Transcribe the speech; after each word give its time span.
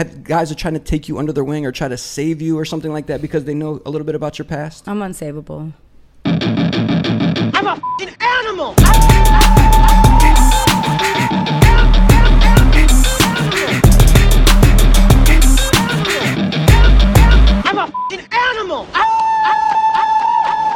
had 0.00 0.24
guys 0.24 0.50
are 0.50 0.54
trying 0.54 0.72
to 0.72 0.80
take 0.80 1.08
you 1.08 1.18
under 1.18 1.30
their 1.30 1.44
wing 1.44 1.66
or 1.66 1.72
try 1.72 1.86
to 1.86 1.98
save 1.98 2.40
you 2.40 2.58
or 2.58 2.64
something 2.64 2.90
like 2.90 3.04
that 3.08 3.20
because 3.20 3.44
they 3.44 3.52
know 3.52 3.82
a 3.84 3.90
little 3.90 4.06
bit 4.06 4.14
about 4.14 4.38
your 4.38 4.46
past? 4.46 4.88
I'm 4.88 5.00
unsavable. 5.00 5.74
I'm 6.24 7.66
a 7.66 7.72
f***ing 7.72 8.08
animal. 8.18 8.74
I'm 17.66 17.76
a 17.76 17.82
f***ing 17.82 18.26
animal. 18.32 18.86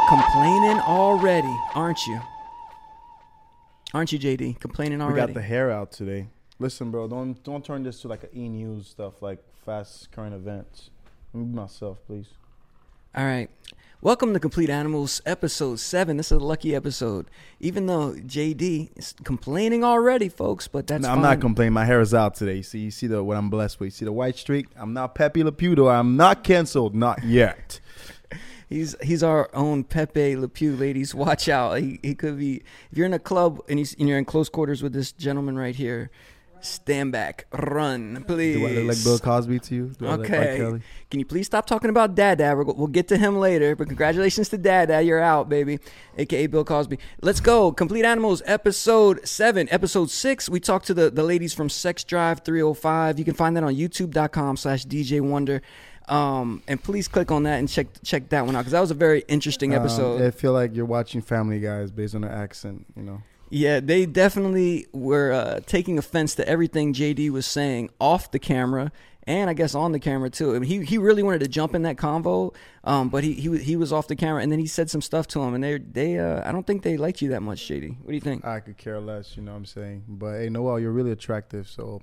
Complaining 0.07 0.81
already, 0.81 1.57
aren't 1.75 2.07
you? 2.07 2.21
Aren't 3.95 4.13
you, 4.13 4.19
JD? 4.19 4.61
Complaining 4.61 5.01
already. 5.01 5.15
We 5.15 5.27
got 5.29 5.33
the 5.33 5.41
hair 5.41 5.71
out 5.71 5.93
today. 5.93 6.27
Listen, 6.59 6.91
bro, 6.91 7.09
don't 7.09 7.43
don't 7.43 7.65
turn 7.65 7.83
this 7.83 8.01
to 8.03 8.09
like 8.09 8.23
an 8.25 8.31
e 8.35 8.49
news 8.49 8.87
stuff 8.87 9.23
like 9.23 9.39
fast 9.65 10.11
current 10.13 10.35
events. 10.35 10.91
Let 11.33 11.41
me 11.41 11.47
be 11.47 11.57
myself, 11.57 11.99
please. 12.07 12.29
All 13.15 13.25
right. 13.25 13.51
Welcome 14.01 14.35
to 14.35 14.41
Complete 14.41 14.69
Animals, 14.69 15.23
episode 15.25 15.81
seven. 15.81 16.19
This 16.19 16.27
is 16.27 16.33
a 16.33 16.39
lucky 16.39 16.75
episode. 16.75 17.27
Even 17.59 17.87
though 17.87 18.13
JD 18.13 18.91
is 18.97 19.15
complaining 19.25 19.83
already, 19.83 20.29
folks, 20.29 20.69
but 20.69 20.87
that's 20.87 21.03
No, 21.03 21.09
fine. 21.09 21.17
I'm 21.19 21.23
not 21.23 21.41
complaining. 21.41 21.73
My 21.73 21.87
hair 21.87 22.01
is 22.01 22.13
out 22.13 22.35
today. 22.35 22.57
You 22.57 22.63
see, 22.63 22.81
you 22.81 22.91
see 22.91 23.07
the 23.07 23.25
what 23.25 23.37
I'm 23.39 23.49
blessed 23.49 23.81
with. 23.81 23.87
You 23.87 23.91
see 23.93 24.05
the 24.05 24.13
white 24.13 24.37
streak. 24.37 24.69
I'm 24.77 24.93
not 24.93 25.15
Pepe 25.15 25.43
Le 25.43 25.53
Pew, 25.53 25.75
though. 25.75 25.89
I'm 25.89 26.17
not 26.17 26.45
canceled, 26.45 26.95
not 26.95 27.25
yet. 27.25 27.81
He's 28.69 28.97
he's 29.03 29.23
our 29.23 29.51
own 29.55 29.85
Pepe 29.85 30.37
Le 30.37 30.49
Pew, 30.49 30.75
ladies. 30.75 31.15
Watch 31.15 31.49
out. 31.49 31.79
He, 31.79 32.01
he 32.03 32.15
could 32.15 32.39
be. 32.39 32.63
If 32.91 32.99
you're 32.99 33.07
in 33.07 33.13
a 33.13 33.19
club 33.19 33.61
and, 33.69 33.79
he's, 33.79 33.95
and 33.99 34.09
you're 34.09 34.19
in 34.19 34.25
close 34.25 34.49
quarters 34.49 34.83
with 34.83 34.93
this 34.95 35.13
gentleman 35.13 35.57
right 35.57 35.77
here, 35.77 36.11
stand 36.65 37.13
back, 37.13 37.47
run, 37.53 38.25
please. 38.27 38.57
Do 38.57 38.67
I 38.67 38.71
look 38.71 38.97
like 38.97 39.05
Bill 39.05 39.19
Cosby 39.19 39.59
to 39.61 39.75
you? 39.75 39.87
Do 39.99 40.07
like 40.07 40.21
Okay. 40.21 40.57
Kelly? 40.57 40.83
Can 41.11 41.21
you 41.21 41.27
please 41.27 41.47
stop 41.47 41.67
talking 41.67 41.91
about 41.91 42.15
Dada? 42.15 42.55
We're, 42.57 42.65
we'll 42.65 42.87
get 42.89 43.09
to 43.09 43.17
him 43.17 43.39
later, 43.39 43.77
but 43.77 43.87
congratulations 43.89 44.49
to 44.51 44.59
Dad, 44.59 44.87
Dada. 44.89 45.03
You're 45.05 45.21
out, 45.21 45.49
baby. 45.49 45.79
AKA 46.19 46.47
Bill 46.49 46.65
Cosby. 46.65 46.99
Let's 47.23 47.41
go. 47.41 47.71
Complete 47.73 48.05
Animals, 48.05 48.43
episode 48.47 49.27
seven. 49.27 49.69
Episode 49.71 50.11
six, 50.11 50.49
we 50.49 50.61
talked 50.61 50.87
to 50.87 50.95
the, 50.95 51.11
the 51.11 51.23
ladies 51.23 51.55
from 51.55 51.69
Sex 51.69 52.03
Drive 52.05 52.41
305. 52.45 53.19
You 53.19 53.25
can 53.25 53.35
find 53.35 53.57
that 53.57 53.65
on 53.65 53.75
youtube.com 53.75 54.57
slash 54.57 54.85
DJ 54.87 55.21
Wonder. 55.21 55.63
Um, 56.07 56.63
and 56.69 56.83
please 56.83 57.09
click 57.09 57.31
on 57.31 57.45
that 57.45 57.59
and 57.59 57.67
check 57.69 57.87
check 58.03 58.29
that 58.29 58.45
one 58.45 58.55
out 58.55 58.59
because 58.61 58.73
that 58.73 58.81
was 58.81 58.91
a 58.91 58.95
very 58.95 59.25
interesting 59.27 59.73
episode. 59.73 60.21
Um, 60.21 60.27
I 60.27 60.31
feel 60.33 60.53
like 60.53 60.75
you're 60.77 60.85
watching 60.85 61.23
Family 61.23 61.61
Guys 61.61 61.91
based 61.91 62.15
on 62.15 62.21
the 62.21 62.31
accent. 62.31 62.85
You 62.95 63.05
know. 63.05 63.23
Yeah, 63.55 63.79
they 63.79 64.05
definitely 64.05 64.89
were 64.93 65.31
uh, 65.31 65.61
taking 65.65 65.97
offense 65.97 66.35
to 66.35 66.49
everything 66.49 66.93
JD 66.93 67.31
was 67.31 67.47
saying 67.47 67.91
off 68.01 68.33
the 68.33 68.41
camera 68.41 68.91
and 69.29 69.49
I 69.49 69.55
guess 69.55 69.77
on 69.77 69.93
the 69.93 70.01
camera 70.01 70.29
too. 70.29 70.57
I 70.57 70.59
mean, 70.59 70.69
he 70.69 70.85
he 70.85 70.99
really 70.99 71.23
wanted 71.23 71.39
to 71.39 71.47
jump 71.47 71.73
in 71.77 71.83
that 71.83 71.95
convo, 71.95 72.53
um, 72.83 73.11
but 73.11 73.23
he 73.23 73.35
he 73.35 73.57
he 73.59 73.77
was 73.77 73.93
off 73.93 74.09
the 74.09 74.17
camera 74.17 74.43
and 74.43 74.51
then 74.51 74.59
he 74.59 74.67
said 74.67 74.91
some 74.91 75.01
stuff 75.01 75.29
to 75.29 75.41
him 75.41 75.55
and 75.55 75.63
they 75.63 75.79
they 75.79 76.19
uh, 76.19 76.43
I 76.45 76.51
don't 76.51 76.67
think 76.67 76.83
they 76.83 76.97
liked 76.97 77.23
you 77.23 77.29
that 77.29 77.43
much, 77.43 77.61
JD. 77.69 77.99
What 78.01 78.09
do 78.09 78.15
you 78.15 78.21
think? 78.21 78.45
I 78.45 78.59
could 78.59 78.77
care 78.77 78.99
less, 78.99 79.37
you 79.37 79.45
know 79.45 79.53
what 79.53 79.59
I'm 79.59 79.67
saying? 79.67 80.03
But 80.09 80.41
hey, 80.41 80.49
Noel, 80.49 80.81
you're 80.81 80.91
really 80.91 81.13
attractive, 81.13 81.69
so 81.69 82.03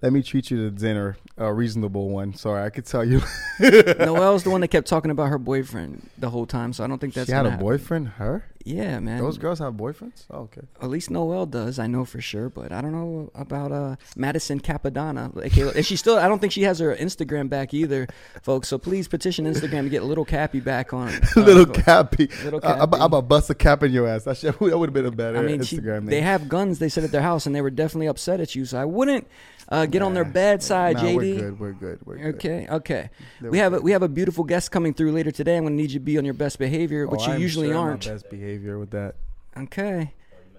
let 0.00 0.12
me 0.12 0.22
treat 0.22 0.50
you 0.50 0.58
to 0.58 0.70
dinner, 0.70 1.16
a 1.36 1.52
reasonable 1.52 2.08
one. 2.08 2.34
Sorry, 2.34 2.62
I 2.64 2.70
could 2.70 2.86
tell 2.86 3.04
you. 3.04 3.20
Noelle's 3.60 4.44
the 4.44 4.50
one 4.50 4.60
that 4.60 4.68
kept 4.68 4.86
talking 4.86 5.10
about 5.10 5.28
her 5.28 5.38
boyfriend 5.38 6.08
the 6.18 6.30
whole 6.30 6.46
time, 6.46 6.72
so 6.72 6.84
I 6.84 6.86
don't 6.86 6.98
think 7.00 7.14
that's 7.14 7.26
she 7.26 7.32
had 7.32 7.46
a 7.46 7.50
happen. 7.50 7.64
boyfriend? 7.64 8.08
Her? 8.08 8.44
Yeah, 8.64 9.00
man. 9.00 9.18
Those 9.18 9.38
girls 9.38 9.60
have 9.60 9.74
boyfriends? 9.74 10.24
Oh, 10.30 10.40
okay. 10.40 10.60
At 10.82 10.90
least 10.90 11.10
Noelle 11.10 11.46
does, 11.46 11.78
I 11.78 11.86
know 11.86 12.04
for 12.04 12.20
sure, 12.20 12.48
but 12.50 12.70
I 12.70 12.80
don't 12.80 12.92
know 12.92 13.30
about 13.34 13.72
uh, 13.72 13.96
Madison 14.14 14.60
Capadonna. 14.60 15.34
Okay, 15.46 15.62
and 15.62 15.86
she 15.86 15.96
still, 15.96 16.18
I 16.18 16.28
don't 16.28 16.38
think 16.38 16.52
she 16.52 16.62
has 16.62 16.78
her 16.78 16.94
Instagram 16.94 17.48
back 17.48 17.72
either, 17.72 18.06
folks. 18.42 18.68
So 18.68 18.76
please 18.78 19.08
petition 19.08 19.46
Instagram 19.46 19.84
to 19.84 19.88
get 19.88 20.02
little 20.04 20.24
Cappy 20.24 20.60
back 20.60 20.92
on. 20.92 21.08
uh, 21.36 21.40
little 21.40 21.66
cappy. 21.66 22.28
Little 22.44 22.60
Uh, 22.62 22.68
I'm, 22.72 22.78
Cappy. 22.78 22.96
I'm 22.96 23.02
about 23.02 23.16
to 23.20 23.22
bust 23.22 23.50
a 23.50 23.54
cap 23.54 23.82
in 23.82 23.90
your 23.92 24.06
ass. 24.06 24.24
That, 24.24 24.38
that 24.42 24.60
would 24.60 24.70
have 24.70 24.92
been 24.92 25.06
a 25.06 25.10
better 25.10 25.38
I 25.38 25.42
mean, 25.42 25.62
she, 25.62 25.78
Instagram 25.78 26.00
name. 26.00 26.06
they 26.06 26.20
have 26.20 26.48
guns. 26.48 26.78
They 26.78 26.88
said 26.88 27.04
at 27.04 27.10
their 27.10 27.22
house, 27.22 27.46
and 27.46 27.54
they 27.54 27.62
were 27.62 27.70
definitely 27.70 28.06
upset 28.06 28.38
at 28.40 28.54
you. 28.54 28.64
So 28.64 28.78
I 28.78 28.84
wouldn't 28.84 29.26
uh, 29.68 29.86
get 29.86 30.02
on 30.02 30.14
their 30.14 30.24
Nah, 30.24 30.30
bad 30.30 30.62
side, 30.62 30.96
nah, 30.96 31.02
JD. 31.02 31.16
We're 31.16 31.38
good. 31.38 31.60
We're 31.60 31.72
good. 31.72 31.98
We're 32.04 32.16
good. 32.16 32.34
Okay, 32.36 32.66
okay. 32.70 33.10
We 33.40 33.58
have 33.58 33.74
a, 33.74 33.80
we 33.80 33.92
have 33.92 34.02
a 34.02 34.08
beautiful 34.08 34.44
guest 34.44 34.70
coming 34.70 34.94
through 34.94 35.12
later 35.12 35.30
today. 35.30 35.56
I'm 35.56 35.64
going 35.64 35.76
to 35.76 35.82
need 35.82 35.90
you 35.90 35.98
to 35.98 36.04
be 36.04 36.16
on 36.18 36.24
your 36.24 36.34
best 36.34 36.58
behavior, 36.58 37.06
which 37.06 37.20
Oh, 37.22 37.26
you 37.26 37.32
I'm 37.32 37.40
usually 37.40 37.68
sure 37.68 37.76
aren't. 37.78 38.06
Best 38.06 38.30
behavior 38.30 38.78
with 38.78 38.90
that. 38.90 39.16
Okay. 39.56 40.14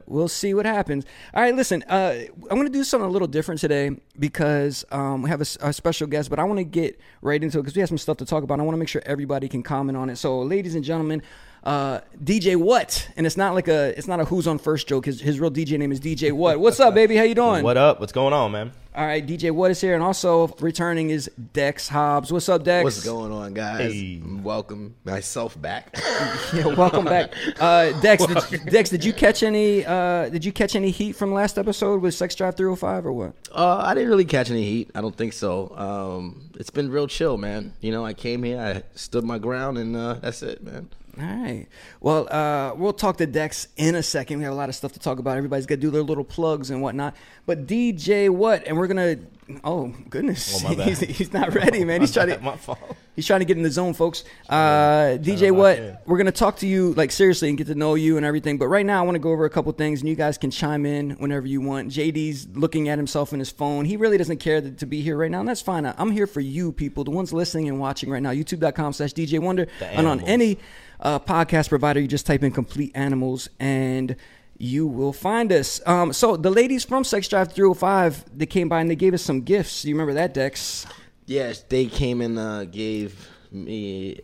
We'll 0.06 0.28
see 0.28 0.56
what 0.56 0.66
happens. 0.66 1.06
All 1.36 1.42
right, 1.44 1.56
listen. 1.56 1.84
Uh, 1.84 2.16
I'm 2.50 2.56
going 2.58 2.66
to 2.66 2.74
do 2.74 2.84
something 2.84 3.08
a 3.08 3.12
little 3.12 3.28
different 3.28 3.62
today 3.62 3.92
because 4.18 4.84
um, 4.92 5.22
we 5.22 5.30
have 5.30 5.40
a 5.40 5.46
special 5.46 6.08
guest, 6.08 6.32
but 6.32 6.40
I 6.40 6.44
want 6.46 6.58
to 6.58 6.64
get 6.64 7.00
right 7.22 7.42
into 7.44 7.60
it 7.60 7.62
because 7.62 7.76
we 7.76 7.82
have 7.82 7.90
some 7.90 8.00
stuff 8.00 8.18
to 8.18 8.26
talk 8.26 8.44
about. 8.44 8.60
I 8.60 8.64
want 8.64 8.74
to 8.74 8.80
make 8.80 8.88
sure 8.88 9.04
everybody 9.06 9.48
can 9.48 9.62
comment 9.62 9.96
on 9.98 10.10
it. 10.10 10.16
So, 10.16 10.40
ladies 10.42 10.74
and 10.74 10.84
gentlemen, 10.84 11.22
uh, 11.64 12.00
DJ 12.24 12.56
What, 12.56 13.10
and 13.18 13.26
it's 13.26 13.38
not 13.38 13.54
like 13.54 13.68
a 13.68 13.98
it's 13.98 14.08
not 14.08 14.20
a 14.20 14.26
Who's 14.26 14.48
on 14.48 14.58
First 14.60 14.88
joke. 14.88 15.06
His 15.06 15.20
his 15.20 15.40
real 15.40 15.52
DJ 15.52 15.78
name 15.78 15.92
is 15.92 16.00
DJ 16.00 16.32
What. 16.32 16.60
What's 16.60 16.80
up, 16.80 16.94
baby? 16.94 17.16
How 17.16 17.24
you 17.24 17.36
doing? 17.36 17.64
What 17.64 17.78
up? 17.78 18.00
What's 18.00 18.14
going 18.14 18.34
on, 18.34 18.52
man? 18.52 18.72
All 18.96 19.06
right, 19.06 19.26
DJ 19.26 19.52
What 19.52 19.72
is 19.72 19.80
here, 19.80 19.94
and 19.94 20.04
also 20.04 20.48
returning 20.60 21.10
is 21.12 21.30
Dex 21.54 21.88
Hobbs. 21.88 22.34
What's 22.34 22.50
up, 22.50 22.64
Dex? 22.64 22.84
What's 22.84 23.06
going 23.06 23.32
on, 23.32 23.54
guys? 23.54 23.94
Hey. 23.94 24.22
Welcome 24.26 24.96
myself 25.04 25.60
back. 25.62 25.96
Yeah, 26.52 26.66
welcome 26.66 27.06
back, 27.06 27.32
uh, 27.60 27.92
Dex. 28.02 28.26
Did, 28.26 28.66
Dex, 28.66 28.90
did 28.90 29.04
you 29.04 29.14
catch 29.14 29.44
any? 29.44 29.86
Uh, 29.86 30.30
did 30.30 30.44
you 30.44 30.52
catch 30.52 30.76
any 30.76 30.90
heat 30.90 31.14
from 31.14 31.32
last 31.32 31.60
episode 31.60 32.02
with 32.02 32.16
Sex 32.16 32.34
Drive 32.34 32.56
305 32.58 33.06
or 33.06 33.14
what? 33.14 33.34
uh, 33.52 33.78
I 33.86 33.94
didn't 33.94 34.10
really 34.10 34.26
catch 34.26 34.50
any 34.50 34.64
heat. 34.64 34.90
I 34.96 35.02
don't 35.02 35.16
think 35.16 35.34
so. 35.34 35.72
Um, 35.78 36.50
it's 36.56 36.72
been 36.72 36.90
real 36.90 37.08
chill, 37.08 37.38
man. 37.38 37.74
You 37.82 37.92
know, 37.92 38.04
I 38.04 38.14
came 38.14 38.42
here, 38.42 38.60
I 38.60 38.98
stood 38.98 39.24
my 39.24 39.38
ground, 39.38 39.78
and 39.78 39.96
uh, 39.96 40.16
that's 40.16 40.42
it, 40.42 40.64
man. 40.64 40.90
All 41.18 41.26
right. 41.26 41.68
Well, 42.02 42.28
uh, 42.32 42.74
we'll 42.76 42.94
talk 42.94 43.18
to 43.18 43.26
Dex 43.26 43.68
in 43.78 43.96
a 43.96 44.04
second. 44.04 44.38
We 44.38 44.44
have 44.44 44.54
a 44.54 44.56
lot 44.56 44.70
of 44.70 44.76
stuff 44.76 44.94
to 44.94 45.00
talk 45.00 45.20
about. 45.20 45.38
Everybody's 45.38 45.66
got 45.66 45.76
to 45.76 45.82
do 45.82 45.90
their 45.90 46.04
little 46.04 46.24
plugs 46.24 46.70
and 46.70 46.82
whatnot. 46.82 47.16
But 47.46 47.66
DJ, 47.66 48.30
what? 48.30 48.68
And 48.68 48.78
we're 48.78 48.88
gonna. 48.88 49.18
Oh 49.64 49.88
goodness, 50.12 50.64
Oh, 50.64 50.76
he's, 50.84 51.00
he's 51.00 51.34
not 51.34 51.56
ready, 51.56 51.84
man. 51.84 52.02
He's 52.02 52.14
trying 52.14 52.28
to. 52.28 52.40
My 52.40 52.56
fault. 52.56 52.78
He's 53.16 53.26
trying 53.26 53.40
to 53.40 53.46
get 53.46 53.58
in 53.58 53.64
the 53.64 53.72
zone, 53.72 53.96
folks. 53.96 54.24
Uh, 54.48 55.18
DJ, 55.20 55.52
what? 55.52 56.04
We're 56.06 56.20
gonna 56.20 56.32
talk 56.32 56.58
to 56.58 56.68
you 56.68 56.94
like 56.94 57.12
seriously 57.12 57.50
and 57.50 57.58
get 57.58 57.66
to 57.68 57.76
know 57.76 57.96
you 57.96 58.16
and 58.18 58.26
everything. 58.26 58.60
But 58.60 58.68
right 58.68 58.86
now, 58.86 59.00
I 59.00 59.06
want 59.06 59.16
to 59.16 59.20
go 59.20 59.32
over 59.32 59.46
a 59.46 59.50
couple 59.50 59.72
things, 59.72 60.02
and 60.02 60.10
you 60.10 60.16
guys 60.16 60.38
can 60.38 60.52
chime 60.52 60.86
in 60.86 61.12
whenever 61.12 61.48
you 61.48 61.62
want. 61.62 61.90
JD's 61.92 62.48
looking 62.54 62.90
at 62.90 63.00
himself 63.00 63.34
in 63.34 63.40
his 63.40 63.50
phone. 63.50 63.86
He 63.86 63.98
really 63.98 64.20
doesn't 64.20 64.38
care 64.38 64.62
to, 64.62 64.72
to 64.72 64.86
be 64.86 65.02
here 65.02 65.18
right 65.18 65.32
now, 65.32 65.40
and 65.40 65.50
that's 65.50 65.62
fine. 65.62 65.92
I'm 65.98 66.12
here 66.12 66.28
for 66.28 66.42
you, 66.42 66.72
people, 66.72 67.04
the 67.04 67.12
ones 67.12 67.34
listening 67.34 67.68
and 67.68 67.80
watching 67.80 68.12
right 68.12 68.22
now. 68.22 68.32
YouTube.com/slash 68.32 69.14
DJ 69.14 69.40
Wonder, 69.40 69.68
and 69.82 70.06
on 70.06 70.22
any 70.22 70.60
uh, 71.00 71.20
podcast 71.20 71.70
provider, 71.70 72.00
you 72.00 72.08
just 72.08 72.26
type 72.26 72.44
in 72.44 72.52
"complete 72.52 72.92
animals" 72.96 73.50
and 73.60 74.16
you 74.58 74.86
will 74.86 75.14
find 75.14 75.52
us. 75.52 75.82
Um, 75.86 76.12
so 76.14 76.36
the 76.36 76.52
ladies 76.52 76.84
from 76.84 77.04
Sex 77.04 77.28
Drive 77.28 77.54
305, 77.54 78.38
they 78.38 78.46
came 78.46 78.70
by 78.70 78.82
and 78.82 78.92
they 78.92 78.96
gave 78.96 79.14
us 79.14 79.22
some 79.22 79.42
gifts. 79.42 79.86
You 79.86 79.96
remember 79.96 80.14
that, 80.14 80.34
Dex? 80.34 80.86
Yes, 81.26 81.64
they 81.70 81.86
came 81.86 82.22
and 82.22 82.38
uh, 82.38 82.66
gave 82.66 83.30
me 83.52 84.20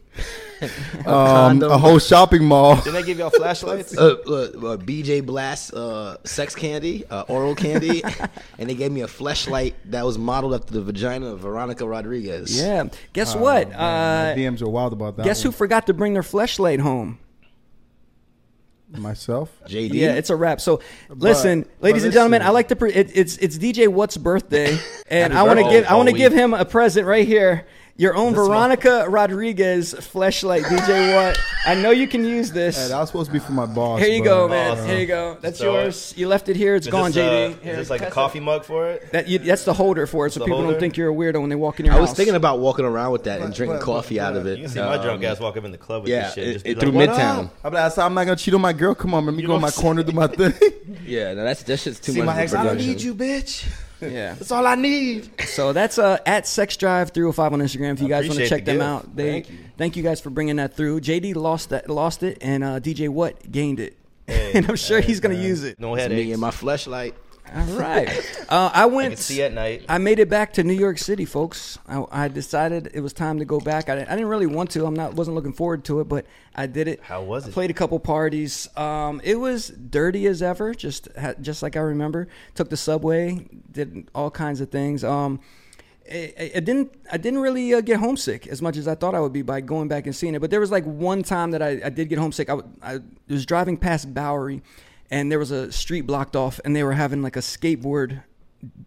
a 1.05 1.09
Um, 1.09 1.61
a 1.63 1.77
whole 1.77 1.99
shopping 1.99 2.45
mall. 2.45 2.75
Didn't 2.77 2.93
they 2.93 3.03
give 3.03 3.17
y'all 3.17 3.31
fleshlights? 3.31 3.97
uh, 3.97 4.01
uh, 4.31 4.73
uh, 4.73 4.77
BJ 4.77 5.25
Blast 5.25 5.73
uh, 5.73 6.17
sex 6.23 6.53
candy, 6.55 7.05
uh, 7.09 7.23
oral 7.27 7.55
candy, 7.55 8.03
and 8.59 8.69
they 8.69 8.75
gave 8.75 8.91
me 8.91 9.01
a 9.01 9.07
fleshlight 9.07 9.73
that 9.85 10.05
was 10.05 10.17
modeled 10.17 10.53
after 10.53 10.73
the 10.73 10.81
vagina 10.81 11.27
of 11.27 11.39
Veronica 11.39 11.87
Rodriguez. 11.87 12.55
Yeah. 12.59 12.85
Guess 13.13 13.35
what? 13.35 13.69
My 13.69 13.75
Uh, 13.75 14.35
DMs 14.35 14.61
are 14.61 14.69
wild 14.69 14.93
about 14.93 15.17
that. 15.17 15.23
guess 15.25 15.41
who 15.41 15.51
forgot 15.51 15.87
to 15.87 15.93
bring 15.93 16.13
their 16.13 16.21
fleshlight 16.23 16.79
home? 16.79 17.19
Myself. 18.91 19.51
JD. 19.67 19.93
Yeah, 19.93 20.13
it's 20.13 20.29
a 20.29 20.35
wrap. 20.37 20.61
So, 20.61 20.79
listen, 21.09 21.63
but 21.63 21.83
ladies 21.85 22.03
and 22.05 22.13
gentlemen. 22.13 22.41
I 22.43 22.49
like 22.49 22.67
to. 22.69 22.75
Pre- 22.77 22.93
it, 22.93 23.11
it's 23.13 23.35
it's 23.37 23.57
DJ 23.57 23.87
What's 23.89 24.15
birthday, 24.15 24.77
and 25.09 25.33
I 25.33 25.41
want 25.43 25.57
to 25.59 25.63
birthday. 25.65 25.81
give 25.81 25.89
I 25.89 25.95
want 25.95 26.07
to 26.09 26.15
Oh, 26.15 26.17
give 26.17 26.31
him 26.31 26.53
a 26.53 26.63
present 26.63 27.05
right 27.07 27.27
here. 27.27 27.66
Your 27.97 28.13
own 28.13 28.35
Veronica 28.35 29.05
Rodriguez 29.07 29.93
fleshlight, 29.93 30.63
DJ 30.63 31.15
What? 31.15 31.39
I 31.65 31.75
know 31.75 31.91
you 31.91 32.09
can 32.09 32.25
use 32.25 32.49
Hey, 32.49 32.53
this. 32.55 32.89
that 32.89 32.97
was 32.99 33.07
supposed 33.07 33.27
to 33.27 33.31
be 33.33 33.39
for 33.39 33.53
my 33.53 33.65
boss. 33.65 34.01
Here 34.01 34.09
you 34.09 34.19
but, 34.21 34.25
go, 34.25 34.47
man. 34.49 34.77
uh, 34.77 34.85
Here 34.85 34.99
you 34.99 35.05
go. 35.05 35.37
That's 35.39 35.59
So, 35.59 35.71
yours. 35.71 36.13
You 36.17 36.27
left 36.27 36.49
it 36.49 36.57
here. 36.57 36.75
It's 36.75 36.87
gone, 36.87 37.11
this, 37.13 37.17
uh, 37.17 37.55
JD. 37.57 37.61
Here, 37.63 37.71
is 37.71 37.77
this 37.77 37.89
like 37.89 38.01
a 38.01 38.03
pass 38.03 38.11
it. 38.11 38.13
coffee 38.13 38.39
mug 38.41 38.65
for 38.65 38.89
it? 38.89 39.11
That 39.13 39.29
you, 39.29 39.39
that's 39.39 39.63
the 39.63 39.73
holder 39.73 40.05
for 40.07 40.27
it, 40.27 40.33
so 40.33 40.39
The 40.41 40.45
people 40.45 40.61
don't 40.63 40.77
think 40.77 40.97
you're 40.97 41.09
a 41.09 41.13
weirdo 41.15 41.39
when 41.39 41.49
they 41.49 41.55
walk 41.55 41.79
in 41.79 41.85
your 41.85 41.93
I 41.95 41.97
house. 41.97 42.09
I 42.09 42.11
was 42.11 42.17
thinking 42.17 42.35
about 42.35 42.59
walking 42.59 42.83
around 42.83 43.13
with 43.13 43.23
that 43.23 43.39
and 43.39 43.51
But- 43.51 43.55
drinking 43.55 43.77
but- 43.79 43.85
coffee 43.85 44.19
out 44.19 44.35
of 44.35 44.45
it. 44.45 44.57
You 44.57 44.65
can 44.65 44.73
see 44.73 44.79
my 44.81 44.97
drunk 44.97 45.23
Um, 45.23 45.31
ass 45.31 45.39
walk 45.39 45.55
up 45.55 45.63
in 45.63 45.71
the 45.71 45.77
club 45.77 46.03
with 46.03 46.11
yeah, 46.11 46.23
this 46.23 46.33
shit. 46.33 46.47
it- 46.49 46.53
Just 46.53 46.65
it 46.67 46.75
be 46.75 46.81
threw 46.81 46.91
like, 46.91 47.09
Midtown. 47.11 47.49
I'm 47.63 47.73
like, 47.73 47.83
I 47.83 47.89
said, 47.89 48.03
I'm 48.03 48.13
not 48.13 48.25
gonna 48.25 48.35
cheat 48.35 48.53
on 48.53 48.59
my 48.61 48.73
girl. 48.73 48.93
Come 48.93 49.13
on, 49.13 49.25
let 49.25 49.33
me 49.33 49.41
You 49.41 49.47
go 49.47 49.55
in 49.55 49.61
my 49.61 49.71
corner, 49.71 50.03
do 50.03 50.11
my 50.11 50.27
thing. 50.27 50.53
Yeah, 51.05 51.33
no, 51.33 51.43
that's 51.45 51.61
that's 51.63 51.83
just 51.83 52.03
too 52.03 52.11
See 52.13 52.19
much. 52.21 52.25
my 52.35 52.41
ex, 52.41 52.53
I 52.53 52.63
don't 52.63 52.77
need 52.77 52.99
you, 52.99 53.13
bitch. 53.15 53.65
Yeah. 54.01 54.33
That's 54.33 54.51
all 54.51 54.65
I 54.67 54.75
need. 54.75 55.29
So 55.41 55.73
that's 55.73 55.97
uh, 55.97 56.17
at 56.25 56.47
Sex 56.47 56.77
Drive 56.77 57.11
305 57.11 57.53
on 57.53 57.59
Instagram. 57.59 57.93
If 57.93 58.01
you 58.01 58.07
guys 58.09 58.27
want 58.27 58.39
to 58.39 58.47
check 58.47 58.65
the 58.65 58.73
them 58.73 58.77
gift. 58.77 58.87
out, 59.09 59.15
they 59.15 59.31
Thank 59.31 59.49
you. 59.49 59.57
thank 59.77 59.95
you 59.97 60.03
guys 60.03 60.19
for 60.21 60.29
bringing 60.29 60.57
that 60.57 60.75
through. 60.75 61.01
JD 61.01 61.35
lost 61.35 61.69
that, 61.69 61.89
lost 61.89 62.23
it, 62.23 62.37
and 62.41 62.63
uh, 62.63 62.79
DJ 62.79 63.09
What 63.09 63.51
gained 63.51 63.79
it, 63.79 63.95
Hey, 64.27 64.51
and 64.55 64.67
I'm 64.69 64.75
sure 64.75 64.99
hey, 65.01 65.07
he's 65.07 65.19
gonna 65.19 65.35
man. 65.35 65.43
use 65.43 65.63
it. 65.63 65.79
No 65.79 65.95
It's 65.95 66.09
me 66.09 66.31
and 66.31 66.41
my 66.41 66.51
fleshlight. 66.51 67.13
All 67.53 67.63
right. 67.77 68.09
Uh, 68.49 68.69
I 68.73 68.83
I 68.83 68.85
went. 68.87 69.13
can 69.13 69.17
see 69.17 69.41
at 69.41 69.53
night. 69.53 69.85
I 69.87 69.97
made 69.97 70.19
it 70.19 70.29
back 70.29 70.53
to 70.53 70.63
New 70.63 70.73
York 70.73 70.97
City, 70.97 71.25
folks. 71.25 71.77
I, 71.87 72.03
I 72.11 72.27
decided 72.27 72.89
it 72.93 72.99
was 73.01 73.13
time 73.13 73.39
to 73.39 73.45
go 73.45 73.59
back. 73.59 73.87
I, 73.89 73.95
didn't- 73.95 74.09
I 74.09 74.15
didn't 74.15 74.29
really 74.29 74.45
want 74.47 74.71
to. 74.71 74.85
I'm 74.85 74.93
not 74.95 75.13
wasn't 75.13 75.35
looking 75.35 75.53
forward 75.53 75.85
to 75.85 75.99
it, 76.01 76.05
but 76.09 76.25
I 76.55 76.65
did 76.67 76.87
it. 76.87 77.01
How 77.03 77.21
was 77.23 77.45
I 77.45 77.49
it? 77.49 77.53
played 77.53 77.69
a 77.69 77.73
couple 77.73 77.99
parties. 77.99 78.67
Um, 78.77 79.21
it 79.23 79.35
was 79.35 79.69
dirty 79.69 80.25
as 80.27 80.41
ever, 80.41 80.73
just 80.73 81.07
just 81.41 81.61
like 81.63 81.75
I 81.75 81.81
remember. 81.81 82.27
Took 82.55 82.69
the 82.69 82.77
subway, 82.77 83.47
did 83.71 84.09
all 84.15 84.31
kinds 84.31 84.59
of 84.61 84.69
things. 84.69 85.03
Um, 85.03 85.39
it 86.05 86.33
it 86.37 86.65
didn't. 86.65 86.93
I 87.11 87.17
didn't 87.17 87.39
really 87.39 87.73
uh, 87.73 87.81
get 87.81 87.97
homesick 87.99 88.47
as 88.47 88.61
much 88.61 88.77
as 88.77 88.87
I 88.87 88.95
thought 88.95 89.15
I 89.15 89.19
would 89.19 89.33
be 89.33 89.41
by 89.43 89.61
going 89.61 89.87
back 89.87 90.05
and 90.07 90.15
seeing 90.15 90.35
it. 90.35 90.39
But 90.39 90.51
there 90.51 90.59
was 90.59 90.71
like 90.71 90.83
one 90.83 91.23
time 91.23 91.51
that 91.51 91.61
I, 91.61 91.81
I 91.85 91.89
did 91.89 92.09
get 92.09 92.19
homesick. 92.19 92.49
I 92.81 92.99
was 93.29 93.45
driving 93.45 93.75
past 93.77 94.13
Bowery, 94.13 94.61
and 95.09 95.31
there 95.31 95.40
was 95.40 95.52
a 95.52 95.72
street 95.72 96.02
blocked 96.02 96.35
off, 96.35 96.59
and 96.66 96.75
they 96.75 96.84
were 96.84 96.93
having 96.93 97.22
like 97.22 97.35
a 97.35 97.41
skateboard 97.41 98.23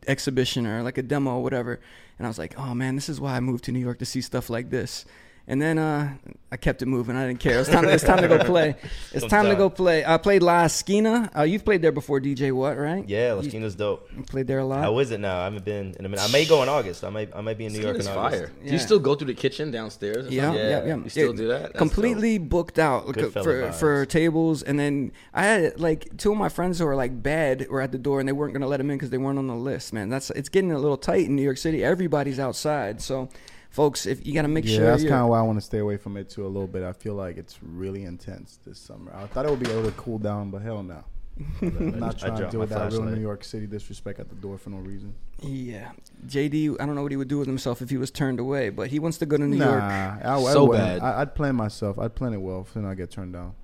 exhibition 0.07 0.67
or 0.67 0.83
like 0.83 0.99
a 0.99 1.03
demo 1.03 1.37
or 1.37 1.43
whatever. 1.43 1.81
And 2.19 2.27
I 2.27 2.31
was 2.31 2.39
like, 2.39 2.59
oh 2.59 2.75
man, 2.75 2.95
this 2.95 3.09
is 3.09 3.21
why 3.21 3.37
I 3.37 3.41
moved 3.41 3.65
to 3.65 3.73
New 3.73 3.79
York 3.79 3.99
to 4.01 4.05
see 4.05 4.21
stuff 4.21 4.51
like 4.51 4.71
this. 4.71 5.05
And 5.51 5.63
then 5.63 5.79
uh, 5.79 6.13
I 6.53 6.59
kept 6.59 6.83
it 6.83 6.87
moving. 6.87 7.17
I 7.17 7.27
didn't 7.27 7.41
care. 7.41 7.59
It's 7.59 7.71
time. 7.71 7.87
It's 7.87 8.05
time 8.05 8.21
to 8.21 8.29
go 8.29 8.39
play. 8.45 8.77
It's 9.13 9.23
Don't 9.23 9.31
time 9.31 9.47
to 9.47 9.57
go 9.57 9.71
play. 9.71 10.05
I 10.05 10.19
played 10.19 10.43
La 10.43 10.65
Esquina. 10.65 11.31
Uh, 11.35 11.43
you've 11.45 11.65
played 11.65 11.81
there 11.81 11.91
before, 11.91 12.21
DJ. 12.21 12.53
What? 12.53 12.77
Right? 12.77 13.09
Yeah, 13.09 13.31
You 13.35 13.41
Latina's 13.41 13.75
dope. 13.75 14.11
I 14.19 14.21
played 14.23 14.47
there 14.47 14.59
a 14.59 14.65
lot. 14.67 14.81
How 14.83 14.99
is 14.99 15.11
it 15.11 15.21
now? 15.21 15.41
I 15.41 15.45
haven't 15.45 15.65
been 15.65 15.95
in 15.99 16.05
a 16.05 16.09
minute. 16.11 16.23
I 16.23 16.31
may 16.31 16.45
go 16.45 16.63
in 16.63 16.69
August. 16.69 17.03
I 17.03 17.09
might 17.09 17.35
I 17.35 17.41
might 17.41 17.57
be 17.57 17.65
in 17.65 17.73
New 17.73 17.81
York 17.81 17.95
in 17.95 18.01
It's 18.01 18.09
August. 18.11 18.43
fire. 18.45 18.53
Do 18.63 18.71
you 18.71 18.79
still 18.79 18.99
go 18.99 19.15
through 19.15 19.29
the 19.29 19.35
kitchen 19.35 19.71
downstairs? 19.71 20.27
or 20.27 20.31
Yeah, 20.31 20.43
something? 20.49 20.61
yeah, 20.63 20.69
Yeah. 20.81 20.85
yeah. 20.87 20.97
You 21.05 21.09
still 21.09 21.31
Yeah, 21.31 21.37
do 21.37 21.49
that? 21.49 21.63
That's 21.63 21.79
completely 21.79 22.37
booked 22.37 22.79
out 22.79 23.07
like, 23.07 23.17
Goodfella 23.17 23.43
for 23.45 23.73
for 23.73 24.05
vibes. 24.07 24.09
tables, 24.11 24.63
and 24.63 24.79
then 24.79 25.13
I 25.33 25.45
had 25.45 25.81
like 25.81 26.15
two 26.19 26.31
of 26.33 26.37
my 26.37 26.51
friends 26.51 26.79
who 26.79 26.85
were 26.85 26.95
like 26.97 27.23
bad 27.23 27.67
were 27.71 27.81
at 27.81 27.93
the 27.93 27.99
door, 27.99 28.21
and 28.21 28.29
they 28.29 28.33
weren't 28.35 28.53
gonna 28.53 28.67
let 28.69 28.77
them 28.77 28.91
in 28.91 28.99
because 28.99 29.09
they 29.11 29.17
weren't 29.19 29.39
on 29.39 29.47
the 29.47 29.57
list. 29.57 29.95
Man, 29.95 30.11
that's 30.11 30.29
it's 30.31 30.51
getting 30.51 30.73
a 30.73 30.79
little 30.79 30.99
tight 30.99 31.25
in 31.25 31.37
New 31.37 31.43
York 31.43 31.57
City. 31.57 31.83
Everybody's 31.83 32.39
outside, 32.39 33.01
so 33.01 33.31
folks, 33.79 34.07
if 34.07 34.27
you 34.27 34.35
got 34.35 34.43
to 34.43 34.49
make 34.49 34.65
Yeah, 34.65 34.77
sure 34.77 34.85
that's 34.87 35.05
kind 35.05 35.23
of 35.23 35.29
why 35.29 35.39
I 35.39 35.43
want 35.43 35.57
to 35.59 35.65
stay 35.65 35.79
away 35.79 35.97
from 35.97 36.17
it 36.17 36.29
too 36.29 36.45
a 36.45 36.49
little 36.49 36.67
bit. 36.67 36.83
I 36.83 36.93
feel 36.93 37.15
like 37.15 37.37
it's 37.37 37.59
really 37.63 38.03
intense 38.03 38.59
this 38.67 38.79
summer. 38.79 39.15
I 39.15 39.27
thought 39.27 39.47
it 39.47 39.51
would 39.51 39.61
be 39.61 39.71
able 39.71 39.85
to 39.85 39.93
cool 39.93 40.19
down, 40.19 40.51
but 40.51 40.63
hell 40.63 40.83
no. 40.83 41.05
I'm 41.63 42.01
not 42.01 42.19
trying 42.19 42.33
to 42.33 42.39
dropped 42.39 42.51
deal 42.51 42.61
with 42.61 42.71
that 42.71 42.91
real. 42.91 43.03
New 43.05 43.21
York 43.21 43.45
City 43.45 43.69
disrespect 43.69 44.19
at 44.19 44.29
the 44.29 44.35
door 44.35 44.59
for 44.59 44.71
no 44.71 44.79
reason. 44.79 45.15
Yeah, 45.41 45.93
JD. 46.27 46.75
I 46.81 46.87
don't 46.87 46.97
know 46.97 47.03
what 47.05 47.13
he 47.13 47.17
would 47.17 47.29
do 47.29 47.39
with 47.39 47.47
himself 47.47 47.81
if 47.81 47.91
he 47.91 47.97
was 47.97 48.11
turned 48.11 48.41
away, 48.41 48.71
but 48.71 48.89
he 48.89 48.99
wants 48.99 49.19
to 49.19 49.27
go 49.27 49.37
to 49.37 49.45
New 49.47 49.57
nah, 49.57 49.71
York. 49.71 49.83
I, 49.85 50.35
I 50.35 50.53
So 50.53 50.65
wouldn't. 50.65 51.01
bad. 51.01 51.03
I, 51.03 51.21
I'd 51.21 51.37
plan 51.37 51.55
myself. 51.55 51.97
I'd 52.01 52.17
plan 52.17 52.33
it 52.35 52.39
well, 52.39 52.67
then 52.75 52.85
I 52.85 52.95
get 52.97 53.13
turned 53.13 53.35
down. 53.35 53.55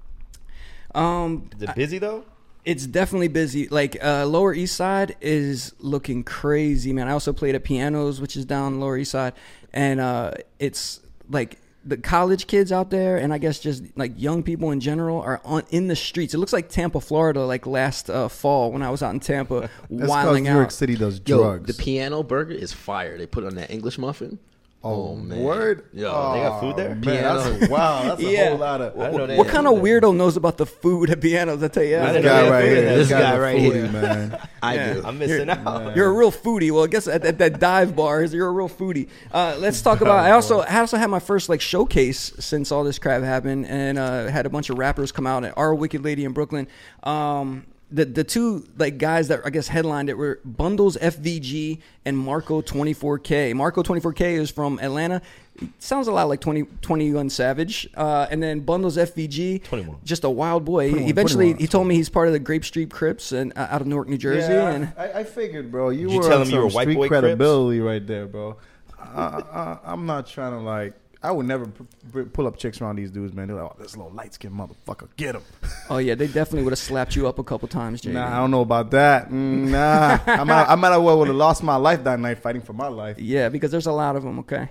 Um, 0.95 1.51
Is 1.57 1.63
it 1.63 1.75
busy 1.75 1.99
though? 1.99 2.25
It's 2.65 2.87
definitely 2.87 3.29
busy. 3.29 3.69
Like 3.69 4.03
uh, 4.03 4.27
Lower 4.27 4.55
East 4.55 4.77
Side 4.77 5.17
is 5.21 5.75
looking 5.79 6.25
crazy, 6.25 6.93
man. 6.93 7.09
I 7.09 7.13
also 7.13 7.33
played 7.33 7.55
at 7.55 7.65
Pianos, 7.65 8.21
which 8.21 8.37
is 8.37 8.45
down 8.45 8.81
Lower 8.81 8.97
East 8.97 9.11
Side, 9.11 9.35
and 9.73 10.01
uh, 10.01 10.33
it's 10.59 11.01
like 11.29 11.59
the 11.85 11.99
college 11.99 12.47
kids 12.47 12.73
out 12.73 12.89
there, 12.91 13.19
and 13.19 13.33
I 13.35 13.39
guess 13.39 13.59
just 13.59 13.85
like 13.97 14.13
young 14.17 14.43
people 14.43 14.71
in 14.71 14.81
general 14.81 15.21
are 15.21 15.41
on 15.45 15.65
in 15.71 15.89
the 15.89 15.97
streets. 15.97 16.33
It 16.33 16.39
looks 16.39 16.53
like 16.55 16.71
Tampa, 16.71 17.01
Florida, 17.01 17.45
like 17.45 17.67
last 17.67 18.09
uh, 18.09 18.29
fall 18.29 18.73
when 18.73 18.83
I 18.83 18.89
was 18.89 19.03
out 19.03 19.13
in 19.13 19.21
Tampa, 19.21 19.61
That's 19.61 19.89
because 19.91 20.09
wilding 20.09 20.45
New 20.45 20.53
York. 20.53 20.71
City 20.71 20.97
does 20.97 21.21
Yo, 21.27 21.37
drugs. 21.43 21.77
the 21.77 21.83
piano 21.83 22.23
burger 22.23 22.55
is 22.55 22.73
fire. 22.73 23.19
They 23.19 23.27
put 23.27 23.45
on 23.45 23.57
that 23.57 23.71
English 23.71 23.99
muffin. 23.99 24.39
Oh, 24.87 25.17
man. 25.17 25.43
word. 25.43 25.85
Yo, 25.95 26.33
they 26.35 26.41
got 26.41 26.61
food 26.61 26.77
there? 26.77 26.95
Man, 26.95 27.03
that's, 27.03 27.71
wow, 27.71 28.03
that's 28.05 28.21
a 28.21 28.25
Yeah. 28.31 28.49
whole 28.51 28.59
lot 28.59 28.81
of. 28.83 29.01
I 29.01 29.05
didn't 29.07 29.17
know 29.17 29.27
they 29.27 29.37
What 29.39 29.49
kind 29.49 29.67
of 29.67 29.75
weirdo 29.79 30.15
knows 30.15 30.37
about 30.37 30.59
the 30.59 30.67
food 30.67 31.09
at 31.09 31.21
Pianos? 31.23 31.63
I 31.63 31.69
tell 31.69 31.83
you, 31.83 31.97
This 31.97 32.23
guy 32.23 32.51
right 32.51 32.65
here. 32.65 32.97
This 32.97 33.09
guy 33.09 33.39
right 33.39 33.59
here. 33.59 33.89
man. 33.89 34.39
I 34.63 34.75
Yeah. 34.75 34.93
do. 34.95 35.03
I'm 35.05 35.19
missing 35.19 35.49
out. 35.49 35.97
You're 35.97 36.09
a 36.09 36.13
real 36.13 36.31
foodie. 36.31 36.71
Well, 36.71 36.85
I 36.85 36.89
guess 36.89 37.07
at, 37.09 37.25
at 37.25 37.39
that 37.39 37.59
dive 37.61 37.97
bars, 37.97 38.35
you're 38.35 38.49
a 38.49 38.53
real 38.53 38.69
foodie. 38.69 39.09
Uh, 39.33 39.57
let's 39.59 39.81
talk 39.81 40.01
about. 40.03 40.19
I 40.19 40.33
also 40.33 40.61
I 40.61 40.79
also 40.81 40.97
had 40.99 41.09
my 41.09 41.19
first 41.21 41.49
like 41.49 41.61
showcase 41.63 42.33
since 42.39 42.71
all 42.71 42.85
this 42.85 42.99
crap 42.99 43.23
happened, 43.23 43.67
and 43.67 43.99
uh, 43.99 44.27
had 44.29 44.45
a 44.47 44.51
bunch 44.51 44.71
of 44.71 44.79
rappers 44.79 45.13
come 45.13 45.27
out 45.27 45.45
at 45.45 45.57
our 45.57 45.75
Wicked 45.75 46.03
Lady 46.05 46.25
in 46.25 46.33
Brooklyn. 46.33 46.67
Um, 47.03 47.67
the 47.95 48.05
the 48.05 48.25
two 48.25 48.67
like 48.77 48.99
guys 48.99 49.29
that 49.29 49.41
I 49.45 49.51
guess 49.51 49.69
headlined 49.69 50.09
it 50.11 50.19
were 50.19 50.41
Bundles 50.45 50.97
FVG 50.97 51.81
and 52.05 52.19
Marco 52.19 52.61
24K. 52.61 53.55
Marco 53.55 53.83
24K 53.83 54.39
is 54.39 54.51
from 54.51 54.79
Atlanta. 54.81 55.23
He 55.61 55.71
sounds 55.79 56.09
a 56.09 56.13
lot 56.13 56.25
like 56.25 56.41
20, 56.41 56.65
21 56.83 57.31
Savage. 57.31 57.89
Uh, 57.95 58.27
and 58.29 58.43
then 58.43 58.61
Bundles 58.61 58.97
FVG, 58.97 59.63
21. 59.63 59.99
just 60.03 60.25
a 60.25 60.29
wild 60.31 60.65
boy. 60.65 60.89
21, 60.91 61.09
Eventually, 61.11 61.45
21. 61.53 61.61
he 61.61 61.67
told 61.69 61.87
me 61.87 61.95
he's 61.95 62.09
part 62.09 62.27
of 62.27 62.33
the 62.33 62.41
Grape 62.41 62.65
Street 62.65 62.91
Crips 62.91 63.31
and 63.31 63.53
uh, 63.57 63.69
out 63.71 63.81
of 63.81 63.87
Newark, 63.87 64.09
New 64.09 64.19
Jersey. 64.19 64.53
Yeah, 64.53 64.71
and 64.71 64.93
I, 64.99 65.21
I 65.21 65.25
figured, 65.25 65.71
bro. 65.71 65.91
You 65.91 66.09
Did 66.09 66.13
you 66.13 66.19
were 66.19 66.29
tell 66.29 66.41
on 66.41 66.47
him 66.49 66.53
you 66.53 66.61
were 66.61 66.71
some 66.71 66.75
white 66.75 66.83
street 66.87 66.95
boy 66.97 67.09
Crips? 67.09 67.21
credibility 67.21 67.79
right 67.81 68.05
there, 68.05 68.27
bro. 68.27 68.57
I, 68.99 69.23
I, 69.23 69.79
I'm 69.85 70.07
not 70.07 70.27
trying 70.27 70.53
to 70.53 70.59
like. 70.59 70.95
I 71.25 71.33
would 71.33 71.47
never 71.47 71.67
p- 71.67 71.85
p- 72.13 72.23
pull 72.25 72.47
up 72.47 72.57
chicks 72.59 72.81
around 72.81 72.97
these 72.97 73.11
dudes, 73.11 73.33
man. 73.35 73.49
They're 73.49 73.57
like, 73.57 73.73
"Oh, 73.73 73.77
this 73.83 73.97
little 73.97 74.13
light 74.13 74.35
skinned 74.35 74.55
motherfucker, 74.55 75.09
get 75.17 75.35
him." 75.35 75.43
Oh 75.91 75.99
yeah, 75.99 76.15
they 76.15 76.27
definitely 76.27 76.63
would 76.63 76.73
have 76.73 76.79
slapped 76.79 77.15
you 77.17 77.27
up 77.29 77.39
a 77.39 77.45
couple 77.45 77.67
times, 77.69 78.01
JD. 78.03 78.13
Nah, 78.13 78.27
I 78.29 78.37
don't 78.39 78.51
know 78.51 78.61
about 78.63 78.91
that. 78.93 79.29
Mm, 79.31 79.69
nah, 79.71 80.19
I 80.27 80.45
might, 80.45 80.65
I 80.65 80.75
might 80.77 80.91
have 80.93 81.03
well 81.03 81.19
would 81.19 81.29
have 81.29 81.37
lost 81.37 81.63
my 81.63 81.77
life 81.77 82.05
that 82.05 82.19
night 82.21 82.39
fighting 82.39 82.63
for 82.63 82.73
my 82.73 82.89
life. 82.89 83.19
Yeah, 83.19 83.49
because 83.49 83.71
there's 83.71 83.87
a 83.87 83.93
lot 83.93 84.17
of 84.17 84.23
them. 84.23 84.39
Okay. 84.41 84.69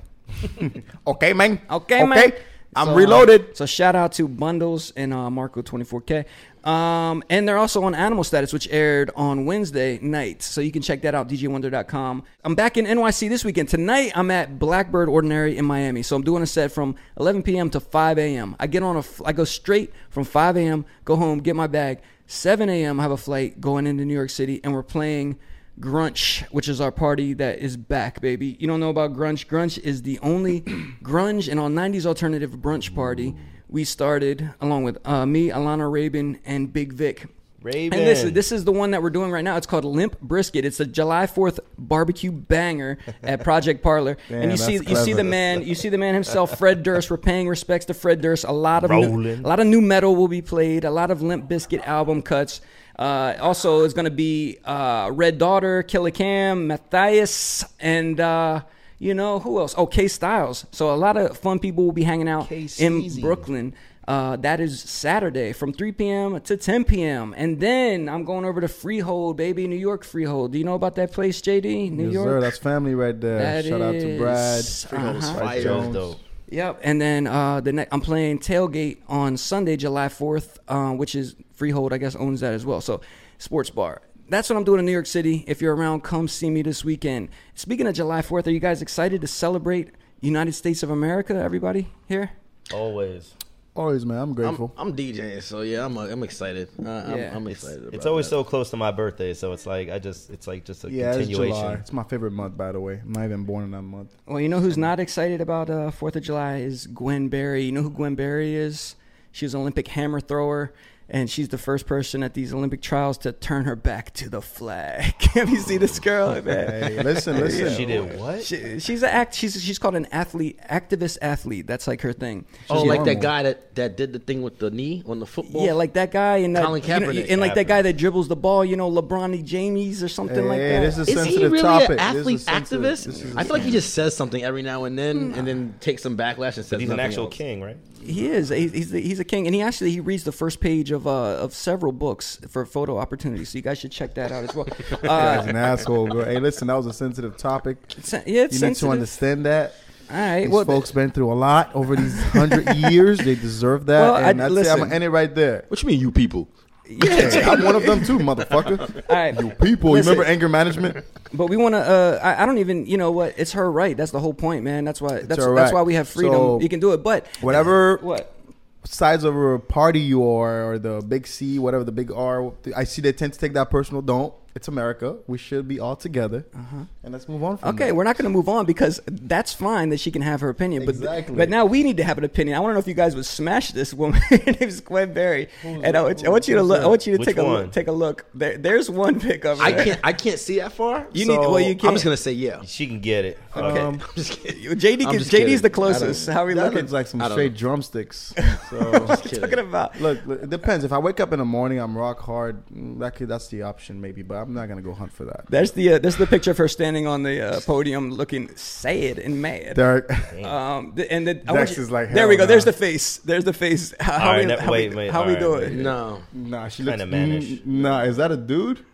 Okay, 1.07 1.33
man. 1.33 1.59
Okay, 1.69 2.05
man. 2.05 2.33
I'm 2.75 2.87
So, 2.87 2.91
uh, 2.93 2.95
reloaded. 2.95 3.55
So 3.57 3.65
shout 3.67 3.95
out 3.95 4.13
to 4.13 4.27
Bundles 4.27 4.91
and 4.95 5.13
uh, 5.13 5.29
Marco 5.29 5.61
24K. 5.61 6.25
Um, 6.63 7.23
and 7.29 7.47
they're 7.47 7.57
also 7.57 7.83
on 7.83 7.93
Animal 7.93 8.23
Status, 8.23 8.53
which 8.53 8.69
aired 8.71 9.11
on 9.15 9.45
Wednesday 9.45 9.99
night. 10.01 10.41
So 10.41 10.61
you 10.61 10.71
can 10.71 10.81
check 10.81 11.01
that 11.01 11.13
out, 11.13 11.27
djwonder.com. 11.27 12.23
I'm 12.43 12.55
back 12.55 12.77
in 12.77 12.85
NYC 12.85 13.27
this 13.27 13.43
weekend. 13.43 13.67
Tonight, 13.67 14.13
I'm 14.15 14.31
at 14.31 14.59
Blackbird 14.59 15.09
Ordinary 15.09 15.57
in 15.57 15.65
Miami. 15.65 16.03
So 16.03 16.15
I'm 16.15 16.23
doing 16.23 16.41
a 16.41 16.47
set 16.47 16.71
from 16.71 16.95
11 17.19 17.43
p.m. 17.43 17.69
to 17.71 17.79
5 17.81 18.17
a.m. 18.17 18.55
I 18.59 18.67
get 18.67 18.81
on 18.81 18.95
a, 18.95 19.03
I 19.25 19.33
go 19.33 19.43
straight 19.43 19.91
from 20.09 20.23
5 20.23 20.55
a.m., 20.55 20.85
go 21.03 21.17
home, 21.17 21.39
get 21.39 21.55
my 21.55 21.67
bag. 21.67 21.99
7 22.27 22.69
a.m. 22.69 22.99
I 22.99 23.03
have 23.03 23.11
a 23.11 23.17
flight 23.17 23.59
going 23.59 23.85
into 23.85 24.05
New 24.05 24.13
York 24.13 24.29
City, 24.29 24.61
and 24.63 24.73
we're 24.73 24.83
playing 24.83 25.37
Grunch, 25.79 26.43
which 26.51 26.69
is 26.69 26.79
our 26.79 26.91
party 26.91 27.33
that 27.33 27.59
is 27.59 27.75
back, 27.75 28.21
baby. 28.21 28.55
You 28.59 28.67
don't 28.67 28.79
know 28.79 28.89
about 28.89 29.13
Grunch? 29.13 29.47
Grunch 29.47 29.79
is 29.79 30.03
the 30.03 30.17
only 30.19 30.61
grunge 31.03 31.49
and 31.49 31.59
all 31.59 31.69
90s 31.69 32.05
alternative 32.05 32.51
brunch 32.51 32.93
party 32.95 33.35
we 33.73 33.83
started 33.83 34.53
along 34.61 34.83
with 34.83 35.05
uh, 35.05 35.25
me, 35.25 35.49
Alana 35.49 35.91
Rabin, 35.91 36.39
and 36.45 36.71
Big 36.71 36.93
Vic. 36.93 37.25
Raven. 37.63 37.97
And 37.97 38.05
this 38.07 38.23
is 38.23 38.33
this 38.33 38.51
is 38.51 38.65
the 38.65 38.73
one 38.73 38.91
that 38.91 39.01
we're 39.01 39.09
doing 39.09 39.31
right 39.31 39.43
now. 39.43 39.55
It's 39.55 39.65
called 39.65 39.85
Limp 39.85 40.19
Brisket. 40.19 40.65
It's 40.65 40.81
a 40.81 40.85
July 40.85 41.27
Fourth 41.27 41.61
barbecue 41.77 42.31
banger 42.31 42.97
at 43.23 43.41
Project 43.43 43.81
Parlor. 43.81 44.17
and 44.29 44.51
you 44.51 44.57
see 44.57 44.77
that's 44.77 44.89
you 44.89 44.95
see 44.97 45.13
the 45.13 45.23
man 45.23 45.63
you 45.63 45.73
see 45.73 45.87
the 45.87 45.97
man 45.97 46.13
himself, 46.13 46.59
Fred 46.59 46.83
Durst. 46.83 47.09
We're 47.09 47.17
paying 47.17 47.47
respects 47.47 47.85
to 47.85 47.93
Fred 47.93 48.21
Durst. 48.21 48.43
A 48.43 48.51
lot 48.51 48.83
of 48.83 48.91
new, 48.91 49.35
a 49.35 49.47
lot 49.47 49.61
of 49.61 49.67
nu 49.67 49.79
metal 49.79 50.13
will 50.15 50.27
be 50.27 50.41
played. 50.41 50.83
A 50.83 50.91
lot 50.91 51.09
of 51.09 51.21
Limp 51.21 51.49
Bizkit 51.49 51.87
album 51.87 52.21
cuts. 52.21 52.59
Uh, 52.99 53.35
also, 53.39 53.85
it's 53.85 53.93
going 53.93 54.05
to 54.05 54.11
be 54.11 54.59
uh, 54.65 55.09
Red 55.13 55.37
Daughter, 55.37 55.83
Killer 55.83 56.11
Cam, 56.11 56.67
Matthias, 56.67 57.65
and 57.79 58.19
uh, 58.19 58.61
you 59.03 59.13
know 59.13 59.39
who 59.39 59.59
else? 59.59 59.75
Oh, 59.77 59.85
K 59.85 60.07
Styles. 60.07 60.65
So 60.71 60.93
a 60.93 60.95
lot 60.95 61.17
of 61.17 61.37
fun 61.37 61.59
people 61.59 61.83
will 61.85 61.91
be 61.91 62.03
hanging 62.03 62.29
out 62.29 62.51
in 62.51 62.67
K-Steezy. 62.67 63.21
Brooklyn. 63.21 63.73
Uh, 64.05 64.35
that 64.35 64.59
is 64.59 64.81
Saturday 64.81 65.53
from 65.53 65.71
3 65.71 65.91
p.m. 65.93 66.41
to 66.41 66.57
10 66.57 66.83
p.m. 66.83 67.33
And 67.37 67.59
then 67.61 68.09
I'm 68.09 68.25
going 68.25 68.43
over 68.43 68.59
to 68.59 68.67
Freehold, 68.67 69.37
baby, 69.37 69.65
New 69.65 69.77
York 69.77 70.03
Freehold. 70.03 70.51
Do 70.51 70.57
you 70.57 70.65
know 70.65 70.73
about 70.75 70.95
that 70.95 71.13
place, 71.13 71.41
JD? 71.41 71.91
New 71.91 72.05
Yes, 72.05 72.13
York. 72.13 72.27
sir. 72.27 72.41
That's 72.41 72.57
family 72.57 72.95
right 72.95 73.17
there. 73.19 73.39
That 73.39 73.65
Shout 73.65 73.81
out 73.81 73.93
to 73.93 74.17
Brad. 74.17 74.59
is- 74.59 74.83
Freehold 74.83 75.15
uh-huh. 75.17 75.33
fire. 75.33 75.43
Brad 75.43 75.63
Jones 75.63 75.83
Jones. 75.83 75.95
dope. 75.95 76.19
Yep, 76.49 76.79
and 76.83 77.01
then 77.01 77.27
uh, 77.27 77.61
the 77.61 77.71
ne- 77.73 77.87
I'm 77.91 78.01
playing 78.01 78.39
Tailgate 78.39 78.97
on 79.07 79.37
Sunday, 79.37 79.75
July 79.77 80.07
4th, 80.09 80.57
uh, 80.67 80.91
which 80.93 81.15
is 81.15 81.35
Freehold, 81.53 81.93
I 81.93 81.97
guess, 81.97 82.15
owns 82.15 82.41
that 82.41 82.53
as 82.53 82.65
well. 82.65 82.79
So, 82.81 82.99
sports 83.39 83.69
bar. 83.71 84.01
That's 84.33 84.49
what 84.49 84.57
I'm 84.57 84.63
doing 84.63 84.79
in 84.79 84.87
New 84.87 84.91
York 84.91 85.05
City. 85.05 85.43
If 85.45 85.61
you're 85.61 85.75
around, 85.75 86.01
come 86.01 86.27
see 86.27 86.49
me 86.49 86.63
this 86.63 86.83
weekend. 86.83 87.29
Speaking 87.53 87.85
of 87.85 87.93
July 87.93 88.23
4th, 88.23 88.47
are 88.47 88.49
you 88.49 88.59
guys 88.59 88.81
excited 88.81 89.21
to 89.21 89.27
celebrate 89.27 89.91
United 90.21 90.53
States 90.53 90.81
of 90.81 90.89
America? 90.89 91.35
Everybody 91.35 91.89
here? 92.07 92.31
Always. 92.73 93.35
Always, 93.75 94.07
man. 94.07 94.17
I'm 94.17 94.29
I'm, 94.29 94.33
grateful. 94.33 94.73
I'm 94.75 94.95
DJing, 94.95 95.39
so 95.43 95.61
yeah, 95.61 95.85
I'm 95.85 95.95
I'm 95.99 96.23
excited. 96.23 96.69
Uh, 96.79 96.83
Yeah. 96.83 97.29
I'm, 97.29 97.37
I'm 97.37 97.47
excited. 97.47 97.83
About 97.83 97.93
It's 97.93 98.07
always 98.07 98.25
that. 98.25 98.31
so 98.31 98.43
close 98.43 98.71
to 98.71 98.77
my 98.77 98.89
birthday, 98.89 99.35
so 99.35 99.51
it's 99.51 99.67
like 99.67 99.91
I 99.91 99.99
just 99.99 100.31
it's 100.31 100.47
like 100.47 100.65
just 100.65 100.83
a 100.83 100.89
yeah, 100.89 101.09
it's 101.09 101.17
continuation. 101.27 101.55
July. 101.55 101.73
It's 101.75 101.93
my 101.93 102.03
favorite 102.03 102.31
month, 102.31 102.57
by 102.57 102.71
the 102.71 102.79
way. 102.79 103.01
I'm 103.03 103.13
not 103.13 103.25
even 103.25 103.43
born 103.43 103.65
in 103.65 103.71
that 103.71 103.83
month. 103.83 104.15
Well, 104.25 104.41
you 104.41 104.49
know 104.49 104.59
who's 104.59 104.79
not 104.79 104.99
excited 104.99 105.41
about 105.41 105.69
uh, 105.69 105.91
Fourth 105.91 106.15
of 106.15 106.23
July 106.23 106.55
is 106.57 106.87
Gwen 106.87 107.29
Berry. 107.29 107.65
You 107.65 107.71
know 107.71 107.83
who 107.83 107.91
Gwen 107.91 108.15
Berry 108.15 108.55
is? 108.55 108.95
She 109.31 109.45
was 109.45 109.53
an 109.53 109.61
Olympic 109.61 109.89
hammer 109.89 110.19
thrower. 110.19 110.73
And 111.09 111.29
she's 111.29 111.49
the 111.49 111.57
first 111.57 111.85
person 111.85 112.23
at 112.23 112.33
these 112.33 112.53
Olympic 112.53 112.81
trials 112.81 113.17
to 113.19 113.31
turn 113.31 113.65
her 113.65 113.75
back 113.75 114.13
to 114.15 114.29
the 114.29 114.41
flag. 114.41 115.13
Have 115.33 115.49
you 115.49 115.57
seen 115.59 115.79
this 115.79 115.99
girl, 115.99 116.41
man? 116.41 116.43
Hey, 116.43 117.03
listen, 117.03 117.37
listen. 117.39 117.75
She 117.75 117.85
did 117.85 118.17
what? 118.19 118.43
She, 118.43 118.79
she's 118.79 119.03
an 119.03 119.09
act. 119.09 119.35
She's 119.35 119.61
she's 119.61 119.77
called 119.79 119.95
an 119.95 120.05
athlete, 120.11 120.59
activist 120.69 121.17
athlete. 121.21 121.67
That's 121.67 121.87
like 121.87 122.01
her 122.01 122.13
thing. 122.13 122.45
Oh, 122.69 122.79
like 122.83 122.99
normal. 122.99 123.05
that 123.05 123.21
guy 123.21 123.43
that, 123.43 123.75
that 123.75 123.97
did 123.97 124.13
the 124.13 124.19
thing 124.19 124.41
with 124.41 124.59
the 124.59 124.71
knee 124.71 125.03
on 125.05 125.19
the 125.19 125.25
football. 125.25 125.65
Yeah, 125.65 125.73
like 125.73 125.93
that 125.93 126.11
guy 126.11 126.37
and 126.37 126.55
that, 126.55 126.63
Colin 126.65 126.81
you 126.81 126.87
know, 126.87 126.99
Kaepernick. 126.99 127.25
and 127.29 127.41
like 127.41 127.55
that 127.55 127.67
guy 127.67 127.81
that 127.81 127.97
dribbles 127.97 128.27
the 128.27 128.35
ball. 128.35 128.63
You 128.65 128.75
know, 128.75 128.89
LeBron 128.91 129.43
James 129.43 130.01
or 130.03 130.07
something 130.07 130.47
like 130.47 130.59
Hey, 130.59 130.69
that. 130.73 130.79
this 130.81 130.97
is 130.97 130.99
a 130.99 131.01
Is 131.01 131.07
he 131.09 131.13
sensitive 131.31 131.51
really 131.51 131.63
topic. 131.63 131.99
an 131.99 132.15
This 132.15 132.27
is 132.27 132.47
athlete 132.47 132.63
activist? 132.81 133.05
this 133.05 133.21
is- 133.23 133.35
I 133.35 133.43
feel 133.43 133.53
like 133.53 133.63
he 133.63 133.71
just 133.71 133.93
says 133.93 134.15
something 134.15 134.43
every 134.43 134.61
now 134.61 134.83
and 134.85 134.97
then, 134.97 135.33
and 135.35 135.45
then 135.47 135.75
takes 135.79 136.01
some 136.03 136.15
backlash 136.17 136.55
and 136.57 136.65
says 136.65 136.69
But 136.71 136.81
he's 136.81 136.89
an 136.89 136.99
actual 136.99 137.25
else. 137.25 137.33
king, 137.35 137.61
right? 137.61 137.77
He 138.05 138.27
is. 138.27 138.49
He's 138.49 138.71
he's, 138.73 138.91
the, 138.91 138.99
he's 139.01 139.19
a 139.19 139.23
king, 139.23 139.45
and 139.47 139.55
he 139.55 139.61
actually 139.61 139.91
he 139.91 139.99
reads 139.99 140.23
the 140.23 140.31
first 140.31 140.59
page 140.59 140.91
of 140.91 141.07
uh 141.07 141.37
of 141.37 141.53
several 141.53 141.91
books 141.91 142.39
for 142.49 142.65
photo 142.65 142.97
opportunities. 142.97 143.49
So 143.49 143.57
you 143.57 143.61
guys 143.61 143.77
should 143.79 143.91
check 143.91 144.13
that 144.15 144.31
out 144.31 144.43
as 144.43 144.53
well. 144.55 144.65
Guy's 145.01 145.45
Uh, 145.45 145.49
an 145.49 145.55
asshole, 145.55 146.07
bro. 146.07 146.25
Hey, 146.25 146.39
listen, 146.39 146.67
that 146.67 146.75
was 146.75 146.85
a 146.85 146.93
sensitive 146.93 147.37
topic. 147.37 147.77
it's- 147.97 148.13
yeah, 148.27 148.43
it's 148.43 148.59
You 148.61 148.67
need 148.67 148.75
to 148.77 148.89
understand 148.89 149.45
that. 149.45 149.73
All 150.11 150.17
right. 150.17 150.41
These 150.41 150.49
Well, 150.49 150.65
folks 150.65 150.91
been 150.91 151.11
through 151.11 151.31
a 151.31 151.33
lot 151.33 151.73
over 151.73 151.95
these 151.95 152.21
hundred 152.25 152.75
years. 152.91 153.19
They 153.19 153.35
deserve 153.35 153.85
that. 153.87 154.01
Well, 154.01 154.15
I- 154.15 154.29
and 154.31 154.39
that's 154.39 154.49
it. 154.51 154.51
I'm 154.51 154.53
listen. 154.55 154.79
gonna 154.79 154.93
end 154.95 155.03
it 155.03 155.09
right 155.09 155.33
there. 155.33 155.65
What 155.69 155.81
you 155.81 155.87
mean, 155.87 155.99
you 155.99 156.11
people? 156.11 156.49
Hey, 157.03 157.41
I'm 157.43 157.63
one 157.63 157.75
of 157.75 157.83
them 157.85 158.03
too, 158.03 158.19
motherfucker. 158.19 159.03
all 159.09 159.15
right. 159.15 159.39
You 159.39 159.51
people, 159.51 159.91
Listen. 159.91 160.13
you 160.13 160.19
remember 160.19 160.23
anger 160.25 160.49
management? 160.49 161.05
But 161.33 161.47
we 161.47 161.55
want 161.55 161.75
to. 161.75 161.79
Uh, 161.79 162.19
I, 162.21 162.43
I 162.43 162.45
don't 162.45 162.57
even. 162.57 162.85
You 162.85 162.97
know 162.97 163.11
what? 163.11 163.35
It's 163.37 163.53
her 163.53 163.71
right. 163.71 163.95
That's 163.95 164.11
the 164.11 164.19
whole 164.19 164.33
point, 164.33 164.63
man. 164.63 164.83
That's 164.83 165.01
why. 165.01 165.21
That's 165.21 165.43
her 165.43 165.55
that's 165.55 165.71
why 165.71 165.81
we 165.81 165.93
have 165.93 166.09
freedom. 166.09 166.33
So, 166.33 166.59
you 166.59 166.67
can 166.67 166.79
do 166.81 166.91
it. 166.91 166.97
But 167.03 167.25
Whatever 167.41 167.97
what? 168.01 168.35
Size 168.83 169.23
of 169.23 169.33
a 169.35 169.59
party 169.59 170.01
you 170.01 170.27
are, 170.29 170.73
or 170.73 170.77
the 170.77 171.01
big 171.01 171.25
C, 171.25 171.57
whatever 171.57 171.85
the 171.85 171.93
big 171.93 172.11
R, 172.11 172.51
I 172.75 172.83
see 172.83 173.01
they 173.01 173.13
tend 173.13 173.31
to 173.31 173.39
take 173.39 173.53
that 173.53 173.69
personal. 173.69 174.01
Don't. 174.01 174.33
It's 174.55 174.67
America. 174.67 175.17
We 175.25 175.39
should 175.39 175.67
be 175.67 175.79
all 175.79 175.95
together, 175.95 176.45
and 176.53 177.11
let's 177.11 177.27
move 177.27 177.43
on 177.43 177.57
from 177.57 177.69
Uh-huh. 177.69 177.75
Okay, 177.75 177.85
there. 177.85 177.95
we're 177.95 178.03
not 178.03 178.17
going 178.17 178.25
to 178.31 178.35
move 178.37 178.47
on 178.47 178.65
because 178.67 179.01
that's 179.07 179.51
fine 179.51 179.89
that 179.89 179.99
she 179.99 180.11
can 180.11 180.21
have 180.21 180.41
her 180.41 180.49
opinion. 180.49 180.85
But 180.85 180.93
Exactly. 180.95 181.35
but 181.35 181.49
now 181.49 181.65
we 181.65 181.81
need 181.81 181.97
to 181.97 182.03
have 182.03 182.19
an 182.19 182.23
opinion. 182.23 182.55
I 182.55 182.59
want 182.59 182.69
to 182.69 182.73
know 182.75 182.79
if 182.79 182.87
you 182.87 182.93
guys 182.93 183.15
would 183.15 183.25
smash 183.25 183.71
this 183.71 183.95
woman. 183.95 184.21
her 184.29 184.37
name's 184.59 184.79
Gwen 184.81 185.11
Berry, 185.11 185.47
and 185.63 185.97
I 185.97 186.03
want, 186.03 186.23
I 186.23 186.29
want 186.29 186.47
you 186.47 186.53
to 186.53 186.61
who's 186.61 186.69
look. 186.69 186.83
I 186.83 186.85
want 186.85 187.07
you 187.07 187.13
to 187.13 187.19
Which 187.19 187.27
take 187.27 187.37
a 187.37 187.41
look. 187.43 187.71
Take 187.71 187.87
a 187.87 187.91
look. 187.91 188.25
There, 188.35 188.57
there's 188.59 188.91
one 188.91 189.19
pick 189.19 189.43
of 189.43 189.57
her. 189.57 189.63
I 189.63 189.71
can't. 189.71 189.99
I 190.03 190.13
can't 190.13 190.37
see 190.39 190.59
that 190.59 190.71
far. 190.73 191.07
You 191.13 191.25
so 191.25 191.31
need- 191.31 191.39
well, 191.39 191.59
you 191.59 191.75
can. 191.75 191.87
I'm 191.89 191.95
just 191.95 192.03
gonna 192.05 192.15
say 192.15 192.33
yeah. 192.33 192.61
She 192.65 192.85
can 192.85 192.99
get 192.99 193.25
it. 193.25 193.39
Okay. 193.57 193.79
Um, 193.79 193.95
I'm 194.07 194.15
just 194.15 194.39
kidding. 194.39 194.63
JD, 194.77 195.05
I'm 195.05 195.09
can, 195.11 195.19
just 195.19 195.31
JD's 195.31 195.37
kidding. 195.45 195.61
the 195.61 195.69
closest. 195.71 196.29
How 196.29 196.43
are 196.43 196.45
we 196.45 196.53
that 196.53 196.65
looking? 196.65 196.77
looks 196.79 196.91
like 196.91 197.07
some 197.07 197.21
I 197.21 197.27
don't 197.27 197.35
straight 197.37 197.53
know. 197.53 197.57
drumsticks. 197.57 198.33
So 198.69 198.91
talking 199.07 199.59
about. 199.59 199.99
look, 199.99 200.23
look, 200.27 200.43
it 200.43 200.49
depends. 200.51 200.85
If 200.85 200.91
I 200.91 200.99
wake 200.99 201.19
up 201.19 201.33
in 201.33 201.39
the 201.39 201.45
morning, 201.45 201.79
I'm 201.79 201.97
rock 201.97 202.19
hard. 202.19 202.65
mm, 202.67 202.99
That 202.99 203.15
could 203.15 203.29
that's 203.29 203.47
the 203.47 203.63
option 203.63 203.99
maybe, 203.99 204.21
but 204.21 204.42
I'm 204.43 204.53
not 204.53 204.67
gonna 204.69 204.81
go 204.81 204.93
hunt 204.93 205.11
for 205.11 205.25
that. 205.25 205.45
There's 205.49 205.71
the 205.71 205.93
uh, 205.93 205.99
there's 205.99 206.17
the 206.17 206.27
picture 206.27 206.51
of 206.51 206.57
her 206.57 206.67
standing 206.67 207.07
on 207.07 207.23
the 207.23 207.41
uh, 207.41 207.59
podium, 207.61 208.11
looking 208.11 208.55
sad 208.55 209.17
and 209.19 209.41
mad. 209.41 209.75
There, 209.75 210.05
Um, 210.45 210.93
the, 210.95 211.11
and 211.11 211.25
the, 211.27 211.41
I 211.47 211.51
want 211.53 211.67
Dex 211.67 211.77
you- 211.77 211.83
is 211.83 211.91
like, 211.91 212.11
there 212.11 212.27
we 212.27 212.35
hell 212.35 212.45
go. 212.45 212.47
There's 212.47 212.65
the 212.65 212.73
face. 212.73 213.17
There's 213.17 213.43
the 213.45 213.53
face. 213.53 213.93
How, 213.99 214.11
how 214.19 214.25
All 214.27 214.31
right, 214.33 214.39
we, 214.41 214.45
no- 214.45 214.57
how 214.59 214.71
wait, 214.71 214.89
we, 214.91 214.95
wait, 214.95 215.11
how 215.11 215.25
we 215.25 215.33
right, 215.33 215.39
doing? 215.39 215.61
wait. 215.61 215.71
No. 215.73 216.21
nah, 216.33 216.67
she 216.67 216.83
looks 216.83 216.99
Kinda 216.99 217.05
mannish. 217.05 217.49
mm, 217.61 217.65
Nah, 217.65 218.01
is 218.03 218.17
that 218.17 218.31
a 218.31 218.37
dude? 218.37 218.85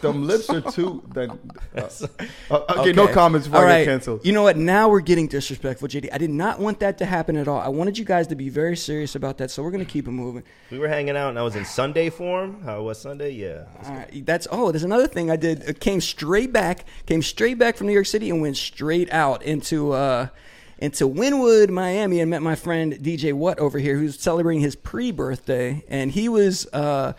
Them 0.00 0.26
lips 0.26 0.48
are 0.50 0.60
too. 0.60 1.02
Then, 1.12 1.30
uh, 1.76 1.80
uh, 2.50 2.64
okay, 2.78 2.92
no 2.92 3.08
comments 3.08 3.46
before 3.46 3.64
All 3.64 3.70
I 3.70 3.80
get 3.80 3.86
canceled. 3.86 4.24
You 4.24 4.32
know 4.32 4.42
what? 4.42 4.56
Now 4.56 4.88
we're 4.88 5.00
getting 5.00 5.26
disrespectful, 5.26 5.88
JD. 5.88 6.08
I 6.12 6.18
did 6.18 6.30
not 6.30 6.58
want 6.58 6.80
that 6.80 6.98
to 6.98 7.06
happen 7.06 7.36
at 7.36 7.48
all. 7.48 7.58
I 7.58 7.68
wanted 7.68 7.98
you 7.98 8.04
guys 8.04 8.26
to 8.28 8.34
be 8.36 8.48
very 8.48 8.76
serious 8.76 9.14
about 9.14 9.38
that, 9.38 9.50
so 9.50 9.62
we're 9.62 9.70
gonna 9.70 9.84
keep 9.84 10.06
it 10.06 10.12
moving. 10.12 10.44
We 10.70 10.78
were 10.78 10.88
hanging 10.88 11.16
out, 11.16 11.30
and 11.30 11.38
I 11.38 11.42
was 11.42 11.56
in 11.56 11.64
Sunday 11.64 12.10
form. 12.10 12.62
How 12.62 12.82
was 12.82 13.00
Sunday? 13.00 13.30
Yeah. 13.32 13.64
All 13.84 13.94
right, 13.94 14.26
that's 14.26 14.46
oh, 14.50 14.70
there's 14.70 14.84
another 14.84 15.08
thing 15.08 15.30
I 15.30 15.36
did. 15.36 15.62
It 15.62 15.80
came 15.80 16.00
straight 16.00 16.52
back, 16.52 16.84
came 17.06 17.22
straight 17.22 17.58
back 17.58 17.76
from 17.76 17.86
New 17.86 17.94
York 17.94 18.06
City 18.06 18.30
and 18.30 18.40
went 18.40 18.56
straight 18.56 19.12
out 19.12 19.42
into 19.42 19.92
uh 19.92 20.28
into 20.78 21.08
Wynwood, 21.08 21.70
Miami, 21.70 22.20
and 22.20 22.30
met 22.30 22.42
my 22.42 22.54
friend 22.54 22.92
DJ 22.94 23.32
What 23.32 23.58
over 23.58 23.78
here, 23.78 23.96
who's 23.96 24.18
celebrating 24.18 24.60
his 24.62 24.76
pre-birthday, 24.76 25.84
and 25.88 26.10
he 26.10 26.28
was 26.28 26.66
uh 26.72 27.14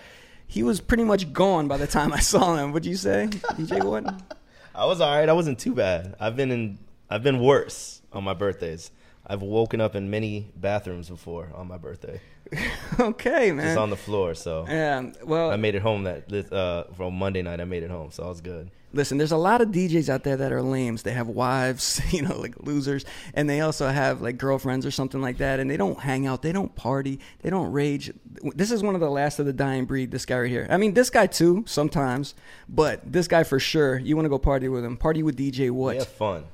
he 0.48 0.64
was 0.64 0.82
pretty 0.82 1.04
much 1.04 1.34
gone 1.34 1.68
by 1.68 1.78
the 1.78 1.88
time 1.88 2.14
I 2.14 2.20
saw 2.20 2.56
him. 2.56 2.72
What'd 2.72 2.86
you 2.86 2.96
say, 2.96 3.28
DJ 3.32 3.84
What? 3.84 4.06
I 4.76 4.86
was 4.86 5.00
all 5.00 5.16
right. 5.16 5.28
I 5.30 5.34
wasn't 5.34 5.58
too 5.60 5.74
bad. 5.74 6.16
I've 6.20 6.36
been 6.36 6.52
in. 6.52 6.78
I've 7.10 7.24
been 7.24 7.40
worse 7.40 8.02
on 8.12 8.24
my 8.24 8.34
birthdays. 8.34 8.92
I've 9.28 9.42
woken 9.42 9.82
up 9.82 9.96
in 9.96 10.10
many 10.10 10.52
bathrooms 10.56 11.10
before 11.10 11.50
on 11.56 11.68
my 11.68 11.78
birthday, 11.78 12.22
okay, 13.00 13.52
man. 13.52 13.66
just 13.68 13.78
on 13.78 13.90
the 13.90 13.96
floor. 13.96 14.36
So 14.36 14.66
yeah, 14.68 15.12
well, 15.24 15.50
I 15.50 15.56
made 15.56 15.76
it 15.76 15.82
home 15.82 16.04
that 16.04 16.30
this, 16.30 16.52
uh, 16.52 16.88
from 16.96 17.16
Monday 17.16 17.42
night. 17.42 17.60
I 17.60 17.66
made 17.66 17.84
it 17.84 17.90
home, 17.90 18.12
so 18.12 18.24
I 18.24 18.28
was 18.28 18.42
good. 18.42 18.70
Listen, 18.96 19.18
there's 19.18 19.34
a 19.34 19.38
lot 19.38 19.60
of 19.60 19.70
DJs 19.70 20.08
out 20.08 20.24
there 20.24 20.38
that 20.38 20.54
are 20.54 20.62
lames. 20.62 21.04
They 21.04 21.12
have 21.12 21.28
wives, 21.28 22.02
you 22.14 22.22
know, 22.22 22.40
like 22.40 22.56
losers, 22.60 23.04
and 23.34 23.50
they 23.50 23.60
also 23.60 23.90
have 23.90 24.22
like 24.22 24.38
girlfriends 24.38 24.86
or 24.86 24.92
something 24.92 25.22
like 25.22 25.38
that, 25.40 25.60
and 25.60 25.70
they 25.70 25.78
don't 25.78 26.00
hang 26.00 26.26
out, 26.26 26.42
they 26.42 26.54
don't 26.54 26.74
party, 26.76 27.20
they 27.42 27.50
don't 27.50 27.72
rage. 27.72 28.12
This 28.56 28.72
is 28.72 28.82
one 28.82 28.96
of 28.96 29.02
the 29.02 29.10
last 29.10 29.40
of 29.40 29.46
the 29.46 29.54
dying 29.54 29.86
breed, 29.86 30.12
this 30.12 30.26
guy 30.26 30.40
right 30.40 30.50
here. 30.50 30.66
I 30.70 30.78
mean, 30.78 30.94
this 30.94 31.10
guy 31.10 31.28
too, 31.28 31.66
sometimes, 31.68 32.36
but 32.70 33.02
this 33.12 33.28
guy 33.28 33.44
for 33.44 33.60
sure. 33.60 34.00
You 34.00 34.16
want 34.16 34.26
to 34.26 34.30
go 34.30 34.40
party 34.40 34.70
with 34.70 34.86
him. 34.86 34.96
Party 34.96 35.24
with 35.24 35.38
DJ 35.38 35.72
What? 35.72 35.96
We 35.96 35.98
have 35.98 36.08
fun. 36.08 36.46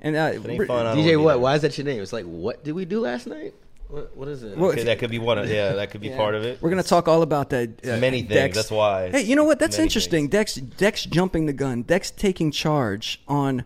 And 0.00 0.16
uh, 0.16 0.32
it 0.34 0.48
ain't 0.48 0.66
fun, 0.66 0.96
DJ, 0.96 1.22
what? 1.22 1.40
Why 1.40 1.54
is 1.54 1.62
that 1.62 1.76
your 1.76 1.84
name? 1.84 2.02
It's 2.02 2.12
like, 2.12 2.24
what 2.24 2.64
did 2.64 2.72
we 2.72 2.84
do 2.84 3.00
last 3.00 3.26
night? 3.26 3.54
What? 3.92 4.16
What 4.16 4.28
is 4.28 4.42
it? 4.42 4.56
Well, 4.56 4.70
Okay, 4.70 4.84
that 4.84 4.98
could 4.98 5.10
be 5.10 5.18
one. 5.18 5.36
Of, 5.36 5.50
yeah, 5.50 5.74
that 5.74 5.90
could 5.90 6.00
be 6.00 6.08
Yeah. 6.08 6.16
part 6.16 6.34
of 6.34 6.44
it. 6.44 6.58
We're 6.62 6.70
gonna 6.70 6.82
talk 6.82 7.08
all 7.08 7.20
about 7.20 7.50
that. 7.50 7.68
uh, 7.84 7.98
Many 7.98 8.20
things, 8.22 8.30
Dex. 8.32 8.56
that's 8.56 8.70
why. 8.70 9.10
Hey, 9.10 9.20
you 9.22 9.36
know 9.36 9.44
what? 9.44 9.58
That's 9.58 9.76
Many 9.76 9.84
interesting. 9.86 10.28
Dex, 10.28 10.54
Dex 10.54 11.04
jumping 11.04 11.44
the 11.44 11.52
gun. 11.52 11.82
Dex 11.82 12.10
taking 12.10 12.50
charge 12.50 13.20
on 13.28 13.64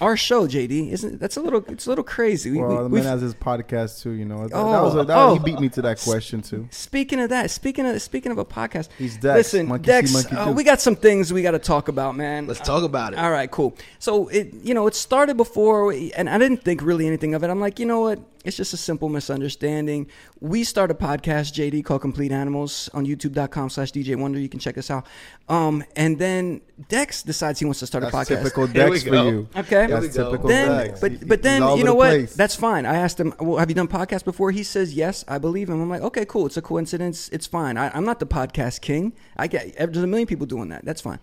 our 0.00 0.16
show. 0.16 0.46
JD, 0.46 0.90
isn't 0.92 1.20
that's 1.20 1.36
a 1.36 1.42
little? 1.42 1.62
It's 1.68 1.84
a 1.84 1.90
little 1.90 2.02
crazy. 2.04 2.50
We, 2.52 2.58
Well, 2.60 2.88
we, 2.88 3.00
the 3.00 3.04
man 3.04 3.12
has 3.12 3.20
his 3.20 3.34
podcast 3.34 4.00
too. 4.00 4.12
You 4.12 4.24
know, 4.24 4.48
that, 4.48 4.54
Oh, 4.56 4.72
that 4.72 4.80
was 4.82 4.94
a, 4.94 5.04
that, 5.04 5.18
oh. 5.18 5.34
he 5.34 5.38
beat 5.40 5.60
me 5.60 5.68
to 5.70 5.82
that 5.82 6.00
question 6.00 6.40
too. 6.40 6.66
Speaking 6.70 7.20
of 7.20 7.28
that, 7.28 7.50
speaking 7.50 7.84
of 7.84 8.00
speaking 8.00 8.32
of 8.32 8.38
a 8.38 8.46
podcast, 8.46 8.88
He's 8.96 9.18
Dex, 9.18 9.36
Listen, 9.52 9.66
monkey 9.68 9.84
see, 9.84 9.92
Dex, 9.92 10.12
monkey 10.14 10.34
uh, 10.36 10.52
we 10.52 10.64
got 10.64 10.80
some 10.80 10.96
things 10.96 11.30
we 11.30 11.42
got 11.42 11.50
to 11.50 11.58
talk 11.58 11.88
about, 11.88 12.16
man. 12.16 12.46
Let's 12.46 12.60
talk 12.60 12.84
about 12.84 13.12
it. 13.12 13.18
All 13.18 13.30
right, 13.30 13.50
cool. 13.50 13.76
So 13.98 14.28
it, 14.28 14.54
you 14.62 14.72
know, 14.72 14.86
it 14.86 14.94
started 14.94 15.36
before, 15.36 15.92
and 15.92 16.30
I 16.30 16.38
didn't 16.38 16.62
think 16.64 16.80
really 16.80 17.06
anything 17.06 17.34
of 17.34 17.44
it. 17.44 17.50
I'm 17.50 17.60
like, 17.60 17.78
you 17.78 17.84
know 17.84 18.00
what? 18.00 18.20
It's 18.48 18.56
just 18.56 18.72
a 18.72 18.78
simple 18.78 19.10
misunderstanding. 19.10 20.06
We 20.40 20.64
start 20.64 20.90
a 20.90 20.94
podcast, 20.94 21.52
JD, 21.52 21.84
called 21.84 22.00
Complete 22.00 22.32
Animals 22.32 22.88
on 22.94 23.04
YouTube.com 23.04 23.68
slash 23.68 23.92
DJ 23.92 24.16
Wonder. 24.16 24.38
You 24.38 24.48
can 24.48 24.58
check 24.58 24.78
us 24.78 24.90
out. 24.90 25.06
Um, 25.50 25.84
and 25.96 26.18
then 26.18 26.62
Dex 26.88 27.22
decides 27.22 27.58
he 27.58 27.66
wants 27.66 27.80
to 27.80 27.86
start 27.86 28.04
a 28.04 28.06
podcast. 28.06 28.28
typical 28.28 28.66
Dex 28.66 29.02
for 29.02 29.14
you. 29.16 29.48
Okay. 29.54 29.86
That's 29.88 30.16
typical 30.16 30.48
then, 30.48 30.86
Dex. 30.86 30.98
but 30.98 31.28
but 31.28 31.42
then 31.42 31.60
you 31.76 31.84
know 31.84 31.90
the 31.90 31.94
what? 31.94 32.08
place. 32.08 32.34
That's 32.34 32.54
fine. 32.54 32.86
I 32.86 32.96
asked 32.96 33.20
him, 33.20 33.34
"Well, 33.38 33.58
have 33.58 33.68
you 33.68 33.74
done 33.74 33.86
podcasts 33.86 34.24
before?" 34.24 34.50
He 34.50 34.62
says, 34.62 34.94
"Yes, 34.94 35.26
I 35.28 35.36
believe 35.36 35.68
him." 35.68 35.82
I'm 35.82 35.90
like, 35.90 36.00
"Okay, 36.00 36.24
cool. 36.24 36.46
It's 36.46 36.56
a 36.56 36.62
coincidence. 36.62 37.28
It's 37.28 37.46
fine. 37.46 37.76
I, 37.76 37.90
I'm 37.94 38.06
not 38.06 38.18
the 38.18 38.26
podcast 38.26 38.80
king. 38.80 39.12
I 39.36 39.46
get 39.48 39.76
there's 39.76 39.98
a 39.98 40.06
million 40.06 40.26
people 40.26 40.46
doing 40.46 40.70
that. 40.70 40.86
That's 40.86 41.02
fine." 41.02 41.18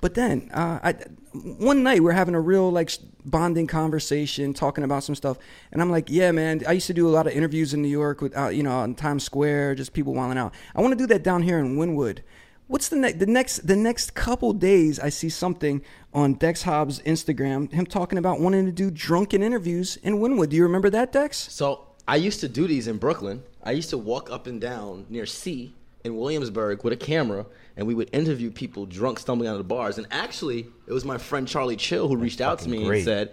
But 0.00 0.14
then, 0.14 0.50
uh, 0.54 0.78
I, 0.82 0.94
one 1.38 1.82
night 1.82 2.02
we're 2.02 2.12
having 2.12 2.34
a 2.34 2.40
real 2.40 2.70
like 2.70 2.90
bonding 3.24 3.66
conversation, 3.66 4.54
talking 4.54 4.84
about 4.84 5.04
some 5.04 5.14
stuff, 5.14 5.38
and 5.72 5.80
I'm 5.82 5.90
like, 5.90 6.10
"Yeah, 6.10 6.32
man. 6.32 6.62
I 6.66 6.72
used 6.72 6.86
to 6.88 6.94
do 6.94 7.08
a 7.08 7.10
lot 7.10 7.26
of 7.26 7.32
interviews 7.32 7.74
in 7.74 7.82
New 7.82 7.88
York 7.88 8.20
with, 8.20 8.36
uh, 8.36 8.48
you 8.48 8.62
know, 8.62 8.72
on 8.72 8.94
Times 8.94 9.24
Square, 9.24 9.76
just 9.76 9.92
people 9.92 10.14
wilding 10.14 10.38
out. 10.38 10.54
I 10.74 10.80
want 10.80 10.92
to 10.92 10.98
do 10.98 11.06
that 11.08 11.22
down 11.22 11.42
here 11.42 11.58
in 11.58 11.76
Wynwood." 11.76 12.20
What's 12.68 12.90
the 12.90 12.96
next? 12.96 13.18
The 13.18 13.26
next, 13.26 13.66
the 13.66 13.76
next 13.76 14.14
couple 14.14 14.52
days, 14.52 15.00
I 15.00 15.08
see 15.08 15.30
something 15.30 15.82
on 16.12 16.34
Dex 16.34 16.62
Hobbs' 16.64 17.00
Instagram, 17.00 17.72
him 17.72 17.86
talking 17.86 18.18
about 18.18 18.40
wanting 18.40 18.66
to 18.66 18.72
do 18.72 18.90
drunken 18.90 19.42
interviews 19.42 19.96
in 20.02 20.18
Wynwood. 20.18 20.50
Do 20.50 20.56
you 20.56 20.64
remember 20.64 20.90
that, 20.90 21.10
Dex? 21.10 21.36
So 21.50 21.86
I 22.06 22.16
used 22.16 22.40
to 22.40 22.48
do 22.48 22.66
these 22.66 22.86
in 22.86 22.98
Brooklyn. 22.98 23.42
I 23.62 23.70
used 23.72 23.88
to 23.90 23.98
walk 23.98 24.30
up 24.30 24.46
and 24.46 24.60
down 24.60 25.06
near 25.08 25.24
C 25.24 25.74
in 26.04 26.16
Williamsburg 26.16 26.84
with 26.84 26.92
a 26.92 26.96
camera, 26.96 27.46
and 27.78 27.86
we 27.86 27.94
would 27.94 28.10
interview 28.12 28.50
people 28.50 28.84
drunk, 28.84 29.20
stumbling 29.20 29.48
out 29.48 29.52
of 29.52 29.58
the 29.58 29.64
bars. 29.64 29.96
And 29.96 30.06
actually, 30.10 30.66
it 30.86 30.92
was 30.92 31.04
my 31.04 31.16
friend 31.16 31.48
Charlie 31.48 31.76
Chill 31.76 32.08
who 32.08 32.16
reached 32.16 32.42
out 32.42 32.58
to 32.58 32.68
me 32.68 32.84
great. 32.84 32.98
and 32.98 33.04
said, 33.04 33.32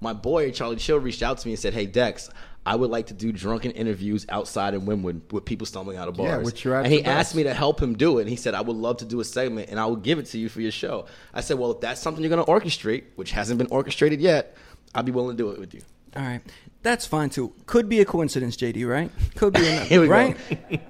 "My 0.00 0.12
boy 0.12 0.52
Charlie 0.52 0.76
Chill 0.76 1.00
reached 1.00 1.22
out 1.22 1.38
to 1.38 1.48
me 1.48 1.54
and 1.54 1.58
said, 1.58 1.74
Hey 1.74 1.86
Dex." 1.86 2.30
I 2.68 2.74
would 2.74 2.90
like 2.90 3.06
to 3.06 3.14
do 3.14 3.30
drunken 3.30 3.70
interviews 3.70 4.26
outside 4.28 4.74
in 4.74 4.80
Wynwood 4.86 5.32
with 5.32 5.44
people 5.44 5.68
stumbling 5.68 5.98
out 5.98 6.08
of 6.08 6.16
bars. 6.16 6.28
Yeah, 6.30 6.38
which 6.38 6.64
you're 6.64 6.74
at 6.74 6.84
and 6.84 6.92
he 6.92 7.00
best. 7.00 7.08
asked 7.28 7.34
me 7.36 7.44
to 7.44 7.54
help 7.54 7.80
him 7.80 7.94
do 7.96 8.18
it. 8.18 8.22
And 8.22 8.28
he 8.30 8.34
said, 8.34 8.54
I 8.54 8.60
would 8.60 8.74
love 8.76 8.96
to 8.96 9.04
do 9.04 9.20
a 9.20 9.24
segment 9.24 9.70
and 9.70 9.78
I 9.78 9.86
will 9.86 9.94
give 9.94 10.18
it 10.18 10.26
to 10.26 10.38
you 10.38 10.48
for 10.48 10.60
your 10.60 10.72
show. 10.72 11.06
I 11.32 11.42
said, 11.42 11.60
Well, 11.60 11.70
if 11.70 11.80
that's 11.80 12.00
something 12.00 12.24
you're 12.24 12.36
going 12.36 12.44
to 12.44 12.50
orchestrate, 12.50 13.04
which 13.14 13.30
hasn't 13.30 13.58
been 13.58 13.68
orchestrated 13.68 14.20
yet, 14.20 14.56
I'll 14.96 15.04
be 15.04 15.12
willing 15.12 15.36
to 15.36 15.42
do 15.42 15.50
it 15.50 15.60
with 15.60 15.74
you. 15.74 15.82
All 16.16 16.22
right, 16.22 16.40
that's 16.86 17.04
fine 17.06 17.30
too. 17.30 17.52
Could 17.66 17.88
be 17.88 18.00
a 18.00 18.04
coincidence, 18.04 18.56
JD. 18.56 18.88
Right? 18.88 19.10
Could 19.34 19.54
be, 19.54 19.66
a, 19.66 19.80
Here 19.80 20.00
we 20.00 20.06
go. 20.06 20.12
right? 20.12 20.36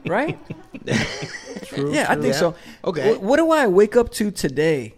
right? 0.07 0.39
True, 1.65 1.93
Yeah, 1.93 2.07
I 2.09 2.15
true. 2.15 2.23
think 2.23 2.35
so. 2.35 2.55
Okay. 2.85 3.15
Wh- 3.15 3.23
What, 3.23 3.37
do 3.39 3.51
I 3.51 3.67
wake 3.67 3.97
up 3.97 4.11
to 4.13 4.31
today, 4.31 4.95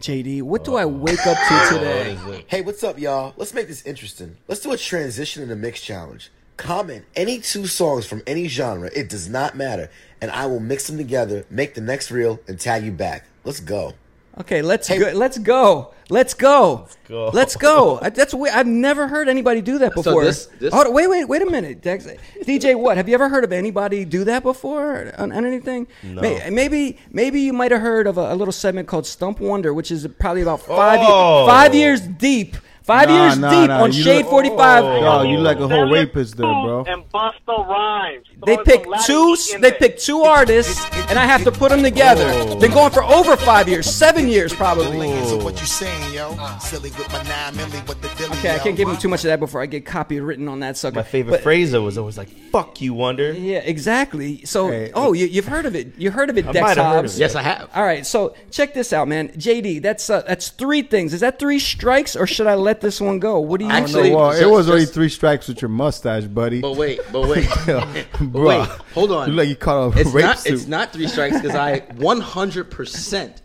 JD? 0.00 0.42
What 0.42 0.64
do 0.64 0.74
I 0.76 0.84
oh. 0.84 0.88
wake 0.88 1.24
up 1.26 1.38
to 1.38 1.68
today? 1.74 2.12
is? 2.12 2.44
Hey, 2.48 2.60
what's 2.62 2.82
up, 2.84 2.98
y'all? 2.98 3.32
Let's 3.36 3.54
make 3.54 3.68
this 3.68 3.84
interesting. 3.86 4.36
Let's 4.48 4.60
do 4.60 4.72
a 4.72 4.76
transition 4.76 5.42
in 5.42 5.48
the 5.48 5.56
mix 5.56 5.80
challenge. 5.80 6.30
Comment 6.56 7.04
any 7.16 7.38
two 7.40 7.66
songs 7.66 8.04
from 8.04 8.22
any 8.26 8.46
genre. 8.48 8.90
It 8.94 9.08
does 9.08 9.28
not 9.28 9.56
matter. 9.56 9.90
And 10.20 10.30
I 10.30 10.44
will 10.46 10.60
mix 10.60 10.86
them 10.88 10.98
together, 10.98 11.46
make 11.48 11.74
the 11.74 11.80
next 11.80 12.10
reel, 12.10 12.38
and 12.46 12.60
tag 12.60 12.84
you 12.84 12.92
back. 12.92 13.24
Let's 13.44 13.60
go. 13.60 13.94
Okay, 14.38 14.62
let's 14.62 14.86
Hey. 14.88 14.98
go. 14.98 15.10
Let's 15.12 15.38
go. 15.38 15.90
Let's 16.08 16.34
go. 16.34 16.86
go. 17.08 17.30
Let's 17.32 17.56
go. 17.56 17.98
I- 18.02 18.10
That's 18.10 18.32
weird. 18.34 18.54
I've 18.54 18.66
never 18.66 19.06
heard 19.06 19.28
anybody 19.28 19.60
do 19.60 19.78
that 19.78 19.94
before. 19.94 20.24
this- 20.24 20.48
this- 20.58 20.72
Hold 20.72 20.88
on, 20.88 20.92
wait, 20.92 21.08
wait, 21.08 21.28
wait 21.28 21.42
a 21.42 21.46
minute, 21.46 21.80
DJ, 21.82 22.74
what? 22.74 22.96
Have 22.96 23.08
you 23.08 23.14
ever 23.14 23.28
heard 23.28 23.44
of 23.44 23.52
anybody 23.52 24.04
do 24.04 24.24
that 24.24 24.42
before 24.42 25.12
on, 25.18 25.30
on 25.32 25.44
anything? 25.44 25.86
No. 26.02 26.20
Maybe, 26.50 26.98
maybe 27.12 27.40
you 27.40 27.52
might 27.52 27.70
have 27.70 27.80
heard 27.80 28.06
of 28.06 28.18
a, 28.18 28.32
a 28.32 28.36
little 28.36 28.52
segment 28.52 28.88
called 28.88 29.06
Stump 29.06 29.40
Wonder, 29.40 29.72
which 29.74 29.90
is 29.90 30.06
probably 30.18 30.42
about 30.42 30.60
five, 30.62 31.00
Oh. 31.02 31.46
five 31.46 31.74
years 31.74 32.00
deep. 32.00 32.56
Five 32.90 33.08
Nah, 33.08 33.22
years 33.24 33.38
nah, 33.38 33.50
deep 33.50 33.68
nah, 33.68 33.82
on 33.84 33.92
you 33.92 34.02
Shade 34.02 34.22
look- 34.22 34.30
45. 34.30 34.82
Dog, 34.82 35.28
you 35.28 35.38
like 35.38 35.60
a 35.60 35.68
whole 35.68 35.88
rapist 35.92 36.36
there, 36.36 36.46
bro. 36.46 36.84
And 36.88 37.08
Busta 37.12 37.54
Rhymes. 37.68 38.26
They 38.44 38.56
Throwing 38.56 38.66
pick 38.66 38.82
two. 39.06 39.36
They 39.52 39.58
there. 39.60 39.72
pick 39.78 39.96
two 39.96 40.22
artists, 40.22 40.84
and 41.08 41.16
I 41.16 41.24
have 41.24 41.44
to 41.44 41.52
put 41.52 41.70
them 41.70 41.84
together. 41.84 42.26
Oh. 42.34 42.58
Been 42.58 42.72
going 42.72 42.90
for 42.90 43.04
over 43.04 43.36
five 43.36 43.68
years, 43.68 43.86
seven 43.86 44.26
years 44.26 44.52
probably. 44.52 45.06
So 45.26 45.36
what 45.36 45.60
you 45.60 45.66
saying, 45.66 46.12
yo? 46.12 46.34
Ah. 46.40 46.58
Silly 46.58 46.90
with 46.98 47.08
my 47.12 47.22
nine 47.22 47.54
milli, 47.54 47.78
what 47.86 48.02
the 48.02 48.08
dilly, 48.08 48.19
Okay, 48.40 48.54
I 48.54 48.58
can't 48.58 48.74
give 48.74 48.88
him 48.88 48.96
too 48.96 49.08
much 49.08 49.20
of 49.20 49.28
that 49.28 49.38
before 49.38 49.60
I 49.60 49.66
get 49.66 49.84
copywritten 49.84 50.48
on 50.50 50.60
that 50.60 50.78
sucker. 50.78 50.96
My 50.96 51.02
favorite 51.02 51.32
But- 51.32 51.42
phrase 51.42 51.72
though 51.72 51.82
was 51.82 51.98
always 51.98 52.16
like 52.16 52.30
"fuck 52.50 52.80
you, 52.80 52.94
Wonder." 52.94 53.32
Yeah, 53.32 53.58
exactly. 53.58 54.46
So, 54.46 54.68
Hey, 54.68 54.90
oh, 54.94 55.12
you, 55.12 55.26
you've 55.26 55.46
heard 55.46 55.66
of 55.66 55.76
it. 55.76 55.92
You 55.98 56.10
heard 56.10 56.30
of 56.30 56.38
it, 56.38 56.46
I 56.46 56.52
Dex 56.52 56.62
might 56.62 56.76
have 56.78 56.86
heard 56.86 56.94
Hobbs. 57.02 57.12
of 57.14 57.18
it. 57.18 57.20
Yes, 57.20 57.34
I 57.34 57.42
have. 57.42 57.68
All 57.74 57.82
right, 57.82 58.06
so 58.06 58.34
check 58.50 58.72
this 58.72 58.94
out, 58.94 59.08
man. 59.08 59.28
JD, 59.32 59.82
that's 59.82 60.08
uh, 60.08 60.22
that's 60.22 60.48
three 60.48 60.80
things. 60.80 61.12
Is 61.12 61.20
that 61.20 61.38
three 61.38 61.58
strikes, 61.58 62.16
or 62.16 62.26
should 62.26 62.46
I 62.46 62.54
let 62.54 62.80
this 62.80 62.98
one 62.98 63.18
go? 63.18 63.38
What 63.40 63.60
do 63.60 63.66
you 63.66 63.70
Actually- 63.72 64.04
think? 64.04 64.16
well, 64.16 64.30
it 64.30 64.38
just- 64.40 64.50
was 64.50 64.70
only 64.70 64.86
three 64.86 65.10
strikes 65.10 65.46
with 65.46 65.60
your 65.60 65.68
mustache, 65.68 66.24
buddy. 66.24 66.62
But 66.62 66.76
wait, 66.76 67.00
but 67.12 67.28
wait, 67.28 67.46
but 67.66 68.40
wait, 68.42 68.66
hold 68.94 69.12
on. 69.12 69.28
You 69.28 69.34
look 69.34 69.42
like 69.42 69.48
you 69.50 69.56
caught 69.56 69.94
a 69.96 70.00
it's 70.00 70.10
rape 70.12 70.24
not. 70.24 70.38
suit. 70.38 70.54
It's 70.54 70.66
not 70.66 70.94
three 70.94 71.08
strikes 71.08 71.36
because 71.38 71.54
I 71.54 71.80
100 71.98 72.70
percent 72.70 73.42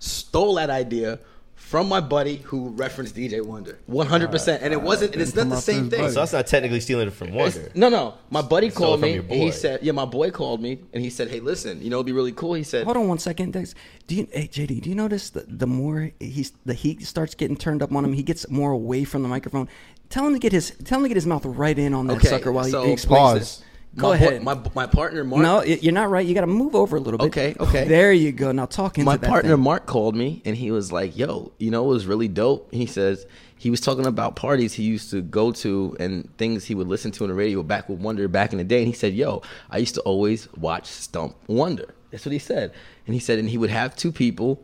stole 0.00 0.54
that 0.56 0.68
idea 0.68 1.20
from 1.66 1.88
my 1.88 2.00
buddy 2.00 2.36
who 2.44 2.68
referenced 2.70 3.16
DJ 3.16 3.44
Wonder. 3.44 3.78
100 3.86 4.30
percent, 4.30 4.62
and 4.62 4.72
it 4.72 4.80
wasn't. 4.80 5.12
And 5.14 5.20
it's 5.20 5.34
not 5.34 5.48
the 5.48 5.56
same 5.56 5.90
thing. 5.90 6.00
buddy. 6.02 6.12
So 6.12 6.20
that's 6.20 6.32
not 6.32 6.46
technically 6.46 6.78
stealing 6.78 7.08
it 7.08 7.12
from 7.12 7.28
It's- 7.34 7.56
Wonder. 7.56 7.72
No, 7.74 7.88
no. 7.88 8.14
My 8.30 8.40
buddy 8.42 8.70
Stole 8.70 8.84
it 8.84 8.86
called 8.86 9.00
from 9.00 9.08
me. 9.08 9.14
your 9.14 9.22
and 9.24 9.32
he 9.32 9.46
boy. 9.46 9.50
said, 9.50 9.80
"Yeah, 9.82 9.90
my 9.92 10.04
boy 10.04 10.30
called 10.30 10.62
me, 10.62 10.78
and 10.92 11.02
he 11.02 11.10
said, 11.10 11.28
hey, 11.28 11.40
listen, 11.40 11.82
you 11.82 11.90
know, 11.90 11.96
it'd 11.96 12.06
be 12.06 12.12
really 12.12 12.30
cool." 12.32 12.54
He 12.54 12.62
said, 12.62 12.84
Hold 12.84 12.96
on 12.96 13.08
one 13.08 13.18
second, 13.18 13.52
Dex. 13.54 13.74
Do 14.06 14.14
you, 14.14 14.28
hey 14.32 14.46
JD? 14.46 14.80
Do 14.82 14.88
you 14.88 14.94
notice 14.94 15.30
that 15.30 15.58
the 15.58 15.66
more 15.66 16.12
he's 16.20 16.52
the 16.64 16.74
heat 16.74 17.04
starts 17.04 17.34
getting 17.34 17.56
turned 17.56 17.82
up 17.82 17.92
on 17.92 18.04
him, 18.04 18.12
he 18.12 18.22
gets 18.22 18.48
more 18.48 18.70
away 18.70 19.02
from 19.02 19.22
the 19.22 19.28
microphone. 19.28 19.68
Tell 20.08 20.24
him 20.24 20.34
to 20.34 20.38
get 20.38 20.52
his 20.52 20.70
tell 20.84 20.98
him 20.98 21.02
to 21.02 21.08
get 21.08 21.16
his 21.16 21.26
mouth 21.26 21.44
right 21.44 21.76
in 21.76 21.92
on 21.94 22.06
that 22.06 22.18
Okay, 22.18 22.28
sucker 22.28 22.52
while 22.52 22.64
he, 22.64 22.70
so- 22.70 22.84
he 22.84 22.92
explains 22.92 23.20
Pause. 23.20 23.38
this. 23.40 23.62
Go 23.96 24.10
my 24.10 24.18
boy- 24.18 24.24
ahead. 24.26 24.42
my 24.42 24.60
my 24.74 24.86
partner 24.86 25.24
Mark. 25.24 25.42
no, 25.42 25.62
you're 25.62 25.92
not 25.92 26.10
right. 26.10 26.26
You 26.26 26.34
got 26.34 26.42
to 26.42 26.46
move 26.46 26.74
over 26.74 26.96
a 26.96 27.00
little 27.00 27.18
bit. 27.18 27.26
Okay, 27.26 27.54
okay. 27.58 27.88
There 27.88 28.12
you 28.12 28.30
go. 28.32 28.52
Now 28.52 28.66
talking. 28.66 29.04
my 29.04 29.16
that 29.16 29.28
partner 29.28 29.54
thing. 29.54 29.62
Mark 29.62 29.86
called 29.86 30.14
me 30.14 30.42
and 30.44 30.54
he 30.56 30.70
was 30.70 30.92
like, 30.92 31.16
"Yo, 31.16 31.52
you 31.58 31.70
know, 31.70 31.84
it 31.84 31.88
was 31.88 32.06
really 32.06 32.28
dope." 32.28 32.72
He 32.72 32.86
says 32.86 33.26
he 33.58 33.70
was 33.70 33.80
talking 33.80 34.04
about 34.06 34.36
parties 34.36 34.74
he 34.74 34.82
used 34.82 35.10
to 35.12 35.22
go 35.22 35.50
to 35.50 35.96
and 35.98 36.28
things 36.36 36.66
he 36.66 36.74
would 36.74 36.88
listen 36.88 37.10
to 37.12 37.24
on 37.24 37.28
the 37.28 37.34
radio 37.34 37.62
back 37.62 37.88
with 37.88 37.98
Wonder 38.00 38.28
back 38.28 38.52
in 38.52 38.58
the 38.58 38.64
day. 38.64 38.78
And 38.78 38.86
he 38.86 38.92
said, 38.92 39.14
"Yo, 39.14 39.42
I 39.70 39.78
used 39.78 39.94
to 39.94 40.00
always 40.02 40.52
watch 40.54 40.86
Stump 40.86 41.34
Wonder." 41.46 41.94
That's 42.10 42.24
what 42.24 42.32
he 42.32 42.38
said. 42.38 42.72
And 43.06 43.14
he 43.14 43.20
said, 43.20 43.38
and 43.38 43.48
he 43.50 43.58
would 43.58 43.70
have 43.70 43.96
two 43.96 44.12
people 44.12 44.62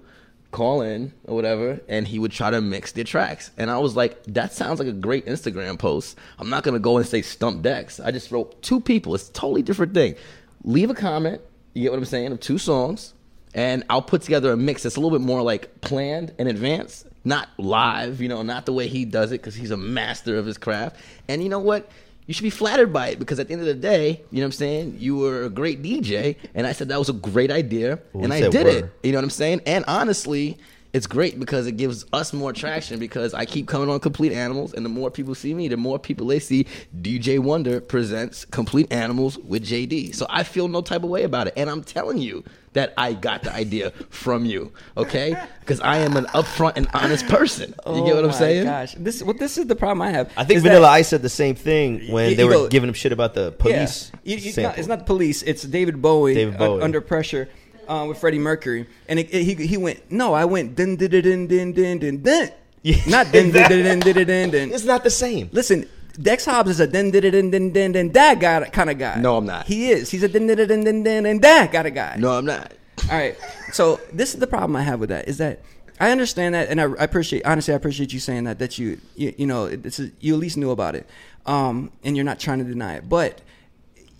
call 0.52 0.82
in 0.82 1.12
or 1.24 1.34
whatever, 1.34 1.80
and 1.88 2.06
he 2.06 2.20
would 2.20 2.30
try 2.30 2.50
to 2.50 2.60
mix 2.60 2.92
their 2.92 3.04
tracks. 3.04 3.50
And 3.58 3.70
I 3.70 3.78
was 3.78 3.96
like, 3.96 4.22
that 4.24 4.52
sounds 4.52 4.78
like 4.78 4.88
a 4.88 4.92
great 4.92 5.26
Instagram 5.26 5.78
post. 5.78 6.16
I'm 6.38 6.48
not 6.48 6.62
gonna 6.62 6.78
go 6.78 6.96
and 6.98 7.06
say 7.06 7.22
Stump 7.22 7.62
decks. 7.62 7.98
I 7.98 8.12
just 8.12 8.30
wrote 8.30 8.62
two 8.62 8.80
people. 8.80 9.14
It's 9.16 9.28
a 9.28 9.32
totally 9.32 9.62
different 9.62 9.94
thing. 9.94 10.14
Leave 10.62 10.90
a 10.90 10.94
comment. 10.94 11.40
You 11.74 11.82
get 11.82 11.90
what 11.90 11.98
I'm 11.98 12.04
saying? 12.04 12.30
Of 12.30 12.38
two 12.38 12.58
songs 12.58 13.14
and 13.54 13.84
I'll 13.90 14.02
put 14.02 14.22
together 14.22 14.52
a 14.52 14.56
mix 14.56 14.82
that's 14.82 14.96
a 14.96 15.00
little 15.00 15.16
bit 15.16 15.24
more 15.24 15.42
like 15.42 15.80
planned 15.80 16.32
in 16.38 16.46
advance, 16.46 17.04
not 17.24 17.48
live, 17.58 18.20
you 18.20 18.28
know, 18.28 18.42
not 18.42 18.66
the 18.66 18.72
way 18.72 18.88
he 18.88 19.04
does 19.04 19.32
it 19.32 19.40
because 19.40 19.54
he's 19.54 19.70
a 19.70 19.76
master 19.76 20.36
of 20.36 20.46
his 20.46 20.58
craft. 20.58 20.96
And 21.28 21.42
you 21.42 21.48
know 21.48 21.58
what? 21.58 21.90
You 22.26 22.34
should 22.34 22.44
be 22.44 22.50
flattered 22.50 22.92
by 22.92 23.08
it 23.08 23.18
because 23.18 23.38
at 23.40 23.48
the 23.48 23.52
end 23.52 23.62
of 23.62 23.66
the 23.66 23.74
day, 23.74 24.22
you 24.30 24.38
know 24.38 24.42
what 24.42 24.46
I'm 24.46 24.52
saying? 24.52 24.96
You 24.98 25.16
were 25.16 25.42
a 25.44 25.50
great 25.50 25.82
DJ, 25.82 26.36
and 26.54 26.66
I 26.66 26.72
said 26.72 26.88
that 26.88 26.98
was 26.98 27.08
a 27.08 27.12
great 27.14 27.50
idea, 27.50 27.98
Well, 28.12 28.24
and 28.24 28.32
I 28.32 28.48
did 28.48 28.64
were. 28.64 28.70
it. 28.70 28.92
You 29.02 29.12
know 29.12 29.18
what 29.18 29.24
I'm 29.24 29.30
saying? 29.30 29.62
And 29.66 29.84
honestly, 29.88 30.56
it's 30.92 31.06
great 31.06 31.40
because 31.40 31.66
it 31.66 31.76
gives 31.78 32.04
us 32.12 32.32
more 32.32 32.52
traction 32.52 33.00
because 33.00 33.34
I 33.34 33.44
keep 33.44 33.66
coming 33.66 33.88
on 33.88 33.98
Complete 33.98 34.32
Animals, 34.32 34.72
and 34.72 34.84
the 34.84 34.90
more 34.90 35.10
people 35.10 35.34
see 35.34 35.52
me, 35.52 35.66
the 35.68 35.76
more 35.76 35.98
people 35.98 36.26
they 36.26 36.38
see 36.38 36.66
DJ 37.00 37.38
Wonder 37.38 37.80
presents 37.80 38.44
Complete 38.44 38.92
Animals 38.92 39.38
with 39.38 39.64
JD. 39.64 40.14
So 40.14 40.26
I 40.30 40.42
feel 40.44 40.68
no 40.68 40.80
type 40.80 41.02
of 41.02 41.10
way 41.10 41.24
about 41.24 41.48
it. 41.48 41.54
And 41.56 41.68
I'm 41.68 41.82
telling 41.82 42.18
you 42.18 42.44
that 42.74 42.94
I 42.96 43.12
got 43.12 43.42
the 43.42 43.52
idea 43.52 43.90
from 44.08 44.44
you, 44.46 44.72
okay? 44.96 45.36
Because 45.60 45.80
I 45.80 45.98
am 45.98 46.16
an 46.16 46.24
upfront 46.26 46.72
and 46.76 46.88
honest 46.94 47.26
person. 47.28 47.74
You 47.86 48.04
get 48.04 48.14
what 48.14 48.16
Oh 48.16 48.18
I'm 48.20 48.26
my 48.28 48.32
saying? 48.32 48.64
Gosh, 48.64 48.94
this 48.98 49.22
well, 49.22 49.34
this 49.34 49.58
is 49.58 49.66
the 49.66 49.76
problem 49.76 50.00
I 50.02 50.10
have. 50.10 50.30
I 50.36 50.44
think 50.44 50.56
is 50.58 50.62
Vanilla 50.62 50.86
that- 50.88 50.92
Ice 51.00 51.08
said 51.08 51.22
the 51.22 51.28
same 51.28 51.54
thing 51.54 52.10
when 52.10 52.30
You- 52.30 52.36
they 52.36 52.42
you 52.44 52.48
were 52.48 52.54
go- 52.54 52.68
giving 52.68 52.88
him 52.88 52.94
shit 52.94 53.12
about 53.12 53.34
the 53.34 53.52
police. 53.52 54.10
Yeah. 54.24 54.34
You- 54.36 54.36
you- 54.42 54.48
it's, 54.48 54.56
not, 54.56 54.78
it's 54.78 54.88
not 54.88 54.98
the 55.00 55.04
police. 55.04 55.42
It's 55.42 55.62
David 55.62 56.00
Bowie, 56.00 56.34
David 56.34 56.54
uh, 56.54 56.58
Bowie. 56.58 56.82
under 56.82 57.00
pressure 57.00 57.48
uh, 57.88 58.06
with 58.08 58.18
Freddie 58.18 58.38
Mercury, 58.38 58.86
and 59.08 59.18
it, 59.18 59.28
it- 59.32 59.44
he 59.44 59.54
he 59.66 59.76
went. 59.76 60.00
No, 60.10 60.32
I 60.32 60.44
went 60.46 60.74
din 60.76 60.96
din 60.96 61.10
din 61.10 61.46
din 61.46 61.72
din 61.72 61.98
din 61.98 62.22
din. 62.22 62.48
Yeah, 62.82 62.96
Not 63.06 63.30
din 63.30 63.52
din 63.52 63.62
exactly. 63.62 63.82
din 63.82 64.00
din 64.00 64.14
din 64.16 64.26
din 64.26 64.50
din. 64.50 64.70
It's 64.72 64.84
not 64.84 65.04
the 65.04 65.10
same. 65.10 65.48
Listen, 65.52 65.86
Dex 66.20 66.44
Hobbs 66.44 66.70
is 66.70 66.80
a 66.80 66.86
din 66.86 67.10
din 67.10 67.30
din 67.30 67.50
din 67.50 67.72
din 67.72 67.92
din 67.92 68.12
that 68.12 68.40
guy 68.40 68.68
kind 68.70 68.90
of 68.90 68.98
guy. 68.98 69.20
No, 69.20 69.36
I'm 69.36 69.46
not. 69.46 69.66
He 69.66 69.90
is. 69.90 70.10
He's 70.10 70.22
a 70.22 70.28
din 70.28 70.46
din 70.46 70.56
din 70.56 70.84
din 70.84 71.02
din 71.02 71.22
din 71.22 71.40
that 71.40 71.72
kind 71.72 71.86
of 71.86 71.94
guy. 71.94 72.16
No, 72.18 72.32
I'm 72.32 72.44
not. 72.44 72.72
All 73.10 73.18
right. 73.18 73.36
So 73.72 74.00
this 74.12 74.34
is 74.34 74.40
the 74.40 74.46
problem 74.46 74.76
I 74.76 74.82
have 74.82 75.00
with 75.00 75.08
that 75.08 75.28
is 75.28 75.38
that 75.38 75.60
I 76.00 76.10
understand 76.10 76.54
that, 76.54 76.68
and 76.68 76.80
I, 76.80 76.84
I 76.84 77.04
appreciate 77.04 77.46
honestly 77.46 77.72
I 77.72 77.76
appreciate 77.76 78.12
you 78.12 78.20
saying 78.20 78.44
that 78.44 78.58
that 78.58 78.78
you 78.78 78.98
you, 79.14 79.34
you 79.38 79.46
know 79.46 79.66
a, 79.66 79.78
you 80.20 80.34
at 80.34 80.40
least 80.40 80.56
knew 80.56 80.70
about 80.70 80.94
it, 80.94 81.06
um, 81.46 81.90
and 82.04 82.16
you're 82.16 82.24
not 82.24 82.38
trying 82.38 82.58
to 82.58 82.64
deny 82.64 82.96
it, 82.96 83.08
but. 83.08 83.40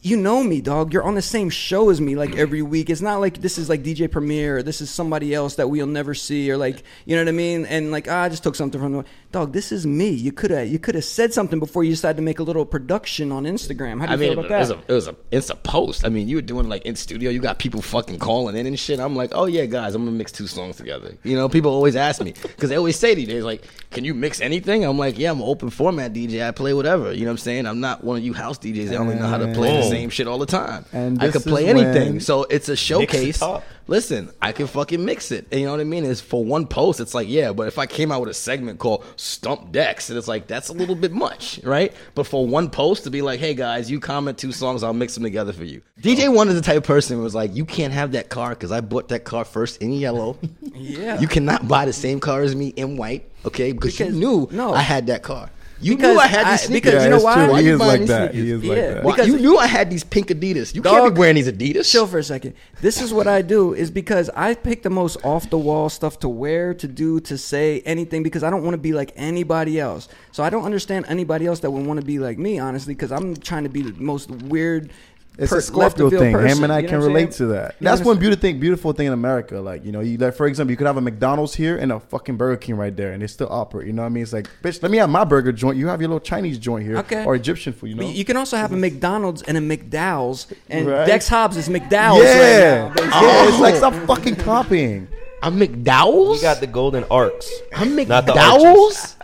You 0.05 0.17
know 0.17 0.43
me, 0.43 0.61
dog. 0.61 0.93
You're 0.93 1.05
on 1.05 1.15
the 1.15 1.23
same 1.23 1.49
show 1.49 1.89
as 1.89 2.01
me, 2.01 2.17
like 2.17 2.35
every 2.35 2.61
week. 2.61 2.91
It's 2.91 3.01
not 3.01 3.21
like 3.21 3.41
this 3.41 3.57
is 3.57 3.69
like 3.69 3.85
DJ 3.85 4.11
Premier 4.11 4.57
or 4.57 4.63
this 4.65 4.81
is 4.81 4.91
somebody 4.91 5.33
else 5.33 5.55
that 5.55 5.71
we'll 5.71 5.87
never 5.87 6.13
see, 6.13 6.51
or 6.51 6.57
like 6.57 6.83
you 7.05 7.15
know 7.15 7.23
what 7.23 7.29
I 7.29 7.33
mean. 7.33 7.67
And 7.67 7.93
like 7.93 8.09
ah, 8.11 8.23
I 8.23 8.29
just 8.29 8.43
took 8.43 8.57
something 8.57 8.81
from 8.81 8.93
the 8.95 9.05
dog. 9.31 9.53
This 9.53 9.71
is 9.71 9.87
me. 9.87 10.09
You 10.09 10.33
could 10.33 10.51
have 10.51 10.67
you 10.67 10.81
could 10.81 10.97
have 10.97 11.05
said 11.05 11.33
something 11.33 11.61
before 11.61 11.85
you 11.85 11.91
decided 11.93 12.17
to 12.17 12.23
make 12.23 12.41
a 12.41 12.43
little 12.43 12.67
production 12.67 13.31
on 13.31 13.45
Instagram. 13.45 14.01
How 14.01 14.07
do 14.07 14.13
I 14.15 14.17
mean, 14.17 14.33
you 14.33 14.33
it 14.33 14.35
feel 14.35 14.45
about 14.47 14.59
was, 14.59 14.69
that? 14.71 14.79
a, 14.79 14.91
it 14.91 14.93
was 14.93 15.07
a 15.07 15.17
it's 15.31 15.51
a 15.51 15.55
post. 15.55 16.05
I 16.05 16.09
mean, 16.09 16.27
you 16.27 16.35
were 16.35 16.43
doing 16.43 16.69
like 16.69 16.83
in 16.83 16.97
studio. 16.97 17.31
You 17.31 17.39
got 17.39 17.61
people 17.61 17.81
fucking 17.81 18.19
calling 18.19 18.57
in 18.57 18.67
and 18.67 18.77
shit. 18.77 18.99
I'm 18.99 19.15
like, 19.15 19.31
oh 19.37 19.47
yeah, 19.47 19.67
guys, 19.67 19.95
I'm 19.95 20.05
gonna 20.05 20.17
mix 20.17 20.33
two 20.33 20.49
songs 20.49 20.79
together. 20.79 21.17
You 21.23 21.37
know, 21.37 21.49
people 21.49 21.71
always 21.71 21.95
ask 21.95 22.21
me 22.21 22.35
because 22.43 22.71
they 22.71 22.77
always 22.77 22.99
say 22.99 23.15
to 23.15 23.21
you, 23.21 23.29
they're 23.29 23.45
like, 23.45 23.63
can 23.93 24.05
you 24.05 24.15
mix 24.15 24.41
anything? 24.41 24.85
I'm 24.85 24.99
like, 24.99 25.17
yeah, 25.17 25.31
I'm 25.31 25.41
an 25.41 25.47
open 25.47 25.71
format 25.71 26.13
DJ. 26.13 26.45
I 26.45 26.51
play 26.51 26.75
whatever. 26.75 27.13
You 27.13 27.21
know 27.21 27.27
what 27.27 27.33
I'm 27.35 27.39
saying? 27.39 27.67
I'm 27.67 27.79
not 27.79 28.03
one 28.03 28.17
of 28.17 28.25
you 28.25 28.33
house 28.33 28.59
DJs 28.59 28.89
that 28.89 28.97
only 28.97 29.15
know 29.15 29.29
how 29.29 29.39
to 29.39 29.55
play 29.55 29.81
the 29.81 29.92
Boom. 29.92 29.92
Same 29.93 30.11
shit 30.11 30.27
all 30.27 30.39
the 30.39 30.47
time. 30.47 30.85
And 30.93 31.23
I 31.23 31.31
could 31.31 31.43
play 31.43 31.67
anything. 31.69 32.21
So 32.21 32.45
it's 32.45 32.69
a 32.69 32.77
showcase. 32.77 33.41
up. 33.43 33.63
Listen, 33.89 34.31
I 34.41 34.53
can 34.53 34.69
fucking 34.69 35.05
mix 35.05 35.33
it. 35.33 35.49
And 35.51 35.61
you 35.61 35.67
know 35.67 35.73
what 35.73 35.81
I 35.81 35.85
mean? 35.85 36.05
It's 36.05 36.21
for 36.21 36.45
one 36.45 36.67
post, 36.67 37.01
it's 37.01 37.15
like, 37.15 37.29
yeah, 37.29 37.53
but 37.53 37.67
if 37.67 37.79
I 37.79 37.87
came 37.87 38.13
out 38.13 38.21
with 38.21 38.31
a 38.31 38.35
segment 38.35 38.79
called 38.79 39.05
Stump 39.17 39.73
Decks, 39.73 40.09
and 40.09 40.17
it's 40.17 40.29
like, 40.29 40.47
that's 40.47 40.69
a 40.69 40.73
little 40.73 40.95
bit 40.95 41.11
much, 41.13 41.59
right? 41.65 41.93
But 42.15 42.29
for 42.29 42.47
one 42.47 42.71
post 42.71 43.05
to 43.05 43.11
be 43.11 43.23
like, 43.23 43.41
hey 43.41 43.55
guys, 43.55 43.91
you 43.91 43.99
comment 43.99 44.39
two 44.39 44.53
songs, 44.53 44.85
I'll 44.85 44.93
mix 44.93 45.15
them 45.15 45.25
together 45.25 45.53
for 45.53 45.65
you. 45.65 45.83
DJ 46.01 46.29
oh. 46.29 46.31
One 46.31 46.49
is 46.49 46.55
the 46.55 46.61
type 46.63 46.77
of 46.79 46.85
person 46.85 47.17
who 47.17 47.23
was 47.25 47.35
like, 47.35 47.55
you 47.55 47.65
can't 47.65 47.93
have 47.93 48.13
that 48.13 48.29
car 48.29 48.51
because 48.51 48.71
I 48.71 48.81
bought 48.81 49.09
that 49.09 49.25
car 49.25 49.45
first 49.45 49.83
in 49.83 49.93
yellow. 49.93 50.39
Yeah. 50.75 51.21
You 51.21 51.29
cannot 51.29 51.69
buy 51.69 51.85
the 51.85 51.93
same 51.93 52.19
car 52.19 52.41
as 52.43 52.57
me 52.57 52.69
in 52.69 52.97
white, 52.97 53.31
okay? 53.45 53.73
Because, 53.73 53.97
Because- 53.97 54.15
you 54.15 54.19
knew 54.19 54.49
no. 54.51 54.73
I 54.73 54.81
had 54.81 55.07
that 55.09 55.23
car. 55.23 55.51
You 55.83 55.97
Because 55.97 56.15
knew 56.15 56.21
I 56.21 56.27
had 56.27 56.53
these 56.53 56.61
sneakers. 56.63 56.93
because 56.93 56.95
yeah, 56.95 57.05
you 57.05 57.17
know 57.17 57.23
why? 57.25 57.35
true. 57.35 57.51
Why 57.53 57.61
He 57.61 57.67
you 57.69 57.75
is 57.75 57.81
like 57.81 58.01
these 58.01 58.09
that. 58.09 58.35
He 58.35 58.41
sneakers? 58.41 58.63
is 58.63 58.69
like 58.69 58.77
Yeah. 58.79 58.95
that. 58.95 59.05
Why- 59.05 59.13
Because- 59.13 59.27
you 59.29 59.39
knew 59.39 59.57
I 59.59 59.67
had 59.67 59.91
these 59.91 60.05
pink 60.05 60.29
Adidas. 60.29 60.75
You 60.75 60.81
Dog. 60.83 60.93
can't 61.03 61.15
be 61.15 61.19
wearing 61.19 61.35
these 61.37 61.49
Adidas. 61.49 61.91
Chill 61.91 62.07
for 62.07 62.19
a 62.19 62.23
second. 62.25 62.55
This 62.81 63.01
is 63.03 63.13
what 63.13 63.27
I 63.27 63.43
do 63.43 63.75
is 63.75 63.91
because 63.91 64.31
I 64.37 64.55
pick 64.55 64.83
the 64.83 64.91
most 64.91 65.17
off 65.25 65.51
the 65.51 65.59
wall 65.59 65.89
stuff 65.89 66.19
to 66.21 66.29
wear, 66.29 66.73
to 66.75 66.87
do, 66.89 67.21
to 67.21 67.37
say 67.37 67.83
anything 67.85 68.23
because 68.23 68.43
I 68.43 68.51
don't 68.51 68.63
want 68.63 68.75
to 68.75 68.79
be 68.79 68.93
like 68.93 69.13
anybody 69.17 69.81
else. 69.81 70.09
So 70.31 70.43
I 70.43 70.51
don't 70.51 70.65
understand 70.65 71.05
anybody 71.09 71.47
else 71.47 71.61
that 71.61 71.71
would 71.71 71.85
want 71.87 72.01
to 72.01 72.07
be 72.07 72.19
like 72.19 72.39
me, 72.39 72.59
honestly, 72.59 72.95
because 72.95 73.13
I'm 73.13 73.37
trying 73.37 73.65
to 73.65 73.69
be 73.69 73.83
the 73.83 73.95
most 74.03 74.31
weird. 74.31 74.91
It's 75.39 75.51
per- 75.51 75.59
a 75.59 75.63
Scorpio 75.63 76.11
thing. 76.11 76.35
person, 76.35 76.59
Him 76.59 76.65
and 76.65 76.73
I 76.73 76.79
you 76.81 76.83
know 76.85 76.89
can 76.91 76.99
relate 77.01 77.33
saying? 77.33 77.49
to 77.49 77.55
that. 77.55 77.77
You 77.81 77.85
That's 77.87 78.01
what 78.01 78.07
one 78.09 78.17
I'm 78.17 78.21
beautiful 78.21 78.41
thing, 78.43 78.61
beautiful 78.61 78.93
thing 78.93 79.07
in 79.07 79.13
America. 79.15 79.59
Like 79.61 79.85
you 79.85 79.91
know, 79.91 80.01
you 80.01 80.19
like 80.19 80.35
for 80.35 80.47
example, 80.47 80.71
you 80.73 80.77
could 80.77 80.87
have 80.87 80.99
a 80.99 81.01
McDonald's 81.01 81.55
here 81.55 81.77
and 81.79 81.91
a 81.91 82.01
fucking 82.01 82.37
Burger 82.37 82.59
King 82.59 82.77
right 82.77 82.95
there, 82.95 83.13
and 83.13 83.23
they 83.23 83.27
still 83.27 83.49
operate. 83.51 83.87
You 83.87 83.95
know 83.95 84.03
what 84.03 84.07
I 84.07 84.11
mean? 84.11 84.23
It's 84.25 84.33
like, 84.35 84.49
bitch, 84.63 84.83
let 84.83 84.91
me 84.93 84.99
have 84.99 85.09
my 85.09 85.25
burger 85.25 85.51
joint. 85.53 85.79
You 85.79 85.89
have 85.89 86.01
your 86.03 86.09
little 86.09 86.21
Chinese 86.21 86.59
joint 86.59 86.85
here, 86.85 86.99
Okay. 86.99 87.25
or 87.25 87.35
Egyptian 87.35 87.73
food. 87.73 87.89
You 87.91 87.95
know? 87.97 88.03
But 88.07 88.15
you 88.15 88.25
can 88.27 88.37
also 88.37 88.57
have 88.59 88.73
a 88.73 88.77
McDonald's 88.77 89.41
and 89.43 89.57
a 89.57 89.61
McDowell's, 89.61 90.49
and 90.69 90.87
Right. 90.87 91.07
Dex 91.07 91.29
Hobbs 91.29 91.57
is 91.57 91.69
McDowell's 91.69 92.23
yeah, 92.25 92.89
right 92.89 92.95
now. 92.97 93.23
yeah. 93.23 93.49
It's 93.49 93.59
like 93.59 93.77
stop 93.77 93.95
oh. 93.95 94.07
fucking 94.07 94.37
copying. 94.37 95.09
I'm 95.43 95.59
McDowell's. 95.59 96.39
We 96.39 96.43
got 96.43 96.61
the 96.61 96.67
golden 96.69 97.05
arcs. 97.11 97.51
I'm 97.75 97.97
Not 97.97 98.27
the. 98.27 98.33
McDowell's. 98.33 99.17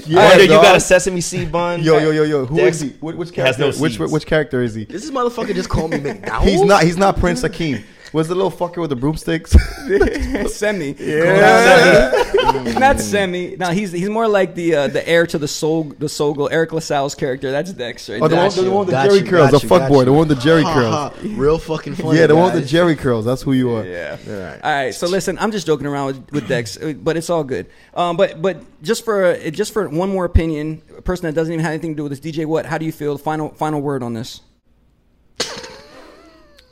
Yeah, 0.07 0.21
oh, 0.21 0.29
Wonder 0.29 0.43
you 0.43 0.49
got 0.49 0.77
a 0.77 0.81
sesame 0.81 1.23
seed 1.23 1.51
bun. 1.51 1.83
Yo, 1.83 1.97
yo, 1.99 2.11
yo, 2.11 2.25
yo. 2.25 2.45
Who 2.45 2.57
Dex 2.57 2.77
is 2.77 2.83
he? 2.83 2.89
Which, 3.01 3.17
which 3.17 3.29
has 3.37 3.57
character? 3.57 3.61
no 3.63 3.83
which, 3.83 3.97
seeds. 3.97 4.13
which 4.13 4.27
character 4.27 4.63
is 4.63 4.75
he? 4.75 4.85
This 4.85 5.03
is 5.03 5.11
motherfucker 5.11 5.55
just 5.55 5.71
called 5.71 5.93
me 5.93 5.99
McDowell. 6.01 6.43
He's 6.43 6.61
not. 6.61 6.83
He's 6.83 6.97
not 6.99 7.17
Prince 7.17 7.43
Akeem. 7.43 7.83
Was 8.15 8.29
the 8.29 8.37
little 8.37 8.53
fucker 8.53 8.77
with 8.77 8.91
the 8.91 8.97
broomsticks? 8.97 9.55
Semmi. 9.57 10.97
Yeah. 11.01 12.63
He's 12.63 12.79
not 12.79 12.97
Semmi. 12.97 13.59
No, 13.65 13.71
he's 13.71 13.91
he's 13.91 14.09
more 14.09 14.29
like 14.29 14.55
the 14.55 14.75
uh, 14.75 14.89
the 14.89 15.07
heir 15.09 15.27
to 15.27 15.37
the 15.37 15.49
soul 15.49 15.85
the 15.85 16.09
Soul 16.09 16.33
Glo 16.33 16.47
Eric 16.47 16.73
LaSalle's 16.73 17.17
character. 17.17 17.51
That's 17.51 17.73
Dex 17.73 18.09
right 18.09 18.23
oh, 18.23 18.29
the 18.29 18.37
one, 18.37 18.51
the 18.51 18.71
one 18.71 18.79
with 18.81 18.89
the 18.89 18.93
Got 18.93 19.11
Jheri 19.11 19.25
you, 19.25 19.31
curls, 19.31 19.51
the 19.51 19.59
you, 19.59 19.69
fuck 19.69 19.89
boy, 19.89 20.01
you. 20.01 20.05
the 20.05 20.13
one 20.13 20.29
with 20.29 20.41
the 20.41 20.49
Jheri 20.49 20.63
curls. 20.63 21.25
Real 21.37 21.59
fucking 21.59 21.97
funny. 21.97 22.19
Yeah, 22.19 22.29
the 22.29 22.37
one 22.37 22.55
with 22.55 22.71
the. 22.71 22.77
Jheri 22.77 22.97
curls. 22.97 23.25
That's 23.25 23.43
who 23.43 23.53
you 23.53 23.73
are. 23.73 23.85
Yeah. 23.85 24.17
All 24.29 24.33
right. 24.35 24.61
All 24.63 24.85
right. 24.85 24.95
So 24.95 25.09
listen, 25.09 25.37
I'm 25.41 25.51
just 25.51 25.67
joking 25.67 25.89
around 25.89 26.07
with, 26.07 26.33
with 26.33 26.49
Dex, 26.49 26.77
uh, 26.77 26.93
but 26.93 27.17
it's 27.17 27.31
all 27.31 27.43
good. 27.43 27.67
Um, 27.95 28.17
but 28.17 28.41
but 28.41 28.63
just 28.81 29.05
for 29.05 29.25
uh, 29.25 29.51
just 29.51 29.73
for 29.73 29.89
one 29.89 30.11
more 30.11 30.25
opinion, 30.25 30.83
a 30.97 31.03
person 31.03 31.27
that 31.27 31.35
doesn't 31.35 31.53
even 31.53 31.65
have 31.65 31.73
anything 31.73 31.93
to 31.93 31.97
do 31.97 32.03
with 32.05 32.13
this, 32.13 32.21
DJ, 32.21 32.47
what? 32.47 32.67
How 32.67 32.79
do 32.79 32.87
you 32.87 32.93
feel? 32.93 33.19
Final 33.19 33.49
final 33.51 33.81
word 33.81 34.05
on 34.05 34.15
this? 34.15 34.41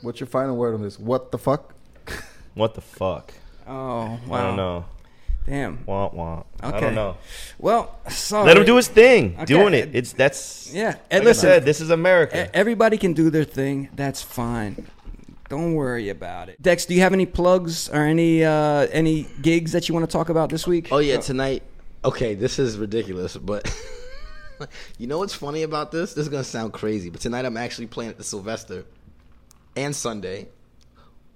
What's 0.03 0.19
your 0.19 0.27
final 0.27 0.55
word 0.55 0.73
on 0.75 0.81
this? 0.83 0.99
What 0.99 1.31
the 1.31 1.37
fuck? 1.37 1.73
What 2.55 2.75
the 2.75 2.81
fuck? 2.81 3.33
Oh 3.67 4.19
wow. 4.27 4.31
I 4.31 4.41
don't 4.43 4.57
know. 4.57 4.85
Damn. 5.47 5.83
Wah, 5.87 6.09
wah. 6.13 6.43
I 6.61 6.67
Okay. 6.69 6.79
don't 6.81 6.93
know. 6.95 7.17
Well, 7.57 7.97
sorry. 8.09 8.45
Let 8.45 8.57
him 8.57 8.65
do 8.65 8.75
his 8.75 8.87
thing. 8.87 9.33
Okay. 9.35 9.45
Doing 9.45 9.73
it. 9.73 9.89
It's 9.95 10.13
that's 10.13 10.71
Yeah. 10.71 10.89
Like 10.89 11.01
And 11.09 11.21
I 11.23 11.25
listen, 11.25 11.41
said, 11.49 11.65
this 11.65 11.81
is 11.81 11.89
America. 11.89 12.55
Everybody 12.55 12.97
can 12.97 13.13
do 13.13 13.31
their 13.31 13.43
thing. 13.43 13.89
That's 13.95 14.21
fine. 14.21 14.85
Don't 15.49 15.73
worry 15.73 16.09
about 16.09 16.49
it. 16.49 16.61
Dex, 16.61 16.85
do 16.85 16.93
you 16.93 17.01
have 17.01 17.13
any 17.13 17.25
plugs 17.25 17.89
or 17.89 18.01
any 18.03 18.43
uh, 18.43 18.87
any 18.91 19.25
gigs 19.41 19.71
that 19.71 19.89
you 19.89 19.95
want 19.95 20.07
to 20.07 20.11
talk 20.11 20.29
about 20.29 20.49
this 20.49 20.67
week? 20.67 20.89
Oh 20.91 20.99
yeah, 20.99 21.17
tonight. 21.17 21.63
Okay, 22.05 22.35
this 22.35 22.59
is 22.59 22.77
ridiculous, 22.77 23.35
but 23.35 23.65
you 24.99 25.07
know 25.07 25.17
what's 25.17 25.33
funny 25.33 25.63
about 25.63 25.91
this? 25.91 26.13
This 26.13 26.23
is 26.23 26.29
gonna 26.29 26.43
sound 26.43 26.71
crazy, 26.73 27.09
but 27.09 27.19
tonight 27.21 27.45
I'm 27.45 27.57
actually 27.57 27.87
playing 27.87 28.11
at 28.11 28.17
the 28.17 28.23
Sylvester 28.23 28.85
and 29.75 29.95
Sunday, 29.95 30.47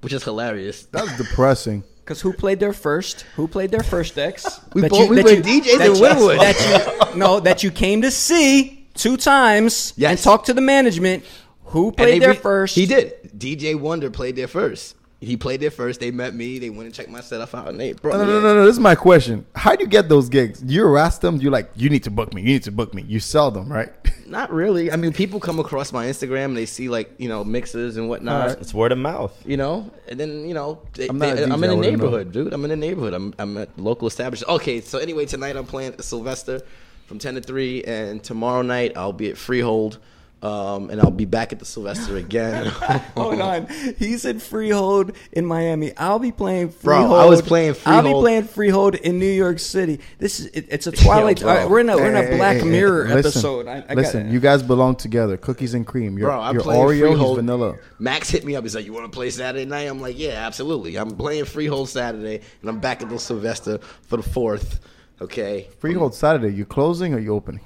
which 0.01 0.13
is 0.13 0.23
hilarious. 0.23 0.85
That's 0.85 1.15
depressing. 1.17 1.83
Because 2.07 2.21
who 2.21 2.31
played 2.31 2.61
there 2.61 2.71
first? 2.71 3.25
Who 3.35 3.49
played 3.49 3.69
their 3.69 3.83
first, 3.83 4.15
Dex? 4.15 4.61
We 4.73 4.79
That 4.83 4.91
both- 4.91 5.09
we 5.09 5.17
that 5.17 5.25
played 5.25 5.43
DJs 5.43 5.77
that 5.77 5.89
in 5.89 5.95
you- 5.97 6.01
Wynwood. 6.01 6.39
That 6.39 7.09
you, 7.13 7.19
no, 7.19 7.41
that 7.41 7.63
you 7.63 7.69
came 7.69 8.01
to 8.03 8.11
see 8.11 8.87
two 8.93 9.17
times 9.17 9.91
and 9.91 9.99
Yes. 10.03 10.23
talked 10.23 10.45
to 10.45 10.53
the 10.53 10.61
management. 10.61 11.25
Who 11.65 11.91
played 11.91 12.13
they 12.13 12.19
there 12.19 12.29
re- 12.29 12.35
first? 12.37 12.75
He 12.75 12.85
did. 12.85 13.11
DJ 13.37 13.77
Wonder 13.77 14.09
played 14.09 14.37
there 14.37 14.47
first. 14.47 14.95
He 15.19 15.35
played 15.35 15.61
there 15.61 15.71
first. 15.71 15.99
They 15.99 16.11
met 16.11 16.35
me. 16.35 16.59
They 16.59 16.69
went 16.69 16.83
and 16.85 16.93
checked 16.93 17.09
my 17.09 17.21
setup 17.21 17.55
out, 17.55 17.69
and 17.69 17.79
they 17.79 17.93
brought 17.93 18.17
No, 18.17 18.19
no, 18.19 18.25
me 18.25 18.31
no, 18.33 18.37
in. 18.37 18.43
no, 18.43 18.55
no. 18.57 18.65
This 18.65 18.73
is 18.75 18.79
my 18.79 18.93
question. 18.93 19.47
How 19.55 19.75
do 19.75 19.83
you 19.83 19.89
get 19.89 20.09
those 20.09 20.29
gigs? 20.29 20.61
You 20.63 20.83
harass 20.83 21.17
them. 21.17 21.37
You 21.41 21.49
like, 21.49 21.71
you 21.75 21.89
need 21.89 22.03
to 22.03 22.11
book 22.11 22.35
me. 22.35 22.41
You 22.41 22.49
need 22.49 22.63
to 22.63 22.71
book 22.71 22.93
me. 22.93 23.01
You 23.07 23.19
sell 23.19 23.49
them, 23.49 23.67
right? 23.73 23.89
Not 24.27 24.51
really. 24.53 24.91
I 24.91 24.95
mean, 24.95 25.13
people 25.13 25.39
come 25.39 25.57
across 25.59 25.91
my 25.91 26.05
Instagram 26.05 26.45
and 26.45 26.57
they 26.57 26.67
see 26.67 26.87
like 26.87 27.11
you 27.17 27.29
know 27.29 27.43
mixes 27.43 27.97
and 27.97 28.09
whatnot. 28.09 28.41
Alright. 28.41 28.61
it's 28.61 28.73
word 28.75 28.91
of 28.91 28.99
mouth. 28.99 29.33
You 29.45 29.57
know, 29.57 29.89
and 30.07 30.19
then 30.19 30.47
you 30.47 30.53
know, 30.53 30.81
they, 30.93 31.07
I'm 31.07 31.17
they- 31.17 31.31
DJ, 31.31 31.51
I'm 31.51 31.63
in 31.63 31.69
I 31.71 31.75
the 31.75 31.81
neighborhood, 31.81 32.31
dude. 32.31 32.53
I'm 32.53 32.63
in 32.65 32.69
the 32.69 32.75
neighborhood. 32.75 33.13
I'm 33.15 33.33
I'm 33.39 33.57
at 33.57 33.69
local 33.79 34.07
establishment. 34.07 34.51
Okay, 34.61 34.81
so 34.81 34.99
anyway, 34.99 35.25
tonight 35.25 35.55
I'm 35.55 35.65
playing 35.65 35.99
Sylvester 35.99 36.61
from 37.07 37.17
ten 37.17 37.33
to 37.35 37.41
three, 37.41 37.83
and 37.85 38.21
tomorrow 38.23 38.61
night 38.61 38.91
I'll 38.97 39.13
be 39.13 39.29
at 39.31 39.37
Freehold, 39.37 39.97
um, 40.43 40.89
and 40.91 41.01
I'll 41.01 41.09
be 41.09 41.25
back 41.25 41.51
at 41.51 41.59
the 41.59 41.65
Sylvester 41.65 42.15
again. 42.17 42.65
Hold 43.15 43.41
on. 43.41 43.67
He 43.97 44.17
said 44.19 44.41
Freehold 44.41 45.13
in 45.31 45.45
Miami. 45.45 45.95
I'll 45.97 46.19
be 46.19 46.31
playing 46.31 46.67
Bro, 46.67 46.99
Freehold. 46.99 47.19
I 47.19 47.25
was 47.25 47.41
playing 47.41 47.73
Freehold. 47.73 48.05
I'll 48.05 48.13
be 48.13 48.19
playing 48.21 48.43
Freehold 48.43 48.95
in 48.95 49.17
New 49.17 49.25
York 49.31 49.57
City. 49.59 49.99
This 50.19 50.39
is 50.39 50.45
it, 50.47 50.67
it's 50.69 50.85
a 50.85 50.91
Twilight. 51.03 51.39
bro. 51.41 51.49
all 51.49 51.55
right, 51.57 51.69
we're 51.69 51.79
in 51.79 51.89
a 51.89 51.95
we're 51.95 52.07
in 52.09 52.15
Hey, 52.15 52.25
a 52.25 52.27
hey, 52.31 52.37
Black 52.37 52.57
hey, 52.57 52.63
hey, 52.63 52.69
Mirror 52.69 53.03
listen, 53.05 53.17
episode. 53.19 53.67
I, 53.67 53.83
I 53.89 53.93
listen, 53.95 54.31
you 54.31 54.39
guys 54.39 54.61
belong 54.61 54.95
together. 54.95 55.37
Cookies 55.37 55.73
and 55.73 55.87
cream. 55.87 56.17
You're, 56.17 56.27
Bro, 56.29 56.39
I'm 56.39 56.53
you're 56.53 56.63
playing 56.63 56.83
Oreo. 56.83 56.99
Freehold. 57.09 57.37
He's 57.37 57.45
vanilla. 57.45 57.75
Max 57.97 58.29
hit 58.29 58.45
me 58.45 58.55
up. 58.55 58.63
He's 58.63 58.75
like, 58.75 58.85
"You 58.85 58.93
want 58.93 59.11
to 59.11 59.15
play 59.15 59.31
Saturday 59.31 59.65
night?" 59.65 59.83
I'm 59.87 59.99
like, 59.99 60.19
"Yeah, 60.19 60.45
absolutely." 60.45 60.97
I'm 60.97 61.11
playing 61.17 61.45
Freehold 61.45 61.89
Saturday, 61.89 62.41
and 62.61 62.69
I'm 62.69 62.79
back 62.79 63.01
at 63.01 63.09
the 63.09 63.17
Sylvester 63.17 63.79
for 63.79 64.17
the 64.17 64.23
fourth. 64.23 64.81
Okay, 65.19 65.67
Freehold 65.79 66.13
Saturday. 66.13 66.53
You 66.53 66.63
closing 66.65 67.15
or 67.15 67.17
you 67.19 67.33
opening? 67.33 67.61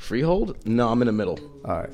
Freehold? 0.00 0.56
No, 0.66 0.88
I'm 0.88 1.02
in 1.02 1.06
the 1.06 1.12
middle. 1.12 1.38
All 1.64 1.78
right. 1.78 1.90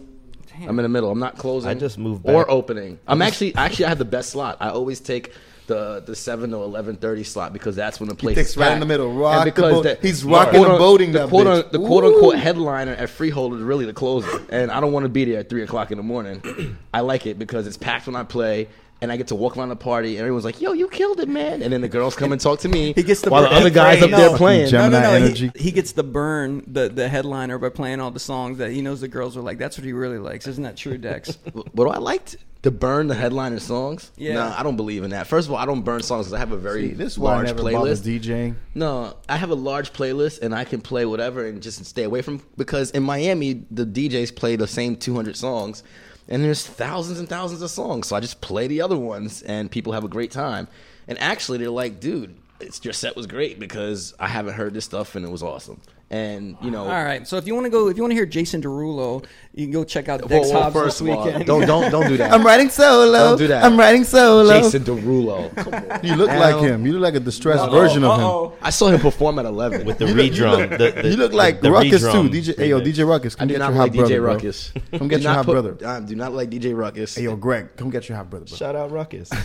I'm 0.62 0.79
in 0.79 0.85
the 0.85 0.88
middle. 0.88 1.11
I'm 1.11 1.19
not 1.19 1.37
closing. 1.37 1.69
I 1.69 1.75
just 1.75 1.99
moved 1.99 2.23
or 2.25 2.51
opening. 2.51 2.99
I'm 3.07 3.21
actually 3.21 3.55
actually 3.57 3.87
I 3.87 3.88
have 3.90 3.99
the 3.99 4.07
best 4.07 4.31
slot. 4.31 4.57
I 4.61 4.71
always 4.71 5.01
take 5.01 5.33
the 5.66 6.01
the 6.07 6.16
seven 6.16 6.51
to 6.53 6.57
eleven 6.57 6.97
thirty 6.97 7.25
slot 7.25 7.53
because 7.53 7.77
that's 7.77 8.01
when 8.01 8.09
the 8.09 8.14
place 8.14 8.37
takes 8.37 8.51
is 8.51 8.57
right 8.57 8.73
in 8.73 8.81
the 8.81 8.87
middle. 8.87 9.11
And 9.11 9.21
Rock 9.21 9.45
the 9.45 9.51
because 9.51 9.83
boat. 9.83 9.99
He's 10.01 10.25
rocking 10.25 10.55
quote 10.55 10.69
and 10.69 10.79
boating 10.79 11.12
the 11.12 11.29
quote, 11.29 11.47
bitch. 11.47 11.73
the 11.73 11.79
quote 11.79 12.05
unquote 12.05 12.37
headliner 12.37 12.92
at 12.92 13.11
Freehold 13.11 13.55
is 13.55 13.61
really 13.61 13.85
the 13.85 13.92
closer, 13.92 14.40
and 14.49 14.71
I 14.71 14.81
don't 14.81 14.92
want 14.92 15.05
to 15.05 15.11
be 15.11 15.25
there 15.27 15.40
at 15.40 15.51
three 15.51 15.62
o'clock 15.62 15.90
in 15.90 15.99
the 15.99 16.05
morning. 16.05 16.79
I 16.95 17.01
like 17.01 17.27
it 17.27 17.38
because 17.38 17.66
it's 17.66 17.77
packed 17.77 18.07
when 18.07 18.16
I 18.16 18.23
play. 18.23 18.69
And 19.03 19.13
I 19.13 19.19
get 19.19 19.27
to 19.27 19.35
walk 19.35 19.59
around 19.59 19.69
the 19.69 19.77
party, 19.77 20.13
and 20.13 20.21
everyone's 20.21 20.47
like, 20.47 20.63
"Yo, 20.63 20.73
you 20.73 20.89
killed 20.89 21.21
it, 21.21 21.29
man!" 21.29 21.61
And 21.63 21.71
then 21.71 21.83
the 21.83 21.89
girls 21.89 22.17
come 22.17 22.33
and 22.33 22.41
talk 22.41 22.61
to 22.61 22.69
me. 22.69 22.95
He 22.95 23.03
gets 23.03 23.21
the 23.21 23.29
while 23.29 23.43
the 23.43 23.49
burn- 23.49 23.59
other 23.59 23.69
guys 23.71 24.03
up 24.03 24.09
No. 24.11 24.17
there 24.17 24.37
playing. 24.39 24.69
Gem- 24.71 24.91
no, 24.91 24.99
no, 24.99 25.01
Gemini 25.03 25.19
no. 25.21 25.25
energy. 25.27 25.51
He, 25.55 25.65
he 25.65 25.71
gets 25.71 25.93
the 25.93 26.03
burn, 26.03 26.65
the 26.67 26.89
the 26.89 27.07
headliner 27.09 27.59
by 27.59 27.69
playing 27.69 28.01
all 28.01 28.11
the 28.11 28.19
songs 28.21 28.57
that 28.57 28.71
he 28.73 28.81
knows 28.81 29.03
the 29.03 29.09
girls 29.09 29.37
are 29.37 29.43
like. 29.43 29.59
That's 29.59 29.77
what 29.77 29.85
he 29.85 29.93
really 29.93 30.17
likes. 30.19 30.47
Isn't 30.47 30.65
that 30.65 30.77
true, 30.79 30.97
Dex? 30.97 31.37
What 31.53 31.85
do 31.85 31.89
I 31.91 31.99
liked? 31.99 32.37
To 32.63 32.71
burn 32.71 33.07
the 33.07 33.15
headliner 33.15 33.61
songs? 33.61 34.11
Yeah. 34.17 34.33
No, 34.35 34.55
I 34.57 34.63
don't 34.65 34.77
believe 34.77 35.05
in 35.05 35.11
that. 35.11 35.27
First 35.29 35.47
of 35.47 35.53
all, 35.53 35.59
I 35.59 35.67
don't 35.67 35.83
burn 35.83 36.03
songs 36.03 36.25
because 36.27 36.33
I 36.33 36.39
have 36.39 36.51
a 36.53 36.57
very 36.57 36.89
See, 36.89 36.95
this 36.95 37.13
is 37.13 37.19
why 37.19 37.33
I 37.33 37.35
large 37.37 37.47
never 37.49 37.63
bother 37.63 37.91
playlist. 37.93 38.21
DJing. 38.21 38.55
No, 38.75 39.15
I 39.29 39.37
have 39.37 39.51
a 39.51 39.55
large 39.55 39.93
playlist 39.93 40.41
and 40.41 40.53
I 40.55 40.65
can 40.65 40.81
play 40.81 41.05
whatever 41.05 41.45
and 41.47 41.63
just 41.63 41.85
stay 41.85 42.03
away 42.05 42.23
from 42.23 42.43
because 42.57 42.91
in 42.93 43.03
Miami 43.05 43.63
the 43.71 43.85
DJs 43.87 44.35
play 44.35 44.57
the 44.57 44.67
same 44.67 44.97
200 44.97 45.37
songs 45.37 45.85
and 46.29 46.43
there's 46.43 46.67
thousands 46.67 47.19
and 47.19 47.29
thousands 47.29 47.62
of 47.62 47.71
songs. 47.71 48.09
So 48.09 48.17
I 48.17 48.21
just 48.21 48.41
play 48.41 48.67
the 48.67 48.81
other 48.81 48.97
ones 48.97 49.43
and 49.43 49.71
people 49.71 49.93
have 49.93 50.05
a 50.05 50.09
great 50.09 50.31
time. 50.31 50.69
And 51.09 51.19
actually 51.21 51.59
they're 51.59 51.71
like, 51.71 52.01
"Dude, 52.01 52.37
it's, 52.61 52.85
your 52.85 52.95
set 52.95 53.17
was 53.17 53.27
great 53.27 53.59
because 53.59 54.15
I 54.19 54.29
haven't 54.29 54.55
heard 54.55 54.75
this 54.75 54.85
stuff 54.85 55.15
and 55.15 55.25
it 55.25 55.31
was 55.31 55.43
awesome." 55.43 55.81
And, 56.09 56.57
you 56.62 56.71
know, 56.71 56.83
All 56.85 57.05
right. 57.05 57.27
So 57.27 57.37
if 57.37 57.49
you 57.49 57.55
want 57.55 57.64
to 57.64 57.71
go, 57.71 57.88
if 57.88 57.97
you 57.97 58.03
want 58.05 58.12
to 58.12 58.14
hear 58.14 58.27
Jason 58.27 58.62
Derulo, 58.62 59.25
you 59.53 59.64
can 59.66 59.73
go 59.73 59.83
check 59.83 60.09
out 60.09 60.21
well, 60.21 60.29
Dex 60.29 60.53
well, 60.53 60.62
Hobbs 60.62 60.73
first 60.75 60.99
this 61.01 61.09
of 61.09 61.16
all, 61.19 61.25
weekend. 61.25 61.47
don't 61.47 61.66
don't 61.66 61.90
don't 61.90 62.07
do 62.09 62.16
that. 62.19 62.33
I'm 62.33 62.47
writing 62.47 62.69
solo. 62.71 63.12
Don't 63.12 63.38
do 63.38 63.49
that. 63.49 63.64
I'm 63.64 63.77
writing 63.77 64.05
solo. 64.05 64.49
Jason 64.61 64.85
Derulo. 64.85 65.53
Come 65.57 65.75
on. 65.75 66.05
You 66.05 66.14
look 66.14 66.29
Now- 66.29 66.38
like 66.38 66.62
him. 66.62 66.87
You 66.87 66.92
look 66.92 67.03
like 67.03 67.16
a 67.16 67.21
distressed 67.21 67.69
version 67.73 68.05
of 68.05 68.19
him. 68.21 68.25
Uh-oh. 68.25 68.53
I 68.62 68.71
saw 68.71 68.87
him 68.88 69.01
perform 69.01 69.40
at 69.40 69.47
11 69.47 69.85
with 69.85 69.99
the 69.99 70.07
You 70.07 70.14
look- 70.14 70.27
you 70.27 70.33
redrum. 70.45 70.71
look- 70.71 70.79
the, 70.79 71.03
the, 71.03 71.09
you 71.09 71.16
look 71.16 71.33
like 71.33 71.57
the, 71.57 71.62
the 71.69 71.73
Ruckus 71.73 72.03
too. 72.03 72.29
DJ, 72.31 72.57
hey 72.57 72.69
yo. 72.69 72.81
DJ 72.81 73.05
Ruckus, 73.09 73.35
I 73.35 73.38
come 73.40 73.49
do 73.49 73.55
get 73.55 73.59
not 73.59 73.73
your 73.73 73.79
like 73.83 73.90
hot 73.90 73.97
brother, 73.97 74.14
DJ 74.14 74.19
bro. 74.21 74.33
Ruckus. 74.35 74.73
Come 74.97 75.09
get 75.09 75.16
Do 75.16 75.23
your 75.25 75.31
not 75.33 75.37
hot 75.38 75.45
put- 75.47 75.53
brother. 75.79 75.88
I 75.88 76.01
do 76.07 76.14
not 76.14 76.33
like 76.35 76.51
DJ 76.51 76.77
Ruckus. 76.77 77.16
Hey 77.16 77.25
yo, 77.25 77.35
Greg, 77.35 77.75
come 77.77 77.90
get 77.90 78.09
your 78.09 78.16
hot 78.16 78.31
brother, 78.31 78.47
bro. 78.47 78.57
Shout 78.57 78.77
out 78.77 78.92
Ruckus. 78.92 79.29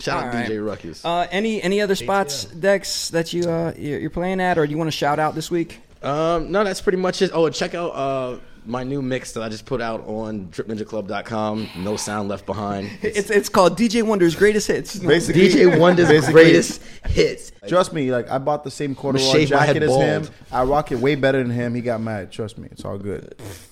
Shout 0.00 0.24
out 0.24 0.34
All 0.34 0.40
right. 0.40 0.48
DJ 0.48 0.64
Ruckus. 0.66 1.04
Uh, 1.04 1.26
any 1.30 1.62
any 1.62 1.80
other 1.80 1.94
spots, 1.94 2.44
Dex, 2.44 3.10
that 3.10 3.32
you 3.32 3.48
uh 3.48 3.72
you're 3.76 3.98
you're 4.00 4.10
playing 4.10 4.40
at, 4.40 4.58
or 4.58 4.66
do 4.66 4.70
you 4.70 4.78
want 4.78 4.88
to 4.88 4.96
shout 4.96 5.18
out 5.18 5.34
this 5.34 5.50
week? 5.50 5.80
Um, 6.02 6.50
no, 6.50 6.64
that's 6.64 6.80
pretty 6.80 6.98
much 6.98 7.22
it. 7.22 7.30
Oh, 7.34 7.48
check 7.50 7.74
out 7.74 7.90
uh 7.90 8.38
my 8.66 8.84
new 8.84 9.00
mix 9.02 9.32
that 9.32 9.42
I 9.42 9.48
just 9.48 9.64
put 9.64 9.80
out 9.80 10.06
on 10.06 10.46
tripninjaclub.com. 10.48 11.68
No 11.78 11.96
sound 11.96 12.28
left 12.28 12.46
behind. 12.46 12.90
It's 13.02 13.30
it's 13.30 13.48
called 13.48 13.78
DJ 13.78 14.02
Wonder's 14.02 14.34
Greatest 14.34 14.68
Hits. 14.68 14.98
Basically, 14.98 15.48
DJ 15.48 15.78
Wonder's 15.80 16.08
basically, 16.08 16.42
greatest 16.44 16.82
hits. 17.06 17.52
Trust 17.66 17.92
me, 17.92 18.12
like 18.12 18.30
I 18.30 18.38
bought 18.38 18.64
the 18.64 18.70
same 18.70 18.94
corduroy 18.94 19.24
shave 19.32 19.48
jacket 19.48 19.82
as 19.82 19.94
him. 19.94 20.28
I 20.52 20.64
rock 20.64 20.92
it 20.92 20.98
way 20.98 21.14
better 21.14 21.42
than 21.42 21.50
him. 21.50 21.74
He 21.74 21.80
got 21.80 22.00
mad. 22.00 22.30
Trust 22.30 22.58
me, 22.58 22.68
it's 22.70 22.84
all 22.84 22.98
good. 22.98 23.34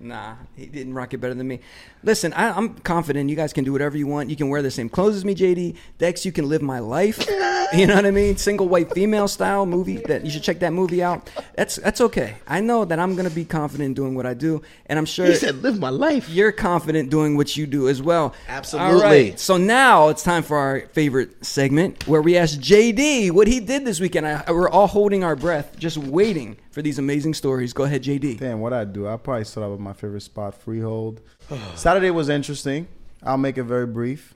Nah, 0.00 0.34
he 0.56 0.66
didn't 0.66 0.94
rock 0.94 1.14
it 1.14 1.18
better 1.18 1.34
than 1.34 1.46
me. 1.46 1.60
Listen, 2.02 2.32
I, 2.32 2.50
I'm 2.50 2.74
confident 2.74 3.30
you 3.30 3.36
guys 3.36 3.52
can 3.52 3.64
do 3.64 3.72
whatever 3.72 3.96
you 3.96 4.06
want. 4.06 4.28
You 4.28 4.36
can 4.36 4.48
wear 4.48 4.60
the 4.60 4.70
same 4.70 4.88
clothes 4.88 5.16
as 5.16 5.24
me, 5.24 5.34
JD. 5.34 5.76
Dex, 5.98 6.26
you 6.26 6.32
can 6.32 6.48
live 6.48 6.62
my 6.62 6.78
life. 6.80 7.26
You 7.72 7.88
know 7.88 7.96
what 7.96 8.06
I 8.06 8.12
mean? 8.12 8.36
Single 8.36 8.68
white 8.68 8.92
female 8.92 9.26
style 9.26 9.66
movie. 9.66 9.96
That 9.96 10.24
you 10.24 10.30
should 10.30 10.44
check 10.44 10.60
that 10.60 10.72
movie 10.72 11.02
out. 11.02 11.28
That's 11.56 11.76
that's 11.76 12.00
okay. 12.00 12.36
I 12.46 12.60
know 12.60 12.84
that 12.84 13.00
I'm 13.00 13.16
gonna 13.16 13.30
be 13.30 13.44
confident 13.44 13.86
in 13.86 13.94
doing 13.94 14.14
what 14.14 14.26
I 14.26 14.34
do, 14.34 14.62
and 14.86 14.96
I'm 14.96 15.06
sure 15.06 15.26
He 15.26 15.34
said, 15.34 15.62
"Live 15.62 15.80
my 15.80 15.88
life." 15.88 16.28
you're 16.28 16.52
confident 16.52 17.10
doing 17.10 17.36
what 17.36 17.56
you 17.56 17.66
do 17.66 17.88
as 17.88 18.00
well. 18.00 18.34
Absolutely. 18.48 18.94
All 18.94 19.02
right. 19.02 19.40
So 19.40 19.56
now 19.56 20.08
it's 20.10 20.22
time 20.22 20.42
for 20.44 20.56
our 20.56 20.80
favorite 20.92 21.44
segment 21.44 22.06
where 22.06 22.22
we 22.22 22.36
ask 22.36 22.60
JD 22.60 23.32
what 23.32 23.48
he 23.48 23.58
did 23.58 23.84
this 23.84 23.98
weekend. 23.98 24.26
I, 24.26 24.44
we're 24.52 24.68
all 24.68 24.86
holding 24.86 25.24
our 25.24 25.34
breath, 25.34 25.76
just 25.76 25.96
waiting 25.98 26.56
for 26.74 26.82
these 26.82 26.98
amazing 26.98 27.34
stories. 27.34 27.72
Go 27.72 27.84
ahead, 27.84 28.02
JD. 28.02 28.38
Damn, 28.38 28.58
what 28.58 28.72
I 28.72 28.84
do? 28.84 29.06
I 29.06 29.16
probably 29.16 29.44
start 29.44 29.66
out 29.66 29.70
with 29.70 29.80
my 29.80 29.92
favorite 29.92 30.22
spot, 30.22 30.60
Freehold. 30.60 31.20
Saturday 31.76 32.10
was 32.10 32.28
interesting. 32.28 32.88
I'll 33.22 33.38
make 33.38 33.56
it 33.56 33.62
very 33.62 33.86
brief. 33.86 34.34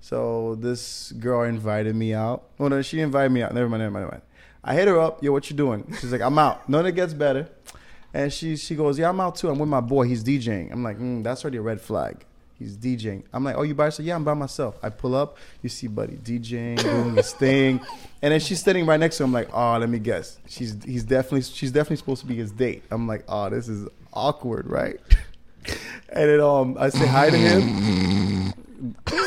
So 0.00 0.54
this 0.54 1.12
girl 1.12 1.42
invited 1.42 1.94
me 1.94 2.14
out. 2.14 2.44
Oh 2.58 2.68
no, 2.68 2.80
she 2.80 3.00
invited 3.00 3.30
me 3.30 3.42
out. 3.42 3.52
Never 3.52 3.68
mind, 3.68 3.82
never 3.82 3.92
mind, 3.92 4.02
never 4.04 4.12
mind. 4.12 4.22
I 4.64 4.74
hit 4.74 4.88
her 4.88 4.98
up. 4.98 5.22
Yo, 5.22 5.30
what 5.30 5.50
you 5.50 5.56
doing? 5.56 5.94
She's 6.00 6.10
like, 6.10 6.22
I'm 6.22 6.38
out. 6.38 6.66
None 6.70 6.86
it 6.86 6.92
gets 6.92 7.12
better. 7.12 7.50
And 8.14 8.32
she 8.32 8.56
she 8.56 8.74
goes, 8.74 8.98
Yeah, 8.98 9.10
I'm 9.10 9.20
out 9.20 9.36
too. 9.36 9.50
I'm 9.50 9.58
with 9.58 9.68
my 9.68 9.80
boy. 9.80 10.06
He's 10.06 10.24
DJing. 10.24 10.72
I'm 10.72 10.82
like, 10.82 10.98
mm, 10.98 11.22
that's 11.22 11.44
already 11.44 11.58
a 11.58 11.62
red 11.62 11.80
flag. 11.82 12.24
He's 12.58 12.76
DJing. 12.76 13.24
I'm 13.32 13.42
like, 13.42 13.56
oh, 13.56 13.62
you 13.62 13.74
by 13.74 13.86
yourself? 13.86 14.06
Yeah, 14.06 14.14
I'm 14.14 14.24
by 14.24 14.34
myself. 14.34 14.78
I 14.82 14.88
pull 14.88 15.14
up. 15.14 15.38
You 15.62 15.68
see 15.68 15.88
Buddy 15.88 16.14
DJing, 16.14 16.80
doing 16.80 17.16
his 17.16 17.32
thing, 17.34 17.80
and 18.22 18.32
then 18.32 18.40
she's 18.40 18.62
sitting 18.62 18.86
right 18.86 18.98
next 18.98 19.18
to 19.18 19.24
him. 19.24 19.32
Like, 19.32 19.48
oh, 19.52 19.76
let 19.78 19.88
me 19.88 19.98
guess. 19.98 20.38
She's 20.48 20.76
he's 20.84 21.04
definitely 21.04 21.42
she's 21.42 21.72
definitely 21.72 21.96
supposed 21.96 22.20
to 22.20 22.26
be 22.26 22.36
his 22.36 22.52
date. 22.52 22.84
I'm 22.90 23.08
like, 23.08 23.24
oh, 23.28 23.50
this 23.50 23.68
is 23.68 23.88
awkward, 24.12 24.68
right? 24.68 25.00
and 26.08 26.30
then 26.30 26.40
um, 26.40 26.76
I 26.78 26.90
say 26.90 27.06
hi 27.06 27.30
to 27.30 27.36
him. 27.36 28.54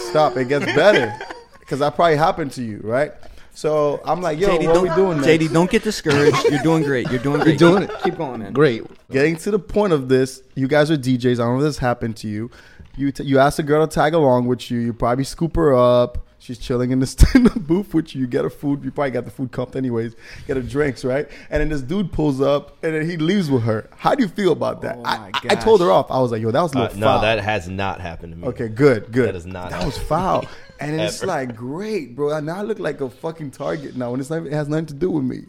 Stop. 0.09 0.37
It 0.37 0.47
gets 0.47 0.65
better 0.65 1.13
because 1.59 1.79
that 1.79 1.95
probably 1.95 2.15
happened 2.15 2.51
to 2.53 2.63
you, 2.63 2.79
right? 2.83 3.11
So 3.57 3.99
I'm 4.05 4.21
like, 4.21 4.37
yo, 4.37 4.49
JD, 4.49 4.67
what 4.67 4.73
don't, 4.75 4.83
we 4.83 4.95
doing, 4.95 5.19
man? 5.19 5.27
JD, 5.27 5.51
don't 5.51 5.71
get 5.71 5.81
discouraged. 5.81 6.37
You're 6.51 6.61
doing 6.61 6.83
great. 6.83 7.09
You're 7.09 7.17
doing 7.17 7.39
great. 7.41 7.59
You're 7.59 7.71
doing 7.71 7.83
it. 7.89 7.91
Keep 8.03 8.17
going, 8.17 8.39
man. 8.41 8.53
Great. 8.53 8.83
Getting 9.09 9.35
to 9.37 9.49
the 9.49 9.57
point 9.57 9.93
of 9.93 10.09
this, 10.09 10.43
you 10.53 10.67
guys 10.67 10.91
are 10.91 10.95
DJs. 10.95 11.33
I 11.33 11.37
don't 11.37 11.53
know 11.53 11.57
if 11.57 11.63
this 11.63 11.79
happened 11.79 12.17
to 12.17 12.27
you. 12.27 12.51
You 12.97 13.11
t- 13.11 13.23
you 13.23 13.39
ask 13.39 13.59
a 13.59 13.63
girl 13.63 13.85
to 13.87 13.93
tag 13.93 14.13
along 14.13 14.47
with 14.47 14.69
you. 14.71 14.79
You 14.79 14.93
probably 14.93 15.23
scoop 15.23 15.55
her 15.55 15.75
up. 15.75 16.17
She's 16.39 16.59
chilling 16.59 16.91
in 16.91 16.99
the, 16.99 17.29
in 17.35 17.43
the 17.45 17.59
booth 17.59 17.93
with 17.95 18.13
you. 18.13 18.21
You 18.21 18.27
get 18.27 18.43
her 18.43 18.49
food. 18.49 18.83
You 18.83 18.91
probably 18.91 19.11
got 19.11 19.25
the 19.25 19.31
food 19.31 19.51
cupped 19.51 19.75
anyways. 19.75 20.15
Get 20.45 20.55
her 20.55 20.61
drinks, 20.63 21.03
right? 21.03 21.27
And 21.49 21.61
then 21.61 21.69
this 21.69 21.81
dude 21.81 22.11
pulls 22.11 22.39
up 22.41 22.77
and 22.83 22.93
then 22.93 23.09
he 23.09 23.17
leaves 23.17 23.49
with 23.49 23.63
her. 23.63 23.89
How 23.97 24.13
do 24.15 24.21
you 24.23 24.29
feel 24.29 24.51
about 24.51 24.81
that? 24.81 24.97
Oh 24.97 25.03
I, 25.05 25.17
my 25.17 25.31
I, 25.33 25.47
I 25.51 25.55
told 25.55 25.81
her 25.81 25.91
off. 25.91 26.11
I 26.11 26.19
was 26.19 26.31
like, 26.31 26.41
yo, 26.41 26.51
that 26.51 26.61
was 26.61 26.73
a 26.75 26.77
Uh, 26.77 26.81
little 26.83 26.99
no, 26.99 27.05
foul. 27.07 27.21
that 27.21 27.39
has 27.39 27.67
not 27.67 28.01
happened 28.01 28.33
to 28.33 28.39
me. 28.39 28.47
Okay, 28.49 28.67
good, 28.67 29.11
good. 29.11 29.29
That 29.29 29.35
is 29.35 29.45
not 29.47 29.71
That 29.71 29.83
was 29.85 29.97
foul. 29.97 30.45
And 30.79 31.01
it's 31.01 31.23
like 31.23 31.55
great, 31.55 32.15
bro. 32.15 32.39
Now 32.39 32.57
I 32.57 32.61
look 32.61 32.77
like 32.77 33.01
a 33.01 33.09
fucking 33.09 33.49
target 33.51 33.95
now, 33.95 34.13
and 34.13 34.21
it's 34.21 34.29
not, 34.29 34.45
it 34.45 34.53
has 34.53 34.67
nothing 34.67 34.85
to 34.87 34.93
do 34.93 35.09
with 35.09 35.23
me. 35.23 35.45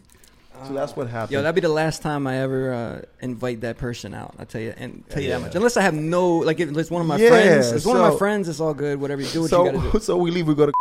So 0.67 0.73
that's 0.73 0.95
what 0.95 1.07
happened. 1.07 1.31
Yo, 1.31 1.41
that'd 1.41 1.55
be 1.55 1.61
the 1.61 1.69
last 1.69 2.01
time 2.01 2.27
I 2.27 2.37
ever 2.37 2.73
uh, 2.73 3.01
invite 3.21 3.61
that 3.61 3.77
person 3.77 4.13
out. 4.13 4.35
I 4.37 4.45
tell 4.45 4.61
you, 4.61 4.73
and 4.77 5.03
tell 5.09 5.21
you 5.21 5.29
that 5.29 5.41
much. 5.41 5.55
Unless 5.55 5.77
I 5.77 5.81
have 5.81 5.93
no, 5.93 6.37
like, 6.37 6.59
if 6.59 6.75
it's 6.75 6.91
one 6.91 7.01
of 7.01 7.07
my 7.07 7.17
Yeah, 7.17 7.29
friends. 7.29 7.71
It's 7.71 7.85
one 7.85 7.97
of 7.97 8.13
my 8.13 8.17
friends. 8.17 8.49
It's 8.49 8.59
all 8.59 8.73
good. 8.73 8.99
Whatever 8.99 9.21
you 9.21 9.29
do, 9.29 9.41
what 9.41 9.49
so 9.49 9.65
you 9.65 9.71
gotta 9.71 9.91
do. 9.91 9.99
so 10.01 10.17
we 10.17 10.31
leave. 10.31 10.47
We 10.47 10.55
go 10.55 10.65
to. 10.67 10.73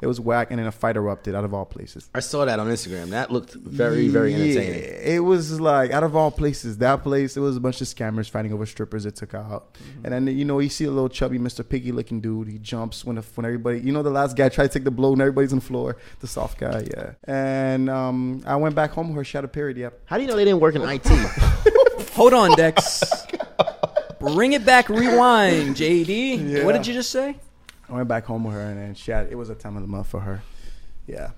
It 0.00 0.06
was 0.06 0.20
whack, 0.20 0.50
and 0.50 0.58
then 0.58 0.66
a 0.66 0.72
fight 0.72 0.96
erupted 0.96 1.34
out 1.34 1.44
of 1.44 1.52
all 1.52 1.64
places. 1.64 2.08
I 2.14 2.20
saw 2.20 2.44
that 2.44 2.58
on 2.60 2.68
Instagram. 2.68 3.08
That 3.10 3.32
looked 3.32 3.54
very, 3.54 4.08
very 4.08 4.32
entertaining. 4.34 4.82
It 5.02 5.20
was 5.24 5.60
like 5.60 5.90
out 5.90 6.04
of 6.04 6.14
all 6.14 6.30
places, 6.30 6.78
that 6.78 7.02
place. 7.02 7.36
It 7.36 7.40
was 7.40 7.56
a 7.56 7.60
bunch 7.60 7.80
of 7.80 7.88
scammers 7.88 8.30
fighting 8.30 8.52
over 8.52 8.64
strippers. 8.66 9.06
It 9.06 9.16
took 9.16 9.34
out, 9.34 9.74
Mm-hmm. 9.74 10.04
and 10.04 10.26
then 10.26 10.36
you 10.38 10.44
know 10.44 10.58
you 10.60 10.68
see 10.68 10.84
a 10.84 10.90
little 10.90 11.08
chubby 11.08 11.38
Mr. 11.38 11.68
Piggy 11.68 11.90
looking 11.92 12.20
dude. 12.20 12.48
He 12.48 12.58
jumps 12.58 13.04
when 13.04 13.16
when 13.16 13.44
everybody, 13.46 13.80
you 13.80 13.92
know, 13.92 14.02
the 14.02 14.10
last 14.10 14.36
guy 14.36 14.48
tried 14.48 14.68
to 14.68 14.72
take 14.78 14.84
the 14.84 14.90
blow 14.90 15.12
and 15.12 15.20
everybody's 15.20 15.52
on 15.52 15.58
the 15.58 15.64
floor. 15.64 15.96
The 16.20 16.26
soft 16.28 16.58
guy, 16.58 16.84
yeah. 16.96 17.12
And 17.24 17.90
um, 17.90 18.42
I 18.46 18.56
went 18.56 18.74
back 18.74 18.90
home 18.92 19.08
with 19.08 19.16
her. 19.16 19.24
She 19.24 19.36
had 19.36 19.44
a 19.44 19.48
period. 19.48 19.76
Yep. 19.78 20.00
How 20.06 20.16
do 20.16 20.22
you 20.22 20.28
know 20.28 20.36
they 20.36 20.44
didn't 20.44 20.60
work 20.60 20.74
in 20.76 20.82
IT? 20.82 21.06
Hold 22.14 22.34
on, 22.34 22.56
Dex. 22.56 23.02
Bring 24.20 24.52
it 24.52 24.64
back. 24.64 24.88
Rewind, 24.88 25.76
JD. 25.76 26.50
Yeah. 26.50 26.64
What 26.64 26.72
did 26.72 26.86
you 26.86 26.94
just 26.94 27.10
say? 27.10 27.36
I 27.88 27.94
went 27.94 28.08
back 28.08 28.24
home 28.24 28.44
with 28.44 28.54
her, 28.54 28.60
and 28.60 28.78
then 28.78 28.94
she 28.94 29.10
had. 29.10 29.28
It 29.30 29.36
was 29.36 29.50
a 29.50 29.54
time 29.54 29.76
of 29.76 29.82
the 29.82 29.88
month 29.88 30.08
for 30.08 30.20
her. 30.20 30.42
Yeah. 31.06 31.30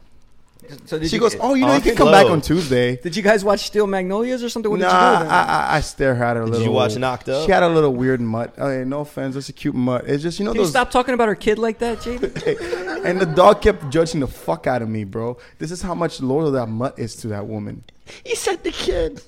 So 0.84 0.98
did 0.98 1.08
She 1.08 1.16
you, 1.16 1.20
goes, 1.20 1.36
"Oh, 1.40 1.54
you 1.54 1.64
know, 1.64 1.74
you 1.74 1.80
can 1.80 1.96
come 1.96 2.10
back 2.10 2.26
on 2.26 2.40
Tuesday." 2.40 2.96
Did 2.96 3.16
you 3.16 3.22
guys 3.22 3.44
watch 3.44 3.60
Steel 3.60 3.86
Magnolias 3.86 4.42
or 4.42 4.48
something? 4.48 4.70
What 4.70 4.80
nah, 4.80 5.18
did 5.18 5.18
you 5.20 5.24
do? 5.24 5.30
I, 5.30 5.42
I, 5.42 5.76
I 5.76 5.80
stare 5.80 6.12
at 6.22 6.36
her 6.36 6.42
a 6.42 6.50
Did 6.50 6.62
you 6.62 6.70
watch 6.70 6.96
Knocked 6.96 7.28
Up? 7.28 7.46
She 7.46 7.52
had 7.52 7.62
a 7.62 7.68
little 7.68 7.94
weird 7.94 8.20
mutt. 8.20 8.58
I 8.58 8.78
yeah, 8.78 8.84
no 8.84 9.00
offense, 9.00 9.36
it's 9.36 9.48
a 9.48 9.52
cute 9.52 9.74
mutt. 9.74 10.04
It's 10.06 10.22
just 10.22 10.38
you 10.38 10.44
know 10.44 10.52
Can 10.52 10.60
you 10.60 10.66
stop 10.66 10.90
talking 10.90 11.14
about 11.14 11.28
her 11.28 11.34
kid 11.34 11.58
like 11.58 11.78
that, 11.78 11.98
JD? 11.98 13.04
and 13.04 13.20
the 13.20 13.26
dog 13.26 13.62
kept 13.62 13.88
judging 13.90 14.20
the 14.20 14.26
fuck 14.26 14.66
out 14.66 14.82
of 14.82 14.88
me, 14.88 15.04
bro. 15.04 15.38
This 15.58 15.70
is 15.70 15.80
how 15.80 15.94
much 15.94 16.20
loyal 16.20 16.50
that 16.52 16.66
mutt 16.66 16.98
is 16.98 17.16
to 17.16 17.28
that 17.28 17.46
woman. 17.46 17.82
he 18.24 18.34
said 18.34 18.62
the 18.62 18.70
kid. 18.70 19.22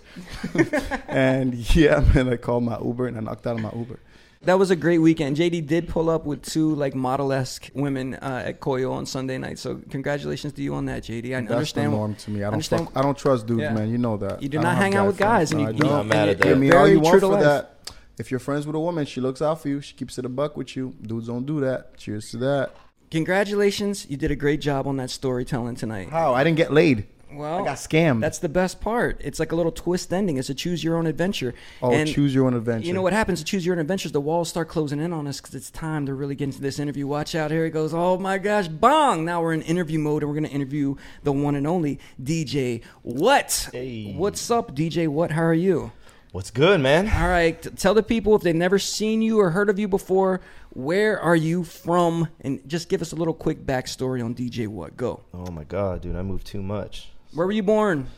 And 1.08 1.54
yeah, 1.74 2.04
man, 2.14 2.28
I 2.28 2.36
called 2.36 2.64
my 2.64 2.78
Uber 2.78 3.06
and 3.06 3.16
I 3.16 3.20
knocked 3.20 3.46
out 3.46 3.56
of 3.56 3.62
my 3.62 3.72
Uber. 3.74 3.98
That 4.44 4.58
was 4.58 4.70
a 4.72 4.76
great 4.76 4.98
weekend. 4.98 5.36
JD 5.36 5.68
did 5.68 5.88
pull 5.88 6.10
up 6.10 6.24
with 6.26 6.42
two 6.42 6.74
like 6.74 6.94
model 6.96 7.32
esque 7.32 7.70
women 7.74 8.14
uh, 8.14 8.42
at 8.44 8.60
Koyo 8.60 8.92
on 8.92 9.06
Sunday 9.06 9.38
night. 9.38 9.58
So 9.58 9.80
congratulations 9.90 10.52
to 10.54 10.62
you 10.62 10.74
on 10.74 10.86
that, 10.86 11.04
JD. 11.04 11.26
I 11.36 11.40
That's 11.42 11.52
understand. 11.52 11.92
the 11.92 11.96
norm 11.96 12.14
to 12.16 12.30
me. 12.30 12.40
I 12.40 12.44
don't 12.46 12.54
understand- 12.54 12.86
fuck, 12.86 12.96
I 12.96 13.02
don't 13.02 13.16
trust 13.16 13.46
dudes, 13.46 13.60
Yeah. 13.62 13.72
man. 13.72 13.88
You 13.90 13.98
know 13.98 14.16
that. 14.16 14.42
You 14.42 14.48
do 14.48 14.58
don't 14.58 14.66
hang 14.74 14.96
out 14.96 15.06
with 15.06 15.16
guys, 15.16 15.52
friends. 15.52 15.52
and 15.52 15.60
No, 15.60 15.68
you, 15.68 15.68
I 15.68 15.70
you, 15.76 15.78
don't. 15.82 16.00
I'm 16.00 16.08
mad 16.08 16.16
at 16.20 16.26
you're 16.26 16.34
that. 16.36 16.44
Give 16.48 16.58
me 16.58 16.70
all 16.72 16.78
very 16.78 16.90
you 16.90 16.94
true 16.96 17.04
want 17.04 17.14
to 17.14 17.20
for 17.20 17.32
life. 17.34 17.42
that. 17.44 17.68
If 18.18 18.30
you're 18.32 18.40
friends 18.40 18.66
with 18.66 18.74
a 18.76 18.80
woman, 18.80 19.06
she 19.06 19.20
looks 19.20 19.40
out 19.40 19.62
for 19.62 19.68
you. 19.68 19.80
She 19.80 19.94
keeps 19.94 20.18
it 20.18 20.24
a 20.24 20.28
buck 20.28 20.56
with 20.56 20.76
you. 20.76 20.94
Dudes 21.00 21.28
don't 21.28 21.46
do 21.46 21.60
that. 21.60 21.96
Cheers 21.96 22.30
to 22.32 22.36
that. 22.38 22.74
Congratulations, 23.12 24.06
you 24.10 24.16
did 24.16 24.30
a 24.30 24.36
great 24.36 24.60
job 24.60 24.86
on 24.86 24.96
that 24.96 25.10
storytelling 25.10 25.76
tonight. 25.76 26.08
How? 26.10 26.34
I 26.34 26.42
didn't 26.42 26.56
get 26.56 26.72
laid. 26.72 27.06
Well, 27.34 27.60
I 27.60 27.64
got 27.64 27.76
scammed. 27.76 28.20
That's 28.20 28.38
the 28.38 28.48
best 28.48 28.80
part. 28.80 29.20
It's 29.24 29.38
like 29.38 29.52
a 29.52 29.56
little 29.56 29.72
twist 29.72 30.12
ending. 30.12 30.36
It's 30.36 30.50
a 30.50 30.54
choose 30.54 30.82
your 30.84 30.96
own 30.96 31.06
adventure. 31.06 31.54
Oh, 31.82 31.90
And 31.92 32.08
choose 32.08 32.34
your 32.34 32.46
own 32.46 32.54
adventure. 32.54 32.86
You 32.86 32.92
know 32.92 33.02
what 33.02 33.12
happens 33.12 33.38
to 33.40 33.44
choose 33.44 33.64
your 33.64 33.74
own 33.74 33.80
adventures? 33.80 34.12
The 34.12 34.20
walls 34.20 34.48
start 34.48 34.68
closing 34.68 35.00
in 35.00 35.12
on 35.12 35.26
us 35.26 35.40
because 35.40 35.54
it's 35.54 35.70
time 35.70 36.06
to 36.06 36.14
really 36.14 36.34
get 36.34 36.44
into 36.44 36.60
this 36.60 36.78
interview. 36.78 37.06
Watch 37.06 37.34
out! 37.34 37.50
Here 37.50 37.64
it 37.64 37.70
goes. 37.70 37.92
Oh 37.94 38.18
my 38.18 38.38
gosh! 38.38 38.68
Bong! 38.68 39.24
Now 39.24 39.42
we're 39.42 39.54
in 39.54 39.62
interview 39.62 39.98
mode, 39.98 40.22
and 40.22 40.30
we're 40.30 40.36
gonna 40.36 40.48
interview 40.48 40.96
the 41.22 41.32
one 41.32 41.54
and 41.54 41.66
only 41.66 41.98
DJ. 42.22 42.82
What? 43.02 43.68
Hey. 43.72 44.14
What's 44.16 44.50
up, 44.50 44.74
DJ? 44.74 45.08
What? 45.08 45.30
How 45.32 45.42
are 45.44 45.54
you? 45.54 45.92
What's 46.32 46.50
good, 46.50 46.80
man? 46.80 47.10
All 47.10 47.28
right. 47.28 47.60
t- 47.60 47.68
tell 47.70 47.92
the 47.92 48.02
people 48.02 48.34
if 48.34 48.40
they've 48.40 48.54
never 48.56 48.78
seen 48.78 49.20
you 49.20 49.38
or 49.38 49.50
heard 49.50 49.68
of 49.68 49.78
you 49.78 49.86
before, 49.86 50.40
where 50.70 51.20
are 51.20 51.36
you 51.36 51.62
from? 51.62 52.28
And 52.40 52.66
just 52.66 52.88
give 52.88 53.02
us 53.02 53.12
a 53.12 53.16
little 53.16 53.34
quick 53.34 53.66
backstory 53.66 54.24
on 54.24 54.34
DJ. 54.34 54.66
What? 54.66 54.96
Go. 54.96 55.20
Oh 55.34 55.50
my 55.50 55.64
god, 55.64 56.00
dude, 56.00 56.16
I 56.16 56.22
moved 56.22 56.46
too 56.46 56.62
much. 56.62 57.10
Where 57.34 57.46
were 57.46 57.52
you 57.52 57.62
born? 57.62 58.08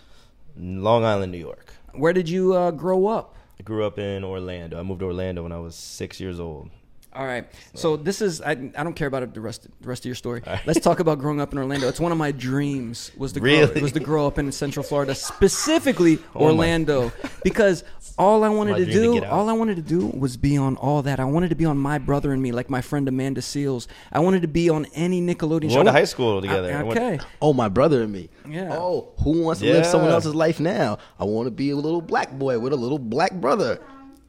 Long 0.56 1.04
Island, 1.04 1.30
New 1.30 1.38
York. 1.38 1.72
Where 1.92 2.12
did 2.12 2.28
you 2.28 2.52
uh, 2.54 2.72
grow 2.72 3.06
up? 3.06 3.36
I 3.60 3.62
grew 3.62 3.86
up 3.86 3.96
in 3.96 4.24
Orlando. 4.24 4.76
I 4.76 4.82
moved 4.82 5.00
to 5.00 5.06
Orlando 5.06 5.44
when 5.44 5.52
I 5.52 5.58
was 5.58 5.76
six 5.76 6.18
years 6.18 6.40
old. 6.40 6.70
All 7.14 7.24
right. 7.26 7.46
So 7.74 7.96
this 7.96 8.20
is 8.20 8.40
I, 8.40 8.50
I 8.52 8.82
don't 8.82 8.94
care 8.94 9.06
about 9.06 9.32
the 9.34 9.40
rest 9.40 9.68
the 9.80 9.88
rest 9.88 10.02
of 10.02 10.06
your 10.06 10.14
story. 10.16 10.42
Let's 10.66 10.80
talk 10.80 10.98
about 11.00 11.18
growing 11.18 11.40
up 11.40 11.52
in 11.52 11.58
Orlando. 11.58 11.86
It's 11.88 12.00
one 12.00 12.10
of 12.12 12.18
my 12.18 12.32
dreams 12.48 13.12
was 13.16 13.32
to 13.34 13.40
grow, 13.40 13.66
was 13.80 13.92
to 13.92 14.00
grow 14.00 14.26
up 14.26 14.38
in 14.38 14.50
Central 14.50 14.82
Florida, 14.82 15.14
specifically 15.14 16.18
Oh 16.34 16.40
my- 16.40 16.44
Orlando, 16.46 17.12
because 17.44 17.84
all 18.18 18.44
I 18.44 18.48
wanted 18.48 18.76
to 18.76 18.84
dream 18.84 19.14
to 19.14 19.20
do—all 19.20 19.48
I 19.48 19.52
wanted 19.52 19.76
to 19.76 19.82
do 19.82 20.06
was 20.06 20.36
be 20.36 20.56
on 20.56 20.76
all 20.76 21.02
that. 21.02 21.18
I 21.20 21.24
wanted 21.24 21.48
to 21.50 21.56
be 21.56 21.64
on 21.64 21.76
My 21.78 21.98
Brother 21.98 22.32
and 22.32 22.40
Me, 22.40 22.52
like 22.52 22.70
my 22.70 22.80
friend 22.80 23.08
Amanda 23.08 23.40
Seales. 23.40 23.86
I 24.12 24.20
wanted 24.20 24.42
to 24.42 24.48
be 24.48 24.70
on 24.70 24.86
any 24.94 25.20
Nickelodeon 25.20 25.62
We 25.64 25.70
show. 25.70 25.76
went 25.76 25.88
to 25.88 25.92
high 25.92 26.04
school 26.04 26.40
together. 26.40 26.72
I 26.76 26.82
went- 26.84 26.98
okay. 26.98 27.18
Oh, 27.42 27.52
my 27.52 27.68
brother 27.68 28.02
and 28.02 28.12
me. 28.12 28.28
Yeah. 28.48 28.72
Oh, 28.72 29.12
who 29.22 29.42
wants 29.42 29.60
to 29.60 29.66
live 29.72 29.86
someone 29.86 30.10
else's 30.10 30.34
life 30.34 30.60
now? 30.60 30.98
I 31.18 31.24
want 31.24 31.46
to 31.46 31.50
be 31.50 31.70
a 31.70 31.76
little 31.76 32.00
black 32.02 32.32
boy 32.32 32.58
with 32.58 32.72
a 32.72 32.76
little 32.76 32.98
black 32.98 33.32
brother. 33.32 33.80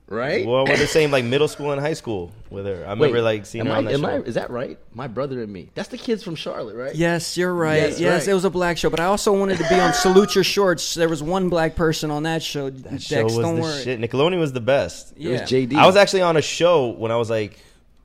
Right? 0.08 0.46
Well, 0.46 0.58
I 0.58 0.64
went 0.64 0.76
to 0.76 0.82
the 0.82 0.88
same 0.88 1.10
like 1.10 1.26
middle 1.26 1.48
school 1.48 1.72
and 1.72 1.82
high 1.82 1.96
school 1.96 2.32
with 2.52 2.68
her. 2.68 2.86
I 2.86 2.92
remember 2.92 3.24
like 3.24 3.48
seeing 3.48 3.62
am 3.62 3.68
her 3.68 3.74
I, 3.74 3.78
on 3.78 3.86
that 3.86 3.94
am 3.96 4.02
show. 4.02 4.08
I, 4.08 4.20
is 4.20 4.36
that 4.36 4.52
right? 4.52 4.78
My 4.94 5.08
brother 5.08 5.42
and 5.42 5.52
me. 5.52 5.72
That's 5.74 5.90
the 5.90 5.98
kids 5.98 6.24
from 6.24 6.36
Charlotte, 6.36 6.76
right? 6.76 6.94
Yes, 6.94 7.38
you're 7.38 7.54
right. 7.54 7.78
Yes, 7.78 8.00
Yes, 8.00 8.22
right. 8.22 8.32
it 8.32 8.34
was 8.36 8.46
a 8.46 8.52
black 8.52 8.78
show, 8.78 8.92
but 8.92 9.00
I 9.00 9.06
also 9.06 9.38
wanted 9.38 9.58
to 9.58 9.68
be 9.68 9.80
on 9.80 9.94
Salute 9.94 10.36
Your 10.36 10.44
Shorts. 10.44 10.94
There 10.94 11.10
was 11.10 11.24
one 11.24 11.50
black 11.50 11.76
person 11.76 12.12
on 12.12 12.24
that 12.24 12.44
show. 12.44 12.70
that 12.70 12.90
Dex, 12.92 13.04
show 13.04 13.24
was 13.24 13.38
don't 13.38 13.56
the 13.56 13.62
worry. 13.62 13.84
shit. 13.84 14.00
Nickelodeon 14.00 14.40
was 14.40 14.54
the 14.54 14.62
best. 14.62 15.14
It 15.18 15.28
was 15.28 15.42
JD. 15.42 15.74
I 15.74 15.88
was 15.88 15.96
actually 15.96 16.22
on 16.22 16.38
a 16.38 16.42
show 16.42 16.90
when 16.90 17.12
I 17.12 17.16
was 17.16 17.32
like, 17.32 17.58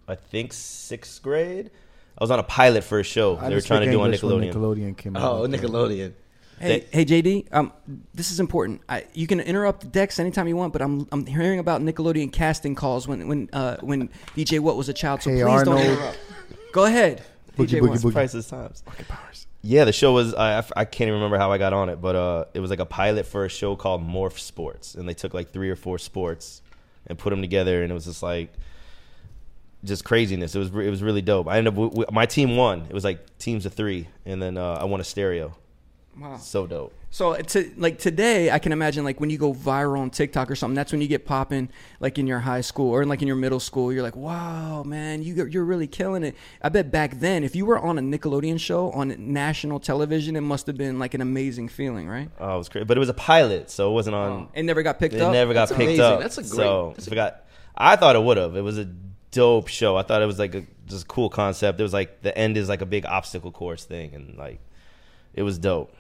I 0.08 0.14
think 0.14 0.54
sixth 0.54 1.22
grade. 1.22 1.70
I 2.16 2.24
was 2.24 2.30
on 2.30 2.38
a 2.38 2.44
pilot 2.44 2.84
for 2.84 2.98
a 2.98 3.02
show 3.02 3.36
I 3.36 3.48
they 3.48 3.54
were 3.54 3.60
trying 3.60 3.86
to 3.86 3.90
do 3.90 4.00
on 4.00 4.10
Nickelodeon. 4.10 4.52
Nickelodeon 4.52 4.96
came 4.96 5.16
oh, 5.16 5.20
out. 5.20 5.32
Oh, 5.42 5.48
Nickelodeon. 5.48 6.12
Hey, 6.60 6.84
hey, 6.92 7.04
JD. 7.06 7.46
Um, 7.52 7.72
this 8.14 8.30
is 8.30 8.38
important. 8.38 8.82
I, 8.88 9.06
you 9.14 9.26
can 9.26 9.40
interrupt 9.40 9.90
Dex 9.90 10.18
anytime 10.18 10.46
you 10.46 10.56
want, 10.56 10.72
but 10.74 10.82
I'm 10.82 11.08
I'm 11.10 11.24
hearing 11.24 11.58
about 11.58 11.80
Nickelodeon 11.80 12.32
casting 12.32 12.74
calls 12.74 13.08
when 13.08 13.26
when 13.28 13.48
uh 13.52 13.76
when 13.80 14.10
DJ 14.36 14.60
What 14.60 14.76
was 14.76 14.88
a 14.88 14.92
child. 14.92 15.22
So 15.22 15.30
Hey, 15.30 15.36
please 15.36 15.44
Arnold. 15.48 15.78
don't 15.78 15.86
interrupt. 15.86 16.18
Go 16.72 16.84
ahead. 16.84 17.24
Boogie, 17.56 17.66
DJ 17.66 17.80
boogie, 17.80 17.88
What. 17.88 17.98
boogie. 18.00 18.12
Priceless 18.12 18.48
times. 18.48 18.82
Yeah, 19.62 19.84
the 19.84 19.92
show 19.92 20.12
was 20.12 20.34
I, 20.34 20.58
I 20.76 20.84
can't 20.84 21.08
even 21.08 21.14
remember 21.14 21.38
how 21.38 21.50
I 21.50 21.58
got 21.58 21.72
on 21.72 21.88
it, 21.88 22.00
but 22.00 22.14
uh, 22.16 22.44
it 22.54 22.60
was 22.60 22.70
like 22.70 22.78
a 22.78 22.86
pilot 22.86 23.26
for 23.26 23.44
a 23.44 23.48
show 23.48 23.74
called 23.76 24.06
Morph 24.06 24.38
Sports, 24.38 24.94
and 24.94 25.08
they 25.08 25.14
took 25.14 25.32
like 25.34 25.50
three 25.50 25.68
or 25.70 25.76
four 25.76 25.98
sports 25.98 26.62
and 27.06 27.18
put 27.18 27.30
them 27.30 27.40
together, 27.40 27.82
and 27.82 27.90
it 27.90 27.94
was 27.94 28.04
just 28.04 28.22
like 28.22 28.52
just 29.84 30.04
craziness. 30.04 30.54
It 30.54 30.58
was 30.58 30.68
it 30.68 30.90
was 30.90 31.02
really 31.02 31.22
dope. 31.22 31.48
I 31.48 31.56
ended 31.58 31.72
up 31.72 31.76
w- 31.76 31.90
w- 31.90 32.06
my 32.12 32.26
team 32.26 32.56
won. 32.56 32.86
It 32.88 32.92
was 32.94 33.04
like 33.04 33.38
teams 33.38 33.64
of 33.66 33.72
three, 33.74 34.08
and 34.26 34.40
then 34.42 34.56
uh, 34.58 34.74
I 34.80 34.84
won 34.84 35.00
a 35.00 35.04
stereo. 35.04 35.54
Wow. 36.20 36.36
So 36.36 36.66
dope. 36.66 36.92
So 37.12 37.30
uh, 37.32 37.38
to, 37.38 37.72
like 37.76 37.98
today, 37.98 38.50
I 38.50 38.58
can 38.58 38.72
imagine 38.72 39.04
like 39.04 39.20
when 39.20 39.30
you 39.30 39.38
go 39.38 39.52
viral 39.54 39.98
on 40.00 40.10
TikTok 40.10 40.50
or 40.50 40.54
something. 40.54 40.74
That's 40.74 40.92
when 40.92 41.00
you 41.00 41.08
get 41.08 41.24
popping, 41.24 41.70
like 41.98 42.18
in 42.18 42.26
your 42.26 42.40
high 42.40 42.60
school 42.60 42.90
or 42.90 43.04
like 43.04 43.22
in 43.22 43.26
your 43.26 43.36
middle 43.36 43.58
school. 43.58 43.92
You're 43.92 44.02
like, 44.02 44.14
wow, 44.16 44.82
man, 44.82 45.22
you 45.22 45.46
you're 45.46 45.64
really 45.64 45.86
killing 45.86 46.22
it. 46.22 46.36
I 46.62 46.68
bet 46.68 46.90
back 46.92 47.18
then, 47.18 47.42
if 47.42 47.56
you 47.56 47.64
were 47.66 47.78
on 47.78 47.98
a 47.98 48.02
Nickelodeon 48.02 48.60
show 48.60 48.90
on 48.92 49.14
national 49.32 49.80
television, 49.80 50.36
it 50.36 50.42
must 50.42 50.66
have 50.66 50.76
been 50.76 50.98
like 50.98 51.14
an 51.14 51.20
amazing 51.20 51.68
feeling, 51.68 52.06
right? 52.08 52.30
Oh, 52.38 52.54
it 52.54 52.58
was 52.58 52.68
crazy, 52.68 52.84
but 52.84 52.96
it 52.96 53.00
was 53.00 53.08
a 53.08 53.14
pilot, 53.14 53.70
so 53.70 53.90
it 53.90 53.94
wasn't 53.94 54.14
on. 54.16 54.30
Oh, 54.30 54.48
it 54.54 54.62
never 54.64 54.82
got 54.82 54.98
picked 54.98 55.14
It 55.14 55.20
up. 55.22 55.32
never 55.32 55.54
got 55.54 55.68
That's 55.68 55.78
picked 55.78 55.88
amazing. 55.88 56.04
up. 56.04 56.20
That's 56.20 56.38
a 56.38 56.42
great- 56.42 56.50
So 56.52 56.92
that's 56.94 57.06
a- 57.06 57.10
forgot. 57.10 57.46
I 57.76 57.96
thought 57.96 58.14
it 58.14 58.22
would 58.22 58.36
have. 58.36 58.54
It 58.56 58.62
was 58.62 58.76
a 58.78 58.84
dope 59.30 59.68
show. 59.68 59.96
I 59.96 60.02
thought 60.02 60.20
it 60.22 60.26
was 60.26 60.38
like 60.38 60.54
a 60.54 60.64
just 60.86 61.04
a 61.04 61.06
cool 61.08 61.30
concept. 61.30 61.80
It 61.80 61.82
was 61.82 61.92
like 61.94 62.20
the 62.22 62.36
end 62.36 62.56
is 62.56 62.68
like 62.68 62.82
a 62.82 62.86
big 62.86 63.06
obstacle 63.06 63.50
course 63.52 63.84
thing, 63.84 64.14
and 64.14 64.36
like 64.36 64.60
it 65.34 65.42
was 65.42 65.58
dope. 65.58 65.94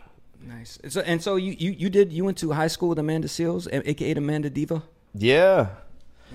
Nice. 0.46 0.78
So, 0.88 1.00
and 1.02 1.22
so 1.22 1.36
you, 1.36 1.54
you 1.58 1.70
you 1.72 1.90
did 1.90 2.12
you 2.12 2.24
went 2.24 2.38
to 2.38 2.50
high 2.52 2.68
school 2.68 2.88
with 2.88 2.98
Amanda 2.98 3.28
Seales, 3.28 3.68
aka 3.72 4.12
Amanda 4.12 4.50
Diva. 4.50 4.82
Yeah. 5.14 5.68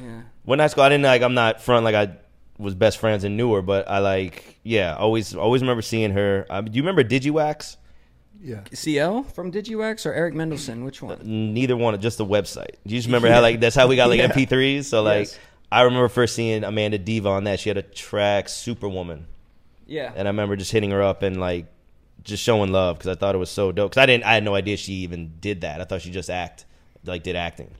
Yeah. 0.02 0.22
When 0.44 0.60
high 0.60 0.68
school, 0.68 0.84
I 0.84 0.90
didn't 0.90 1.04
like. 1.06 1.22
I'm 1.22 1.34
not 1.34 1.62
front 1.62 1.84
like 1.86 1.96
I 1.96 2.16
was 2.58 2.76
best 2.76 2.98
friends 3.00 3.24
and 3.24 3.36
knew 3.36 3.54
her, 3.54 3.62
but 3.62 3.90
I 3.90 4.00
like 4.00 4.60
yeah, 4.64 4.96
always 4.96 5.36
always 5.36 5.62
remember 5.62 5.82
seeing 5.82 6.12
her. 6.12 6.46
Um, 6.50 6.66
do 6.66 6.72
you 6.74 6.82
remember 6.84 7.04
DigiWax? 7.04 7.78
Yeah. 8.44 8.62
CL 8.74 9.24
from 9.24 9.52
Digiwax 9.52 10.06
or 10.06 10.14
Eric 10.14 10.36
Mendelson? 10.36 10.84
Which 10.86 11.02
one? 11.02 11.20
Neither 11.24 11.76
one, 11.76 12.00
just 12.00 12.18
the 12.20 12.26
website. 12.26 12.76
You 12.84 12.98
just 12.98 13.08
remember 13.08 13.30
how 13.32 13.42
like 13.42 13.60
that's 13.60 13.76
how 13.76 13.88
we 13.88 13.96
got 13.96 14.10
like 14.10 14.20
Yeah. 14.20 14.28
MP3s. 14.32 14.86
So 14.86 15.02
like 15.02 15.28
Yes. 15.28 15.40
I 15.72 15.82
remember 15.82 16.10
first 16.10 16.36
seeing 16.36 16.64
Amanda 16.64 16.98
Diva 17.00 17.30
on 17.30 17.46
that. 17.46 17.60
She 17.60 17.70
had 17.70 17.78
a 17.78 17.82
track 17.82 18.50
Superwoman, 18.50 19.26
Yeah. 19.88 20.12
and 20.16 20.28
I 20.28 20.32
remember 20.32 20.56
just 20.56 20.72
hitting 20.72 20.92
her 20.92 21.02
up 21.02 21.24
and 21.24 21.40
like 21.40 21.66
just 22.26 22.44
showing 22.44 22.72
love 22.72 22.98
because 22.98 23.16
I 23.16 23.18
thought 23.18 23.36
it 23.36 23.38
was 23.38 23.50
so 23.50 23.72
dope. 23.72 23.92
Because 23.92 24.02
I 24.02 24.06
didn't, 24.06 24.26
I 24.26 24.34
had 24.34 24.44
no 24.44 24.56
idea 24.56 24.76
she 24.76 24.94
even 24.94 25.36
did 25.40 25.62
that. 25.62 25.80
I 25.80 25.86
thought 25.86 26.02
she 26.02 26.12
just 26.12 26.30
act 26.30 26.66
like 27.06 27.24
did 27.24 27.36
acting. 27.36 27.72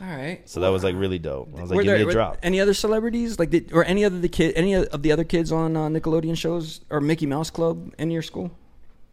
All 0.00 0.08
right. 0.08 0.46
So 0.48 0.60
that 0.60 0.68
was 0.68 0.84
like 0.84 0.96
really 0.96 1.18
dope. 1.18 1.48
I 1.56 1.62
was 1.62 1.70
like, 1.70 1.76
were 1.76 1.82
give 1.82 1.92
there 1.92 2.04
me 2.04 2.10
a 2.10 2.12
drop. 2.12 2.38
any 2.42 2.60
other 2.60 2.74
celebrities 2.74 3.38
like 3.38 3.50
did, 3.50 3.72
or 3.72 3.84
any 3.84 4.04
other 4.04 4.18
the 4.18 4.28
kid 4.28 4.52
any 4.56 4.74
of 4.74 5.02
the 5.02 5.12
other 5.12 5.24
kids 5.24 5.52
on 5.52 5.76
uh, 5.76 5.88
Nickelodeon 5.88 6.36
shows 6.36 6.80
or 6.90 7.00
Mickey 7.00 7.26
Mouse 7.26 7.50
Club 7.50 7.94
in 7.98 8.10
your 8.10 8.22
school? 8.22 8.50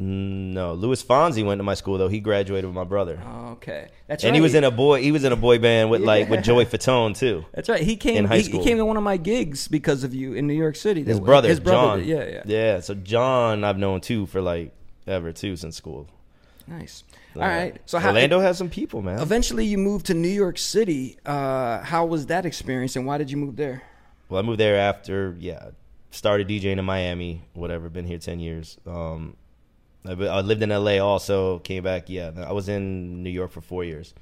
No, 0.03 0.73
Luis 0.73 1.03
Fonsi 1.03 1.45
went 1.45 1.59
to 1.59 1.63
my 1.63 1.75
school 1.75 1.99
though. 1.99 2.07
He 2.07 2.19
graduated 2.19 2.65
with 2.65 2.73
my 2.73 2.83
brother, 2.83 3.21
Okay, 3.51 3.87
that's 4.07 4.23
and 4.23 4.29
right. 4.29 4.29
And 4.29 4.35
he 4.35 4.41
was 4.41 4.55
in 4.55 4.63
a 4.63 4.71
boy. 4.71 5.03
He 5.03 5.11
was 5.11 5.23
in 5.23 5.31
a 5.31 5.35
boy 5.35 5.59
band 5.59 5.91
with 5.91 6.01
like 6.01 6.27
with 6.27 6.39
Yeah. 6.39 6.43
Joey 6.43 6.65
Fatone 6.65 7.15
too. 7.15 7.45
That's 7.53 7.69
right. 7.69 7.83
He 7.83 7.97
came. 7.97 8.17
in 8.17 8.25
high 8.25 8.37
he, 8.37 8.43
school. 8.43 8.61
he 8.61 8.65
came 8.67 8.77
to 8.77 8.85
one 8.85 8.97
of 8.97 9.03
my 9.03 9.17
gigs 9.17 9.67
because 9.67 10.03
of 10.03 10.15
you 10.15 10.33
in 10.33 10.47
New 10.47 10.55
York 10.55 10.75
City. 10.75 11.03
His 11.03 11.19
brother, 11.19 11.49
His 11.49 11.59
brother. 11.59 11.99
John. 11.99 12.07
Yeah, 12.07 12.25
yeah. 12.27 12.41
yeah. 12.45 12.79
So 12.79 12.95
John, 12.95 13.63
I've 13.63 13.77
known 13.77 14.01
too 14.01 14.25
for 14.25 14.41
like 14.41 14.73
ever 15.05 15.31
too 15.31 15.55
since 15.55 15.75
school. 15.75 16.07
Nice. 16.67 17.03
All 17.35 17.43
right. 17.43 17.79
So 17.85 17.99
how, 17.99 18.07
Orlando 18.09 18.39
has 18.39 18.57
some 18.57 18.69
people, 18.69 19.03
man. 19.03 19.19
Eventually, 19.19 19.65
you 19.65 19.77
moved 19.77 20.07
to 20.07 20.15
New 20.15 20.29
York 20.29 20.57
City. 20.57 21.19
Uh, 21.27 21.81
how 21.81 22.05
was 22.07 22.25
that 22.25 22.47
experience, 22.47 22.95
and 22.95 23.05
why 23.05 23.19
did 23.19 23.29
you 23.29 23.37
move 23.37 23.55
there? 23.55 23.83
Well, 24.29 24.39
I 24.39 24.41
moved 24.41 24.59
there 24.59 24.77
after, 24.77 25.35
yeah, 25.39 25.69
started 26.09 26.47
DJing 26.47 26.77
in 26.77 26.85
Miami, 26.85 27.43
whatever. 27.53 27.89
Been 27.89 28.05
here 28.05 28.17
ten 28.17 28.39
years. 28.39 28.77
Um, 28.87 29.35
I, 30.05 30.11
I 30.11 30.41
lived 30.41 30.63
in 30.63 30.69
LA 30.69 30.97
also. 30.97 31.59
Came 31.59 31.83
back. 31.83 32.09
Yeah, 32.09 32.31
I 32.45 32.53
was 32.53 32.69
in 32.69 33.23
New 33.23 33.29
York 33.29 33.51
for 33.51 33.61
four 33.61 33.83
years. 33.83 34.13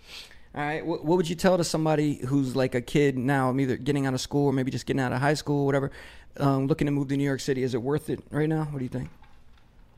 All 0.56 0.62
right. 0.62 0.86
What, 0.86 1.06
what 1.06 1.18
would 1.18 1.30
you 1.30 1.36
tell 1.36 1.58
to 1.58 1.64
somebody 1.64 2.16
who's 2.26 2.56
like 2.56 2.74
a 2.76 2.82
kid 2.82 3.18
now, 3.18 3.56
either 3.58 3.78
getting 3.78 4.06
out 4.06 4.14
of 4.14 4.22
school 4.22 4.48
or 4.48 4.54
maybe 4.54 4.72
just 4.72 4.86
getting 4.86 5.00
out 5.00 5.14
of 5.14 5.20
high 5.20 5.36
school, 5.36 5.66
whatever, 5.66 5.92
um, 6.38 6.68
looking 6.68 6.86
to 6.88 6.92
move 6.92 7.08
to 7.10 7.18
New 7.18 7.24
York 7.24 7.40
City? 7.40 7.62
Is 7.64 7.74
it 7.74 7.82
worth 7.82 8.10
it 8.10 8.20
right 8.32 8.50
now? 8.50 8.64
What 8.66 8.80
do 8.80 8.84
you 8.84 8.90
think? 8.90 9.10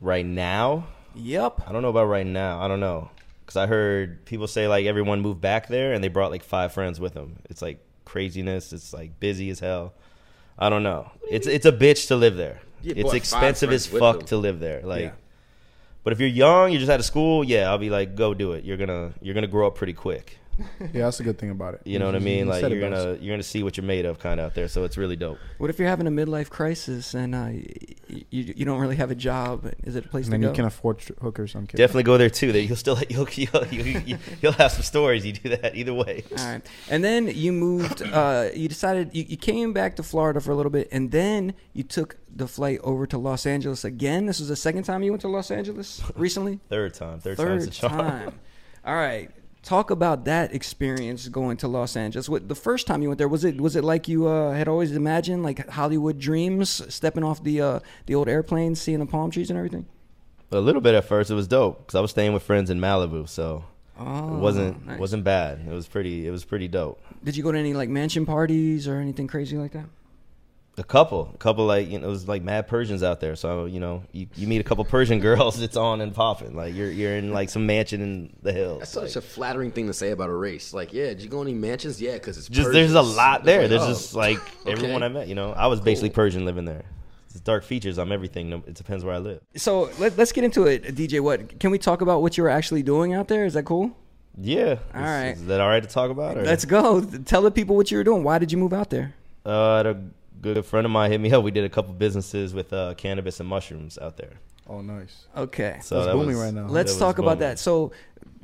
Right 0.00 0.26
now, 0.26 0.88
Yep. 1.14 1.62
I 1.66 1.72
don't 1.72 1.82
know 1.82 1.88
about 1.88 2.06
right 2.06 2.26
now. 2.26 2.60
I 2.60 2.68
don't 2.68 2.80
know 2.80 3.10
because 3.40 3.56
I 3.56 3.66
heard 3.66 4.24
people 4.24 4.46
say 4.46 4.68
like 4.68 4.86
everyone 4.86 5.20
moved 5.20 5.40
back 5.40 5.68
there 5.68 5.92
and 5.92 6.02
they 6.02 6.08
brought 6.08 6.30
like 6.30 6.42
five 6.42 6.72
friends 6.72 6.98
with 7.00 7.14
them. 7.14 7.36
It's 7.50 7.62
like 7.62 7.84
craziness. 8.04 8.72
It's 8.72 8.92
like 8.92 9.18
busy 9.20 9.50
as 9.50 9.60
hell. 9.60 9.94
I 10.58 10.68
don't 10.68 10.82
know. 10.82 11.10
It's 11.30 11.46
it's 11.46 11.66
a 11.66 11.72
bitch 11.72 12.08
to 12.08 12.16
live 12.16 12.36
there. 12.36 12.60
Yeah, 12.82 12.94
it's 12.96 13.10
but 13.10 13.16
expensive 13.16 13.70
as 13.72 13.86
fuck 13.86 14.26
to 14.26 14.36
live 14.36 14.58
there. 14.58 14.82
Like, 14.82 15.02
Yeah. 15.02 15.10
But 16.04 16.12
if 16.12 16.20
you're 16.20 16.28
young, 16.28 16.70
you're 16.70 16.80
just 16.80 16.90
out 16.90 17.00
of 17.00 17.06
school. 17.06 17.44
Yeah, 17.44 17.70
I'll 17.70 17.78
be 17.78 17.90
like, 17.90 18.14
go 18.16 18.34
do 18.34 18.52
it. 18.52 18.64
You're 18.64 18.76
gonna 18.76 19.12
you're 19.20 19.34
gonna 19.34 19.46
grow 19.46 19.66
up 19.66 19.74
pretty 19.74 19.92
quick. 19.92 20.38
Yeah, 20.92 21.04
that's 21.04 21.20
a 21.20 21.22
good 21.22 21.38
thing 21.38 21.50
about 21.50 21.74
it. 21.74 21.82
You 21.84 21.98
know 21.98 22.06
what 22.06 22.16
I 22.16 22.18
mean? 22.18 22.46
Like 22.48 22.62
you're 22.68 22.80
gonna 22.80 23.16
you're 23.20 23.32
gonna 23.34 23.42
see 23.42 23.62
what 23.62 23.76
you're 23.76 23.84
made 23.86 24.04
of 24.04 24.18
kind 24.18 24.40
of 24.40 24.46
out 24.46 24.54
there. 24.54 24.68
So 24.68 24.84
it's 24.84 24.96
really 24.98 25.16
dope. 25.16 25.38
What 25.58 25.70
if 25.70 25.78
you're 25.78 25.88
having 25.88 26.06
a 26.06 26.10
midlife 26.10 26.50
crisis 26.50 27.14
and 27.14 27.34
uh, 27.34 27.48
you, 28.08 28.24
you 28.30 28.64
don't 28.64 28.78
really 28.80 28.96
have 28.96 29.10
a 29.10 29.14
job? 29.14 29.72
Is 29.84 29.96
it 29.96 30.04
a 30.06 30.08
place 30.08 30.26
And 30.26 30.32
to 30.32 30.32
then 30.32 30.40
go? 30.42 30.48
you 30.48 30.54
can 30.54 30.64
afford 30.64 30.98
tr- 30.98 31.12
hookers. 31.20 31.54
I'm 31.54 31.66
kidding. 31.66 31.78
Definitely 31.82 32.02
go 32.04 32.18
there 32.18 32.30
too. 32.30 32.52
That 32.52 32.62
you'll 32.62 32.76
still 32.76 32.98
you'll 33.08 33.28
you'll, 33.32 33.66
you'll, 33.68 34.18
you'll 34.40 34.52
have 34.52 34.72
some 34.72 34.82
stories. 34.82 35.24
You 35.24 35.32
do 35.32 35.48
that 35.50 35.74
either 35.76 35.94
way. 35.94 36.24
All 36.38 36.44
right. 36.46 36.66
And 36.90 37.02
then 37.02 37.28
you 37.28 37.52
moved, 37.52 38.02
uh, 38.02 38.48
you 38.54 38.68
decided, 38.68 39.14
you, 39.14 39.24
you 39.28 39.36
came 39.36 39.72
back 39.72 39.96
to 39.96 40.02
Florida 40.02 40.40
for 40.40 40.50
a 40.50 40.54
little 40.54 40.70
bit, 40.70 40.88
and 40.92 41.10
then 41.10 41.54
you 41.72 41.82
took 41.84 42.16
the 42.34 42.46
flight 42.48 42.80
over 42.82 43.06
to 43.06 43.18
Los 43.18 43.46
Angeles 43.46 43.84
again. 43.84 44.26
This 44.26 44.38
was 44.40 44.48
the 44.48 44.56
second 44.56 44.82
time 44.84 45.02
you 45.02 45.12
went 45.12 45.20
to 45.22 45.28
Los 45.28 45.50
Angeles 45.50 46.02
recently? 46.16 46.60
Third 46.68 46.94
time. 46.94 47.20
Third, 47.20 47.36
time's 47.36 47.64
Third 47.64 47.72
the 47.72 47.74
charm. 47.74 47.98
time. 47.98 48.40
All 48.84 48.94
right. 48.94 49.30
Talk 49.62 49.90
about 49.92 50.24
that 50.24 50.52
experience 50.52 51.28
going 51.28 51.56
to 51.58 51.68
Los 51.68 51.94
Angeles. 51.96 52.28
What 52.28 52.48
the 52.48 52.54
first 52.56 52.86
time 52.88 53.00
you 53.00 53.08
went 53.08 53.18
there 53.18 53.28
was 53.28 53.44
it? 53.44 53.60
Was 53.60 53.76
it 53.76 53.84
like 53.84 54.08
you 54.08 54.26
uh, 54.26 54.52
had 54.52 54.66
always 54.66 54.90
imagined, 54.92 55.44
like 55.44 55.68
Hollywood 55.68 56.18
dreams, 56.18 56.82
stepping 56.92 57.22
off 57.22 57.44
the 57.44 57.60
uh, 57.60 57.80
the 58.06 58.14
old 58.16 58.28
airplane, 58.28 58.74
seeing 58.74 58.98
the 58.98 59.06
palm 59.06 59.30
trees 59.30 59.50
and 59.50 59.56
everything? 59.56 59.86
A 60.50 60.58
little 60.58 60.80
bit 60.80 60.94
at 60.96 61.04
first. 61.04 61.30
It 61.30 61.34
was 61.34 61.46
dope 61.46 61.78
because 61.78 61.94
I 61.94 62.00
was 62.00 62.10
staying 62.10 62.32
with 62.32 62.42
friends 62.42 62.70
in 62.70 62.80
Malibu, 62.80 63.28
so 63.28 63.64
Oh, 63.98 64.36
it 64.36 64.40
wasn't 64.40 64.84
nice. 64.86 64.98
wasn't 64.98 65.22
bad. 65.22 65.60
It 65.64 65.72
was 65.72 65.86
pretty. 65.86 66.26
It 66.26 66.30
was 66.32 66.44
pretty 66.44 66.66
dope. 66.66 67.00
Did 67.22 67.36
you 67.36 67.44
go 67.44 67.52
to 67.52 67.58
any 67.58 67.72
like 67.72 67.88
mansion 67.88 68.26
parties 68.26 68.88
or 68.88 68.96
anything 68.96 69.28
crazy 69.28 69.56
like 69.56 69.72
that? 69.72 69.86
A 70.78 70.84
couple, 70.84 71.30
a 71.34 71.36
couple 71.36 71.66
like 71.66 71.90
you 71.90 71.98
know, 71.98 72.06
it 72.06 72.10
was 72.10 72.26
like 72.26 72.42
mad 72.42 72.66
Persians 72.66 73.02
out 73.02 73.20
there. 73.20 73.36
So 73.36 73.66
you 73.66 73.78
know, 73.78 74.04
you, 74.12 74.26
you 74.36 74.46
meet 74.46 74.60
a 74.60 74.64
couple 74.64 74.84
Persian 74.86 75.20
girls, 75.20 75.60
it's 75.60 75.76
on 75.76 76.00
and 76.00 76.14
popping. 76.14 76.56
Like 76.56 76.74
you're 76.74 76.90
you're 76.90 77.16
in 77.16 77.32
like 77.32 77.50
some 77.50 77.66
mansion 77.66 78.00
in 78.00 78.36
the 78.42 78.52
hills. 78.52 78.78
That's 78.80 78.92
such 78.92 79.16
a 79.16 79.20
flattering 79.20 79.70
thing 79.70 79.86
to 79.88 79.92
say 79.92 80.12
about 80.12 80.30
a 80.30 80.34
race. 80.34 80.72
Like, 80.72 80.94
yeah, 80.94 81.08
did 81.08 81.22
you 81.22 81.28
go 81.28 81.42
any 81.42 81.52
mansions? 81.52 82.00
Yeah, 82.00 82.14
because 82.14 82.38
it's 82.38 82.48
just 82.48 82.72
there's 82.72 82.94
a 82.94 83.02
lot 83.02 83.44
there. 83.44 83.62
like, 83.62 83.70
there's 83.70 83.82
oh, 83.82 83.88
just 83.88 84.14
like 84.14 84.38
everyone 84.66 85.02
I 85.02 85.08
met. 85.08 85.28
You 85.28 85.34
know, 85.34 85.52
I 85.52 85.66
was 85.66 85.80
basically 85.80 86.10
Persian 86.10 86.46
living 86.46 86.64
there. 86.64 86.84
It's 87.28 87.40
dark 87.40 87.64
features. 87.64 87.98
I'm 87.98 88.12
everything. 88.12 88.52
It 88.66 88.74
depends 88.74 89.04
where 89.04 89.14
I 89.14 89.18
live. 89.18 89.42
So 89.56 89.90
let, 89.98 90.16
let's 90.16 90.32
get 90.32 90.44
into 90.44 90.66
it, 90.66 90.84
DJ. 90.94 91.20
What 91.20 91.60
can 91.60 91.70
we 91.70 91.78
talk 91.78 92.00
about? 92.00 92.22
What 92.22 92.38
you 92.38 92.44
were 92.44 92.50
actually 92.50 92.82
doing 92.82 93.12
out 93.12 93.28
there? 93.28 93.44
Is 93.44 93.54
that 93.54 93.64
cool? 93.64 93.96
Yeah. 94.38 94.76
All 94.94 95.00
Is- 95.00 95.06
right. 95.06 95.30
Is 95.32 95.46
that 95.46 95.60
all 95.60 95.68
right 95.68 95.82
to 95.82 95.88
talk 95.88 96.10
about? 96.10 96.38
Or? 96.38 96.44
Let's 96.44 96.64
go. 96.64 97.02
Tell 97.02 97.42
the 97.42 97.50
people 97.50 97.76
what 97.76 97.90
you 97.90 97.98
were 97.98 98.04
doing. 98.04 98.24
Why 98.24 98.38
did 98.38 98.52
you 98.52 98.58
move 98.58 98.72
out 98.72 98.90
there? 98.90 99.14
Uh, 99.44 99.82
I 99.84 99.88
a 99.88 99.96
good 100.42 100.64
friend 100.66 100.84
of 100.84 100.90
mine 100.90 101.10
hit 101.10 101.20
me 101.20 101.32
up. 101.32 101.42
We 101.44 101.50
did 101.50 101.64
a 101.64 101.68
couple 101.68 101.92
businesses 101.94 102.52
with 102.52 102.72
uh, 102.72 102.94
cannabis 102.94 103.40
and 103.40 103.48
mushrooms 103.48 103.98
out 103.98 104.16
there. 104.16 104.34
Oh, 104.68 104.80
nice. 104.80 105.26
Okay. 105.36 105.78
So 105.82 105.96
That's 105.96 106.06
that 106.08 106.12
booming 106.12 106.28
was- 106.28 106.38
right 106.38 106.54
now. 106.54 106.66
Let's 106.66 106.92
that 106.92 106.96
was 106.96 106.98
talk 106.98 107.18
about 107.18 107.38
that. 107.40 107.58
So, 107.58 107.92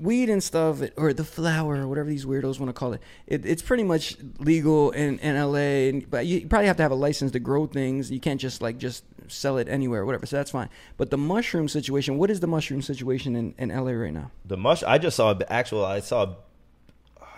weed 0.01 0.29
and 0.31 0.43
stuff, 0.43 0.81
or 0.97 1.13
the 1.13 1.25
flower, 1.25 1.77
or 1.83 1.89
whatever 1.89 2.09
these 2.09 2.25
weirdos 2.25 2.59
want 2.59 2.69
to 2.69 2.73
call 2.73 2.93
it, 2.93 3.03
it 3.27 3.47
it's 3.47 3.63
pretty 3.63 3.85
much 3.85 4.17
legal 4.39 4.91
in, 4.91 5.19
in 5.21 5.37
LA. 5.37 5.89
And, 5.91 6.11
but 6.11 6.27
you 6.27 6.47
probably 6.47 6.67
have 6.67 6.77
to 6.77 6.83
have 6.83 6.91
a 6.93 6.97
license 6.97 7.33
to 7.33 7.39
grow 7.39 7.67
things. 7.67 8.11
You 8.11 8.21
can't 8.21 8.41
just 8.41 8.61
like 8.63 8.79
just 8.79 9.05
sell 9.29 9.59
it 9.59 9.69
anywhere, 9.69 10.03
or 10.03 10.07
whatever. 10.07 10.27
So 10.27 10.37
that's 10.37 10.51
fine. 10.51 10.69
But 10.97 11.11
the 11.11 11.19
mushroom 11.19 11.69
situation, 11.69 12.19
what 12.19 12.31
is 12.31 12.41
the 12.41 12.47
mushroom 12.47 12.83
situation 12.83 13.37
in, 13.37 13.55
in 13.59 13.69
LA 13.69 13.93
right 13.93 14.13
now? 14.13 14.31
The 14.45 14.57
mush. 14.57 14.83
I 14.83 14.99
just 14.99 15.17
saw 15.17 15.31
a- 15.39 15.53
actual. 15.53 15.85
I 15.85 16.01
saw. 16.01 16.35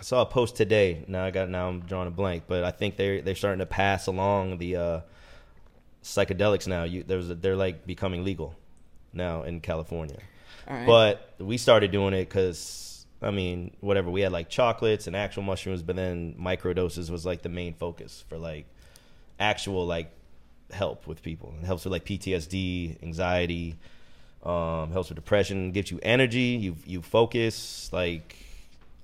I 0.00 0.02
saw 0.02 0.22
a 0.22 0.26
post 0.26 0.56
today. 0.56 1.04
Now 1.08 1.26
I 1.26 1.30
got. 1.30 1.50
Now 1.50 1.68
I'm 1.68 1.80
drawing 1.80 2.08
a 2.08 2.10
blank. 2.10 2.44
But 2.46 2.64
I 2.64 2.70
think 2.70 2.96
they're 2.96 3.20
they're 3.20 3.34
starting 3.34 3.58
to 3.58 3.66
pass 3.66 4.06
along 4.06 4.56
the 4.56 4.76
uh, 4.76 5.00
psychedelics 6.02 6.66
now. 6.66 6.84
You 6.84 7.02
there's 7.02 7.28
a, 7.28 7.34
they're 7.34 7.54
like 7.54 7.86
becoming 7.86 8.24
legal 8.24 8.54
now 9.12 9.42
in 9.42 9.60
California. 9.60 10.18
Right. 10.66 10.86
But 10.86 11.34
we 11.38 11.58
started 11.58 11.90
doing 11.90 12.14
it 12.14 12.30
because 12.30 13.04
I 13.20 13.30
mean, 13.30 13.76
whatever. 13.80 14.08
We 14.10 14.22
had 14.22 14.32
like 14.32 14.48
chocolates 14.48 15.06
and 15.06 15.14
actual 15.14 15.42
mushrooms, 15.42 15.82
but 15.82 15.96
then 15.96 16.34
microdoses 16.40 17.10
was 17.10 17.26
like 17.26 17.42
the 17.42 17.50
main 17.50 17.74
focus 17.74 18.24
for 18.26 18.38
like 18.38 18.64
actual 19.38 19.86
like 19.86 20.10
help 20.70 21.06
with 21.06 21.22
people. 21.22 21.52
It 21.60 21.66
helps 21.66 21.84
with 21.84 21.92
like 21.92 22.06
PTSD, 22.06 23.02
anxiety, 23.02 23.76
um, 24.44 24.92
helps 24.92 25.10
with 25.10 25.16
depression, 25.16 25.72
gives 25.72 25.90
you 25.90 26.00
energy, 26.02 26.56
you 26.58 26.76
you 26.86 27.02
focus. 27.02 27.92
Like 27.92 28.39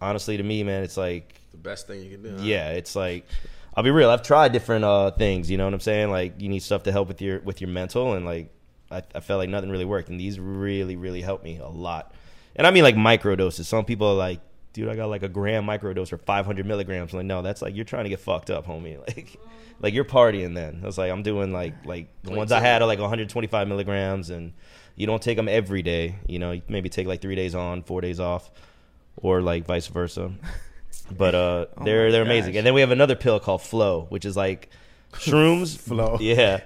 honestly, 0.01 0.37
to 0.37 0.43
me, 0.43 0.63
man, 0.63 0.83
it's 0.83 0.97
like 0.97 1.41
The 1.53 1.59
best 1.59 1.87
thing 1.87 2.03
you 2.03 2.11
can 2.11 2.23
do. 2.23 2.37
huh? 2.37 2.43
yeah, 2.43 2.71
it's 2.71 2.95
like 2.97 3.27
I'll 3.75 3.85
be 3.85 3.91
real. 3.91 4.09
I've 4.11 4.23
tried 4.23 4.53
different 4.53 4.85
uh, 4.85 5.11
things. 5.11 5.51
You 5.51 5.59
know 5.59 5.65
what 5.65 5.75
I'm 5.75 5.81
saying? 5.81 6.11
Like 6.11 6.41
you 6.41 6.49
need 6.49 6.63
stuff 6.63 6.85
to 6.85 6.93
help 6.93 7.09
with 7.09 7.21
your 7.21 7.41
with 7.41 7.61
your 7.61 7.69
mental, 7.69 8.15
and 8.15 8.25
like 8.25 8.51
I, 8.91 9.03
I 9.15 9.21
felt 9.21 9.39
like 9.39 9.49
nothing 9.51 9.71
really 9.71 9.85
worked, 9.85 10.09
and 10.09 10.19
these 10.19 10.39
really 10.41 10.97
really 10.97 11.21
helped 11.23 11.45
me 11.45 11.59
a 11.59 11.69
lot. 11.69 12.15
And 12.55 12.67
I 12.67 12.71
mean 12.71 12.83
like 12.85 12.97
micro 12.97 13.37
doses. 13.37 13.69
Some 13.69 13.85
people 13.85 14.07
are 14.09 14.15
like, 14.15 14.41
dude, 14.73 14.89
I 14.89 14.97
got 14.97 15.11
like 15.11 15.23
a 15.23 15.29
gram 15.29 15.67
microdose 15.67 16.09
for 16.09 16.17
500 16.19 16.65
milligrams. 16.65 17.13
I'm 17.13 17.19
like, 17.19 17.27
no, 17.27 17.43
that's 17.43 17.61
like 17.63 17.75
you're 17.77 17.85
trying 17.85 18.05
to 18.05 18.11
get 18.11 18.21
fucked 18.21 18.51
up, 18.51 18.67
homie. 18.67 18.99
Like, 19.07 19.39
like 19.79 19.93
you're 19.95 20.07
partying. 20.07 20.55
Then 20.55 20.81
I 20.83 20.87
was 20.87 20.97
like, 20.97 21.11
I'm 21.13 21.23
doing 21.23 21.53
like 21.53 21.85
like 21.85 22.09
the 22.23 22.31
ones 22.31 22.51
I 22.53 22.61
had 22.61 22.81
are 22.81 22.87
like 22.87 22.99
125 22.99 23.69
milligrams, 23.69 24.31
and 24.31 24.55
you 24.95 25.07
don't 25.07 25.21
take 25.21 25.37
them 25.37 25.49
every 25.49 25.83
day. 25.83 26.15
You 26.27 26.39
know, 26.39 26.53
you 26.53 26.63
maybe 26.67 26.89
take 26.89 27.07
like 27.07 27.21
three 27.21 27.35
days 27.35 27.55
on, 27.55 27.83
four 27.83 28.01
days 28.01 28.19
off, 28.19 28.51
or 29.17 29.41
like 29.43 29.65
vice 29.67 29.87
versa. 29.89 30.33
But 31.17 31.35
uh, 31.37 31.67
they're 31.85 32.07
my 32.07 32.11
they're 32.11 32.23
amazing. 32.23 32.53
gosh. 32.55 32.59
And 32.59 32.67
then 32.67 32.75
we 32.75 32.81
have 32.81 32.91
another 32.91 33.15
pill 33.15 33.39
called 33.39 33.63
Flow, 33.63 34.07
which 34.09 34.25
is 34.25 34.37
like 34.37 34.71
shrooms. 35.13 35.79
Flow. 35.79 36.17
Yeah. 36.21 36.63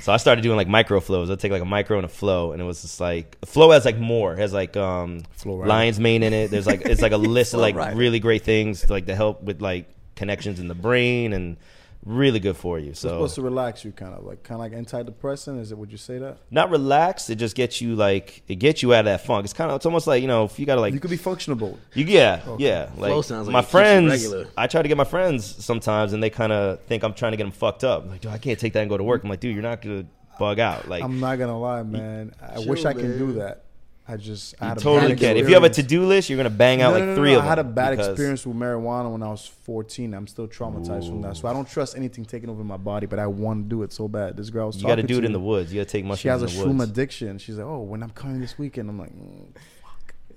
so 0.00 0.12
I 0.12 0.16
started 0.18 0.42
doing 0.42 0.56
like 0.56 0.68
micro 0.68 1.00
flows. 1.00 1.28
I 1.28 1.34
take 1.34 1.50
like 1.50 1.60
a 1.62 1.64
micro 1.64 1.96
and 1.98 2.04
a 2.04 2.08
flow, 2.08 2.52
and 2.52 2.62
it 2.62 2.64
was 2.64 2.82
just 2.82 3.00
like 3.00 3.36
flow 3.44 3.72
has 3.72 3.84
like 3.84 3.98
more. 3.98 4.34
It 4.34 4.38
has 4.38 4.52
like 4.52 4.76
um 4.76 5.22
lion's 5.44 5.98
mane 5.98 6.22
in 6.22 6.32
it. 6.32 6.52
There's 6.52 6.68
like 6.68 6.82
it's 6.82 7.02
like 7.02 7.10
a 7.12 7.16
list 7.16 7.52
of 7.54 7.58
like 7.60 7.74
rider. 7.74 7.96
really 7.96 8.20
great 8.20 8.44
things 8.44 8.88
like 8.88 9.06
to 9.06 9.14
help 9.16 9.42
with 9.42 9.60
like 9.60 9.88
connections 10.14 10.60
in 10.60 10.68
the 10.68 10.74
brain 10.76 11.32
and 11.32 11.56
really 12.04 12.40
good 12.40 12.56
for 12.56 12.78
you. 12.78 12.90
It's 12.90 13.00
supposed 13.00 13.34
to 13.36 13.42
relax 13.42 13.84
you, 13.84 13.92
kind 13.92 14.14
of 14.14 14.24
like 14.24 14.42
kind 14.42 14.60
of 14.60 14.70
like 14.70 14.72
antidepressant. 14.72 15.60
Is 15.60 15.72
it? 15.72 15.78
Would 15.78 15.92
you 15.92 15.98
say 15.98 16.18
that? 16.18 16.38
not 16.50 16.70
relaxed. 16.70 17.30
It 17.30 17.36
just 17.36 17.54
gets 17.56 17.80
you 17.80 17.94
like 17.94 18.42
it 18.48 18.56
gets 18.56 18.82
you 18.82 18.92
out 18.94 19.00
of 19.00 19.04
that 19.06 19.24
funk. 19.24 19.44
It's 19.44 19.52
kind 19.52 19.70
of 19.70 19.76
it's 19.76 19.86
almost 19.86 20.06
like 20.06 20.22
you 20.22 20.28
know 20.28 20.44
if 20.44 20.58
you 20.58 20.66
gotta 20.66 20.80
like 20.80 20.94
You 20.94 21.00
could 21.00 21.10
be 21.10 21.18
functionable. 21.18 21.78
You, 21.94 22.04
yeah, 22.04 22.42
yeah. 22.58 22.90
Like 22.96 23.10
Flow 23.10 23.22
sounds 23.22 23.46
like 23.46 23.52
my 23.52 23.60
it 23.60 23.62
keeps 23.62 23.72
you 23.74 23.78
friends. 23.78 24.10
regular. 24.10 24.46
I 24.56 24.66
try 24.66 24.82
to 24.82 24.88
get 24.88 24.96
my 24.96 25.04
friends 25.04 25.64
sometimes, 25.64 26.12
and 26.12 26.22
they 26.22 26.30
kind 26.30 26.52
of 26.52 26.80
think 26.82 27.02
I'm 27.04 27.14
trying 27.14 27.32
to 27.32 27.36
get 27.36 27.44
them 27.44 27.52
fucked 27.52 27.84
up. 27.84 28.08
Like, 28.08 28.20
dude, 28.20 28.32
I 28.32 28.38
can't 28.38 28.58
take 28.58 28.72
that 28.74 28.80
and 28.80 28.90
go 28.90 28.96
to 28.96 29.04
work. 29.04 29.22
I'm 29.22 29.30
like, 29.30 29.40
dude, 29.40 29.54
you're 29.54 29.62
not 29.62 29.82
gonna 29.82 30.06
bug 30.38 30.58
out. 30.58 30.88
Like, 30.88 31.02
I'm 31.04 31.20
not 31.20 31.38
gonna 31.38 31.58
lie, 31.58 31.82
man. 31.82 32.34
I 32.40 32.56
Chill, 32.56 32.68
wish 32.68 32.84
I 32.84 32.92
can 32.94 33.18
do 33.18 33.32
that. 33.34 33.64
I 34.08 34.16
just 34.16 34.56
I 34.60 34.64
you 34.64 34.68
had 34.70 34.78
a 34.78 34.80
totally 34.80 35.14
can. 35.16 35.36
If 35.36 35.48
you 35.48 35.54
have 35.54 35.62
a 35.62 35.70
to 35.70 35.82
do 35.82 36.04
list, 36.06 36.28
you're 36.28 36.36
gonna 36.36 36.50
bang 36.50 36.82
out 36.82 36.90
No, 36.90 36.94
like 36.94 37.04
no, 37.04 37.10
no, 37.10 37.16
three 37.16 37.32
no. 37.32 37.38
of 37.38 37.42
them. 37.42 37.46
I 37.46 37.48
had 37.50 37.58
a 37.60 37.64
bad 37.64 37.90
because- 37.92 38.08
experience 38.08 38.44
with 38.44 38.56
marijuana 38.56 39.10
when 39.12 39.22
I 39.22 39.30
was 39.30 39.46
14. 39.46 40.12
I'm 40.12 40.26
still 40.26 40.48
traumatized 40.48 41.08
from 41.08 41.22
that. 41.22 41.36
So 41.36 41.46
I 41.48 41.52
don't 41.52 41.68
trust 41.68 41.96
anything 41.96 42.24
taking 42.24 42.50
over 42.50 42.64
my 42.64 42.76
body, 42.76 43.06
but 43.06 43.18
I 43.20 43.28
want 43.28 43.64
to 43.64 43.68
do 43.68 43.82
it 43.84 43.92
so 43.92 44.08
bad. 44.08 44.36
This 44.36 44.50
girl 44.50 44.66
was 44.66 44.80
You 44.82 44.88
got 44.88 44.96
to 44.96 45.02
do 45.04 45.18
it 45.18 45.24
in 45.24 45.32
the 45.32 45.40
woods. 45.40 45.72
You 45.72 45.80
got 45.80 45.88
to 45.88 45.92
take 45.92 46.04
mushrooms. 46.04 46.20
She 46.20 46.28
has 46.28 46.42
a 46.42 46.46
shroom 46.46 46.78
woods. 46.78 46.90
addiction. 46.90 47.38
She's 47.38 47.56
like, 47.58 47.66
oh, 47.66 47.80
when 47.80 48.02
I'm 48.02 48.10
coming 48.10 48.40
this 48.40 48.58
weekend, 48.58 48.90
I'm 48.90 48.98
like, 48.98 49.12
mm. 49.16 49.46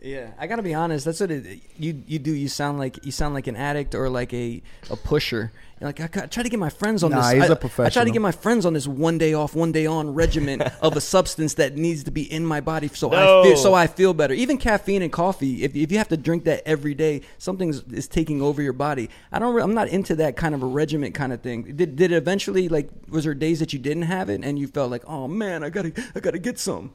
Yeah, 0.05 0.29
I 0.37 0.45
gotta 0.45 0.61
be 0.61 0.75
honest. 0.75 1.03
That's 1.03 1.19
what 1.19 1.31
it, 1.31 1.61
you 1.79 2.03
you 2.05 2.19
do. 2.19 2.31
You 2.31 2.47
sound 2.47 2.77
like 2.77 3.03
you 3.03 3.11
sound 3.11 3.33
like 3.33 3.47
an 3.47 3.55
addict 3.55 3.95
or 3.95 4.07
like 4.07 4.31
a 4.35 4.61
a 4.91 4.95
pusher. 4.95 5.51
You're 5.81 5.89
like 5.89 5.99
I, 5.99 6.03
I 6.23 6.27
try 6.27 6.43
to 6.43 6.49
get 6.49 6.59
my 6.59 6.69
friends 6.69 7.03
on 7.03 7.09
Nah, 7.09 7.31
this. 7.31 7.41
he's 7.41 7.49
I, 7.49 7.53
a 7.53 7.85
I 7.87 7.89
try 7.89 8.03
to 8.03 8.11
get 8.11 8.21
my 8.21 8.31
friends 8.31 8.67
on 8.67 8.73
this 8.73 8.85
one 8.87 9.17
day 9.17 9.33
off, 9.33 9.55
one 9.55 9.71
day 9.71 9.87
on 9.87 10.13
regimen 10.13 10.61
of 10.81 10.95
a 10.95 11.01
substance 11.01 11.55
that 11.55 11.75
needs 11.75 12.03
to 12.03 12.11
be 12.11 12.31
in 12.31 12.45
my 12.45 12.61
body 12.61 12.87
so 12.87 13.11
I 13.11 13.43
feel, 13.43 13.57
so 13.57 13.73
I 13.73 13.87
feel 13.87 14.13
better. 14.13 14.35
Even 14.35 14.59
caffeine 14.59 15.01
and 15.01 15.11
coffee. 15.11 15.63
If, 15.63 15.75
if 15.75 15.91
you 15.91 15.97
have 15.97 16.09
to 16.09 16.17
drink 16.17 16.43
that 16.43 16.61
every 16.67 16.93
day, 16.93 17.21
something 17.39 17.69
is 17.91 18.07
taking 18.07 18.43
over 18.43 18.61
your 18.61 18.73
body. 18.73 19.09
I 19.31 19.39
don't. 19.39 19.59
I'm 19.59 19.73
not 19.73 19.87
into 19.87 20.15
that 20.17 20.37
kind 20.37 20.53
of 20.53 20.61
a 20.61 20.67
regiment 20.67 21.15
kind 21.15 21.33
of 21.33 21.41
thing. 21.41 21.63
Did 21.75 21.95
did 21.95 22.11
it 22.11 22.15
eventually 22.15 22.69
like 22.69 22.89
was 23.09 23.23
there 23.23 23.33
days 23.33 23.59
that 23.59 23.73
you 23.73 23.79
didn't 23.79 24.03
have 24.03 24.29
it 24.29 24.43
and 24.43 24.59
you 24.59 24.67
felt 24.67 24.91
like 24.91 25.03
oh 25.07 25.27
man 25.27 25.63
I 25.63 25.69
gotta 25.71 25.93
I 26.13 26.19
gotta 26.19 26.39
get 26.39 26.59
some. 26.59 26.91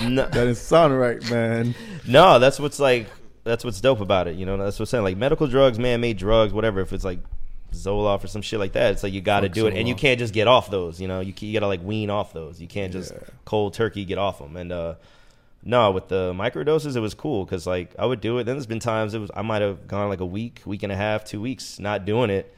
No, 0.00 0.22
that 0.22 0.32
didn't 0.32 0.54
sound 0.56 0.98
right, 0.98 1.22
man. 1.30 1.74
no, 2.06 2.38
that's 2.38 2.58
what's 2.60 2.78
like. 2.78 3.08
That's 3.44 3.64
what's 3.64 3.80
dope 3.80 4.00
about 4.00 4.26
it. 4.26 4.34
You 4.34 4.44
know, 4.44 4.56
that's 4.56 4.78
what's 4.80 4.90
saying. 4.90 5.04
Like 5.04 5.16
medical 5.16 5.46
drugs, 5.46 5.78
man-made 5.78 6.16
drugs, 6.16 6.52
whatever. 6.52 6.80
If 6.80 6.92
it's 6.92 7.04
like 7.04 7.20
Zoloft 7.72 8.24
or 8.24 8.26
some 8.26 8.42
shit 8.42 8.58
like 8.58 8.72
that, 8.72 8.92
it's 8.92 9.02
like 9.04 9.12
you 9.12 9.20
got 9.20 9.40
to 9.40 9.48
do 9.48 9.66
it, 9.68 9.74
and 9.74 9.86
you 9.86 9.94
can't 9.94 10.18
just 10.18 10.34
get 10.34 10.48
off 10.48 10.68
those. 10.70 11.00
You 11.00 11.06
know, 11.06 11.20
you 11.20 11.32
you 11.38 11.52
got 11.52 11.60
to 11.60 11.68
like 11.68 11.82
wean 11.84 12.10
off 12.10 12.32
those. 12.32 12.60
You 12.60 12.66
can't 12.66 12.92
just 12.92 13.12
Yeah. 13.12 13.18
cold 13.44 13.74
turkey 13.74 14.04
get 14.04 14.18
off 14.18 14.38
them. 14.40 14.56
And 14.56 14.72
uh 14.72 14.94
no, 15.62 15.90
with 15.90 16.06
the 16.08 16.32
microdoses, 16.32 16.94
it 16.96 17.00
was 17.00 17.14
cool 17.14 17.44
because 17.44 17.66
like 17.66 17.94
I 17.98 18.06
would 18.06 18.20
do 18.20 18.38
it. 18.38 18.44
Then 18.44 18.56
there's 18.56 18.66
been 18.66 18.80
times 18.80 19.14
it 19.14 19.18
was 19.20 19.30
I 19.34 19.42
might 19.42 19.62
have 19.62 19.86
gone 19.86 20.08
like 20.08 20.20
a 20.20 20.26
week, 20.26 20.62
week 20.66 20.82
and 20.82 20.92
a 20.92 20.96
half, 20.96 21.24
two 21.24 21.40
weeks 21.40 21.78
not 21.78 22.04
doing 22.04 22.30
it. 22.30 22.52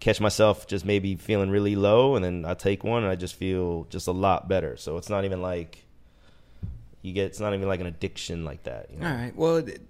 Catch 0.00 0.20
myself 0.20 0.66
just 0.66 0.84
maybe 0.84 1.14
feeling 1.16 1.50
really 1.50 1.76
low, 1.76 2.16
and 2.16 2.24
then 2.24 2.44
I 2.44 2.54
take 2.54 2.82
one, 2.84 3.02
and 3.04 3.12
I 3.12 3.14
just 3.16 3.34
feel 3.34 3.86
just 3.90 4.08
a 4.08 4.12
lot 4.12 4.48
better. 4.48 4.76
So 4.76 4.96
it's 4.96 5.08
not 5.10 5.24
even 5.24 5.40
like 5.42 5.84
you 7.02 7.12
get. 7.12 7.26
It's 7.26 7.40
not 7.40 7.52
even 7.54 7.68
like 7.68 7.80
an 7.80 7.86
addiction 7.86 8.44
like 8.44 8.62
that. 8.64 8.90
You 8.90 8.98
know? 8.98 9.06
All 9.06 9.14
right. 9.14 9.36
Well, 9.36 9.56
it 9.56 9.80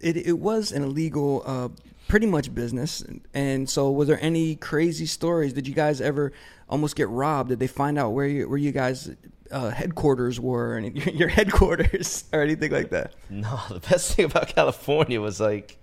it, 0.00 0.16
it 0.16 0.38
was 0.38 0.72
an 0.72 0.82
illegal, 0.82 1.42
uh, 1.46 1.68
pretty 2.08 2.26
much 2.26 2.54
business. 2.54 3.02
And 3.32 3.68
so, 3.68 3.90
was 3.90 4.08
there 4.08 4.18
any 4.22 4.56
crazy 4.56 5.06
stories? 5.06 5.52
Did 5.52 5.66
you 5.66 5.74
guys 5.74 6.00
ever 6.00 6.32
almost 6.68 6.96
get 6.96 7.08
robbed? 7.08 7.50
Did 7.50 7.58
they 7.58 7.66
find 7.66 7.98
out 7.98 8.10
where 8.10 8.26
you 8.26 8.48
where 8.48 8.58
you 8.58 8.72
guys 8.72 9.10
uh, 9.50 9.70
headquarters 9.70 10.40
were 10.40 10.76
and 10.76 10.96
your, 10.96 11.08
your 11.14 11.28
headquarters 11.28 12.24
or 12.32 12.42
anything 12.42 12.72
like 12.72 12.90
that? 12.90 13.14
No, 13.30 13.60
the 13.68 13.80
best 13.80 14.14
thing 14.14 14.26
about 14.26 14.48
California 14.48 15.20
was 15.20 15.40
like, 15.40 15.78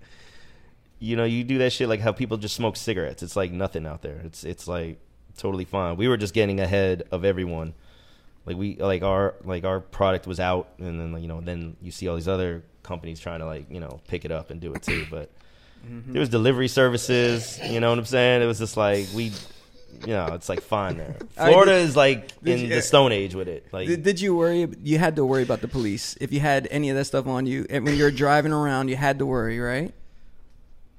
you 1.00 1.16
know, 1.16 1.26
you 1.26 1.44
do 1.44 1.58
that 1.60 1.74
shit 1.74 1.90
like 1.90 2.00
how 2.00 2.12
people 2.12 2.38
just 2.38 2.56
smoke 2.56 2.78
cigarettes. 2.78 3.24
It's 3.24 3.36
like 3.36 3.52
nothing 3.52 3.86
out 3.86 4.02
there. 4.02 4.22
It's 4.24 4.44
it's 4.44 4.68
like 4.68 5.00
totally 5.38 5.66
fine. 5.66 5.98
We 5.98 6.08
were 6.08 6.18
just 6.18 6.34
getting 6.34 6.60
ahead 6.60 7.04
of 7.12 7.26
everyone. 7.26 7.74
Like 8.46 8.58
we 8.58 8.76
like 8.76 9.04
our 9.04 9.36
like 9.44 9.64
our 9.64 9.80
product 9.80 10.28
was 10.28 10.40
out, 10.40 10.70
and 10.80 11.00
then 11.00 11.22
you 11.22 11.28
know 11.28 11.42
then 11.42 11.76
you 11.82 11.92
see 11.92 12.08
all 12.08 12.16
these 12.16 12.28
other 12.28 12.64
companies 12.84 13.20
trying 13.20 13.40
to 13.40 13.46
like 13.46 13.70
you 13.70 13.80
know 13.80 14.00
pick 14.08 14.26
it 14.26 14.32
up 14.32 14.50
and 14.50 14.60
do 14.60 14.74
it 14.74 14.82
too. 14.82 15.06
But 15.10 15.32
mm-hmm. 15.88 16.14
there 16.14 16.20
was 16.20 16.30
delivery 16.30 16.68
services. 16.68 17.60
You 17.64 17.80
know 17.80 17.90
what 17.90 18.00
I'm 18.00 18.06
saying? 18.06 18.42
It 18.42 18.46
was 18.46 18.60
just 18.60 18.78
like 18.78 19.08
we. 19.14 19.32
You 20.08 20.14
know, 20.14 20.28
it's 20.28 20.48
like 20.48 20.62
fine 20.62 20.98
there. 20.98 21.18
Florida 21.36 21.74
did- 21.74 21.82
is 21.82 21.96
like 21.98 22.32
in 22.46 22.60
you- 22.60 22.68
the 22.70 22.82
Stone 22.82 23.12
Age 23.12 23.36
with 23.36 23.50
it. 23.50 23.68
Like 23.72 23.88
Did, 23.88 24.04
did 24.04 24.22
you 24.22 24.34
worry? 24.34 24.68
You 24.82 24.98
had 24.98 25.18
to 25.18 25.26
worry 25.26 25.44
about 25.44 25.60
the 25.60 25.68
police 25.68 26.18
if 26.22 26.32
you 26.32 26.40
had 26.40 26.68
any 26.72 26.90
of 26.90 26.96
that 26.96 27.06
stuff 27.06 27.28
on 27.28 27.46
you. 27.46 27.68
And 27.70 27.86
when 27.86 27.96
you're 27.96 28.10
driving 28.10 28.54
around, 28.54 28.88
you 28.88 28.96
had 28.96 29.20
to 29.20 29.26
worry, 29.26 29.60
right? 29.60 29.94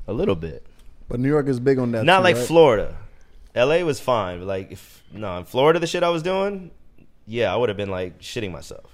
a 0.06 0.12
little 0.12 0.34
bit. 0.34 0.66
But 1.08 1.20
New 1.20 1.28
York 1.28 1.46
is 1.48 1.60
big 1.60 1.78
on 1.78 1.92
that. 1.92 2.04
Not 2.04 2.18
too, 2.18 2.24
like 2.24 2.36
right? 2.36 2.46
Florida. 2.46 2.96
L.A. 3.54 3.84
was 3.84 4.00
fine, 4.00 4.38
but 4.38 4.46
like 4.46 4.72
if 4.72 5.02
no 5.12 5.38
in 5.38 5.44
Florida, 5.44 5.78
the 5.78 5.86
shit 5.86 6.02
I 6.02 6.08
was 6.08 6.22
doing, 6.22 6.70
yeah, 7.32 7.52
I 7.52 7.56
would 7.56 7.68
have 7.70 7.76
been 7.78 7.90
like 7.90 8.20
shitting 8.20 8.52
myself. 8.52 8.88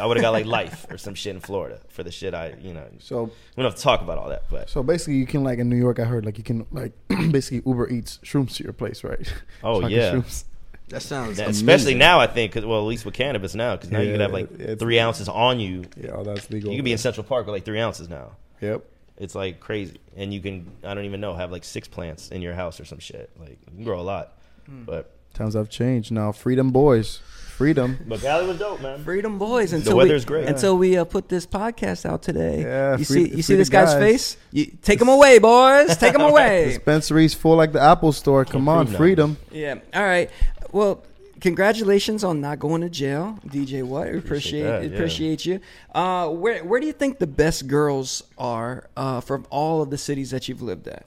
I 0.00 0.06
would 0.06 0.16
have 0.16 0.22
got 0.22 0.30
like 0.30 0.46
life 0.46 0.86
or 0.88 0.96
some 0.96 1.14
shit 1.14 1.34
in 1.34 1.40
Florida 1.40 1.78
for 1.88 2.02
the 2.02 2.10
shit 2.10 2.32
I, 2.32 2.54
you 2.62 2.72
know. 2.72 2.86
So 3.00 3.24
We 3.24 3.30
don't 3.62 3.66
have 3.66 3.74
to 3.74 3.82
talk 3.82 4.00
about 4.00 4.16
all 4.16 4.30
that, 4.30 4.44
but 4.50 4.70
So 4.70 4.82
basically, 4.82 5.16
you 5.16 5.26
can 5.26 5.44
like 5.44 5.58
in 5.58 5.68
New 5.68 5.76
York. 5.76 5.98
I 5.98 6.04
heard 6.04 6.24
like 6.24 6.38
you 6.38 6.44
can 6.44 6.66
like 6.72 6.92
basically 7.30 7.62
Uber 7.70 7.90
Eats 7.90 8.18
shrooms 8.24 8.54
to 8.56 8.64
your 8.64 8.72
place, 8.72 9.04
right? 9.04 9.20
Oh, 9.62 9.74
Chocolate 9.82 9.92
yeah. 9.92 10.12
shrooms. 10.14 10.44
That 10.88 11.02
sounds 11.02 11.38
Yeah, 11.38 11.44
amazing. 11.46 11.68
especially 11.68 11.94
now, 11.94 12.20
I 12.20 12.26
think, 12.26 12.52
'cause- 12.52 12.64
well, 12.64 12.78
at 12.78 12.86
least 12.86 13.04
with 13.04 13.14
cannabis 13.14 13.54
now, 13.54 13.74
because 13.76 13.90
now 13.90 14.00
you 14.00 14.12
can 14.12 14.20
have 14.20 14.32
like 14.32 14.78
three 14.78 14.98
ounces 15.00 15.28
on 15.28 15.58
you. 15.60 15.84
Yeah, 16.00 16.12
oh, 16.14 16.24
that's 16.24 16.48
legal. 16.50 16.70
You 16.70 16.78
can 16.78 16.84
be 16.84 16.92
in 16.92 16.98
Central 16.98 17.24
Park 17.24 17.44
with 17.46 17.54
like 17.54 17.64
three 17.64 17.80
ounces 17.80 18.08
now. 18.08 18.36
Yep. 18.62 18.84
It's 19.18 19.34
like 19.34 19.60
crazy, 19.60 19.98
and 20.16 20.32
you 20.32 20.40
can 20.40 20.70
I 20.82 20.94
don't 20.94 21.04
even 21.04 21.20
know 21.20 21.34
have 21.34 21.52
like 21.52 21.64
six 21.64 21.88
plants 21.88 22.30
in 22.30 22.40
your 22.42 22.54
house 22.54 22.80
or 22.80 22.84
some 22.86 22.98
shit. 23.00 23.30
Like 23.38 23.58
you 23.66 23.76
can 23.76 23.84
grow 23.84 24.00
a 24.00 24.02
lot, 24.02 24.38
Hmm. 24.66 24.84
but 24.84 25.10
Times 25.34 25.54
have 25.54 25.68
changed 25.68 26.10
now. 26.12 26.32
Freedom, 26.32 26.70
boys. 26.70 27.20
Freedom. 27.54 27.98
but 28.08 28.20
Cali 28.20 28.46
was 28.46 28.58
dope, 28.58 28.80
man. 28.80 29.04
Freedom 29.04 29.38
boys. 29.38 29.72
Until 29.72 29.96
weather's 29.96 30.24
we, 30.24 30.28
great. 30.28 30.48
Until 30.48 30.76
we 30.76 30.96
uh, 30.96 31.04
put 31.04 31.28
this 31.28 31.46
podcast 31.46 32.04
out 32.04 32.20
today. 32.22 32.62
Yeah, 32.62 32.96
you 32.96 33.04
free- 33.04 33.28
see, 33.30 33.36
you 33.36 33.42
see 33.42 33.54
this 33.54 33.68
guy's 33.68 33.94
guys. 33.94 34.00
face. 34.02 34.36
You 34.50 34.66
take 34.82 35.00
him 35.00 35.08
away, 35.08 35.38
boys. 35.38 35.96
Take 35.96 36.14
him 36.14 36.20
away. 36.32 36.64
Dispensaries 36.66 37.32
full 37.32 37.56
like 37.56 37.72
the 37.72 37.80
Apple 37.80 38.10
Store. 38.12 38.44
Come 38.44 38.68
on, 38.68 38.86
prove 38.86 38.96
freedom. 38.96 39.36
Yeah. 39.52 39.76
All 39.94 40.02
right. 40.02 40.30
Well, 40.72 41.04
congratulations 41.40 42.24
on 42.24 42.40
not 42.40 42.58
going 42.58 42.80
to 42.80 42.90
jail, 42.90 43.38
DJ. 43.46 43.84
What? 43.84 44.10
We 44.10 44.18
appreciate 44.18 44.62
that, 44.64 44.82
yeah. 44.82 44.96
appreciate 44.96 45.46
you. 45.46 45.60
Uh, 45.94 46.28
where 46.30 46.64
where 46.64 46.80
do 46.80 46.86
you 46.86 46.92
think 46.92 47.18
the 47.18 47.26
best 47.28 47.68
girls 47.68 48.24
are 48.36 48.88
uh, 48.96 49.20
from 49.20 49.46
all 49.50 49.80
of 49.80 49.90
the 49.90 49.98
cities 49.98 50.30
that 50.32 50.48
you've 50.48 50.62
lived 50.62 50.88
at? 50.88 51.06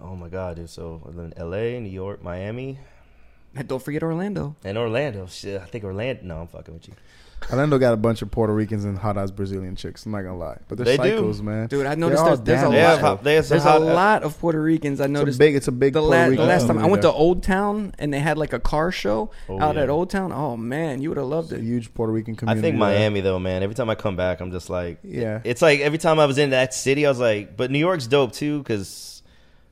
Oh 0.00 0.14
my 0.16 0.28
god, 0.28 0.56
dude! 0.56 0.70
So 0.70 1.02
I 1.04 1.08
live 1.08 1.32
in 1.32 1.34
L.A., 1.38 1.80
New 1.80 1.88
York, 1.90 2.22
Miami, 2.22 2.78
And 3.56 3.66
don't 3.66 3.82
forget 3.82 4.02
Orlando. 4.02 4.54
and 4.64 4.78
Orlando. 4.78 5.26
Shit, 5.26 5.60
I 5.60 5.64
think 5.64 5.84
Orlando. 5.84 6.22
No, 6.24 6.40
I'm 6.42 6.46
fucking 6.48 6.74
with 6.74 6.88
you. 6.88 6.94
Orlando 7.52 7.78
got 7.78 7.94
a 7.94 7.96
bunch 7.96 8.20
of 8.20 8.30
Puerto 8.32 8.52
Ricans 8.52 8.84
and 8.84 8.98
hot 8.98 9.16
ass 9.16 9.30
Brazilian 9.30 9.76
chicks. 9.76 10.04
I'm 10.04 10.12
not 10.12 10.22
gonna 10.22 10.36
lie, 10.36 10.58
but 10.68 10.76
they're 10.76 10.96
They 10.96 11.10
do. 11.10 11.32
man. 11.42 11.68
Dude, 11.68 11.86
I 11.86 11.90
They're 11.90 11.96
noticed 11.96 12.24
there's, 12.24 12.40
there's 12.40 12.60
a 12.62 12.62
damn 12.64 12.72
lot. 12.72 12.78
have 12.80 13.00
hot- 13.00 13.24
they 13.24 13.34
have 13.36 13.44
some 13.46 13.54
there's 13.58 13.64
a 13.64 13.70
hot- 13.70 13.80
lot 13.82 14.22
of 14.24 14.38
Puerto 14.40 14.60
Ricans. 14.60 15.00
I 15.00 15.04
It's 15.04 15.08
a 15.10 15.12
noticed 15.12 15.38
big. 15.38 15.54
It's 15.54 15.68
a 15.68 15.72
big 15.72 15.92
the, 15.92 16.00
Puerto 16.00 16.16
la- 16.30 16.30
the 16.36 16.44
last 16.44 16.66
time 16.66 16.78
I 16.78 16.86
went 16.86 17.02
to. 17.02 17.12
Old 17.12 17.44
Town 17.44 17.94
and 17.98 18.12
they 18.12 18.18
had 18.18 18.38
like 18.38 18.52
a 18.52 18.58
car 18.60 18.90
show 18.90 19.30
Oh, 19.48 19.60
out 19.60 19.76
yeah. 19.76 19.82
at 19.82 19.88
Old 19.88 20.10
Town. 20.10 20.32
Oh 20.32 20.56
man, 20.56 21.00
you 21.00 21.10
would 21.10 21.16
have 21.18 21.26
loved 21.28 21.52
It's 21.52 21.60
a 21.60 21.64
it. 21.64 21.66
huge 21.66 21.94
Puerto 21.94 22.12
Rican 22.12 22.34
community. 22.34 22.58
I 22.58 22.70
community. 22.72 22.90
think 22.90 22.92
there. 22.98 23.00
Miami 23.00 23.20
though, 23.20 23.38
man. 23.38 23.62
Every 23.62 23.74
time 23.76 23.88
I 23.88 23.94
come 23.94 24.16
back, 24.16 24.40
I'm 24.40 24.50
just 24.50 24.68
like, 24.68 24.98
Yeah. 25.04 25.40
It's 25.44 25.62
like 25.62 25.78
every 25.80 25.98
time 25.98 26.18
I 26.18 26.26
was 26.26 26.38
in 26.38 26.50
that 26.50 26.74
city, 26.74 27.06
I 27.06 27.08
was 27.08 27.20
like, 27.20 27.56
but 27.56 27.70
New 27.70 27.78
York's 27.78 28.08
dope 28.08 28.32
too 28.32 28.58
because 28.58 29.17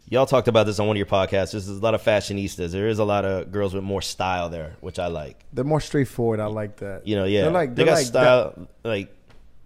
y'all 0.09 0.27
talked 0.27 0.49
about 0.49 0.67
this 0.67 0.79
on 0.79 0.87
one 0.87 0.97
of 0.97 0.99
your 0.99 1.07
podcasts. 1.07 1.53
There's 1.53 1.69
a 1.69 1.73
lot 1.75 1.95
of 1.95 2.03
fashionistas. 2.03 2.71
There 2.71 2.89
is 2.89 2.99
a 2.99 3.05
lot 3.05 3.25
of 3.25 3.51
girls 3.53 3.75
with 3.75 3.85
more 3.85 4.03
style 4.03 4.49
there, 4.49 4.77
which 4.81 4.99
I 4.99 5.07
like. 5.09 5.45
They're 5.53 5.65
more 5.65 5.81
straightforward. 5.81 6.41
I 6.41 6.47
like 6.47 6.77
that. 6.77 7.07
You 7.07 7.17
know, 7.17 7.25
yeah, 7.25 7.43
They're 7.43 7.51
like 7.51 7.75
they 7.75 7.85
they're 7.85 7.87
got 7.87 7.99
like 7.99 8.07
style. 8.07 8.69
Like 8.85 9.13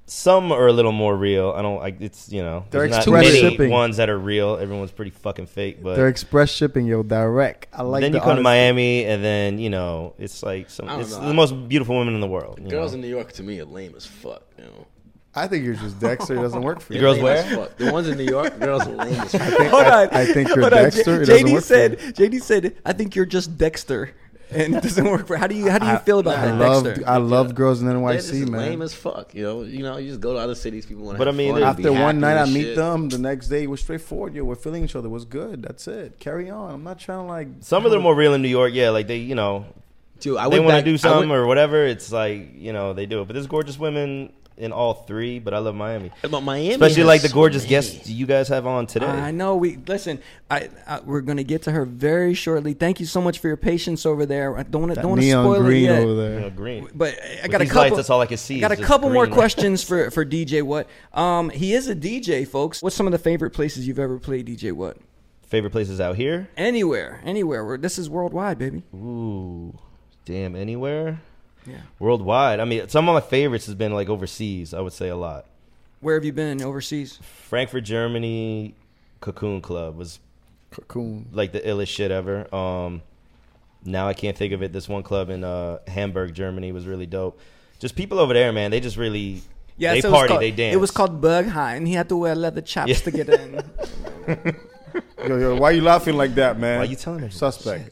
some 0.07 0.51
are 0.51 0.67
a 0.67 0.73
little 0.73 0.91
more 0.91 1.17
real. 1.17 1.53
I 1.57 1.63
don't 1.63 1.79
like 1.79 2.01
it's 2.01 2.33
you 2.33 2.43
know, 2.43 2.65
They're 2.71 2.81
there's 2.81 2.91
not 2.91 2.99
express 3.03 3.25
many 3.27 3.41
shipping. 3.41 3.71
ones 3.71 3.99
that 3.99 4.11
are 4.11 4.19
real. 4.19 4.57
Everyone's 4.57 4.91
pretty 4.91 5.13
fucking 5.13 5.47
fake, 5.47 5.83
but 5.83 5.95
They're 5.95 6.09
express 6.09 6.51
shipping, 6.51 6.87
yo, 6.87 7.05
direct. 7.05 7.69
I 7.73 7.83
like. 7.83 8.01
then 8.01 8.13
the 8.13 8.19
you 8.19 8.25
come 8.25 8.37
to. 8.37 8.43
Miami, 8.43 9.05
and 9.05 9.23
then 9.23 9.59
you 9.61 9.71
know 9.71 10.15
it's 10.19 10.43
like 10.43 10.69
some. 10.69 10.89
It's 11.01 11.17
know. 11.17 11.29
the 11.29 11.35
most 11.35 11.69
beautiful 11.69 11.97
women 11.97 12.15
in 12.15 12.21
the 12.21 12.27
world. 12.27 12.59
you 12.61 12.69
Girls 12.69 12.91
know? 12.91 12.97
in 12.97 13.03
New 13.03 13.09
York 13.09 13.33
to 13.35 13.43
me 13.45 13.61
are 13.61 13.65
lame 13.65 13.95
as 13.97 14.05
fuck. 14.05 14.43
You 14.59 14.65
know. 14.65 14.87
I 15.35 15.47
think 15.47 15.65
you're 15.65 15.75
just 15.75 16.01
Dexter. 16.01 16.35
It 16.37 16.43
doesn't 16.43 16.63
work 16.63 16.81
for 16.81 16.89
The 16.89 16.95
you. 16.97 17.01
girls 17.01 17.17
Lame 17.17 17.25
where? 17.25 17.37
as 17.37 17.55
fuck. 17.55 17.77
The 17.77 17.93
ones 17.93 18.09
in 18.09 18.19
New 18.19 18.25
York, 18.25 18.59
girls 18.59 18.87
are 18.87 18.91
lame 18.97 19.21
as 19.21 19.31
fuck. 19.33 19.67
Hold 19.69 19.85
I- 19.85 20.03
on. 20.07 20.09
I 20.13 20.25
think 20.27 20.49
you're 20.49 20.61
Hold 20.63 20.73
on. 20.73 20.83
Dexter. 20.85 21.23
It 21.23 21.27
J- 21.27 21.33
doesn't 21.33 21.47
JD 21.47 21.53
work 21.53 21.63
for 21.63 21.67
said. 21.67 21.99
JD 22.17 22.43
said. 22.43 22.77
I 22.85 22.93
think 22.93 23.15
you're 23.15 23.27
just 23.27 23.57
Dexter, 23.57 24.13
and 24.51 24.75
it 24.75 24.83
doesn't 24.83 25.09
work 25.09 25.29
for. 25.29 25.37
How 25.37 25.47
do 25.47 25.55
you 25.55 25.71
How 25.71 25.79
do 25.79 25.87
you 25.87 25.99
feel 25.99 26.19
about 26.19 26.37
I 26.41 26.47
that, 26.47 26.55
love. 26.57 26.83
Dexter? 26.85 27.09
I 27.09 27.19
love 27.19 27.55
girls 27.55 27.81
in 27.81 27.87
They're 27.87 28.13
just 28.17 28.33
NYC, 28.33 28.49
man. 28.49 28.61
lame 28.61 28.83
as 28.83 28.93
fuck. 28.93 29.33
You 29.33 29.45
know, 29.45 29.63
you 29.63 29.85
know, 29.85 29.99
you 29.99 30.09
just 30.09 30.21
go 30.21 30.33
to 30.33 30.41
other 30.41 30.57
cities. 30.57 30.85
People 30.85 31.05
want 31.05 31.15
to. 31.15 31.19
But 31.19 31.29
I 31.29 31.31
mean, 31.31 31.53
fun, 31.55 31.63
After 31.63 31.93
one 31.93 32.19
night, 32.19 32.37
I 32.37 32.47
meet 32.47 32.63
shit. 32.63 32.77
them. 32.77 33.09
The 33.09 33.19
next 33.19 33.47
day, 33.47 33.69
we're 33.69 33.77
straightforward. 33.77 34.35
Yo, 34.35 34.43
we're 34.43 34.57
feeling 34.57 34.83
each 34.83 34.97
other. 34.97 35.09
What's 35.09 35.25
good? 35.27 35.63
That's 35.63 35.87
it. 35.87 36.19
Carry 36.19 36.51
on. 36.51 36.75
I'm 36.75 36.83
not 36.83 36.99
trying 36.99 37.21
to 37.21 37.25
like. 37.29 37.47
Some 37.61 37.85
of 37.85 37.93
them 37.93 38.01
are 38.01 38.03
more 38.03 38.17
real 38.17 38.35
in 38.35 38.43
New 38.43 38.49
York. 38.49 38.73
Yeah, 38.75 38.91
like 38.91 39.07
they, 39.07 39.19
you 39.19 39.37
know, 39.37 39.65
Dude, 40.19 40.39
I 40.39 40.49
they 40.49 40.59
went 40.59 40.65
want 40.73 40.85
to 40.85 40.91
do 40.91 40.99
something 40.99 41.29
went- 41.29 41.41
or 41.41 41.47
whatever. 41.47 41.87
It's 41.87 42.11
like 42.11 42.55
you 42.57 42.73
know 42.73 42.95
they 42.95 43.07
do 43.07 43.21
it. 43.23 43.27
But 43.29 43.35
there's 43.35 43.47
gorgeous 43.47 43.79
women 43.79 44.33
in 44.61 44.73
all 44.73 44.95
three, 44.95 45.39
but 45.39 45.55
I 45.55 45.59
love 45.59 45.75
Miami. 45.75 46.13
About 46.23 46.43
Miami, 46.43 46.71
Especially 46.75 47.03
like 47.03 47.23
the 47.23 47.29
gorgeous 47.29 47.63
many. 47.63 47.71
guests 47.71 48.09
you 48.09 48.27
guys 48.27 48.49
have 48.49 48.67
on 48.67 48.87
today. 48.87 49.07
I 49.07 49.31
know. 49.31 49.57
We 49.57 49.77
listen. 49.87 50.21
I, 50.51 50.69
I 50.87 51.01
we're 51.01 51.23
gonna 51.23 51.43
get 51.43 51.63
to 51.63 51.71
her 51.73 51.85
very 51.85 52.35
shortly. 52.35 52.75
Thank 52.75 53.01
you 53.01 53.07
so 53.07 53.21
much 53.21 53.39
for 53.39 53.49
your 53.49 53.57
patience 53.57 54.05
over 54.07 54.27
there. 54.27 54.57
I 54.57 54.63
don't 54.63 54.83
want 54.83 54.95
to 54.95 55.01
don't 55.01 55.11
want 55.11 55.21
to 55.23 55.27
neon 55.27 55.45
spoil 55.45 55.63
green 55.63 55.85
it 55.85 55.95
yet. 55.95 56.03
over 56.03 56.15
there. 56.15 56.41
know, 56.41 56.51
green. 56.51 56.89
But 56.95 57.15
I 57.23 57.43
With 57.43 57.51
got 57.51 57.61
a 57.63 57.67
couple. 57.67 57.83
lights, 57.83 57.97
that's 57.97 58.11
all 58.11 58.21
I 58.21 58.27
can 58.27 58.37
see 58.37 58.59
I 58.59 58.61
got 58.61 58.71
a 58.71 58.75
is 58.75 58.79
just 58.81 58.89
couple 58.89 59.11
more 59.11 59.27
questions 59.27 59.83
for 59.83 60.11
for 60.11 60.25
DJ. 60.25 60.63
What? 60.63 60.89
Um, 61.15 61.51
he 61.51 61.73
is 61.75 61.89
a 61.89 61.97
DJ, 61.97 62.47
folks. 62.47 62.83
What's 62.83 62.95
some 62.97 63.07
of 63.07 63.13
the 63.13 63.19
favorite 63.19 63.51
places 63.51 63.87
you've 63.89 63.99
ever 63.99 64.19
played 64.19 64.47
DJ? 64.47 64.73
What? 64.73 64.99
Favorite 65.43 65.71
places 65.71 66.01
out 66.01 66.15
here? 66.17 66.49
Anywhere, 66.57 67.21
anywhere. 67.25 67.65
Where 67.65 67.77
this 67.79 67.99
is 67.99 68.09
worldwide, 68.09 68.59
baby. 68.59 68.83
Ooh, 68.95 69.77
damn, 70.25 70.55
anywhere. 70.55 71.21
Yeah. 71.67 71.77
Worldwide. 71.99 72.61
I 72.61 72.65
mean, 72.65 72.89
some 72.89 73.09
of 73.09 73.15
my 73.15 73.21
favorites 73.21 73.67
has 73.67 73.75
been 73.75 73.93
like 73.93 74.09
overseas. 74.09 74.73
I 74.75 74.81
would 74.81 74.93
say 74.93 75.09
a 75.09 75.17
lot. 75.17 75.47
Where 76.01 76.15
have 76.15 76.25
you 76.25 76.33
been 76.33 76.63
overseas? 76.63 77.19
Frankfurt, 77.23 77.85
Germany, 77.85 78.75
Cocoon 79.21 79.61
Club 79.61 79.97
was 79.97 80.19
Cocoon. 80.71 81.29
like 81.33 81.53
the 81.53 81.61
illest 81.61 81.89
shit 81.89 82.11
ever. 82.11 82.53
Um, 82.55 83.03
now 83.85 84.09
I 84.09 84.15
can't 84.15 84.37
think 84.37 84.53
of 84.55 84.63
it. 84.63 84.73
This 84.73 84.89
one 84.89 85.03
club 85.03 85.29
in 85.31 85.45
uh, 85.45 85.79
Hamburg, 85.87 86.35
Germany 86.35 86.73
was 86.73 86.87
really 86.87 87.07
dope. 87.07 87.39
Just 87.79 87.97
people 87.97 88.19
over 88.19 88.33
there, 88.33 88.53
man. 88.53 88.71
They 88.71 88.81
just 88.81 88.97
really 88.97 89.43
Yeah, 89.77 89.93
they 89.95 90.01
so 90.01 90.11
party, 90.11 90.29
called- 90.29 90.43
they 90.43 90.51
dance. 90.51 90.75
It 90.75 90.79
was 90.79 90.91
called 90.91 91.21
Berghain. 91.21 91.87
He 91.87 91.93
had 91.95 92.09
to 92.09 92.17
wear 92.17 92.35
leather 92.35 92.61
chaps 92.63 92.89
Yeah. 92.91 92.97
to 92.97 93.11
get 93.11 93.29
in. 93.29 93.63
Yo, 95.27 95.37
yo, 95.39 95.55
why 95.57 95.71
you 95.73 95.83
laughing 95.83 96.17
like 96.17 96.35
that, 96.35 96.59
man? 96.59 96.79
Why 96.79 96.85
you 96.85 96.97
telling 96.97 97.21
me? 97.23 97.29
Suspect. 97.31 97.91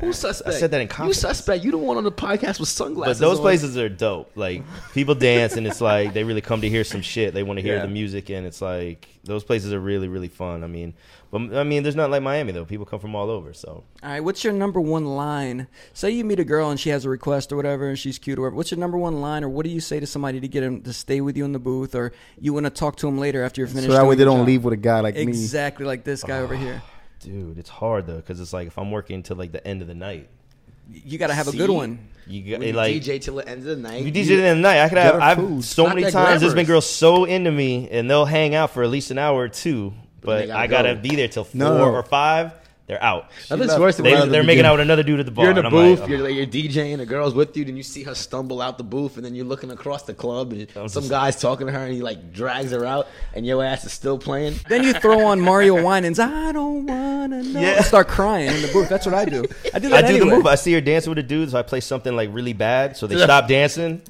Who's 0.00 0.18
suspect? 0.18 0.54
I 0.54 0.58
said 0.58 0.70
that 0.72 0.80
in 0.82 0.88
confidence. 0.88 1.16
You 1.16 1.28
suspect. 1.28 1.64
You 1.64 1.70
the 1.70 1.78
one 1.78 1.96
on 1.96 2.04
the 2.04 2.12
podcast 2.12 2.60
with 2.60 2.68
sunglasses. 2.68 3.18
But 3.18 3.26
those 3.26 3.38
on. 3.38 3.42
places 3.42 3.78
are 3.78 3.88
dope. 3.88 4.30
Like 4.34 4.62
people 4.92 5.14
dance, 5.14 5.56
and 5.56 5.66
it's 5.66 5.80
like 5.80 6.12
they 6.12 6.22
really 6.22 6.42
come 6.42 6.60
to 6.60 6.68
hear 6.68 6.84
some 6.84 7.00
shit. 7.00 7.32
They 7.32 7.42
want 7.42 7.58
to 7.58 7.62
hear 7.62 7.76
Yeah. 7.76 7.82
the 7.82 7.88
music, 7.88 8.28
and 8.28 8.46
it's 8.46 8.60
like 8.60 9.08
those 9.24 9.42
places 9.42 9.72
are 9.72 9.80
really, 9.80 10.08
really 10.08 10.28
fun. 10.28 10.62
I 10.62 10.66
mean, 10.66 10.92
but 11.30 11.56
I 11.56 11.64
mean, 11.64 11.82
there's 11.82 11.96
not 11.96 12.10
like 12.10 12.22
Miami 12.22 12.52
though. 12.52 12.66
People 12.66 12.84
come 12.84 13.00
from 13.00 13.14
all 13.16 13.30
over, 13.30 13.54
so 13.54 13.84
All 14.02 14.10
right, 14.10 14.20
what's 14.20 14.44
your 14.44 14.52
number 14.52 14.82
one 14.82 15.06
line? 15.06 15.66
Say 15.94 16.10
you 16.10 16.26
meet 16.26 16.40
a 16.40 16.44
girl 16.44 16.68
and 16.68 16.78
she 16.78 16.90
has 16.90 17.06
a 17.06 17.08
request 17.08 17.50
or 17.50 17.56
whatever, 17.56 17.88
and 17.88 17.98
she's 17.98 18.18
cute 18.18 18.38
or 18.38 18.42
whatever. 18.42 18.56
What's 18.56 18.70
your 18.70 18.78
number 18.78 18.98
one 18.98 19.22
line, 19.22 19.44
or 19.44 19.48
what 19.48 19.64
do 19.64 19.70
you 19.70 19.80
say 19.80 19.98
to 19.98 20.06
somebody 20.06 20.40
to 20.40 20.48
get 20.48 20.60
them 20.60 20.82
to 20.82 20.92
stay 20.92 21.22
with 21.22 21.38
you 21.38 21.46
in 21.46 21.52
the 21.52 21.58
booth, 21.58 21.94
or 21.94 22.12
you 22.38 22.52
want 22.52 22.64
to 22.66 22.70
talk 22.70 22.96
to 22.96 23.06
them 23.06 23.16
later 23.18 23.42
after 23.42 23.62
you're 23.62 23.68
finished? 23.68 23.86
So 23.86 23.94
that 23.94 24.06
way 24.06 24.14
they 24.14 24.24
don't 24.24 24.40
job? 24.40 24.46
leave 24.46 24.62
with 24.62 24.74
a 24.74 24.78
guy 24.78 25.00
like 25.00 25.14
me. 25.14 25.22
exactly 25.22 25.86
like 25.86 26.04
this 26.04 26.22
guy 26.22 26.40
over 26.40 26.54
ah. 26.54 26.58
here. 26.58 26.82
Dude, 27.20 27.58
it's 27.58 27.70
hard 27.70 28.06
though 28.06 28.16
because 28.16 28.40
it's 28.40 28.52
like 28.52 28.66
if 28.68 28.78
I'm 28.78 28.90
working 28.90 29.22
till 29.22 29.36
like 29.36 29.52
the 29.52 29.66
end 29.66 29.82
of 29.82 29.88
the 29.88 29.94
night, 29.94 30.28
You 30.92 31.18
got 31.18 31.28
to 31.28 31.34
have 31.34 31.48
a 31.48 31.52
good 31.52 31.70
one. 31.70 31.98
you 32.26 32.56
got 32.58 32.60
like 32.74 32.94
DJ 32.94 33.20
till 33.20 33.36
the 33.36 33.48
end 33.48 33.60
of 33.60 33.64
the 33.66 33.76
night. 33.76 34.04
You 34.04 34.12
DJ 34.12 34.30
in 34.38 34.42
the 34.42 34.54
night. 34.56 34.80
I 34.84 34.88
could 34.88 34.98
have. 34.98 35.14
I've 35.16 35.38
food. 35.38 35.64
so 35.64 35.86
Not 35.86 35.96
many 35.96 36.10
times. 36.10 36.40
There's 36.40 36.54
been 36.54 36.66
girls 36.66 36.88
so 36.88 37.24
into 37.24 37.50
me, 37.50 37.88
and 37.90 38.08
they'll 38.10 38.24
hang 38.24 38.54
out 38.54 38.70
for 38.70 38.82
at 38.82 38.90
least 38.90 39.10
an 39.10 39.18
hour 39.18 39.36
or 39.40 39.48
two. 39.48 39.92
But 40.20 40.26
But 40.42 40.46
gotta 40.48 40.58
I 40.60 40.66
gotta 40.66 40.94
go. 40.94 41.00
be 41.02 41.16
there 41.16 41.28
till 41.28 41.44
four 41.44 41.58
no. 41.58 41.90
or 41.92 42.02
five. 42.02 42.52
They're 42.86 43.02
out. 43.02 43.30
Nothing's 43.50 43.70
left 43.70 43.80
worse 43.80 43.96
than 43.96 44.04
They, 44.04 44.10
when 44.10 44.14
Right 44.20 44.22
at 44.22 44.26
the 44.26 44.32
they're 44.32 44.42
making 44.44 44.64
out 44.64 44.72
with 44.74 44.80
another 44.82 45.02
dude 45.02 45.18
at 45.18 45.26
the 45.26 45.32
bar. 45.32 45.46
you're 45.46 45.56
in 45.58 45.64
the 45.64 45.70
booth, 45.70 46.00
like, 46.00 46.08
you're, 46.08 46.18
like, 46.20 46.34
you're 46.36 46.46
DJing, 46.46 46.98
the 46.98 47.06
girl's 47.06 47.34
with 47.34 47.56
you, 47.56 47.64
then 47.64 47.76
you 47.76 47.82
see 47.82 48.04
her 48.04 48.14
stumble 48.14 48.62
out 48.62 48.78
the 48.78 48.84
booth, 48.84 49.16
and 49.16 49.24
then 49.26 49.34
you're 49.34 49.44
looking 49.44 49.72
across 49.72 50.04
the 50.04 50.14
club, 50.14 50.52
and 50.52 50.68
some 50.72 50.88
just- 50.88 51.10
guy's 51.10 51.40
talking 51.40 51.66
to 51.66 51.72
her, 51.72 51.80
and 51.84 51.92
he 51.92 52.00
like 52.00 52.32
drags 52.32 52.70
her 52.70 52.84
out, 52.84 53.08
and 53.34 53.44
your 53.44 53.64
ass 53.64 53.84
is 53.84 53.92
still 53.92 54.18
playing. 54.18 54.54
Then 54.68 54.84
you 54.84 54.92
throw 54.92 55.26
on 55.26 55.40
Mario 55.40 55.82
Winans. 55.82 56.20
I 56.20 56.52
don't 56.52 56.86
wanna 56.86 57.42
know. 57.42 57.60
Yeah. 57.60 57.76
And 57.76 57.84
start 57.84 58.06
crying 58.06 58.50
in 58.54 58.62
the 58.62 58.68
booth. 58.72 58.88
That's 58.88 59.04
what 59.04 59.16
I 59.16 59.24
do. 59.24 59.44
I 59.74 59.80
do 59.80 59.88
I 59.92 60.02
that 60.02 60.06
do 60.08 60.20
the 60.20 60.26
move. 60.26 60.46
I 60.46 60.54
see 60.54 60.72
her 60.74 60.80
dancing 60.80 61.10
with 61.10 61.18
a 61.18 61.24
dude, 61.24 61.50
so 61.50 61.58
I 61.58 61.62
play 61.62 61.80
something 61.80 62.14
like 62.14 62.28
really 62.32 62.52
bad, 62.52 62.96
so 62.96 63.08
they 63.08 63.16
stop 63.16 63.48
dancing. 63.48 64.00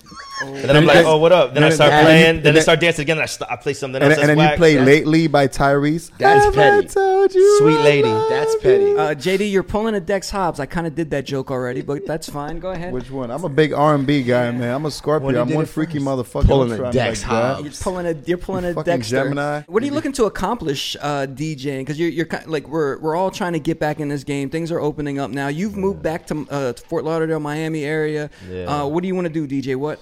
Oh. 0.43 0.49
And 0.49 0.65
then 0.69 0.77
I'm 0.77 0.85
like, 0.85 1.07
oh, 1.07 1.17
what 1.17 1.33
up? 1.33 1.55
Then 1.55 1.65
I 1.65 1.71
start 1.71 1.91
and 1.95 2.05
playing. 2.05 2.21
you- 2.37 2.43
Then 2.43 2.43
they 2.43 2.51
then- 2.53 2.63
start 2.63 2.79
dancing 2.79 3.05
again. 3.05 3.17
And 3.17 3.23
I, 3.23 3.27
st- 3.27 3.51
I 3.51 3.57
play 3.57 3.73
something 3.73 4.03
And, 4.03 4.13
else. 4.13 4.21
and 4.21 4.29
then 4.29 4.37
that's 4.37 4.53
you 4.53 4.57
play 4.59 4.77
whack. 4.77 4.87
Lately 4.87 5.27
by 5.29 5.49
Tyrese. 5.49 6.11
That's 6.19 6.45
Have 6.45 6.55
petty. 6.55 6.87
I 6.89 6.91
told 6.91 7.35
you 7.35 7.59
Sweet 7.59 7.81
lady. 7.81 8.07
love 8.07 8.29
That's 8.29 8.55
petty. 8.67 8.97
Uh, 8.97 9.15
JD, 9.15 9.51
you're 9.51 9.63
pulling 9.63 9.95
a 9.95 10.01
Dex 10.01 10.31
Hobbs. 10.31 10.61
I 10.61 10.67
kind 10.67 10.87
of 10.87 10.95
did 10.95 11.11
that 11.11 11.25
joke 11.25 11.51
already, 11.51 11.83
but 11.83 12.07
that's 12.07 12.29
fine. 12.29 12.59
Go 12.59 12.71
ahead. 12.71 12.93
Which 12.93 13.11
one? 13.11 13.31
I'm 13.31 13.45
a 13.45 13.49
big 13.49 13.73
R&B 13.73 14.23
guy, 14.23 14.51
man. 14.51 14.75
I'm 14.75 14.83
a 14.83 14.85
When 14.85 14.91
Scorpio. 14.91 15.41
I'm 15.43 15.53
one 15.53 15.67
freaky 15.67 15.95
first. 15.99 16.07
motherfucker. 16.07 16.47
Pulling 16.47 16.73
a 16.73 16.91
Dex 16.93 17.23
like 17.23 17.31
that. 17.31 17.55
Hobbs. 17.57 17.63
You're 17.65 17.73
pulling 17.83 18.07
a 18.07 18.13
you're 18.27 18.39
pulling 18.39 18.65
a 18.65 18.75
Fucking 18.75 18.93
Dexter. 18.93 19.17
Gemini. 19.25 19.63
What 19.67 19.83
are 19.83 19.87
you 19.87 19.93
looking 19.93 20.13
to 20.13 20.25
accomplish 20.25 20.97
uh, 21.01 21.27
DJing? 21.27 21.81
Because 21.81 21.99
you're 21.99 22.11
you're 22.11 22.27
kind 22.27 22.47
like 22.47 22.69
we're 22.69 22.99
we're 22.99 23.17
all 23.17 23.31
trying 23.31 23.53
to 23.55 23.61
get 23.61 23.79
back 23.79 24.01
in 24.01 24.09
this 24.09 24.25
game. 24.25 24.51
Things 24.51 24.71
are 24.73 24.81
opening 24.81 25.19
up 25.19 25.31
now. 25.31 25.49
You've 25.49 25.77
moved 25.77 26.03
back 26.03 26.27
to, 26.29 26.47
uh, 26.51 26.73
to 26.73 26.83
Fort 26.87 27.05
Lauderdale, 27.05 27.41
Miami 27.41 27.85
area. 27.85 28.31
Yeah. 28.51 28.65
Uh, 28.83 28.87
what 28.87 29.03
do 29.03 29.09
you 29.09 29.15
want 29.15 29.27
to 29.27 29.33
do, 29.33 29.47
DJ? 29.47 29.77
What? 29.77 30.01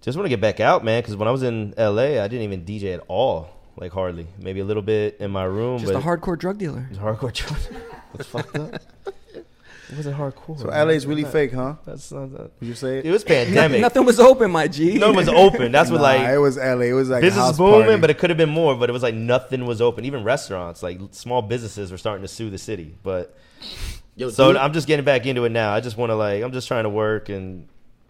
Just 0.00 0.16
want 0.16 0.26
to 0.26 0.30
get 0.30 0.40
back 0.40 0.60
out, 0.60 0.84
man. 0.84 1.02
Because 1.02 1.16
when 1.16 1.28
I 1.28 1.30
was 1.32 1.42
in 1.42 1.74
LA, 1.76 2.22
I 2.22 2.28
didn't 2.28 2.42
even 2.42 2.64
DJ 2.64 2.94
at 2.94 3.00
all. 3.08 3.50
Like 3.80 3.92
hardly. 3.92 4.26
Maybe 4.38 4.60
a 4.60 4.64
little 4.64 4.82
bit 4.82 5.16
in 5.20 5.30
my 5.30 5.44
room. 5.44 5.78
Just 5.78 5.92
but 5.92 5.98
a 5.98 6.04
hardcore 6.04 6.38
drug 6.38 6.58
dealer. 6.58 6.88
hardcore. 6.94 7.32
That's 8.14 8.28
fucked 8.28 8.56
up. 8.56 8.74
It 9.90 9.96
wasn't 9.96 10.16
hardcore. 10.18 10.58
So 10.58 10.66
man. 10.66 10.88
LA's 10.88 11.06
really 11.06 11.24
fake, 11.24 11.52
huh? 11.52 11.76
That's 11.86 12.12
not 12.12 12.32
that. 12.32 12.50
You 12.60 12.74
say 12.74 12.98
it? 12.98 13.06
It 13.06 13.10
was 13.10 13.24
pandemic. 13.24 13.80
Nothing 13.88 14.04
was 14.04 14.20
open, 14.20 14.50
my 14.50 14.68
G. 14.68 14.98
Nothing 14.98 15.16
was 15.16 15.28
open. 15.28 15.72
That's 15.72 15.90
what 15.90 15.98
Nah, 15.98 16.02
like 16.02 16.20
it 16.28 16.38
was 16.38 16.56
LA. 16.58 16.80
It 16.80 16.92
was 16.92 17.08
like 17.08 17.22
a 17.22 17.26
business 17.26 17.42
house 17.42 17.56
booming, 17.56 17.86
party. 17.86 18.00
but 18.00 18.10
it 18.10 18.18
could 18.18 18.28
have 18.30 18.36
been 18.36 18.50
more. 18.50 18.74
But 18.74 18.90
it 18.90 18.92
was 18.92 19.02
like 19.02 19.14
nothing 19.14 19.64
was 19.64 19.80
open. 19.80 20.04
Even 20.04 20.24
restaurants, 20.24 20.82
like 20.82 21.00
small 21.12 21.40
businesses, 21.40 21.90
were 21.90 21.98
starting 21.98 22.22
to 22.22 22.28
sue 22.28 22.50
the 22.50 22.58
city. 22.58 22.96
But 23.02 23.34
Yo, 24.16 24.28
so 24.28 24.48
dude, 24.48 24.56
I'm 24.56 24.72
just 24.72 24.88
getting 24.88 25.04
back 25.04 25.24
into 25.24 25.44
it 25.44 25.52
now. 25.52 25.72
I 25.72 25.80
just 25.80 25.96
want 25.96 26.10
to 26.10 26.16
like 26.16 26.42
I'm 26.42 26.52
just 26.52 26.68
trying 26.68 26.84
to 26.84 26.90
work, 26.90 27.28
and 27.30 27.68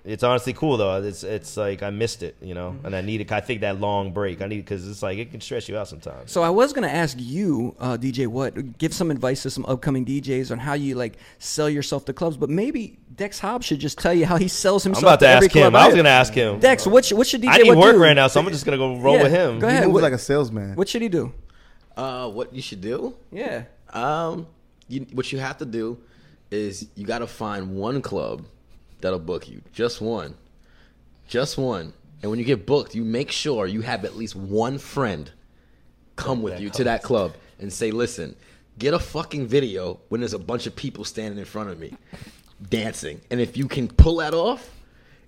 it's 0.08 0.22
honestly 0.24 0.52
cool 0.54 0.76
though. 0.78 1.02
It's 1.02 1.22
it's 1.22 1.56
like 1.56 1.82
I 1.82 1.90
missed 1.90 2.22
it, 2.22 2.36
you 2.40 2.54
know, 2.54 2.74
and 2.84 2.96
I 2.96 3.00
need 3.02 3.18
needed. 3.18 3.30
I 3.32 3.40
think 3.40 3.60
that 3.60 3.78
long 3.80 4.12
break 4.12 4.40
I 4.42 4.46
need 4.46 4.56
because 4.58 4.88
it's 4.88 5.02
like 5.02 5.18
it 5.18 5.30
can 5.30 5.40
stress 5.40 5.68
you 5.68 5.76
out 5.76 5.86
sometimes. 5.88 6.32
So 6.32 6.42
I 6.42 6.50
was 6.50 6.72
gonna 6.72 6.88
ask 6.88 7.16
you, 7.20 7.76
uh, 7.78 7.96
DJ, 7.96 8.26
what 8.26 8.78
give 8.78 8.94
some 8.94 9.10
advice 9.10 9.42
to 9.42 9.50
some 9.50 9.64
upcoming 9.66 10.04
DJs 10.06 10.50
on 10.50 10.58
how 10.58 10.72
you 10.72 10.94
like 10.94 11.18
sell 11.38 11.68
yourself 11.68 12.04
to 12.06 12.12
clubs, 12.12 12.36
but 12.36 12.48
maybe 12.50 12.98
Dex 13.14 13.38
Hobbs 13.38 13.66
should 13.66 13.80
just 13.80 13.98
tell 13.98 14.14
you 14.14 14.24
how 14.26 14.36
he 14.36 14.48
sells 14.48 14.82
himself. 14.84 15.04
I'm 15.04 15.10
himself. 15.10 15.20
about 15.20 15.26
to 15.26 15.46
every 15.46 15.46
ask 15.48 15.56
him. 15.56 15.76
I 15.76 15.86
was 15.86 15.96
gonna 15.96 16.08
ask 16.08 16.32
him. 16.32 16.58
Dex, 16.60 16.86
what 16.86 17.04
should, 17.04 17.18
what 17.18 17.26
should 17.26 17.42
DJ 17.42 17.48
I 17.50 17.58
need 17.58 17.68
what 17.70 17.78
work 17.78 17.94
do? 17.94 18.00
right 18.02 18.14
now, 18.14 18.28
so 18.28 18.40
I'm 18.40 18.48
just 18.48 18.64
gonna 18.64 18.76
go 18.78 18.96
roll 18.98 19.16
Yeah, 19.16 19.22
with 19.24 19.32
him. 19.32 19.58
go 19.58 19.68
he 19.68 19.72
ahead. 19.74 19.84
moves 19.88 19.94
What- 19.94 20.02
like 20.04 20.12
a 20.14 20.18
salesman. 20.18 20.74
What 20.74 20.88
should 20.88 21.02
he 21.02 21.08
do? 21.08 21.32
uh, 21.96 22.28
what 22.30 22.54
you 22.54 22.62
should 22.62 22.80
do? 22.80 23.14
Yeah. 23.32 23.64
Um, 23.92 24.46
you, 24.88 25.06
what 25.12 25.32
you 25.32 25.38
have 25.38 25.58
to 25.58 25.66
do 25.66 25.98
is 26.50 26.86
you 26.94 27.04
got 27.04 27.18
to 27.18 27.26
find 27.26 27.74
one 27.74 28.00
club 28.00 28.46
that'll 29.00 29.18
book 29.18 29.48
you, 29.48 29.62
just 29.72 30.00
one, 30.00 30.34
just 31.28 31.58
one. 31.58 31.92
And 32.22 32.30
when 32.30 32.38
you 32.38 32.44
get 32.44 32.66
booked, 32.66 32.94
you 32.94 33.04
make 33.04 33.30
sure 33.30 33.66
you 33.66 33.82
have 33.82 34.04
at 34.04 34.16
least 34.16 34.34
one 34.34 34.78
friend 34.78 35.30
come 36.16 36.42
with 36.42 36.60
you 36.60 36.68
to 36.70 36.84
that 36.84 37.02
club 37.02 37.34
and 37.60 37.72
say, 37.72 37.90
"Listen, 37.92 38.34
get 38.78 38.94
a 38.94 38.98
fucking 38.98 39.46
video 39.46 40.00
when 40.08 40.20
there's 40.20 40.34
a 40.34 40.38
bunch 40.38 40.66
of 40.66 40.74
people 40.74 41.04
standing 41.04 41.38
in 41.38 41.44
front 41.44 41.70
of 41.70 41.78
me 41.78 41.94
dancing." 42.68 43.20
And 43.30 43.40
if 43.40 43.56
you 43.56 43.68
can 43.68 43.86
pull 43.88 44.16
that 44.16 44.34
off, 44.34 44.70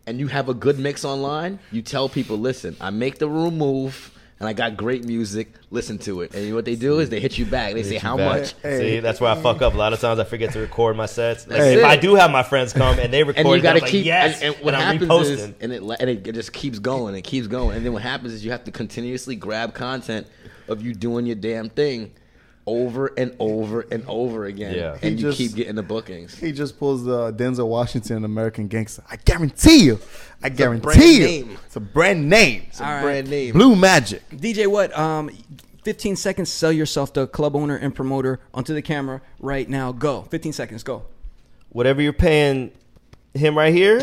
and 0.06 0.18
you 0.18 0.26
have 0.26 0.48
a 0.48 0.54
good 0.54 0.78
mix 0.78 1.04
online, 1.04 1.60
you 1.70 1.82
tell 1.82 2.08
people, 2.08 2.36
"Listen, 2.36 2.76
I 2.80 2.90
make 2.90 3.18
the 3.18 3.28
room 3.28 3.58
move." 3.58 4.10
And 4.41 4.49
I 4.49 4.55
got 4.55 4.74
great 4.74 5.05
music. 5.05 5.53
Listen 5.70 5.99
to 5.99 6.22
it. 6.22 6.34
And 6.34 6.55
what 6.55 6.64
they 6.64 6.74
do 6.74 6.99
is 6.99 7.11
they 7.11 7.20
hit 7.20 7.36
you 7.36 7.45
back. 7.45 7.74
They 7.74 7.82
say, 7.82 7.99
"How 7.99 8.16
Back. 8.16 8.41
much?" 8.41 8.55
Hey. 8.62 8.78
See, 8.78 9.01
that's 9.01 9.20
where 9.20 9.30
I 9.30 9.34
fuck 9.41 9.61
up. 9.61 9.74
A 9.74 9.76
lot 9.76 9.93
of 9.93 10.01
times 10.01 10.18
I 10.18 10.24
forget 10.24 10.53
to 10.55 10.61
record 10.61 10.97
my 10.97 11.05
sets. 11.05 11.47
Like, 11.47 11.61
if 11.61 11.78
it. 11.80 11.84
I 11.84 11.97
do 11.97 12.14
have 12.14 12.30
my 12.30 12.43
friends 12.43 12.72
come 12.72 12.99
and 12.99 13.12
they 13.12 13.22
record, 13.22 13.45
and 13.45 13.55
you 13.55 13.61
got 13.61 13.74
to 13.74 13.78
I'm 13.80 13.82
like, 13.82 13.91
keep 13.91 14.07
yes, 14.07 14.41
and, 14.41 14.55
and 14.55 14.64
what 14.64 14.74
I'm 14.74 14.80
happens 14.80 15.11
reposting. 15.11 15.30
is 15.30 15.55
and 15.61 15.72
it 15.72 15.82
and 16.01 16.11
it 16.11 16.32
just 16.32 16.55
keeps 16.55 16.78
going 16.78 17.14
and 17.14 17.22
keeps 17.22 17.49
going 17.49 17.76
and 17.76 17.84
then 17.84 17.93
what 17.93 18.01
happens 18.03 18.32
is 18.32 18.43
you 18.43 18.51
have 18.51 18.64
to 18.64 18.70
continuously 18.70 19.36
grab 19.36 19.74
content 19.74 20.26
of 20.68 20.80
you 20.80 20.95
doing 20.95 21.26
your 21.26 21.36
damn 21.36 21.68
thing 21.68 22.11
over 22.66 23.06
and 23.16 23.34
over 23.38 23.80
and 23.90 24.04
over 24.06 24.44
again 24.44 24.74
Yeah. 24.74 24.92
and 24.94 25.02
He 25.02 25.11
you 25.11 25.16
just- 25.16 25.38
keep 25.38 25.54
getting 25.54 25.74
the 25.76 25.82
bookings 25.82 26.36
He 26.38 26.52
just 26.52 26.78
pulls 26.78 27.04
the 27.04 27.32
Denzel 27.32 27.66
Washington 27.68 28.24
American 28.24 28.68
Gangster. 28.68 29.02
I 29.11 29.16
guarantee 29.16 29.84
you. 29.84 29.98
I 30.42 30.50
brand 30.50 30.82
guarantee 30.82 31.18
you. 31.18 31.24
name. 31.26 31.58
It's 31.66 31.76
a 31.76 31.80
brand 31.80 32.28
name. 32.28 32.64
it's 32.68 32.80
a 32.80 32.84
All 32.86 32.92
right. 32.94 33.02
brand 33.02 33.30
name 33.30 33.52
Blue 33.54 33.74
Magic. 33.74 34.22
DJ, 34.30 34.66
what? 34.66 34.96
Um, 34.96 35.30
15 35.84 36.14
seconds. 36.16 36.50
Sell 36.50 36.70
yourself 36.72 37.12
to 37.14 37.22
a 37.22 37.26
club 37.26 37.56
owner 37.56 37.76
and 37.76 37.94
promoter 37.94 38.40
onto 38.52 38.74
the 38.74 38.82
camera 38.82 39.22
right 39.40 39.68
now. 39.68 39.92
Go. 39.92 40.22
15 40.30 40.52
seconds. 40.52 40.82
Go. 40.82 41.04
Whatever 41.70 42.02
you're 42.02 42.12
paying 42.12 42.70
him 43.34 43.56
right 43.56 43.72
here, 43.72 44.00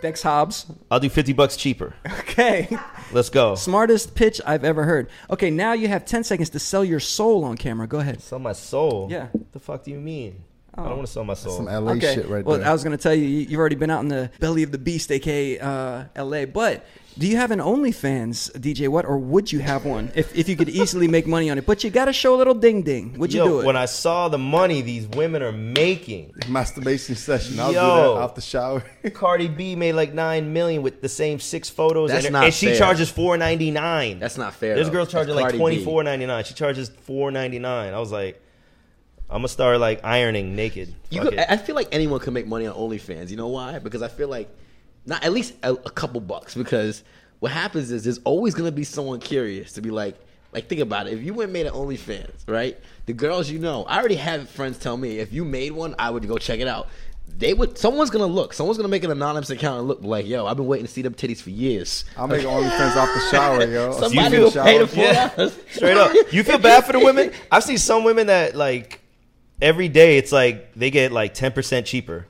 Dex 0.00 0.22
Hobbs. 0.22 0.66
I'll 0.90 1.00
do 1.00 1.08
50 1.08 1.32
bucks 1.32 1.56
cheaper. 1.56 1.94
Okay. 2.30 2.68
Let's 3.12 3.28
go. 3.28 3.56
Smartest 3.56 4.14
pitch 4.14 4.40
I've 4.46 4.64
ever 4.64 4.84
heard. 4.84 5.10
Okay, 5.30 5.50
now 5.50 5.72
you 5.72 5.88
have 5.88 6.04
10 6.04 6.22
seconds 6.22 6.48
to 6.50 6.58
sell 6.60 6.84
your 6.84 7.00
soul 7.00 7.44
on 7.44 7.56
camera. 7.56 7.86
Go 7.88 7.98
ahead. 7.98 8.22
Sell 8.22 8.38
my 8.38 8.52
soul. 8.52 9.08
Yeah. 9.10 9.26
What 9.32 9.52
the 9.52 9.58
fuck 9.58 9.82
do 9.84 9.90
you 9.90 9.98
mean? 9.98 10.44
I 10.74 10.84
don't 10.84 10.96
want 10.96 11.06
to 11.06 11.12
sell 11.12 11.24
my 11.24 11.34
soul. 11.34 11.56
Some 11.56 11.66
LA 11.66 11.92
okay. 11.92 12.14
shit 12.14 12.28
right 12.28 12.44
well, 12.44 12.56
there. 12.56 12.62
Well, 12.62 12.70
I 12.70 12.72
was 12.72 12.84
going 12.84 12.96
to 12.96 13.02
tell 13.02 13.14
you, 13.14 13.24
you- 13.24 13.46
you've 13.48 13.60
already 13.60 13.74
been 13.74 13.90
out 13.90 14.00
in 14.00 14.08
the 14.08 14.30
belly 14.38 14.62
of 14.62 14.70
the 14.70 14.78
beast, 14.78 15.10
aka 15.10 15.58
uh, 15.58 16.04
LA. 16.16 16.46
But 16.46 16.86
Do 17.18 17.26
you 17.26 17.36
have 17.36 17.50
an 17.50 17.58
OnlyFans, 17.58 18.52
DJ? 18.52 18.88
What 18.88 19.04
or 19.04 19.18
would 19.18 19.52
you 19.52 19.58
have 19.58 19.84
one 19.84 20.10
if, 20.14 20.34
if 20.34 20.48
you 20.48 20.56
could 20.56 20.68
easily 20.68 21.08
make 21.08 21.26
money 21.26 21.50
on 21.50 21.58
it? 21.58 21.66
But 21.66 21.82
you 21.84 21.90
got 21.90 22.06
to 22.06 22.12
show 22.12 22.34
a 22.34 22.38
little 22.38 22.54
ding 22.54 22.82
ding. 22.82 23.18
Would 23.18 23.32
you 23.32 23.40
Yo, 23.40 23.48
do 23.48 23.60
it? 23.60 23.66
when 23.66 23.76
I 23.76 23.86
saw 23.86 24.28
the 24.28 24.38
money 24.38 24.80
these 24.80 25.06
women 25.08 25.42
are 25.42 25.52
making, 25.52 26.32
Masturbation 26.48 27.16
session. 27.16 27.58
I'll 27.58 27.72
Yo. 27.72 27.80
do 27.80 27.86
that 28.14 28.20
off 28.22 28.34
the 28.36 28.40
shower. 28.40 28.84
Cardi 29.14 29.48
B 29.48 29.74
made 29.76 29.94
like 29.94 30.14
nine 30.14 30.52
million 30.52 30.82
with 30.82 31.02
the 31.02 31.08
same 31.08 31.40
six 31.40 31.68
photos, 31.68 32.10
That's 32.10 32.26
and, 32.26 32.32
not 32.32 32.44
and 32.44 32.54
she 32.54 32.66
fair. 32.66 32.78
charges 32.78 33.10
four 33.10 33.36
ninety 33.36 33.70
nine. 33.70 34.18
That's 34.18 34.38
not 34.38 34.54
fair. 34.54 34.76
This 34.76 34.86
though. 34.86 34.92
girl 34.92 35.06
That's 35.06 35.28
like 35.30 35.56
twenty 35.56 35.84
four 35.84 36.02
ninety 36.04 36.26
nine. 36.26 36.44
She 36.44 36.54
charges 36.54 36.88
four 36.88 37.30
ninety 37.30 37.58
nine. 37.58 37.92
I 37.92 37.98
was 37.98 38.12
like, 38.12 38.40
I'm 39.28 39.38
gonna 39.38 39.48
start 39.48 39.78
like 39.80 40.04
ironing 40.04 40.54
naked. 40.56 40.94
You 41.10 41.22
could. 41.22 41.38
I 41.38 41.56
feel 41.56 41.74
like 41.74 41.88
anyone 41.92 42.20
can 42.20 42.34
make 42.34 42.46
money 42.46 42.66
on 42.66 42.76
OnlyFans. 42.76 43.30
You 43.30 43.36
know 43.36 43.48
why? 43.48 43.78
Because 43.78 44.00
I 44.00 44.08
feel 44.08 44.28
like 44.28 44.48
not 45.10 45.24
at 45.24 45.32
least 45.32 45.54
a, 45.62 45.72
a 45.72 45.90
couple 45.90 46.20
bucks. 46.20 46.54
Because 46.54 47.04
what 47.40 47.52
happens 47.52 47.90
is 47.90 48.04
there's 48.04 48.20
always 48.24 48.54
gonna 48.54 48.72
be 48.72 48.84
someone 48.84 49.20
curious 49.20 49.72
to 49.72 49.82
be 49.82 49.90
like, 49.90 50.16
like 50.52 50.68
think 50.68 50.80
about 50.80 51.06
it. 51.06 51.12
If 51.12 51.22
you 51.22 51.34
went 51.34 51.52
made 51.52 51.66
an 51.66 51.74
OnlyFans, 51.74 52.48
right? 52.48 52.78
The 53.06 53.12
girls 53.12 53.50
you 53.50 53.58
know, 53.58 53.84
I 53.84 53.98
already 53.98 54.14
have 54.14 54.48
friends 54.48 54.78
tell 54.78 54.96
me 54.96 55.18
if 55.18 55.32
you 55.32 55.44
made 55.44 55.72
one, 55.72 55.94
I 55.98 56.08
would 56.10 56.26
go 56.26 56.38
check 56.38 56.60
it 56.60 56.68
out. 56.68 56.88
They 57.28 57.54
would. 57.54 57.78
Someone's 57.78 58.10
gonna 58.10 58.26
look. 58.26 58.52
Someone's 58.52 58.76
gonna 58.76 58.88
make 58.88 59.04
an 59.04 59.10
anonymous 59.10 59.50
account 59.50 59.80
and 59.80 59.88
look 59.88 60.02
like, 60.02 60.26
yo, 60.26 60.46
I've 60.46 60.56
been 60.56 60.66
waiting 60.66 60.86
to 60.86 60.92
see 60.92 61.02
them 61.02 61.14
titties 61.14 61.40
for 61.40 61.50
years. 61.50 62.04
I'll 62.16 62.26
make 62.26 62.44
OnlyFans 62.44 62.96
off 62.96 63.08
the 63.14 63.28
shower, 63.30 63.64
yo. 63.64 63.92
Somebody 64.00 64.36
feel 64.36 64.44
will 64.44 64.50
pay 64.50 64.78
the 64.78 64.86
four 64.86 65.04
Yeah. 65.04 65.50
Straight 65.70 65.96
up. 65.96 66.12
You 66.32 66.42
feel 66.42 66.58
bad 66.58 66.84
for 66.84 66.92
the 66.92 67.00
women? 67.00 67.32
I've 67.50 67.64
seen 67.64 67.78
some 67.78 68.04
women 68.04 68.26
that 68.28 68.56
like 68.56 69.00
every 69.62 69.88
day 69.88 70.18
it's 70.18 70.32
like 70.32 70.74
they 70.74 70.90
get 70.90 71.12
like 71.12 71.34
ten 71.34 71.52
percent 71.52 71.86
cheaper. 71.86 72.26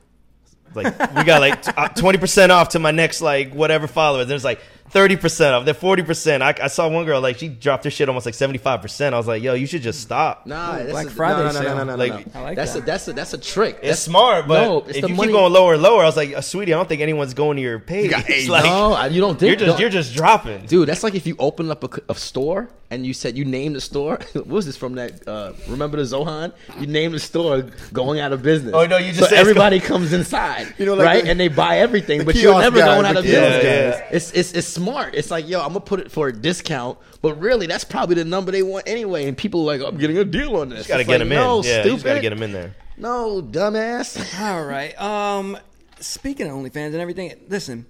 Like 0.75 0.99
we 1.17 1.25
got 1.25 1.41
like 1.41 1.79
uh, 1.79 1.89
twenty 1.89 2.19
percent 2.19 2.53
off 2.53 2.71
to 2.71 2.79
my 2.79 2.91
next 2.91 3.21
like 3.21 3.53
whatever 3.55 3.87
follower. 3.87 4.25
There's 4.25 4.45
like 4.45 4.61
thirty 4.91 5.17
percent 5.17 5.55
off. 5.55 5.65
Then 5.65 5.75
forty 5.75 6.03
percent. 6.03 6.43
I, 6.43 6.55
I 6.63 6.67
saw 6.69 6.89
one 6.89 7.05
girl 7.05 7.21
like 7.21 7.39
she 7.39 7.49
dropped 7.49 7.85
her 7.85 7.91
shit 7.91 8.09
almost 8.09 8.25
like 8.27 8.35
seventy 8.35 8.59
five 8.59 8.81
percent. 8.83 9.15
I 9.15 9.19
was 9.19 9.27
like, 9.27 9.43
yo, 9.43 9.55
you 9.55 9.67
should 9.67 9.83
just 9.83 10.01
stop. 10.01 10.47
Nah, 10.47 10.77
that's 10.79 10.91
Black 10.91 11.07
a, 11.07 11.11
Friday 11.11 11.39
no, 11.39 11.47
no, 11.47 11.53
no, 11.53 11.61
sale. 11.61 11.77
no, 11.77 11.85
no, 11.85 11.91
no, 11.93 11.97
Like- 11.97 12.35
no. 12.35 12.43
Like 12.43 12.57
that's 12.57 12.75
that. 12.75 12.83
a 12.83 12.87
that's 12.87 13.09
a 13.09 13.13
that's 13.13 13.35
a 13.35 13.39
trick. 13.39 13.75
It's 13.77 13.83
That's- 13.83 14.03
smart, 14.03 14.47
but 14.47 14.63
no, 14.65 14.79
it's 14.87 14.99
if 14.99 15.09
you 15.09 15.15
money- 15.15 15.29
keep 15.29 15.37
going 15.37 15.53
lower 15.53 15.75
and 15.75 15.83
lower, 15.83 16.03
I 16.03 16.07
was 16.07 16.17
like, 16.17 16.35
uh, 16.35 16.41
sweetie, 16.41 16.73
I 16.73 16.77
don't 16.77 16.89
think 16.89 17.03
anyone's 17.03 17.35
going 17.35 17.57
to 17.57 17.63
your 17.63 17.79
page. 17.79 18.13
It's 18.29 18.49
like, 18.49 18.65
no, 18.65 19.05
you 19.07 19.21
don't 19.21 19.39
think 19.39 19.49
you're 19.49 19.57
just 19.57 19.67
don't- 19.71 19.81
you're 19.81 19.91
just 19.91 20.15
dropping. 20.15 20.67
Dude, 20.67 20.89
that's 20.89 21.03
like 21.03 21.15
if 21.15 21.27
you 21.27 21.37
open 21.39 21.71
up 21.71 21.83
a, 21.85 21.97
c- 21.97 22.03
a 22.09 22.15
store 22.15 22.69
and 22.91 23.07
you 23.07 23.15
said 23.15 23.37
you 23.39 23.45
named 23.45 23.77
the 23.77 23.81
store. 23.81 24.19
what 24.33 24.47
was 24.47 24.67
this 24.67 24.77
from 24.77 24.95
that? 24.95 25.27
Uh, 25.29 25.53
remember 25.69 25.97
the 25.97 26.03
Zohan? 26.03 26.53
You 26.79 26.87
named 26.87 27.15
the 27.15 27.21
store 27.21 27.63
going 27.93 28.21
out 28.21 28.33
of 28.33 28.43
business. 28.43 28.75
Oh, 28.75 28.87
no, 28.87 28.97
you 28.99 29.09
just 29.09 29.21
so 29.21 29.25
said 29.27 29.33
it's 29.33 29.41
everybody 29.41 29.79
comes 29.81 30.13
inside, 30.13 30.75
You 30.79 30.87
know, 30.87 30.95
like 30.95 31.07
right? 31.07 31.25
the- 31.25 31.31
and 31.31 31.39
they 31.41 31.49
buy 31.49 31.79
everything, 31.79 32.19
the 32.21 32.25
but 32.25 32.35
you're 32.37 32.59
never 32.59 32.79
guys, 32.79 32.89
going 32.95 33.07
out 33.07 33.17
of 33.17 33.25
kiosk 33.25 33.63
business. 33.63 34.01
guys. 34.01 34.09
It's, 34.13 34.33
it's 34.33 34.53
it's 34.53 34.67
smart. 34.69 35.15
It's 35.15 35.31
like 35.31 35.49
yo, 35.49 35.61
I'm 35.61 35.69
gonna 35.69 35.81
put 35.81 36.01
it 36.01 36.11
for 36.11 36.29
a 36.29 36.33
discount, 36.33 36.99
but 37.23 37.35
really 37.41 37.67
that's 37.67 37.85
probably 37.85 38.17
the 38.17 38.25
number 38.25 38.51
they 38.53 38.63
want 38.63 38.89
anyway. 38.89 39.27
And 39.27 39.37
people 39.37 39.61
are 39.71 39.79
like, 39.79 39.87
I'm 39.87 39.97
getting 39.99 40.19
a 40.19 40.25
deal 40.25 40.57
on 40.57 40.69
this. 40.71 40.87
You 40.89 40.93
gotta 40.95 41.01
It's 41.03 41.09
get 41.09 41.13
like, 41.21 41.29
them 41.29 41.33
in. 41.33 41.39
No, 41.39 41.63
yeah, 41.63 41.77
you 41.77 41.81
stupid. 41.83 41.91
just 41.93 42.05
gotta 42.05 42.21
get 42.21 42.31
them 42.31 42.43
in 42.43 42.53
there. 42.53 42.75
No, 42.97 43.41
dumbass. 43.43 44.41
All 44.41 44.65
right. 44.65 45.01
Um, 45.01 45.57
speaking 46.01 46.47
of 46.49 46.53
OnlyFans 46.57 46.87
and 46.89 46.97
everything, 46.97 47.33
listen. 47.49 47.87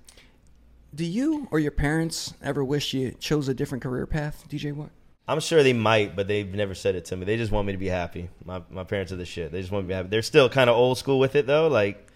Do 0.95 1.05
you 1.05 1.47
or 1.51 1.59
your 1.61 1.71
parents 1.71 2.35
ever 2.43 2.65
wish 2.65 2.93
you 2.95 3.13
chose 3.21 3.49
a 3.49 3.55
different 3.55 3.83
career 3.83 4.07
path, 4.07 4.45
DJ? 4.49 4.73
What? 4.75 4.91
I'm 5.29 5.39
sure 5.39 5.63
they 5.63 5.73
might, 5.73 6.17
but 6.17 6.27
they've 6.27 6.53
never 6.53 6.75
said 6.75 6.97
it 6.97 7.05
to 7.07 7.17
me. 7.17 7.25
They 7.25 7.37
just 7.37 7.53
want 7.53 7.67
me 7.67 7.73
to 7.73 7.79
be 7.79 7.87
happy. 7.87 8.29
My 8.45 8.63
my 8.71 8.83
parents 8.83 9.13
are 9.13 9.17
the 9.17 9.25
shit. 9.25 9.53
They 9.53 9.61
just 9.61 9.71
want 9.71 9.85
me 9.85 9.89
to 9.89 9.93
be 9.93 9.95
happy. 9.97 10.09
They're 10.09 10.23
still 10.23 10.49
kind 10.49 10.69
of 10.69 10.77
old 10.77 10.99
school 10.99 11.21
with 11.21 11.37
it 11.37 11.47
though. 11.47 11.69
Like, 11.69 12.09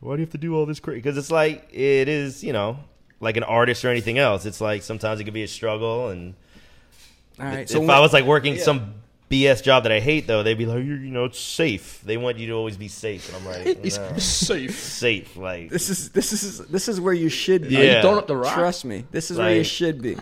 why 0.00 0.16
do 0.16 0.20
you 0.22 0.26
have 0.26 0.32
to 0.32 0.38
do 0.38 0.56
all 0.56 0.66
this 0.66 0.80
crazy? 0.80 0.98
Because 0.98 1.16
it's 1.16 1.30
like 1.30 1.68
it 1.72 2.08
is, 2.08 2.42
you 2.42 2.52
know, 2.52 2.78
like 3.20 3.36
an 3.36 3.44
artist 3.44 3.84
or 3.84 3.90
anything 3.90 4.18
else. 4.18 4.44
It's 4.46 4.60
like 4.60 4.82
sometimes 4.82 5.20
it 5.20 5.24
could 5.24 5.34
be 5.34 5.44
a 5.44 5.48
struggle. 5.48 6.08
And 6.08 6.34
All 7.38 7.46
right. 7.46 7.60
if 7.60 7.68
So 7.68 7.76
I 7.76 7.86
when- 7.86 8.00
was 8.00 8.12
like 8.12 8.24
working 8.24 8.58
some 8.58 8.94
BS 9.30 9.62
job 9.62 9.84
that 9.84 9.92
I 9.92 10.00
hate, 10.00 10.26
though, 10.26 10.42
they'd 10.42 10.58
be 10.58 10.66
like, 10.66 10.84
you 10.84 10.94
you 10.94 11.10
know, 11.10 11.24
it's 11.24 11.38
safe. 11.38 12.02
They 12.04 12.16
want 12.16 12.38
you 12.38 12.48
to 12.48 12.52
always 12.52 12.76
be 12.76 12.88
safe, 12.88 13.28
and 13.28 13.36
I'm 13.36 13.46
like, 13.46 13.84
no. 13.84 14.18
safe. 14.18 14.76
safe. 14.76 15.36
Like, 15.36 15.70
this 15.70 15.88
is 15.88 16.10
this 16.10 16.32
is 16.32 16.58
this 16.66 16.88
is 16.88 17.00
where 17.00 17.14
you 17.14 17.28
should 17.28 17.68
be. 17.68 17.76
Yeah. 17.76 18.02
throwing 18.02 18.18
up 18.18 18.26
the 18.26 18.36
rock? 18.36 18.54
Trust 18.54 18.84
me. 18.84 19.04
This 19.12 19.30
is 19.30 19.38
where 19.38 19.54
you 19.54 19.64
should 19.64 20.02
be. 20.02 20.16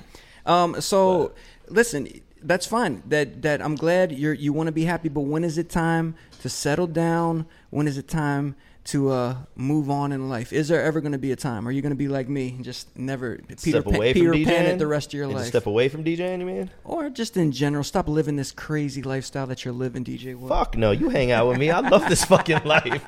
Um. 0.45 0.81
So 0.81 1.33
listen. 1.69 2.09
That's 2.41 2.67
fine. 2.67 3.03
That 3.07 3.43
that 3.43 3.63
I'm 3.63 3.75
glad 3.75 4.13
you're 4.13 4.35
you 4.35 4.53
want 4.53 4.69
to 4.69 4.73
be 4.73 4.85
happy. 4.85 5.09
But 5.09 5.23
when 5.23 5.43
is 5.43 5.59
it 5.59 5.71
time 5.71 6.15
to 6.43 6.49
settle 6.49 6.87
down? 6.87 7.47
When 7.71 7.89
is 7.89 7.99
it 7.99 8.09
time 8.09 8.55
to 8.89 9.11
uh 9.11 9.37
move 9.57 9.91
on 9.91 10.13
in 10.13 10.29
life? 10.29 10.53
Is 10.53 10.69
there 10.69 10.83
ever 10.83 11.01
going 11.01 11.13
to 11.13 11.19
be 11.19 11.33
a 11.33 11.37
time? 11.37 11.69
Are 11.69 11.71
you 11.71 11.83
going 11.83 11.91
to 11.91 11.97
be 11.97 12.09
like 12.09 12.29
me 12.29 12.51
and 12.57 12.65
just 12.65 12.97
never 12.99 13.39
Peter 13.63 13.83
Pan, 13.83 13.95
away 13.95 14.15
Peter 14.15 14.33
from 14.33 14.45
Pan 14.45 14.67
it 14.67 14.79
the 14.79 14.87
rest 14.87 15.09
of 15.09 15.15
your 15.15 15.25
And 15.27 15.35
life? 15.35 15.47
Step 15.47 15.67
away 15.67 15.89
from 15.89 16.05
DJing, 16.05 16.41
you 16.41 16.47
mean? 16.47 16.71
or 16.85 17.11
just 17.11 17.37
in 17.37 17.53
general, 17.53 17.85
stop 17.85 18.09
living 18.09 18.37
this 18.37 18.51
crazy 18.51 19.03
lifestyle 19.03 19.47
that 19.49 19.65
you're 19.65 19.75
living, 19.75 20.05
DJ. 20.05 20.35
Wood. 20.37 20.49
Fuck 20.49 20.77
no, 20.77 20.91
you 20.93 21.09
hang 21.11 21.31
out 21.33 21.49
with 21.49 21.59
me. 21.59 21.71
I 21.71 21.81
love 21.81 22.09
this 22.09 22.25
fucking 22.25 22.63
life. 22.65 23.03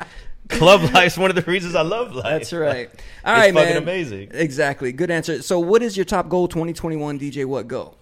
Club 0.48 0.92
life's 0.92 1.16
one 1.16 1.30
of 1.30 1.36
the 1.36 1.42
reasons 1.50 1.74
I 1.74 1.82
love 1.82 2.12
life. 2.14 2.24
That's 2.24 2.52
right. 2.52 2.88
All 3.24 3.34
It's 3.36 3.40
right, 3.40 3.54
fucking 3.54 3.74
man. 3.74 3.82
amazing. 3.82 4.30
Exactly. 4.32 4.90
Good 4.92 5.10
answer. 5.10 5.42
So, 5.42 5.60
what 5.60 5.80
is 5.82 5.96
your 5.96 6.04
top 6.04 6.28
goal 6.28 6.48
2021, 6.48 7.20
DJ? 7.20 7.46
What 7.46 7.68
go? 7.68 7.94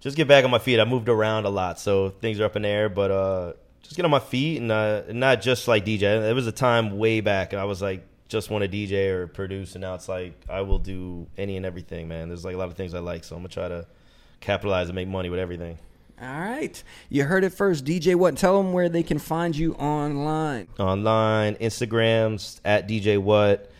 Just 0.00 0.16
get 0.16 0.28
back 0.28 0.44
on 0.44 0.50
my 0.50 0.58
feet. 0.60 0.80
I 0.80 0.84
moved 0.84 1.08
around 1.08 1.44
a 1.44 1.48
lot, 1.50 1.78
so 1.78 2.10
things 2.10 2.40
are 2.40 2.44
up 2.44 2.56
in 2.56 2.62
the 2.62 2.68
air. 2.68 2.88
But 2.88 3.10
uh, 3.10 3.52
just 3.82 3.96
get 3.96 4.04
on 4.04 4.10
my 4.10 4.20
feet 4.20 4.60
and 4.60 4.70
uh, 4.70 5.02
not 5.10 5.42
just 5.42 5.68
like 5.68 5.84
DJ. 5.84 6.00
There 6.00 6.34
was 6.34 6.46
a 6.46 6.52
time 6.52 6.98
way 6.98 7.20
back, 7.20 7.52
and 7.52 7.60
I 7.60 7.64
was 7.64 7.82
like, 7.82 8.06
just 8.28 8.50
want 8.50 8.62
to 8.62 8.68
DJ 8.68 9.10
or 9.10 9.26
produce, 9.26 9.74
and 9.74 9.82
now 9.82 9.94
it's 9.94 10.08
like 10.08 10.32
I 10.48 10.62
will 10.62 10.78
do 10.78 11.26
any 11.36 11.56
and 11.56 11.66
everything, 11.66 12.08
man. 12.08 12.28
There's 12.28 12.44
like 12.44 12.54
a 12.54 12.58
lot 12.58 12.68
of 12.68 12.74
things 12.74 12.94
I 12.94 13.00
like, 13.00 13.24
so 13.24 13.36
I'm 13.36 13.42
gonna 13.42 13.48
try 13.48 13.68
to 13.68 13.86
capitalize 14.40 14.88
and 14.88 14.96
make 14.96 15.08
money 15.08 15.28
with 15.28 15.38
everything. 15.38 15.78
All 16.20 16.28
right. 16.28 16.82
You 17.08 17.24
heard 17.24 17.42
it 17.42 17.50
first. 17.50 17.84
DJ 17.84 18.14
What? 18.14 18.36
Tell 18.36 18.62
them 18.62 18.72
where 18.72 18.88
they 18.88 19.02
can 19.02 19.18
find 19.18 19.56
you 19.56 19.74
online. 19.74 20.68
Online, 20.78 21.56
Instagrams 21.56 22.60
at 22.64 22.88
DJ 22.88 23.18
What, 23.18 23.70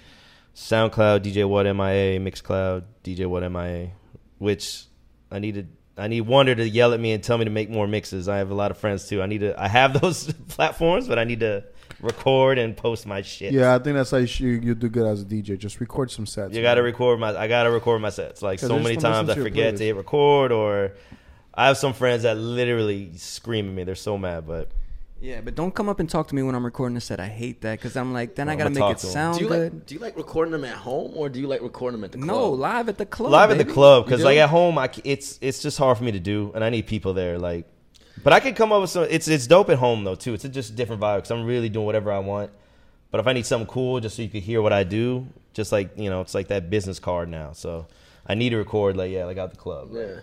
SoundCloud 0.56 1.20
DJ 1.20 1.48
What 1.48 1.64
MIA, 1.64 2.18
Mixcloud 2.18 2.82
DJ 3.04 3.26
What 3.26 3.48
MIA. 3.48 3.90
Which 4.38 4.84
I 5.30 5.38
needed. 5.38 5.68
I 5.96 6.08
need 6.08 6.22
Wonder 6.22 6.54
to 6.54 6.68
yell 6.68 6.94
at 6.94 7.00
me 7.00 7.12
and 7.12 7.22
tell 7.22 7.36
me 7.36 7.44
to 7.44 7.50
make 7.50 7.68
more 7.68 7.86
mixes. 7.86 8.28
I 8.28 8.38
have 8.38 8.50
a 8.50 8.54
lot 8.54 8.70
of 8.70 8.78
friends 8.78 9.08
too. 9.08 9.22
I 9.22 9.26
need 9.26 9.40
to. 9.40 9.60
I 9.60 9.68
have 9.68 10.00
those 10.00 10.32
platforms, 10.48 11.08
but 11.08 11.18
I 11.18 11.24
need 11.24 11.40
to 11.40 11.64
record 12.00 12.58
and 12.58 12.76
post 12.76 13.06
my 13.06 13.22
shit. 13.22 13.52
Yeah, 13.52 13.74
I 13.74 13.78
think 13.78 13.96
that's 13.96 14.10
how 14.10 14.16
you, 14.18 14.26
should, 14.26 14.64
you 14.64 14.74
do 14.74 14.88
good 14.88 15.06
as 15.06 15.22
a 15.22 15.24
DJ. 15.24 15.58
Just 15.58 15.80
record 15.80 16.10
some 16.10 16.26
sets. 16.26 16.54
You 16.54 16.62
got 16.62 16.74
to 16.74 16.82
record 16.82 17.20
my. 17.20 17.36
I 17.36 17.48
got 17.48 17.64
to 17.64 17.70
record 17.70 18.00
my 18.00 18.10
sets. 18.10 18.42
Like 18.42 18.58
so 18.58 18.78
many 18.78 18.96
times, 18.96 19.28
I 19.28 19.34
to 19.34 19.42
forget 19.42 19.74
playlist. 19.74 19.78
to 19.78 19.84
hit 19.84 19.96
record, 19.96 20.52
or 20.52 20.92
I 21.54 21.66
have 21.66 21.76
some 21.76 21.92
friends 21.92 22.22
that 22.22 22.36
literally 22.36 23.16
scream 23.16 23.68
at 23.68 23.74
me. 23.74 23.84
They're 23.84 23.94
so 23.94 24.16
mad, 24.16 24.46
but 24.46 24.70
Yeah, 25.22 25.40
but 25.40 25.54
don't 25.54 25.72
come 25.72 25.88
up 25.88 26.00
and 26.00 26.10
talk 26.10 26.26
to 26.28 26.34
me 26.34 26.42
when 26.42 26.56
I'm 26.56 26.64
recording 26.64 26.96
a 26.96 27.00
set. 27.00 27.20
I 27.20 27.28
hate 27.28 27.60
that 27.60 27.78
because 27.78 27.96
I'm 27.96 28.12
like, 28.12 28.34
then 28.34 28.48
I 28.48 28.52
I'm 28.52 28.58
got 28.58 28.64
to 28.64 28.70
make 28.70 28.82
it 28.90 28.98
to 28.98 29.06
'em. 29.06 29.12
sound 29.12 29.38
Do 29.38 29.44
you 29.44 29.48
good. 29.50 29.72
like 29.74 29.86
do 29.86 29.94
you 29.94 30.00
like 30.00 30.16
recording 30.16 30.50
them 30.50 30.64
at 30.64 30.74
home 30.76 31.12
or 31.14 31.28
do 31.28 31.38
you 31.40 31.46
like 31.46 31.62
recording 31.62 32.00
them 32.00 32.04
at 32.04 32.10
the 32.10 32.18
club? 32.18 32.26
no, 32.26 32.50
live 32.50 32.88
at 32.88 32.98
the 32.98 33.06
club. 33.06 33.30
live 33.30 33.50
at 33.52 33.58
the 33.58 33.64
baby. 33.64 33.72
club 33.74 34.04
because 34.04 34.24
like 34.24 34.36
at 34.38 34.48
home, 34.50 34.78
I 34.78 34.90
c 34.90 35.00
it's 35.04 35.38
it's 35.40 35.62
just 35.62 35.78
hard 35.78 35.96
for 35.96 36.02
me 36.04 36.10
to 36.12 36.18
do, 36.20 36.50
and 36.56 36.64
I 36.64 36.70
need 36.70 36.88
people 36.88 37.14
there. 37.14 37.38
Like, 37.38 37.66
but 38.24 38.32
I 38.32 38.40
can 38.40 38.54
come 38.54 38.72
up 38.72 38.80
with 38.80 38.90
some. 38.90 39.06
It's 39.08 39.28
it's 39.28 39.46
dope 39.46 39.70
at 39.70 39.78
home 39.78 40.02
though 40.02 40.16
too. 40.16 40.34
It's 40.34 40.44
a 40.44 40.48
just 40.48 40.70
a 40.70 40.72
different 40.74 41.00
vibe 41.00 41.18
because 41.18 41.30
I'm 41.30 41.44
really 41.44 41.68
doing 41.68 41.86
whatever 41.86 42.10
I 42.10 42.18
want. 42.18 42.50
But 43.12 43.20
if 43.20 43.26
I 43.28 43.32
need 43.32 43.46
something 43.46 43.68
cool, 43.68 44.00
just 44.00 44.16
so 44.16 44.22
you 44.22 44.28
can 44.28 44.40
hear 44.40 44.60
what 44.60 44.72
I 44.72 44.82
do, 44.82 45.28
just 45.54 45.70
like 45.70 45.96
you 45.96 46.10
know, 46.10 46.20
it's 46.20 46.34
like 46.34 46.48
that 46.48 46.68
business 46.68 46.98
card 46.98 47.28
now. 47.28 47.52
So 47.52 47.86
I 48.26 48.34
need 48.34 48.50
to 48.50 48.56
record 48.56 48.96
like 48.96 49.12
yeah, 49.12 49.26
like 49.26 49.38
out 49.38 49.50
the 49.52 49.56
club. 49.56 49.90
Yeah. 49.92 50.20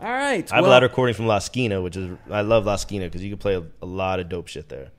All 0.00 0.08
right. 0.08 0.50
I 0.50 0.56
have 0.56 0.62
well, 0.62 0.70
a 0.70 0.74
lot 0.74 0.82
of 0.82 0.90
recordings 0.90 1.16
from 1.16 1.26
La 1.26 1.38
which 1.38 1.96
is 1.96 2.18
I 2.30 2.40
love 2.40 2.66
La 2.66 2.76
because 2.76 3.22
you 3.22 3.30
can 3.30 3.38
play 3.38 3.54
a, 3.54 3.62
a 3.80 3.86
lot 3.86 4.20
of 4.20 4.28
dope 4.28 4.48
shit 4.48 4.68
there. 4.68 4.90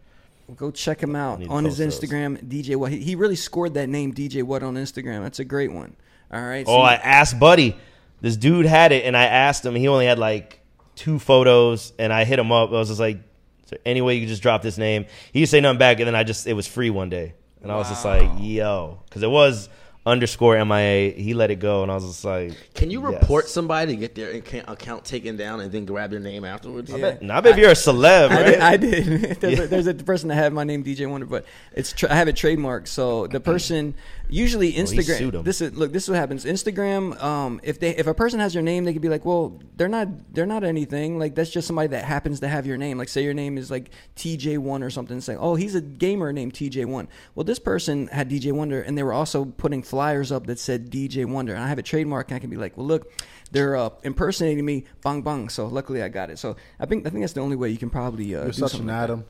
Go 0.56 0.72
check 0.72 1.02
him 1.02 1.16
out 1.16 1.46
on 1.48 1.66
his 1.66 1.78
post 1.78 2.02
those. 2.02 2.10
Instagram, 2.10 2.44
DJ 2.44 2.76
What. 2.76 2.92
He, 2.92 3.00
he 3.00 3.16
really 3.16 3.36
scored 3.36 3.74
that 3.76 3.90
name, 3.90 4.14
DJ 4.14 4.44
What, 4.44 4.62
on 4.62 4.76
Instagram. 4.76 5.24
That's 5.24 5.40
a 5.40 5.46
great 5.46 5.72
one. 5.72 5.96
All 6.32 6.42
right. 6.42 6.66
Oh, 6.68 6.82
I 6.82 6.96
asked 6.96 7.40
Buddy. 7.40 7.76
This 8.22 8.38
dude 8.38 8.66
had 8.66 8.92
it, 8.92 9.06
and 9.06 9.18
I 9.18 9.26
asked 9.26 9.66
him. 9.66 9.76
He 9.76 9.88
only 9.88 10.06
had 10.06 10.20
like 10.20 10.62
two 10.96 11.20
photos, 11.20 11.94
and 11.98 12.12
I 12.14 12.24
hit 12.24 12.40
him 12.40 12.52
up. 12.52 12.70
I 12.70 12.74
was 12.74 12.90
just 12.90 13.00
like, 13.00 13.18
"Is 13.64 13.70
there 13.70 13.80
any 13.86 14.02
way 14.02 14.16
you 14.16 14.22
could 14.22 14.30
just 14.30 14.42
drop 14.42 14.62
this 14.62 14.78
name?" 14.78 15.06
He 15.32 15.40
didn't 15.40 15.50
say 15.50 15.62
nothing 15.62 15.80
back, 15.80 16.00
and 16.00 16.08
then 16.08 16.16
I 16.16 16.24
just 16.24 16.48
it 16.48 16.54
was 16.54 16.68
free 16.68 16.90
one 16.90 17.10
day, 17.10 17.34
and 17.62 17.72
I 17.72 17.76
was 17.76 17.90
just 17.90 18.06
like, 18.06 18.30
"Yo," 18.40 19.00
because 19.06 19.24
it 19.24 19.30
was 19.30 19.70
underscore 20.06 20.64
MIA. 20.64 21.12
He 21.12 21.34
let 21.34 21.52
it 21.52 21.56
go, 21.56 21.84
and 21.84 21.92
I 21.92 21.96
was 21.96 22.06
just 22.06 22.26
like, 22.26 22.74
Can 22.74 22.92
you 22.92 23.02
yes. 23.02 23.22
report 23.22 23.48
somebody 23.48 23.94
to 23.94 24.00
get 24.00 24.16
their 24.16 24.32
account, 24.32 24.70
account 24.70 25.06
taken 25.06 25.38
down 25.38 25.62
and 25.62 25.72
then 25.72 25.86
grab 25.86 26.12
their 26.12 26.20
name 26.20 26.44
afterwards? 26.44 26.92
Yeah. 26.92 27.18
Nah, 27.22 27.42
baby, 27.42 27.62
you're 27.62 27.72
a 27.72 27.74
celeb, 27.74 28.30
I 28.30 28.36
right? 28.36 28.46
did. 28.46 28.60
I 28.60 28.78
did. 28.78 29.22
there's, 29.42 29.60
a, 29.60 29.68
there's 29.68 29.88
a 29.88 29.94
person 29.94 30.30
that 30.30 30.36
had 30.36 30.54
my 30.54 30.64
name 30.64 30.84
DJ 30.84 31.10
Wonder, 31.10 31.26
but 31.26 31.46
it's 31.74 31.94
tra- 31.94 32.12
I 32.12 32.16
have 32.16 32.28
it 32.28 32.36
trademarked. 32.36 32.88
So 32.88 33.28
the 33.28 33.40
person 33.54 33.96
usually 34.30 34.74
Instagram. 34.74 35.18
sued 35.18 35.36
him. 35.36 35.44
this 35.44 35.62
is 35.62 35.74
look. 35.76 35.94
This 35.94 36.04
is 36.04 36.10
what 36.10 36.18
happens. 36.18 36.46
Instagram. 36.46 37.22
Um, 37.22 37.60
if 37.64 37.80
they 37.80 37.96
if 37.96 38.08
a 38.08 38.14
person 38.14 38.40
has 38.40 38.54
your 38.54 38.64
name, 38.64 38.84
they 38.84 38.94
could 38.94 39.02
be 39.02 39.10
like, 39.10 39.26
well, 39.26 39.60
they're 39.76 39.88
not 39.88 40.08
they're 40.34 40.46
not 40.46 40.64
anything. 40.64 41.18
Like 41.20 41.36
that's 41.36 41.50
just 41.50 41.68
somebody 41.68 41.90
that 41.90 42.04
happens 42.04 42.40
to 42.42 42.48
have 42.48 42.66
your 42.66 42.78
name. 42.78 42.98
Like 42.98 43.10
say 43.10 43.24
your 43.24 43.34
name 43.34 43.58
is 43.58 43.72
like 43.72 43.92
TJ 44.16 44.58
One 44.58 44.84
or 44.84 44.90
something. 44.90 45.22
Saying, 45.22 45.40
oh, 45.42 45.56
he's 45.56 45.76
a 45.76 45.82
gamer 45.82 46.34
named 46.34 46.54
TJ 46.54 46.86
One. 46.86 47.08
Well, 47.36 47.44
this 47.44 47.60
person 47.60 48.08
had 48.08 48.30
DJ 48.30 48.52
Wonder, 48.52 48.82
and 48.82 48.98
they 48.98 49.04
were 49.04 49.14
also 49.14 49.46
putting 49.46 49.84
flyers 49.94 50.32
up 50.32 50.48
that 50.48 50.58
said 50.58 50.90
DJ 50.90 51.24
Wonder, 51.24 51.54
and 51.54 51.64
I 51.64 51.68
have 51.68 51.78
a 51.78 51.84
trademark, 51.84 52.30
And 52.32 52.36
I 52.36 52.40
can 52.40 52.50
be 52.50 52.58
like, 52.58 52.76
well, 52.76 52.88
look, 52.88 53.12
they're 53.52 53.76
uh, 53.76 53.92
impersonating 54.02 54.66
me, 54.66 54.86
bang 55.04 55.22
bang. 55.22 55.50
So 55.50 55.68
luckily 55.68 56.02
I 56.02 56.10
got 56.10 56.32
it. 56.32 56.40
So 56.40 56.56
I 56.80 56.88
think 56.88 57.06
I 57.06 57.12
think 57.12 57.22
that's 57.22 57.34
the 57.34 57.42
only 57.42 57.56
way 57.56 57.70
you 57.70 57.78
can 57.78 57.92
probably 57.92 58.34
uh, 58.34 58.40
You're 58.40 58.46
do 58.48 58.54
such 58.54 58.72
something 58.72 58.90
an 58.90 58.96
like 58.96 59.08
that. 59.08 59.14
Adam. 59.14 59.26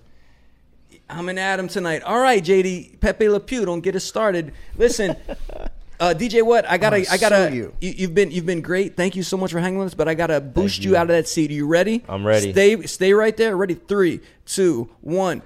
I'm 1.09 1.27
an 1.27 1.37
Adam 1.37 1.67
tonight. 1.67 2.01
All 2.03 2.17
right, 2.17 2.41
JD 2.41 3.01
Pepe 3.01 3.27
Le 3.27 3.41
Pew, 3.41 3.65
don't 3.65 3.81
get 3.81 3.93
us 3.97 4.05
started. 4.05 4.53
Listen, 4.77 5.17
uh, 5.99 6.13
DJ, 6.17 6.43
what 6.43 6.65
I 6.65 6.77
gotta, 6.77 6.95
I'ma 6.95 7.05
I 7.11 7.17
gotta. 7.17 7.49
sue 7.49 7.55
you. 7.55 7.73
You. 7.81 8.07
have 8.07 8.15
been, 8.15 8.31
you've 8.31 8.45
been 8.45 8.61
great. 8.61 8.95
Thank 8.95 9.17
you 9.17 9.23
so 9.23 9.35
much 9.35 9.51
for 9.51 9.59
hanging 9.59 9.79
with 9.79 9.87
us. 9.87 9.93
But 9.95 10.07
I 10.07 10.13
gotta 10.13 10.39
boost 10.39 10.85
you. 10.85 10.95
out 10.95 11.03
of 11.03 11.09
that 11.09 11.27
seat. 11.27 11.51
Are 11.51 11.53
you 11.53 11.67
ready? 11.67 12.05
I'm 12.07 12.25
ready. 12.25 12.53
Stay, 12.53 12.81
stay 12.83 13.11
right 13.11 13.35
there. 13.35 13.57
Ready? 13.57 13.73
Three, 13.73 14.21
two, 14.45 14.89
one. 15.01 15.41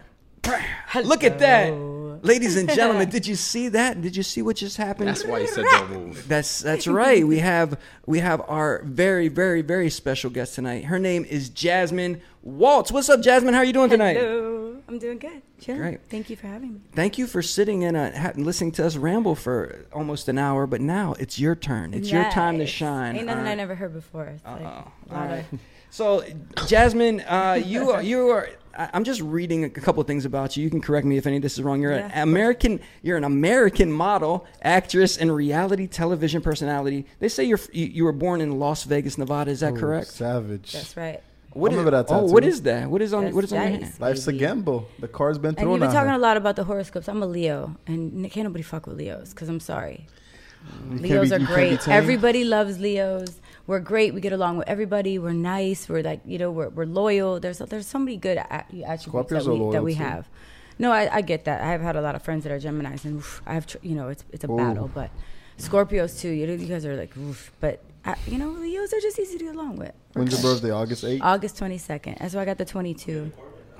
Look 1.04 1.24
at 1.24 1.40
that, 1.40 1.74
ladies 2.24 2.58
and 2.58 2.70
gentlemen. 2.70 3.10
Did 3.18 3.28
you 3.28 3.36
see 3.36 3.70
that? 3.70 4.02
Did 4.02 4.16
you 4.16 4.24
see 4.24 4.42
what 4.42 4.56
just 4.58 4.78
happened? 4.78 5.10
That's 5.10 5.26
why 5.26 5.42
he 5.42 5.48
said 5.48 5.66
don't 5.72 5.90
move. 5.92 6.28
That's 6.28 6.60
that's 6.60 6.88
right. 6.88 7.26
We 7.26 7.40
have 7.40 7.80
we 8.06 8.20
have 8.20 8.42
our 8.48 8.82
very 8.84 9.28
very 9.28 9.62
very 9.62 9.90
special 9.90 10.30
guest 10.30 10.56
tonight. 10.56 10.86
Her 10.86 11.00
name 11.00 11.26
is 11.26 11.50
Jasmine 11.50 12.22
Waltz. 12.42 12.92
What's 12.92 13.10
up, 13.10 13.22
Jasmine? 13.22 13.54
How 13.54 13.62
are 13.62 13.66
you 13.66 13.74
doing 13.74 13.90
tonight? 13.90 14.18
Hello. 14.18 14.58
I'm 14.90 15.00
doing 15.00 15.18
good. 15.18 15.42
Chilling. 15.60 15.82
Great. 15.82 16.10
Thank 16.10 16.30
you 16.30 16.38
for 16.38 16.48
having 16.48 16.76
me. 16.76 16.80
Thank 16.94 17.18
you 17.18 17.28
for 17.28 17.42
sitting 17.42 17.82
in 17.82 17.96
and 17.96 18.16
ha- 18.16 18.32
listening 18.36 18.72
to 18.74 18.86
us 18.86 18.96
ramble 18.96 19.36
for 19.36 19.86
almost 19.92 20.30
an 20.30 20.38
hour. 20.38 20.66
But 20.66 20.80
now 20.80 21.14
it's 21.20 21.38
your 21.40 21.56
turn. 21.56 21.94
It's 21.94 22.10
your 22.10 22.30
time 22.32 22.58
to 22.60 22.66
shine. 22.66 23.18
Ain't 23.18 23.26
nothing 23.26 23.44
All 23.46 23.52
I 23.52 23.56
never 23.56 23.76
heard 23.76 23.94
before. 23.94 24.26
It's 24.28 24.46
like 24.46 24.62
Uh-oh. 24.62 24.92
a 25.10 25.16
right. 25.16 25.46
So, 25.90 26.24
Jasmine, 26.68 27.22
uh, 27.22 27.60
you 27.64 27.92
are 27.92 28.02
you 28.02 28.30
are. 28.30 28.50
I- 28.78 28.90
I'm 28.94 29.04
just 29.04 29.22
reading 29.22 29.64
a 29.64 29.70
couple 29.70 30.02
of 30.02 30.08
things 30.08 30.24
about 30.26 30.56
you. 30.56 30.64
You 30.64 30.70
can 30.70 30.82
correct 30.82 31.06
me 31.06 31.18
if 31.18 31.26
any 31.26 31.38
of 31.38 31.42
this 31.42 31.54
is 31.58 31.64
wrong. 31.64 31.82
You're 31.82 31.94
Yeah, 31.94 32.12
an. 32.14 32.30
American. 32.30 32.80
You're 33.02 33.18
an 33.18 33.24
American 33.24 33.92
model, 33.92 34.46
actress, 34.62 35.18
and 35.18 35.34
reality 35.36 35.88
television 35.88 36.42
personality. 36.42 37.06
They 37.20 37.30
say 37.30 37.44
you're 37.44 37.60
you, 37.72 37.86
you 37.88 38.04
were 38.06 38.12
born 38.12 38.40
in 38.42 38.60
Las 38.60 38.84
Vegas, 38.84 39.18
Nevada. 39.18 39.52
Is 39.52 39.62
that 39.62 39.74
Oh, 39.74 39.78
correct? 39.78 40.08
Savage. 40.08 40.74
That's 40.74 40.96
right. 40.96 41.22
What 41.54 41.72
is, 41.72 41.78
I 41.80 41.82
is- 41.82 41.86
that 41.92 42.06
Oh, 42.10 42.22
what 42.26 42.42
tattoo. 42.44 42.48
is 42.54 42.62
that? 42.64 42.90
What 42.92 43.02
is 43.02 43.14
on 43.14 43.24
That's 43.24 43.36
what 43.36 43.44
is 43.46 43.54
on 43.54 43.60
your 43.72 43.80
hand? 43.82 43.94
Life's 44.00 44.28
a 44.28 44.34
gamble. 44.34 44.88
The 45.00 45.08
card's 45.08 45.40
been 45.40 45.50
And 45.50 45.58
thrown 45.58 45.72
you've 45.72 45.80
been 45.80 45.92
talking 45.92 46.10
her. 46.12 46.16
a 46.16 46.20
lot 46.20 46.38
about 46.38 46.56
the 46.56 46.64
horoscopes. 46.66 47.10
I'm 47.10 47.24
a 47.24 47.26
Leo, 47.26 47.76
and 47.88 48.26
n- 48.26 48.30
can't 48.30 48.44
nobody 48.46 48.62
fuck 48.64 48.86
with 48.86 48.98
Leos 48.98 49.32
because 49.32 49.50
I'm 49.50 49.60
sorry. 49.60 50.06
You 50.92 50.98
Leos 51.00 51.30
be- 51.30 51.36
are 51.36 51.40
you 51.40 51.46
can't 51.48 51.48
be 51.48 51.54
great. 51.54 51.88
Everybody 51.88 52.44
loves 52.44 52.78
Leos. 52.80 53.42
We're 53.68 53.82
great. 53.82 54.14
We 54.14 54.22
get 54.22 54.32
along 54.34 54.58
with 54.58 54.68
everybody. 54.68 55.20
We're 55.20 55.34
nice. 55.34 55.90
We're 55.90 56.02
like 56.02 56.22
you 56.26 56.38
know 56.38 56.52
we're, 56.52 56.70
we're 56.70 56.86
loyal. 56.86 57.40
There's 57.40 57.60
there's 57.60 57.86
so 57.86 58.00
many 58.00 58.18
good 58.18 58.38
attributes 58.38 59.30
that 59.30 59.46
we, 59.46 59.72
that 59.74 59.84
we 59.84 59.94
have. 59.96 60.28
No, 60.80 60.92
I, 60.92 61.18
I 61.18 61.22
get 61.22 61.46
that. 61.46 61.64
I've 61.64 61.82
had 61.82 61.96
a 61.96 62.02
lot 62.02 62.16
of 62.16 62.22
friends 62.22 62.44
that 62.44 62.52
are 62.52 62.60
Gemini's, 62.60 63.04
and 63.04 63.18
oof, 63.18 63.42
I 63.46 63.54
have 63.56 63.68
tr- 63.68 63.78
you 63.82 63.96
know 63.96 64.10
it's 64.10 64.24
it's 64.32 64.44
a 64.44 64.52
Ooh. 64.52 64.58
battle. 64.58 64.90
But 64.94 65.12
Scorpios 65.58 66.20
too. 66.20 66.30
You, 66.30 66.48
know, 66.48 66.54
you 66.54 66.68
guys 66.68 66.86
are 66.86 66.96
like 66.96 67.16
oof, 67.18 67.52
but 67.60 67.84
uh, 68.06 68.16
you 68.26 68.38
know 68.38 68.50
Leos 68.50 68.94
are 68.94 69.02
just 69.02 69.20
easy 69.20 69.38
to 69.38 69.46
get 69.46 69.56
along 69.56 69.78
with. 69.78 69.94
When's 70.14 70.32
your 70.32 70.42
birthday? 70.42 70.72
August 70.72 71.04
8th? 71.04 71.20
August 71.22 71.60
22nd. 71.60 72.20
That's 72.20 72.34
why 72.34 72.42
I 72.42 72.46
got 72.46 72.58
the 72.58 72.66
22. 72.66 73.32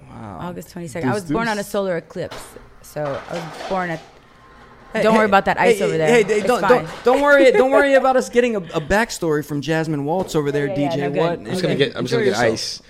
Wow. 0.10 0.38
August 0.42 0.74
22nd. 0.74 0.98
I 0.98 1.02
Deuce, 1.02 1.14
was 1.14 1.32
born 1.32 1.48
on 1.48 1.60
a 1.60 1.64
solar 1.64 1.98
eclipse. 1.98 2.44
So 2.82 3.22
I 3.30 3.34
was 3.34 3.70
born 3.70 3.90
at. 3.90 4.02
Hey, 4.94 5.04
don't 5.04 5.14
hey, 5.14 5.18
worry 5.20 5.26
about 5.26 5.46
that 5.46 5.60
ice 5.60 5.80
hey, 5.80 5.84
over 5.86 5.98
there. 5.98 6.08
Hey, 6.08 6.24
hey, 6.24 6.38
It's 6.40 6.48
don't, 6.48 6.62
fine. 6.62 6.86
don't 6.86 7.04
don't 7.04 7.22
worry 7.22 7.52
don't 7.62 7.72
worry 7.72 7.94
about 7.94 8.16
us 8.16 8.30
getting 8.30 8.56
a, 8.56 8.60
a 8.60 8.82
backstory 8.82 9.46
from 9.46 9.62
Jasmine 9.62 10.06
Waltz 10.06 10.36
over 10.36 10.52
there, 10.52 10.68
Yeah, 10.68 10.80
yeah, 10.80 10.90
DJ. 11.10 11.14
no 11.14 11.22
what? 11.22 11.32
I'm 11.34 11.40
I'm 11.40 11.46
just 11.46 11.62
gonna 11.62 11.76
get. 11.76 11.96
I'm 11.96 12.06
just 12.06 12.14
gonna 12.14 12.26
get 12.26 12.30
yourself. 12.42 12.54
ice. 12.54 12.82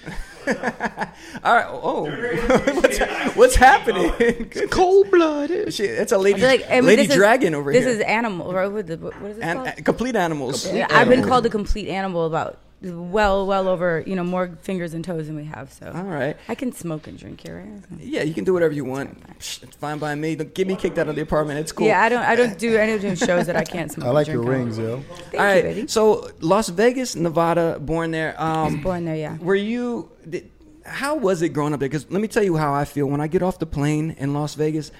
All 1.43 1.53
right. 1.53 1.65
Oh, 1.69 2.05
what's, 2.75 2.99
what's 3.35 3.55
happening? 3.55 4.49
Cold 4.69 5.11
blooded. 5.11 5.73
Shit, 5.73 5.97
that's 5.97 6.13
a 6.13 6.15
I 6.15 6.19
lady, 6.19 6.41
like, 6.41 6.65
I 6.69 6.75
mean, 6.75 6.85
lady 6.85 7.01
this 7.03 7.11
is- 7.11 7.17
dragon 7.17 7.53
over 7.53 7.69
here. 7.71 7.81
this 7.81 7.95
is 7.95 8.01
animal, 8.01 8.53
right? 8.53 8.69
The, 8.87 8.95
what 8.97 9.13
is 9.31 9.35
this 9.35 9.43
and, 9.43 9.57
called? 9.59 9.67
uh, 9.67 9.73
complete 9.83 10.15
animals. 10.15 10.71
Yeah, 10.71 10.87
I've 10.89 11.09
been 11.09 11.25
called 11.27 11.45
a 11.45 11.49
complete 11.49 11.89
animal 11.89 12.25
about 12.25 12.59
well, 12.81 13.47
well 13.47 13.67
over 13.67 14.03
you 14.05 14.15
know 14.15 14.23
more 14.23 14.49
fingers 14.61 14.93
and 14.93 15.03
toes 15.03 15.27
than 15.27 15.35
we 15.35 15.45
have. 15.45 15.73
So 15.73 15.91
All 15.93 16.03
right. 16.03 16.37
I 16.47 16.55
can 16.55 16.71
smoke 16.71 17.07
and 17.07 17.17
drink 17.17 17.41
here, 17.41 17.65
right? 17.65 17.99
Yeah, 17.99 18.21
you 18.23 18.33
can 18.33 18.43
do 18.43 18.53
whatever 18.53 18.73
you 18.73 18.85
want. 18.85 19.17
It's 19.35 19.57
fine 19.77 19.97
by 19.97 20.13
me. 20.15 20.35
Don't 20.35 20.53
get 20.53 20.67
me 20.67 20.75
kicked 20.75 20.97
out 20.97 21.07
of 21.07 21.15
the 21.15 21.21
apartment. 21.21 21.59
It's 21.59 21.71
cool. 21.71 21.87
Yeah, 21.87 22.01
I 22.01 22.09
don't. 22.09 22.23
I 22.23 22.35
don't 22.35 22.57
do 22.57 22.77
any 22.77 22.93
of 22.93 23.01
those 23.01 23.19
shows 23.19 23.47
that 23.47 23.55
I 23.55 23.63
can't 23.63 23.91
smoke. 23.93 24.07
I 24.07 24.11
like 24.11 24.27
and 24.27 24.35
your 24.35 24.45
drink 24.45 24.59
on. 24.61 24.65
rings, 24.65 24.77
yo. 24.77 24.99
Thank 25.31 25.33
All 25.35 25.39
right. 25.45 25.55
you, 25.57 25.61
baby. 25.63 25.87
So 25.87 26.29
Las 26.41 26.69
Vegas, 26.69 27.15
Nevada, 27.15 27.79
born 27.79 28.11
there. 28.11 28.39
Um, 28.41 28.81
Born 28.81 29.05
there, 29.05 29.15
yeah. 29.15 29.37
Were 29.37 29.55
you? 29.55 30.11
Did, 30.29 30.51
how 30.85 31.15
was 31.15 31.41
it 31.41 31.49
growing 31.49 31.73
up 31.73 31.79
there? 31.81 31.89
Because 31.89 32.09
let 32.11 32.21
me 32.21 32.27
tell 32.29 32.43
you 32.43 32.55
how 32.55 32.73
I 32.73 32.85
feel 32.85 33.07
when 33.07 33.19
I 33.19 33.27
get 33.27 33.41
off 33.41 33.59
the 33.59 33.65
plane 33.65 34.15
in 34.19 34.33
Las 34.33 34.55
Vegas. 34.55 34.91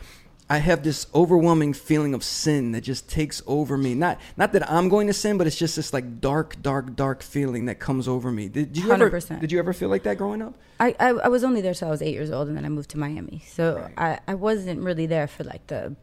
I 0.50 0.60
have 0.60 0.84
this 0.84 1.08
overwhelming 1.14 1.74
feeling 1.74 2.14
of 2.14 2.24
sin 2.24 2.72
that 2.72 2.82
just 2.82 3.10
takes 3.10 3.42
over 3.48 3.78
me. 3.78 3.96
Not 3.96 4.20
not 4.38 4.54
that 4.54 4.70
I'm 4.72 4.88
going 4.88 5.08
to 5.08 5.14
sin, 5.14 5.38
but 5.38 5.46
it's 5.46 5.58
just 5.58 5.76
this 5.76 5.92
like 5.92 6.22
dark, 6.22 6.62
dark, 6.62 6.96
dark 6.96 7.22
feeling 7.22 7.66
that 7.66 7.80
comes 7.80 8.08
over 8.08 8.32
me. 8.32 8.48
Did, 8.48 8.72
did 8.72 8.84
you 8.84 8.92
ever? 8.92 9.10
100%. 9.12 9.42
Did 9.42 9.52
you 9.52 9.60
ever 9.60 9.74
feel 9.74 9.90
like 9.90 10.04
that 10.04 10.18
growing 10.18 10.42
up? 10.42 10.54
I, 10.80 10.96
I, 11.00 11.10
I 11.10 11.28
was 11.28 11.44
only 11.44 11.62
there 11.62 11.74
till 11.74 11.90
I 11.90 11.92
was 11.92 12.02
eight 12.02 12.14
years 12.14 12.32
old, 12.32 12.48
and 12.48 12.56
then 12.56 12.64
I 12.64 12.70
moved 12.70 12.92
to 12.92 13.00
Miami. 13.00 13.44
So 13.48 13.90
I, 13.98 14.20
I 14.28 14.36
wasn't 14.36 14.82
really 14.82 15.06
there 15.06 15.28
for 15.28 15.44
like 15.44 15.68
the 15.68 15.96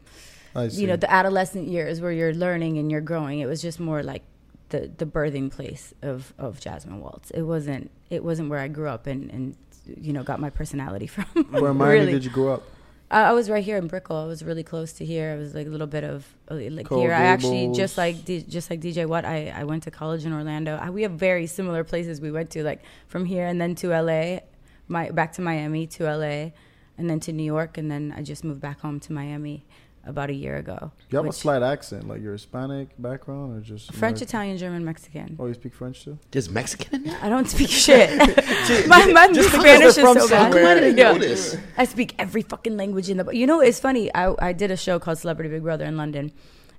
you 0.71 0.87
know 0.87 0.97
the 0.97 1.11
adolescent 1.11 1.67
years 1.67 2.01
where 2.01 2.13
you're 2.13 2.35
learning 2.35 2.79
and 2.79 2.89
you're 2.91 3.01
growing 3.01 3.41
it 3.41 3.47
was 3.47 3.61
just 3.61 3.81
more 3.81 4.05
like 4.05 4.23
the 4.69 4.89
the 4.99 5.05
birthing 5.05 5.51
place 5.51 5.93
of 6.01 6.33
of 6.39 6.61
jasmine 6.61 7.01
waltz 7.01 7.33
it 7.33 7.43
wasn't 7.43 7.91
it 8.09 8.23
wasn't 8.23 8.49
where 8.49 8.61
i 8.61 8.69
grew 8.69 8.89
up 8.89 9.09
and 9.09 9.31
and 9.33 9.57
you 10.01 10.13
know 10.13 10.23
got 10.23 10.41
my 10.41 10.51
personality 10.51 11.07
from 11.15 11.25
Where 11.51 11.71
in 11.71 11.77
Miami 11.77 11.99
really. 12.01 12.13
did 12.13 12.25
you 12.25 12.31
grow 12.31 12.55
up? 12.55 12.63
I, 13.11 13.23
I 13.25 13.33
was 13.33 13.51
right 13.51 13.65
here 13.65 13.77
in 13.77 13.87
brickell. 13.87 14.17
I 14.17 14.25
was 14.27 14.43
really 14.43 14.63
close 14.63 14.93
to 14.95 15.05
here. 15.05 15.33
I 15.33 15.37
was 15.37 15.55
like 15.55 15.67
a 15.67 15.71
little 15.71 15.87
bit 15.87 16.05
of 16.05 16.27
uh, 16.51 16.55
like 16.55 16.87
Coral 16.87 17.03
here. 17.03 17.13
I 17.13 17.23
actually 17.23 17.73
just 17.73 17.97
like 17.99 18.25
D, 18.25 18.43
just 18.43 18.71
like 18.71 18.81
dj 18.81 19.07
what 19.07 19.25
i 19.25 19.53
i 19.57 19.65
went 19.65 19.83
to 19.85 19.91
college 19.91 20.25
in 20.25 20.33
orlando. 20.33 20.77
I, 20.77 20.91
we 20.91 21.03
have 21.03 21.13
very 21.13 21.47
similar 21.47 21.85
places 21.85 22.21
we 22.21 22.31
went 22.31 22.51
to 22.51 22.63
like 22.63 22.83
from 23.09 23.25
here 23.25 23.47
and 23.47 23.61
then 23.61 23.75
to 23.77 23.89
la 23.89 24.41
my 24.89 25.11
back 25.11 25.33
to 25.35 25.43
miami 25.43 25.87
to 25.87 26.05
la 26.05 26.51
and 26.97 27.11
then 27.11 27.21
to 27.21 27.33
new 27.33 27.45
york 27.45 27.79
and 27.79 27.91
then 27.91 28.13
i 28.17 28.23
just 28.23 28.45
moved 28.45 28.61
back 28.61 28.81
home 28.81 29.01
to 29.01 29.13
miami 29.13 29.65
about 30.07 30.31
a 30.31 30.35
year 30.35 30.57
ago 30.57 30.93
You 31.11 31.17
have 31.19 31.27
a 31.27 31.33
slight 31.33 31.63
accent, 31.63 32.07
like 32.09 32.21
you're 32.23 32.33
Hispanic 32.33 32.89
background 32.99 33.57
or 33.57 33.61
just 33.61 33.87
French, 33.93 34.19
American? 34.19 34.23
Italian, 34.29 34.59
German, 34.59 34.85
Mexican. 34.85 35.37
Oh, 35.39 35.47
you 35.47 35.55
speak 35.55 35.75
French 35.75 36.05
too? 36.05 36.19
There's 36.31 36.51
Mexican 36.51 36.95
in 36.97 37.05
there. 37.05 37.19
I 37.23 37.29
don't 37.29 37.49
speak 37.49 37.71
shit. 37.71 38.11
my 38.89 39.07
my 39.07 39.29
just 39.33 39.51
Spanish 39.51 39.87
is 39.89 39.95
they're 39.97 40.15
so 40.15 40.29
bad. 40.29 40.55
I 40.55 40.75
didn't 40.81 40.99
Yeah. 40.99 41.13
know 41.13 41.19
this. 41.19 41.57
I 41.77 41.85
speak 41.85 42.15
every 42.19 42.43
fucking 42.43 42.77
language 42.77 43.09
in 43.11 43.17
the. 43.19 43.25
You 43.31 43.47
know, 43.47 43.61
it's 43.61 43.81
funny. 43.81 44.15
I 44.15 44.35
I 44.39 44.53
did 44.53 44.71
a 44.71 44.77
show 44.77 44.99
called 44.99 45.19
Celebrity 45.19 45.51
Big 45.51 45.63
Brother 45.63 45.85
in 45.85 45.97
London, 45.97 46.33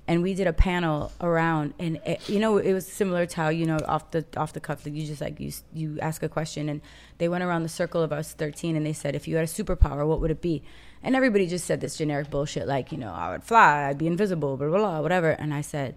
and 0.08 0.22
we 0.22 0.34
did 0.34 0.48
a 0.48 0.54
panel 0.54 1.12
around, 1.22 1.74
and 1.80 2.00
it, 2.06 2.28
you 2.30 2.40
know, 2.40 2.58
it 2.58 2.74
was 2.74 2.86
similar 2.86 3.26
to 3.26 3.36
how 3.36 3.50
you 3.50 3.66
know 3.66 3.78
off 3.88 4.12
the 4.12 4.26
off 4.38 4.54
the 4.54 4.60
cuff, 4.60 4.86
like 4.86 4.94
you 4.96 5.06
just 5.06 5.22
like 5.22 5.40
you 5.40 5.52
you 5.74 6.00
ask 6.02 6.22
a 6.24 6.30
question, 6.30 6.70
and 6.70 6.82
they 7.18 7.28
went 7.28 7.44
around 7.44 7.64
the 7.64 7.70
circle 7.70 8.02
of 8.02 8.12
us 8.12 8.34
thirteen, 8.34 8.76
and 8.76 8.86
they 8.86 8.94
said, 8.94 9.16
if 9.16 9.28
you 9.28 9.36
had 9.36 9.44
a 9.44 9.48
superpower, 9.48 10.06
what 10.08 10.22
would 10.22 10.32
it 10.32 10.42
be? 10.42 10.64
And 11.06 11.16
everybody 11.16 11.46
just 11.46 11.66
said 11.66 11.82
this 11.82 11.98
generic 11.98 12.32
bullshit, 12.32 12.68
like 12.68 12.92
you 12.92 12.98
know, 12.98 13.14
I 13.14 13.32
would 13.32 13.44
fly, 13.44 13.88
I'd 13.88 14.00
be 14.00 14.08
invisible, 14.08 14.58
blah 14.58 14.68
blah 14.68 14.80
blah, 14.80 15.02
whatever. 15.02 15.30
And 15.30 15.54
I 15.54 15.62
said, 15.62 15.96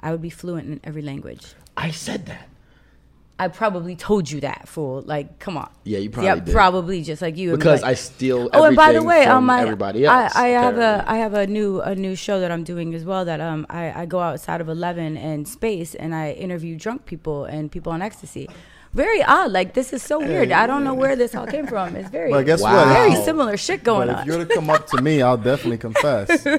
I 0.00 0.12
would 0.12 0.20
be 0.20 0.30
fluent 0.30 0.68
in 0.68 0.80
every 0.84 1.02
language. 1.02 1.54
I 1.76 1.90
said 1.90 2.26
that. 2.26 2.46
I 3.38 3.48
probably 3.48 3.96
told 3.96 4.30
you 4.30 4.40
that, 4.40 4.68
fool. 4.68 5.00
Like, 5.00 5.38
come 5.38 5.56
on. 5.56 5.70
Yeah, 5.84 5.96
you 5.96 6.10
probably 6.10 6.26
yeah, 6.28 6.34
did. 6.34 6.52
probably 6.52 7.02
just 7.02 7.22
like 7.22 7.38
you. 7.38 7.56
Because 7.56 7.80
like- 7.80 7.92
I 7.92 7.94
steal. 7.94 8.50
Oh, 8.52 8.64
and 8.64 8.76
by 8.76 8.92
the 8.92 9.02
way, 9.02 9.24
from 9.24 9.44
um, 9.44 9.50
I, 9.50 9.62
everybody 9.62 10.04
else. 10.04 10.36
I, 10.36 10.44
I 10.44 10.48
have 10.48 10.76
a. 10.76 11.04
I 11.06 11.16
have 11.16 11.32
a 11.32 11.46
new 11.46 11.80
a 11.80 11.94
new 11.94 12.14
show 12.14 12.38
that 12.40 12.50
I'm 12.50 12.64
doing 12.64 12.94
as 12.94 13.06
well. 13.06 13.24
That 13.24 13.40
um 13.40 13.64
I, 13.70 14.02
I 14.02 14.04
go 14.04 14.20
outside 14.20 14.60
of 14.60 14.68
Eleven 14.68 15.16
and 15.16 15.48
Space 15.48 15.94
and 15.94 16.14
I 16.14 16.32
interview 16.32 16.76
drunk 16.76 17.06
people 17.06 17.46
and 17.46 17.72
people 17.72 17.92
on 17.92 18.02
ecstasy. 18.02 18.46
Very 18.92 19.22
odd. 19.22 19.52
Like 19.52 19.74
this 19.74 19.92
is 19.92 20.02
so 20.02 20.18
weird. 20.18 20.50
I 20.50 20.66
don't 20.66 20.82
know 20.82 20.94
where 20.94 21.14
this 21.14 21.34
all 21.34 21.46
came 21.46 21.66
from. 21.66 21.94
It's 21.94 22.10
very 22.10 22.30
But 22.30 22.44
guess 22.46 22.60
Wow. 22.60 22.74
what? 22.76 22.88
very 22.92 23.12
If- 23.12 23.24
similar 23.24 23.56
shit 23.56 23.84
But 23.84 24.08
on. 24.08 24.20
if 24.20 24.26
you're 24.26 24.44
to 24.44 24.52
come 24.52 24.68
up 24.68 24.86
to 24.88 25.00
me, 25.00 25.22
I'll 25.22 25.36
definitely 25.36 25.78
confess. 25.78 26.46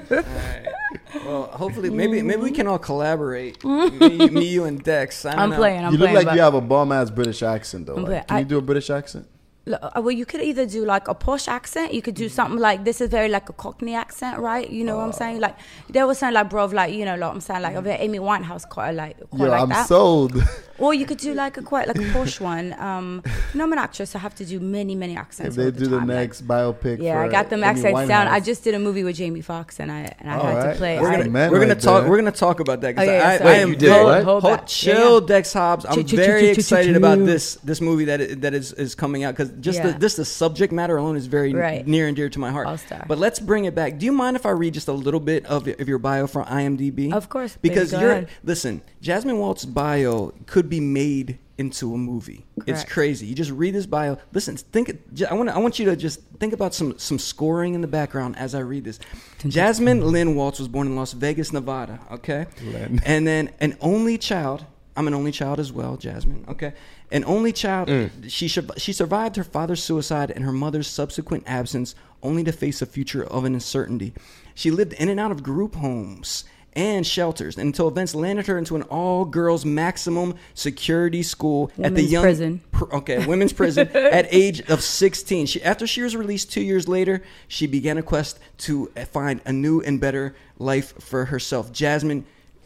Well, 1.26 1.44
hopefully, 1.48 1.90
maybe 1.90 2.22
mm. 2.22 2.26
maybe 2.26 2.42
we 2.42 2.52
can 2.52 2.68
all 2.68 2.80
collaborate. 2.80 3.64
me, 3.66 4.30
me, 4.30 4.46
you, 4.46 4.64
and 4.64 4.82
Dex. 4.82 5.26
I 5.26 5.32
don't 5.32 5.40
I'm 5.40 5.50
know. 5.52 5.56
playing. 5.58 5.84
I'm 5.86 5.92
you 5.94 5.98
look 6.00 6.10
playing. 6.10 6.26
like 6.28 6.36
you 6.36 6.42
have 6.42 6.54
a 6.54 6.62
bum 6.62 6.92
ass 6.92 7.10
British 7.10 7.44
accent 7.44 7.86
though. 7.86 7.96
Like, 7.96 8.28
can 8.28 8.38
I- 8.38 8.40
you 8.40 8.46
do 8.46 8.58
a 8.58 8.62
British 8.62 8.90
accent? 8.90 9.28
Look, 9.68 9.80
uh, 9.84 9.92
well, 10.02 10.12
you 10.12 10.26
could 10.26 10.42
either 10.42 10.66
do 10.66 10.86
like 10.86 11.08
a 11.08 11.14
posh 11.14 11.48
accent. 11.48 11.94
You 11.94 12.02
could 12.02 12.16
do 12.16 12.28
something 12.30 12.60
like 12.60 12.84
this 12.84 13.00
is 13.00 13.10
very 13.12 13.30
like 13.30 13.48
a 13.48 13.54
Cockney 13.54 13.94
accent, 13.94 14.40
right? 14.40 14.68
You 14.68 14.84
know 14.84 14.98
what 14.98 15.04
I'm 15.04 15.12
saying? 15.14 15.40
Like 15.40 15.56
they 15.88 16.04
were 16.04 16.16
saying 16.16 16.34
like, 16.34 16.50
bro, 16.50 16.66
like 16.66 16.94
you 16.94 17.06
know, 17.06 17.16
like 17.16 17.32
I'm 17.32 17.42
saying 17.42 17.62
like 17.62 17.76
over 17.76 17.90
Amy 17.90 18.18
Winehouse, 18.18 18.68
quite 18.68 18.92
like 18.92 19.18
quite 19.30 19.40
Yo, 19.46 19.52
like 19.52 19.62
I'm 19.62 19.70
that. 19.70 19.88
sold. 19.88 20.34
Or 20.82 20.96
you 20.96 21.06
could 21.06 21.20
do 21.20 21.36
like 21.36 21.58
a 21.58 21.62
quite 21.62 21.88
like 21.88 22.00
a 22.00 22.12
posh 22.12 22.40
one. 22.54 22.74
Um, 22.80 23.22
you 23.54 23.60
know, 23.60 23.66
I'm 23.66 23.72
an 23.74 23.78
actress. 23.78 24.10
So 24.10 24.18
i 24.18 24.22
have 24.24 24.34
to 24.34 24.46
do 24.46 24.60
many 24.60 24.96
many 24.96 25.16
accents. 25.16 25.50
if 25.50 25.56
they 25.56 25.66
all 25.66 25.72
do 25.72 25.86
the 25.86 26.00
time, 26.00 26.08
like- 26.08 26.18
next 26.18 26.48
biopic, 26.48 27.00
yeah, 27.00 27.22
I 27.22 27.28
got 27.28 27.52
them 27.52 27.60
Amy 27.64 27.68
accents 27.70 28.08
down. 28.08 28.28
I 28.28 28.40
just 28.40 28.64
did 28.64 28.74
a 28.74 28.80
movie 28.80 29.04
with 29.04 29.16
Jamie 29.18 29.42
Foxx, 29.42 29.80
and 29.80 29.92
I 29.92 30.12
and 30.18 30.32
I 30.32 30.38
All 30.38 30.44
had 30.48 30.56
right. 30.58 30.72
to 30.74 30.78
play. 30.80 31.00
We're 31.00 31.12
gonna 31.12 31.30
Man 31.30 31.52
we're 31.52 31.60
gonna 31.60 31.74
right 31.76 31.80
talk 31.84 32.02
there. 32.02 32.10
we're 32.10 32.18
gonna 32.18 32.32
talk 32.32 32.62
about 32.62 32.82
that 32.82 32.96
Oh, 32.98 33.02
because 33.02 33.08
yeah, 33.08 33.30
I, 33.30 33.38
sorry. 33.38 33.50
I 33.52 33.58
am 33.58 33.70
You 33.70 33.76
did 33.76 33.90
very- 33.90 34.24
Hold 34.24 34.42
hold- 34.42 34.66
chill, 34.66 35.20
Yeah. 35.22 35.28
Dex 35.28 35.54
Hobbs. 35.54 35.86
I'm 35.86 35.94
Chill, 35.94 36.04
chill, 36.04 36.18
very 36.18 36.42
chill, 36.42 36.50
chill, 36.56 36.60
excited 36.62 36.96
about 36.96 37.20
this 37.20 37.56
this 37.64 37.80
movie 37.80 38.06
that 38.06 38.42
that 38.42 38.56
is 38.56 38.74
is 38.74 38.96
coming 38.96 39.24
out 39.24 39.36
because 39.36 39.50
because 39.50 39.51
just 39.60 39.80
Yeah. 39.80 39.92
the, 39.92 40.00
just 40.00 40.18
the 40.18 40.26
subject 40.26 40.72
matter 40.72 40.98
alone 40.98 41.18
is 41.18 41.26
very 41.28 41.54
Right. 41.54 41.86
near 41.86 42.08
and 42.08 42.16
dear 42.16 42.30
to 42.30 42.40
my 42.40 42.52
heart. 42.52 42.68
All-star. 42.68 43.06
But 43.08 43.18
let's 43.18 43.40
bring 43.40 43.66
it 43.66 43.76
back. 43.76 43.98
Do 43.98 44.06
you 44.06 44.12
mind 44.12 44.36
if 44.36 44.46
I 44.46 44.52
read 44.52 44.74
just 44.74 44.88
a 44.88 44.94
little 44.94 45.20
bit 45.20 45.46
of, 45.46 45.68
of 45.68 45.88
your 45.90 45.98
bio 46.00 46.28
from 46.28 46.46
IMDb? 46.46 47.12
Of 47.12 47.30
course, 47.30 47.58
Because 47.62 47.92
you're 47.92 48.12
ahead. 48.12 48.30
listen, 48.44 48.82
Jasmine 49.02 49.38
Waltz 49.40 49.66
bio 49.66 50.34
could 50.46 50.70
be 50.70 50.80
made 50.80 51.38
into 51.58 51.94
a 51.94 51.98
movie. 51.98 52.46
It's 52.66 52.84
crazy. 52.84 53.28
You 53.28 53.36
just 53.36 53.52
read 53.52 53.76
this 53.76 53.86
bio. 53.86 54.18
Listen, 54.34 54.56
think. 54.58 54.98
j- 55.14 55.26
I 55.26 55.34
want. 55.36 55.50
I 55.50 55.60
want 55.60 55.78
you 55.78 55.86
to 55.86 55.96
just 55.96 56.20
think 56.40 56.54
about 56.54 56.74
some 56.74 56.98
some 56.98 57.20
scoring 57.20 57.76
in 57.76 57.82
the 57.82 57.88
background 57.88 58.36
as 58.38 58.56
I 58.56 58.60
read 58.60 58.84
this. 58.84 59.00
Jasmine 59.48 60.02
Lynn 60.12 60.36
Waltz 60.36 60.60
was 60.60 60.68
born 60.68 60.88
in 60.88 60.96
Las 60.96 61.14
Vegas, 61.14 61.52
Nevada. 61.54 62.00
Okay, 62.12 62.46
Lynn. 62.64 63.02
and 63.06 63.28
then 63.28 63.50
an 63.60 63.78
only 63.82 64.18
child. 64.18 64.66
I'm 64.96 65.08
an 65.08 65.14
only 65.14 65.32
child 65.32 65.60
as 65.60 65.72
well, 65.72 65.98
Jasmine. 65.98 66.46
Okay, 66.50 66.74
an 67.12 67.24
only 67.26 67.52
child. 67.52 67.90
Mm. 67.90 68.10
She 68.30 68.48
she 68.48 68.94
survived 68.94 69.36
her 69.36 69.44
father's 69.44 69.84
suicide 69.84 70.32
and 70.32 70.44
her 70.46 70.52
mother's 70.52 70.88
subsequent 70.88 71.44
absence, 71.48 71.96
only 72.24 72.44
to 72.44 72.52
face 72.52 72.82
a 72.82 72.86
future 72.86 73.24
of 73.24 73.46
an 73.46 73.54
uncertainty. 73.54 74.14
She 74.56 74.72
lived 74.72 74.94
in 74.94 75.10
and 75.10 75.20
out 75.20 75.32
of 75.32 75.44
group 75.44 75.76
homes 75.76 76.46
and 76.74 77.06
shelters 77.06 77.58
until 77.58 77.88
events 77.88 78.16
landed 78.16 78.48
her 78.48 78.58
into 78.58 78.76
an 78.76 78.82
all-girls 78.84 79.66
maximum 79.66 80.36
security 80.54 81.22
school 81.22 81.70
at 81.82 81.96
the 81.96 82.02
young 82.02 82.24
prison. 82.24 82.62
pr- 82.72 82.96
okay 82.96 83.26
women's 83.26 83.52
prison 83.52 83.90
at 83.94 84.26
age 84.34 84.62
of 84.70 84.82
16 84.82 85.48
she 85.48 85.62
after 85.64 85.86
she 85.86 86.02
was 86.02 86.16
released 86.16 86.50
two 86.50 86.62
years 86.62 86.88
later 86.88 87.22
she 87.50 87.68
began 87.68 87.98
a 87.98 88.02
quest 88.02 88.40
to 88.58 88.86
find 89.12 89.42
a 89.46 89.52
new 89.52 89.82
and 89.82 90.00
better 90.00 90.34
life 90.60 90.94
for 91.02 91.26
herself 91.26 91.74
jasmine 91.74 92.26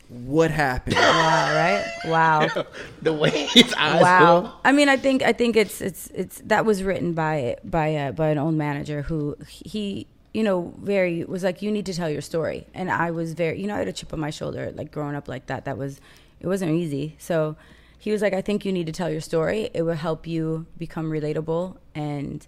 what 0.10 0.52
happened 0.52 0.96
Wow, 0.96 1.56
right? 1.56 1.86
Wow. 2.06 2.48
The 3.02 3.14
way 3.14 3.48
his 3.48 3.74
eyes 3.74 4.02
wow. 4.02 4.42
go. 4.42 4.52
I 4.64 4.72
mean, 4.72 4.90
I 4.90 4.98
think 4.98 5.22
I 5.22 5.34
think 5.34 5.56
it's 5.56 5.82
it's 5.82 6.08
it's 6.08 6.42
that 6.46 6.66
was 6.66 6.84
written 6.84 7.14
by 7.14 7.58
by 7.64 7.88
a, 7.88 8.12
by 8.12 8.30
an 8.30 8.38
old 8.38 8.56
manager 8.56 9.04
who 9.04 9.36
he 9.48 10.08
you 10.34 10.44
know 10.44 10.74
very 10.80 11.24
was 11.24 11.44
like 11.44 11.62
you 11.62 11.72
need 11.72 11.86
to 11.86 11.94
tell 11.94 12.10
your 12.10 12.22
story, 12.22 12.66
and 12.74 12.90
I 12.90 13.12
was 13.12 13.34
very 13.34 13.60
you 13.60 13.68
know 13.68 13.76
I 13.76 13.80
had 13.80 13.88
a 13.88 13.94
chip 13.94 14.14
on 14.14 14.20
my 14.20 14.32
shoulder 14.32 14.72
like 14.76 14.92
growing 14.92 15.16
up 15.16 15.28
like 15.28 15.48
that. 15.48 15.66
That 15.66 15.78
was 15.78 16.00
it 16.40 16.48
wasn't 16.48 16.72
easy. 16.72 17.16
So 17.20 17.56
he 17.98 18.12
was 18.12 18.22
like, 18.22 18.34
I 18.34 18.42
think 18.42 18.66
you 18.66 18.72
need 18.72 18.86
to 18.86 18.92
tell 18.92 19.10
your 19.10 19.22
story. 19.22 19.70
It 19.74 19.82
will 19.82 19.94
help 19.94 20.28
you 20.28 20.68
become 20.78 21.10
relatable 21.10 21.78
and 21.96 22.46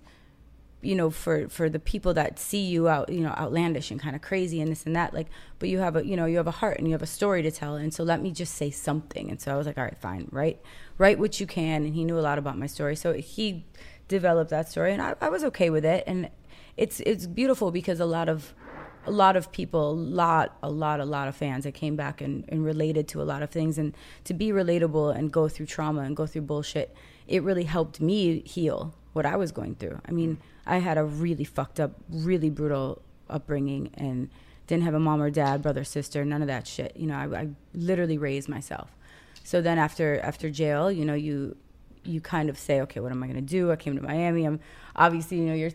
you 0.82 0.95
know 0.95 1.09
for 1.09 1.49
for 1.49 1.69
the 1.69 1.80
people 1.80 2.13
that 2.13 2.38
see 2.38 2.61
you 2.61 2.88
out 2.88 3.09
you 3.09 3.21
know 3.21 3.32
outlandish 3.32 3.89
and 3.89 3.99
kind 3.99 4.15
of 4.15 4.21
crazy 4.21 4.61
and 4.61 4.71
this 4.71 4.86
and 4.86 4.95
that 4.95 5.13
like 5.13 5.28
but 5.57 5.69
you 5.69 5.80
have 5.80 5.95
a 5.95 6.05
you 6.05 6.15
know 6.15 6.25
you 6.25 6.38
have 6.38 6.47
a 6.47 6.51
heart 6.51 6.78
and 6.78 6.88
you 6.88 6.93
have 6.93 7.01
a 7.01 7.07
story 7.07 7.41
to 7.41 7.51
tell. 7.51 7.75
And 7.75 7.93
so 7.93 8.03
let 8.03 8.21
me 8.21 8.32
just 8.32 8.55
say 8.55 8.69
something. 8.69 9.30
And 9.30 9.41
so 9.41 9.53
i 9.53 9.57
was 9.57 9.65
like 9.65 9.78
all 9.78 9.84
right 9.84 9.97
fine 9.97 10.28
write 10.32 10.61
write 10.97 11.19
what 11.19 11.39
you 11.39 11.47
can. 11.47 11.84
And 11.84 11.95
he 11.95 12.03
knew 12.03 12.19
a 12.19 12.21
lot 12.21 12.38
about 12.38 12.57
my 12.57 12.67
story. 12.67 12.95
So 12.95 13.13
he 13.13 13.65
developed 14.07 14.51
that 14.51 14.69
story 14.69 14.93
and 14.93 15.01
i, 15.01 15.15
I 15.19 15.30
was 15.30 15.43
okay 15.45 15.69
with 15.69 15.86
it. 15.86 16.03
And 16.05 16.30
it's 16.75 16.99
it's 17.01 17.25
beautiful 17.25 17.71
because 17.71 17.99
a 17.99 18.05
lot 18.05 18.30
of 18.30 18.53
a 19.07 19.11
lot 19.11 19.38
of 19.38 19.51
people, 19.53 19.91
a 19.91 19.93
lot, 19.93 20.57
a 20.61 20.69
lot, 20.69 20.99
a 20.99 21.05
lot 21.05 21.30
of 21.30 21.36
fans 21.36 21.63
that 21.63 21.73
came 21.73 21.95
back 21.95 22.19
and, 22.19 22.43
and 22.49 22.65
related 22.65 23.07
to 23.07 23.21
a 23.21 23.23
lot 23.23 23.41
of 23.41 23.49
things. 23.49 23.78
And 23.78 23.95
to 24.25 24.34
be 24.34 24.49
relatable 24.49 25.15
and 25.15 25.32
go 25.32 25.47
through 25.47 25.67
trauma 25.67 26.01
and 26.01 26.15
go 26.15 26.28
through 26.28 26.41
bullshit, 26.41 26.93
it 27.25 27.41
really 27.41 27.63
helped 27.63 28.01
me 28.01 28.41
heal 28.41 28.93
what 29.13 29.25
I 29.25 29.38
was 29.38 29.53
going 29.53 29.75
through. 29.75 30.01
I 30.05 30.11
mean, 30.11 30.39
I 30.68 30.78
had 30.78 30.97
a 30.97 31.03
really 31.03 31.43
fucked 31.43 31.80
up, 31.80 31.93
really 32.09 32.49
brutal 32.49 33.01
upbringing 33.30 33.91
and 33.95 34.30
didn't 34.68 34.84
have 34.84 34.93
a 34.93 34.99
mom 34.99 35.22
or 35.22 35.30
dad, 35.30 35.61
brother, 35.61 35.84
sister, 35.84 36.26
none 36.26 36.41
of 36.41 36.47
that 36.47 36.68
shit. 36.68 36.95
You 36.95 37.07
know, 37.07 37.15
I, 37.15 37.41
I 37.41 37.47
literally 37.74 38.18
raised 38.18 38.49
myself. 38.49 38.89
So 39.43 39.61
then 39.61 39.80
after 39.80 40.20
after 40.20 40.49
jail, 40.49 40.91
you 40.91 41.05
know, 41.05 41.13
you 41.13 41.55
you 42.03 42.22
kind 42.22 42.49
of 42.49 42.57
say, 42.57 42.82
okay, 42.82 42.99
what 42.99 43.11
am 43.11 43.24
I 43.24 43.28
going 43.28 43.39
to 43.39 43.41
do? 43.41 43.72
I 43.72 43.76
came 43.76 43.95
to 43.95 44.01
Miami. 44.01 44.45
I'm 44.45 44.59
obviously, 44.95 45.38
you 45.38 45.45
know, 45.45 45.53
you're 45.53 45.72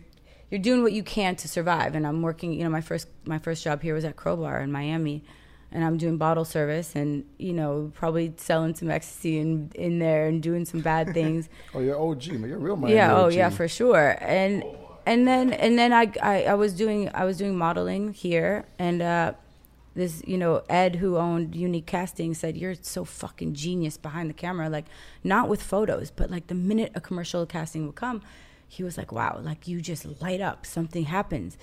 you're 0.51 0.61
doing 0.61 0.83
what 0.83 0.93
you 0.93 1.03
can 1.03 1.37
to 1.37 1.49
survive. 1.49 1.95
And 1.95 2.07
I'm 2.07 2.21
working. 2.21 2.53
You 2.53 2.65
know, 2.65 2.71
my 2.71 2.83
first 2.83 3.09
my 3.25 3.39
first 3.39 3.65
job 3.65 3.81
here 3.83 3.95
was 3.95 4.05
at 4.05 4.17
Crobar 4.17 4.63
in 4.63 4.71
Miami, 4.71 5.25
and 5.73 5.85
I'm 5.85 5.97
doing 5.97 6.17
bottle 6.17 6.45
service 6.45 6.95
and 6.95 7.25
you 7.39 7.53
know 7.53 7.91
probably 7.95 8.33
selling 8.37 8.75
some 8.75 8.91
ecstasy 8.91 9.39
in 9.39 9.71
in 9.75 9.99
there 9.99 10.27
and 10.27 10.43
doing 10.43 10.65
some 10.65 10.81
bad 10.81 11.15
things. 11.15 11.49
Oh, 11.75 11.81
you're 11.81 12.01
OG, 12.01 12.29
man. 12.33 12.51
You're 12.51 12.59
real 12.59 12.77
Miami 12.77 12.97
yeah. 12.97 13.17
Oh 13.17 13.29
yeah, 13.29 13.51
for 13.51 13.69
sure. 13.69 14.17
And 14.21 14.65
and 15.07 15.27
then 15.27 15.53
and 15.53 15.79
then 15.79 15.93
I, 15.93 16.13
I 16.23 16.45
I 16.45 16.55
was 16.55 16.75
doing 16.75 17.11
I 17.15 17.25
was 17.25 17.37
doing 17.37 17.57
modeling 17.57 18.13
here 18.13 18.67
and. 18.79 19.03
uh 19.03 19.33
this 19.95 20.23
you 20.27 20.39
know 20.39 20.63
ed 20.69 20.97
who 20.97 21.17
owned 21.19 21.55
unique 21.55 21.85
casting 21.87 22.33
said 22.33 22.57
you're 22.57 22.75
so 22.75 23.05
fucking 23.05 23.53
genius 23.55 23.97
behind 23.97 24.31
the 24.31 24.35
camera 24.35 24.69
like 24.71 24.87
not 25.23 25.49
with 25.49 25.63
photos 25.63 26.11
but 26.11 26.31
like 26.31 26.47
the 26.47 26.55
minute 26.55 26.91
a 26.95 27.01
commercial 27.01 27.45
casting 27.45 27.85
would 27.87 27.95
come 27.95 28.23
he 28.67 28.83
was 28.83 28.97
like 28.97 29.13
wow 29.13 29.39
like 29.43 29.69
you 29.69 29.81
just 29.81 30.07
light 30.23 30.41
up 30.41 30.65
something 30.65 31.05
happens 31.05 31.59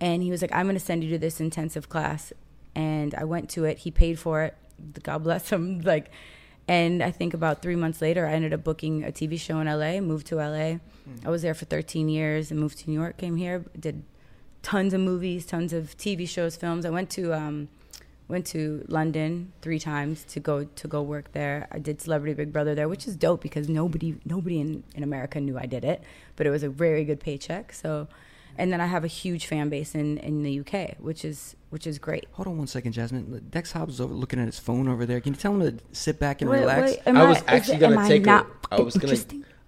and 0.00 0.22
he 0.22 0.30
was 0.32 0.42
like 0.42 0.52
i'm 0.52 0.66
going 0.66 0.74
to 0.74 0.80
send 0.84 1.04
you 1.04 1.10
to 1.10 1.18
this 1.18 1.40
intensive 1.40 1.88
class 1.88 2.32
and 2.74 3.14
i 3.14 3.24
went 3.24 3.48
to 3.50 3.64
it 3.64 3.78
he 3.78 3.90
paid 3.90 4.18
for 4.18 4.42
it 4.42 4.56
god 5.02 5.22
bless 5.22 5.50
him 5.50 5.80
like 5.84 6.10
and 6.68 7.02
i 7.02 7.10
think 7.10 7.34
about 7.34 7.62
three 7.62 7.76
months 7.76 8.00
later 8.00 8.26
i 8.26 8.32
ended 8.32 8.52
up 8.52 8.62
booking 8.64 9.04
a 9.04 9.12
tv 9.12 9.38
show 9.38 9.60
in 9.60 9.66
la 9.66 10.00
moved 10.00 10.26
to 10.26 10.36
la 10.36 10.44
i 10.52 10.80
was 11.26 11.42
there 11.42 11.54
for 11.54 11.64
13 11.64 12.08
years 12.08 12.50
and 12.50 12.58
moved 12.58 12.78
to 12.78 12.90
new 12.90 12.98
york 12.98 13.16
came 13.16 13.36
here 13.36 13.64
did 13.78 14.02
tons 14.62 14.94
of 14.94 15.00
movies, 15.00 15.44
tons 15.44 15.72
of 15.72 15.96
TV 15.98 16.28
shows, 16.28 16.56
films. 16.56 16.86
I 16.86 16.90
went 16.90 17.10
to 17.10 17.34
um, 17.34 17.68
went 18.28 18.46
to 18.46 18.84
London 18.88 19.52
three 19.60 19.78
times 19.78 20.24
to 20.24 20.40
go 20.40 20.64
to 20.64 20.88
go 20.88 21.02
work 21.02 21.32
there. 21.32 21.68
I 21.70 21.78
did 21.78 22.00
Celebrity 22.00 22.34
Big 22.34 22.52
Brother 22.52 22.74
there, 22.74 22.88
which 22.88 23.06
is 23.06 23.16
dope 23.16 23.42
because 23.42 23.68
nobody 23.68 24.16
nobody 24.24 24.60
in, 24.60 24.84
in 24.94 25.02
America 25.02 25.40
knew 25.40 25.58
I 25.58 25.66
did 25.66 25.84
it, 25.84 26.02
but 26.36 26.46
it 26.46 26.50
was 26.50 26.62
a 26.62 26.70
very 26.70 27.04
good 27.04 27.20
paycheck. 27.20 27.72
So, 27.72 28.08
and 28.58 28.72
then 28.72 28.80
I 28.80 28.86
have 28.86 29.04
a 29.04 29.08
huge 29.08 29.46
fan 29.46 29.68
base 29.68 29.94
in, 29.94 30.18
in 30.18 30.42
the 30.42 30.60
UK, 30.60 30.96
which 30.98 31.24
is 31.24 31.56
which 31.70 31.86
is 31.86 31.98
great. 31.98 32.26
hold 32.32 32.48
on 32.48 32.58
one 32.58 32.66
second 32.66 32.92
jasmine 32.92 33.46
dex 33.50 33.72
hobbs 33.72 33.94
is 33.94 34.00
over 34.00 34.12
looking 34.12 34.38
at 34.38 34.46
his 34.46 34.58
phone 34.58 34.88
over 34.88 35.06
there 35.06 35.20
can 35.20 35.32
you 35.32 35.38
tell 35.38 35.54
him 35.58 35.60
to 35.78 35.84
sit 35.92 36.18
back 36.18 36.42
and 36.42 36.50
Wait, 36.50 36.60
relax 36.60 36.90
wait, 36.90 37.00
I 37.16 37.26
was 37.26 37.38
is 37.38 37.44
actually 37.46 37.76
it- 37.76 37.80
gonna 37.80 37.96
am 37.96 38.02
I 38.04 38.08
take 38.08 38.24
not 38.26 38.46
a. 38.70 38.74
I 38.76 38.80
was 38.80 38.96
gonna. 38.96 39.16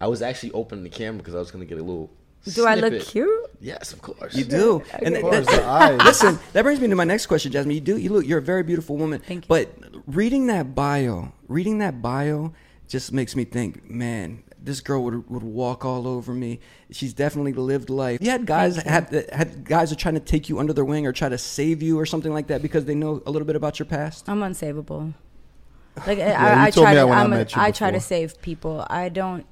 I 0.00 0.06
was 0.06 0.20
actually 0.22 0.52
opening 0.52 0.84
the 0.84 0.90
camera 0.90 1.18
because 1.18 1.34
I 1.34 1.38
was 1.38 1.50
gonna 1.50 1.64
get 1.64 1.78
a 1.78 1.82
little. 1.82 2.10
Do 2.52 2.66
I 2.66 2.74
look 2.74 3.00
cute? 3.00 3.30
Yes, 3.58 3.94
of 3.94 4.02
course. 4.02 4.34
You 4.34 4.44
do. 4.44 4.82
And 4.92 5.06
Of 5.06 5.12
that- 5.14 5.22
course, 5.22 5.46
that- 5.46 5.56
the 5.62 5.64
eyes. 5.66 6.00
listen, 6.04 6.38
that 6.52 6.62
brings 6.62 6.78
me 6.78 6.88
to 6.88 6.94
my 6.94 7.04
next 7.04 7.24
question, 7.26 7.50
Jasmine. 7.52 7.74
You 7.74 7.80
do 7.80 7.96
you 7.96 8.10
look 8.10 8.26
you're 8.26 8.38
a 8.40 8.42
very 8.42 8.62
beautiful 8.62 8.96
woman. 8.98 9.22
Thank 9.26 9.44
you. 9.44 9.48
But 9.48 9.72
reading 10.06 10.46
that 10.48 10.74
bio, 10.74 11.32
reading 11.48 11.78
that 11.78 12.02
bio 12.02 12.52
just 12.86 13.12
makes 13.14 13.34
me 13.34 13.44
think, 13.44 13.88
man, 13.88 14.42
this 14.64 14.80
girl 14.80 15.04
would 15.04 15.28
would 15.30 15.42
walk 15.42 15.84
all 15.84 16.08
over 16.08 16.32
me. 16.32 16.60
She's 16.90 17.12
definitely 17.12 17.52
lived 17.52 17.90
life. 17.90 18.20
You 18.20 18.30
had 18.30 18.46
guys 18.46 18.76
had 18.76 19.12
had 19.32 19.64
guys 19.64 19.92
are 19.92 19.96
trying 19.96 20.14
to 20.14 20.20
take 20.20 20.48
you 20.48 20.58
under 20.58 20.72
their 20.72 20.84
wing 20.84 21.06
or 21.06 21.12
try 21.12 21.28
to 21.28 21.38
save 21.38 21.82
you 21.82 21.98
or 21.98 22.06
something 22.06 22.32
like 22.32 22.46
that 22.48 22.62
because 22.62 22.86
they 22.86 22.94
know 22.94 23.22
a 23.26 23.30
little 23.30 23.46
bit 23.46 23.56
about 23.56 23.78
your 23.78 23.86
past. 23.86 24.28
I'm 24.28 24.40
unsavable. 24.40 25.14
Like 26.08 26.18
you 26.18 26.24
I, 26.24 26.64
I 26.64 26.70
try 26.72 26.94
to, 26.94 27.02
I 27.02 27.20
I'm 27.20 27.32
a- 27.32 27.36
met 27.36 27.54
you 27.54 27.62
I 27.62 27.70
try 27.70 27.92
to 27.92 28.00
save 28.00 28.42
people. 28.42 28.84
I 28.90 29.08
don't. 29.08 29.46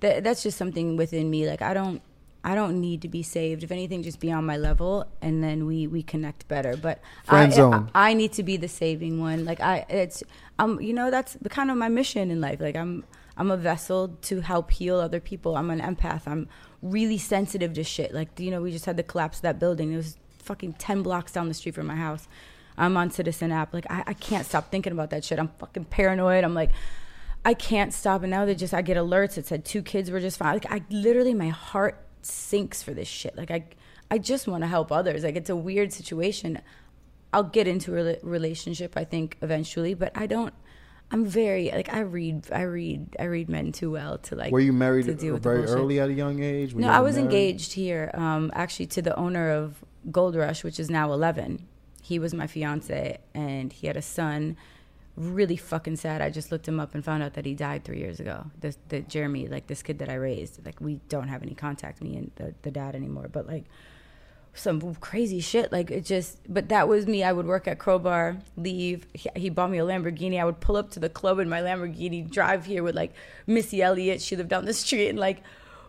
That, 0.00 0.24
that's 0.24 0.42
just 0.42 0.56
something 0.56 0.96
within 0.96 1.28
me. 1.28 1.46
Like 1.46 1.60
I 1.60 1.74
don't. 1.74 2.00
I 2.44 2.54
don't 2.56 2.80
need 2.80 3.02
to 3.02 3.08
be 3.08 3.22
saved. 3.22 3.62
If 3.62 3.70
anything, 3.70 4.02
just 4.02 4.18
be 4.18 4.32
on 4.32 4.44
my 4.44 4.56
level, 4.56 5.06
and 5.20 5.44
then 5.44 5.66
we 5.66 5.86
we 5.86 6.02
connect 6.02 6.48
better. 6.48 6.78
But 6.78 7.02
Friend 7.24 7.52
I, 7.52 7.56
zone. 7.56 7.90
I, 7.94 8.10
I 8.10 8.14
need 8.14 8.32
to 8.32 8.42
be 8.42 8.56
the 8.56 8.68
saving 8.68 9.20
one. 9.20 9.44
Like 9.44 9.60
I, 9.60 9.84
it's 9.90 10.22
um, 10.58 10.80
you 10.80 10.94
know, 10.94 11.10
that's 11.10 11.36
kind 11.50 11.70
of 11.70 11.76
my 11.76 11.90
mission 11.90 12.30
in 12.30 12.40
life. 12.40 12.58
Like 12.60 12.74
I'm 12.74 13.04
I'm 13.36 13.50
a 13.50 13.56
vessel 13.56 14.16
to 14.22 14.40
help 14.40 14.70
heal 14.70 14.98
other 14.98 15.20
people. 15.20 15.56
I'm 15.56 15.70
an 15.70 15.80
empath. 15.80 16.22
I'm 16.26 16.48
really 16.82 17.18
sensitive 17.18 17.72
to 17.74 17.84
shit. 17.84 18.12
Like 18.12 18.38
you 18.38 18.50
know, 18.50 18.62
we 18.62 18.70
just 18.70 18.84
had 18.84 18.96
the 18.96 19.02
collapse 19.02 19.38
of 19.38 19.42
that 19.42 19.58
building. 19.58 19.92
It 19.92 19.96
was 19.96 20.16
fucking 20.38 20.74
ten 20.74 21.02
blocks 21.02 21.32
down 21.32 21.48
the 21.48 21.54
street 21.54 21.74
from 21.74 21.86
my 21.86 21.96
house. 21.96 22.28
I'm 22.76 22.96
on 22.96 23.10
Citizen 23.10 23.52
app. 23.52 23.72
Like 23.72 23.86
I, 23.90 24.04
I 24.08 24.14
can't 24.14 24.46
stop 24.46 24.70
thinking 24.70 24.92
about 24.92 25.10
that 25.10 25.24
shit. 25.24 25.38
I'm 25.38 25.48
fucking 25.58 25.86
paranoid. 25.86 26.44
I'm 26.44 26.54
like, 26.54 26.70
I 27.44 27.54
can't 27.54 27.92
stop. 27.92 28.22
And 28.22 28.30
now 28.30 28.44
they 28.44 28.54
just 28.54 28.74
I 28.74 28.82
get 28.82 28.96
alerts. 28.96 29.34
that 29.34 29.46
said 29.46 29.64
two 29.64 29.82
kids 29.82 30.10
were 30.10 30.20
just 30.20 30.38
fine. 30.38 30.54
Like 30.54 30.70
I 30.70 30.82
literally 30.90 31.34
my 31.34 31.48
heart 31.48 32.04
sinks 32.22 32.82
for 32.82 32.94
this 32.94 33.08
shit. 33.08 33.36
Like 33.36 33.50
I 33.50 33.64
I 34.10 34.18
just 34.18 34.46
want 34.46 34.62
to 34.62 34.68
help 34.68 34.92
others. 34.92 35.24
Like 35.24 35.36
it's 35.36 35.50
a 35.50 35.56
weird 35.56 35.92
situation. 35.92 36.60
I'll 37.32 37.42
get 37.44 37.66
into 37.66 37.96
a 37.96 38.18
relationship 38.22 38.96
I 38.96 39.04
think 39.04 39.38
eventually, 39.40 39.94
but 39.94 40.12
I 40.14 40.26
don't. 40.26 40.54
I'm 41.12 41.26
very 41.26 41.70
like 41.70 41.92
I 41.92 42.00
read 42.00 42.46
I 42.50 42.62
read 42.62 43.16
I 43.20 43.24
read 43.24 43.48
men 43.48 43.70
too 43.72 43.90
well 43.90 44.18
to 44.18 44.34
like. 44.34 44.50
Were 44.50 44.60
you 44.60 44.72
married 44.72 45.06
to 45.06 45.14
deal 45.14 45.34
with 45.34 45.42
very 45.42 45.64
early 45.64 46.00
at 46.00 46.08
a 46.08 46.12
young 46.12 46.42
age? 46.42 46.72
Were 46.72 46.80
No, 46.80 46.86
you 46.88 46.92
I 46.94 47.00
was 47.00 47.16
married? 47.16 47.26
engaged 47.26 47.74
here, 47.74 48.10
um, 48.14 48.50
actually, 48.54 48.86
to 48.86 49.02
the 49.02 49.14
owner 49.16 49.50
of 49.50 49.84
Gold 50.10 50.34
Rush, 50.34 50.64
which 50.64 50.80
is 50.80 50.88
now 50.90 51.12
11. 51.12 51.66
He 52.02 52.18
was 52.18 52.32
my 52.34 52.46
fiance, 52.46 53.18
and 53.34 53.72
he 53.72 53.86
had 53.86 53.96
a 53.96 54.02
son. 54.02 54.56
Really 55.14 55.58
fucking 55.58 55.96
sad. 55.96 56.22
I 56.22 56.30
just 56.30 56.50
looked 56.50 56.66
him 56.66 56.80
up 56.80 56.94
and 56.94 57.04
found 57.04 57.22
out 57.22 57.34
that 57.34 57.44
he 57.44 57.54
died 57.54 57.84
three 57.84 57.98
years 57.98 58.18
ago. 58.18 58.46
This, 58.58 58.78
the 58.88 59.00
Jeremy, 59.02 59.46
like 59.46 59.66
this 59.66 59.82
kid 59.82 59.98
that 59.98 60.08
I 60.08 60.14
raised, 60.14 60.64
like 60.64 60.80
we 60.80 61.00
don't 61.10 61.28
have 61.28 61.42
any 61.42 61.54
contact, 61.54 62.00
me 62.00 62.16
and 62.16 62.30
the, 62.36 62.54
the 62.62 62.70
dad 62.70 62.96
anymore. 62.96 63.28
But 63.30 63.46
like 63.46 63.64
some 64.54 64.94
crazy 64.96 65.40
shit. 65.40 65.72
Like 65.72 65.90
it 65.90 66.04
just, 66.04 66.38
but 66.48 66.68
that 66.68 66.88
was 66.88 67.06
me. 67.06 67.24
I 67.24 67.32
would 67.32 67.46
work 67.46 67.66
at 67.66 67.78
Crobar, 67.78 68.40
leave. 68.56 69.06
He, 69.14 69.30
he 69.36 69.50
bought 69.50 69.70
me 69.70 69.78
a 69.78 69.84
Lamborghini. 69.84 70.40
I 70.40 70.44
would 70.44 70.60
pull 70.60 70.76
up 70.76 70.90
to 70.92 71.00
the 71.00 71.08
club 71.08 71.38
in 71.38 71.48
my 71.48 71.60
Lamborghini, 71.60 72.30
drive 72.30 72.66
here 72.66 72.82
with 72.82 72.94
like 72.94 73.12
Missy 73.46 73.82
Elliott. 73.82 74.20
She 74.20 74.36
lived 74.36 74.50
down 74.50 74.64
the 74.64 74.74
street, 74.74 75.08
and 75.08 75.18
like 75.18 75.42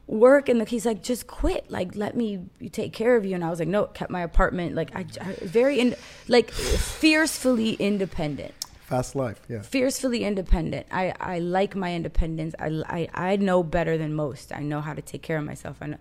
work 0.07 0.49
and 0.49 0.67
he's 0.67 0.85
like 0.85 1.01
just 1.01 1.27
quit 1.27 1.69
like 1.71 1.95
let 1.95 2.15
me 2.15 2.45
take 2.73 2.91
care 2.91 3.15
of 3.15 3.25
you 3.25 3.35
and 3.35 3.43
i 3.43 3.49
was 3.49 3.59
like 3.59 3.69
no 3.69 3.85
kept 3.85 4.11
my 4.11 4.21
apartment 4.21 4.75
like 4.75 4.93
i, 4.95 5.05
I 5.21 5.33
very 5.41 5.79
in, 5.79 5.95
like 6.27 6.51
fiercely 6.51 7.73
independent 7.73 8.53
Fast 8.81 9.15
life. 9.15 9.41
Yeah. 9.47 9.61
fiercely 9.61 10.25
independent 10.25 10.87
i 10.91 11.13
i 11.21 11.39
like 11.39 11.73
my 11.73 11.95
independence 11.95 12.53
I, 12.59 12.83
I 12.85 13.09
i 13.13 13.35
know 13.37 13.63
better 13.63 13.97
than 13.97 14.13
most 14.13 14.51
i 14.51 14.59
know 14.59 14.81
how 14.81 14.93
to 14.93 15.01
take 15.01 15.21
care 15.21 15.37
of 15.37 15.45
myself 15.45 15.77
i 15.79 15.87
know 15.87 15.97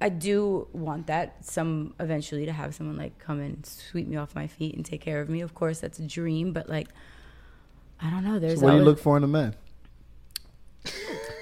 i 0.00 0.08
do 0.08 0.66
want 0.72 1.06
that 1.08 1.44
some 1.44 1.94
eventually 2.00 2.46
to 2.46 2.52
have 2.52 2.74
someone 2.74 2.96
like 2.96 3.18
come 3.18 3.40
and 3.40 3.64
sweep 3.66 4.06
me 4.06 4.16
off 4.16 4.34
my 4.34 4.46
feet 4.46 4.74
and 4.76 4.84
take 4.84 5.00
care 5.00 5.20
of 5.20 5.28
me 5.28 5.40
of 5.40 5.54
course 5.54 5.80
that's 5.80 5.98
a 5.98 6.06
dream 6.06 6.52
but 6.52 6.68
like 6.68 6.88
i 8.00 8.08
don't 8.10 8.24
know 8.24 8.38
there's 8.38 8.60
So 8.60 8.66
what 8.66 8.72
do 8.72 8.76
you 8.78 8.84
look 8.84 8.98
for 8.98 9.16
in 9.16 9.24
a 9.24 9.28
man? 9.28 9.54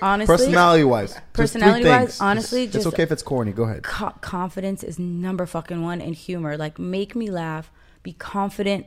honestly 0.03 0.37
Personality 0.37 0.85
wise. 0.85 1.17
Personality-wise, 1.33 2.21
honestly, 2.21 2.65
it's 2.65 2.73
just- 2.75 2.87
okay 2.87 3.03
if 3.03 3.13
it's 3.13 3.23
corny. 3.23 3.53
Go 3.53 3.65
ahead. 3.65 3.83
co- 3.83 4.15
confidence 4.21 4.83
is 4.83 4.99
number 4.99 5.47
fucking 5.47 5.83
one 5.83 6.01
and 6.01 6.15
humor 6.15 6.57
like 6.57 6.79
make 6.79 7.15
me 7.15 7.31
laugh 7.31 7.71
be 8.03 8.13
confident 8.13 8.87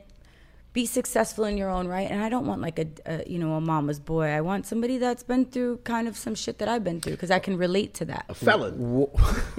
be 0.72 0.86
successful 0.86 1.44
in 1.44 1.56
your 1.56 1.68
own 1.68 1.88
right 1.88 2.08
and 2.08 2.22
i 2.22 2.28
don't 2.28 2.46
want 2.46 2.60
like 2.60 2.78
a, 2.78 2.86
a 3.06 3.24
you 3.28 3.38
know 3.40 3.54
a 3.54 3.60
mama's 3.60 3.98
boy 3.98 4.26
i 4.28 4.40
want 4.40 4.64
somebody 4.66 4.98
that's 4.98 5.24
been 5.24 5.44
through 5.44 5.76
kind 5.78 6.06
of 6.06 6.16
some 6.16 6.32
shit 6.34 6.58
that 6.58 6.68
i've 6.68 6.84
been 6.84 7.00
through 7.00 7.10
because 7.12 7.30
i 7.30 7.40
can 7.40 7.56
relate 7.56 7.92
to 7.92 8.04
that 8.04 8.24
A 8.28 8.34
felon. 8.34 9.08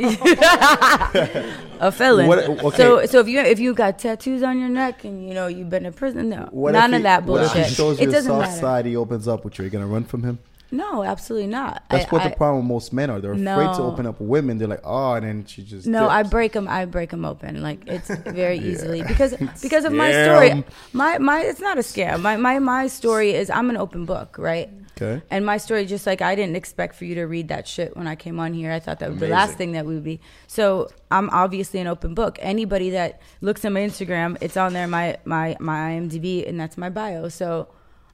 a 1.79 1.91
felon 1.91 2.27
What- 2.27 2.39
okay. 2.47 2.77
so 2.77 3.05
so 3.05 3.19
if 3.19 3.27
you 3.27 3.39
if 3.39 3.59
you 3.59 3.73
got 3.73 3.99
tattoos 3.99 4.43
on 4.43 4.59
your 4.59 4.69
neck 4.69 5.03
and 5.03 5.27
you 5.27 5.33
know 5.33 5.47
you've 5.47 5.69
been 5.69 5.85
in 5.85 5.93
prison 5.93 6.29
no 6.29 6.47
What 6.51 6.71
none 6.73 6.91
if 6.93 6.97
of 6.97 6.99
he- 6.99 7.03
that 7.03 7.23
what 7.25 7.41
if 7.43 7.47
bullshit 7.53 7.67
he 7.67 7.73
shows 7.75 7.99
it 7.99 8.03
you 8.03 8.09
a 8.09 8.11
doesn't 8.13 8.31
soft 8.31 8.47
matter 8.47 8.61
side. 8.61 8.85
He 8.85 8.95
opens 8.95 9.27
up 9.27 9.43
with 9.43 9.57
you. 9.57 9.63
You're 9.65 9.69
gonna 9.71 9.87
run 9.87 10.03
from 10.05 10.23
him. 10.23 10.39
No 10.71 11.03
absolutely 11.03 11.47
not 11.47 11.83
That's 11.89 12.05
I- 12.05 12.09
what 12.09 12.21
I- 12.21 12.29
the 12.29 12.35
problem 12.35 12.59
with 12.65 12.69
most 12.69 12.93
men 12.93 13.09
are. 13.09 13.19
They're 13.19 13.33
afraid 13.33 13.75
to 13.75 13.81
open 13.83 14.05
up 14.05 14.19
women. 14.21 14.57
They're 14.57 14.67
like, 14.67 14.81
oh, 14.83 15.13
and 15.13 15.25
then 15.25 15.45
she 15.45 15.63
just 15.63 15.85
No, 15.87 16.07
I 16.07 16.23
break 16.23 16.53
them. 16.53 16.67
I 16.67 16.85
break 16.85 17.09
them 17.09 17.25
open. 17.25 17.61
Like 17.61 17.87
it's 17.87 18.07
very 18.25 18.57
easily 18.59 19.03
because 19.03 19.35
because 19.61 19.85
of 19.85 19.93
my 19.93 20.11
story. 20.11 20.63
My 20.93 21.17
my 21.17 21.41
it's 21.41 21.59
not 21.59 21.77
a 21.77 21.81
scam. 21.81 22.21
My 22.21 22.37
my 22.37 22.59
my 22.59 22.87
story 22.87 23.33
is 23.33 23.49
I'm 23.49 23.69
an 23.69 23.77
open 23.77 24.05
book, 24.05 24.37
right? 24.39 24.69
Okay. 25.01 25.21
And 25.31 25.45
my 25.45 25.57
story, 25.57 25.85
just 25.87 26.05
like 26.05 26.21
I 26.21 26.35
didn't 26.35 26.55
expect 26.55 26.95
for 26.95 27.05
you 27.05 27.15
to 27.15 27.23
read 27.23 27.47
that 27.47 27.67
shit 27.67 27.97
when 27.97 28.05
I 28.07 28.15
came 28.15 28.39
on 28.39 28.53
here. 28.53 28.71
I 28.71 28.79
thought 28.79 28.99
that 28.99 29.09
was 29.09 29.19
the 29.19 29.27
last 29.29 29.57
thing 29.57 29.71
that 29.71 29.85
we 29.85 29.95
would 29.95 30.03
be. 30.03 30.19
So 30.47 30.89
I'm 31.09 31.29
obviously 31.31 31.79
an 31.79 31.87
open 31.87 32.13
book. 32.13 32.37
Anybody 32.41 32.91
that 32.91 33.19
looks 33.41 33.65
at 33.65 33.71
my 33.71 33.79
Instagram, 33.79 34.37
it's 34.41 34.57
on 34.57 34.73
there, 34.73 34.87
my 34.87 35.17
my 35.25 35.57
my 35.59 35.91
IMDb, 35.93 36.47
and 36.47 36.59
that's 36.59 36.77
my 36.77 36.89
bio. 36.89 37.29
So 37.29 37.67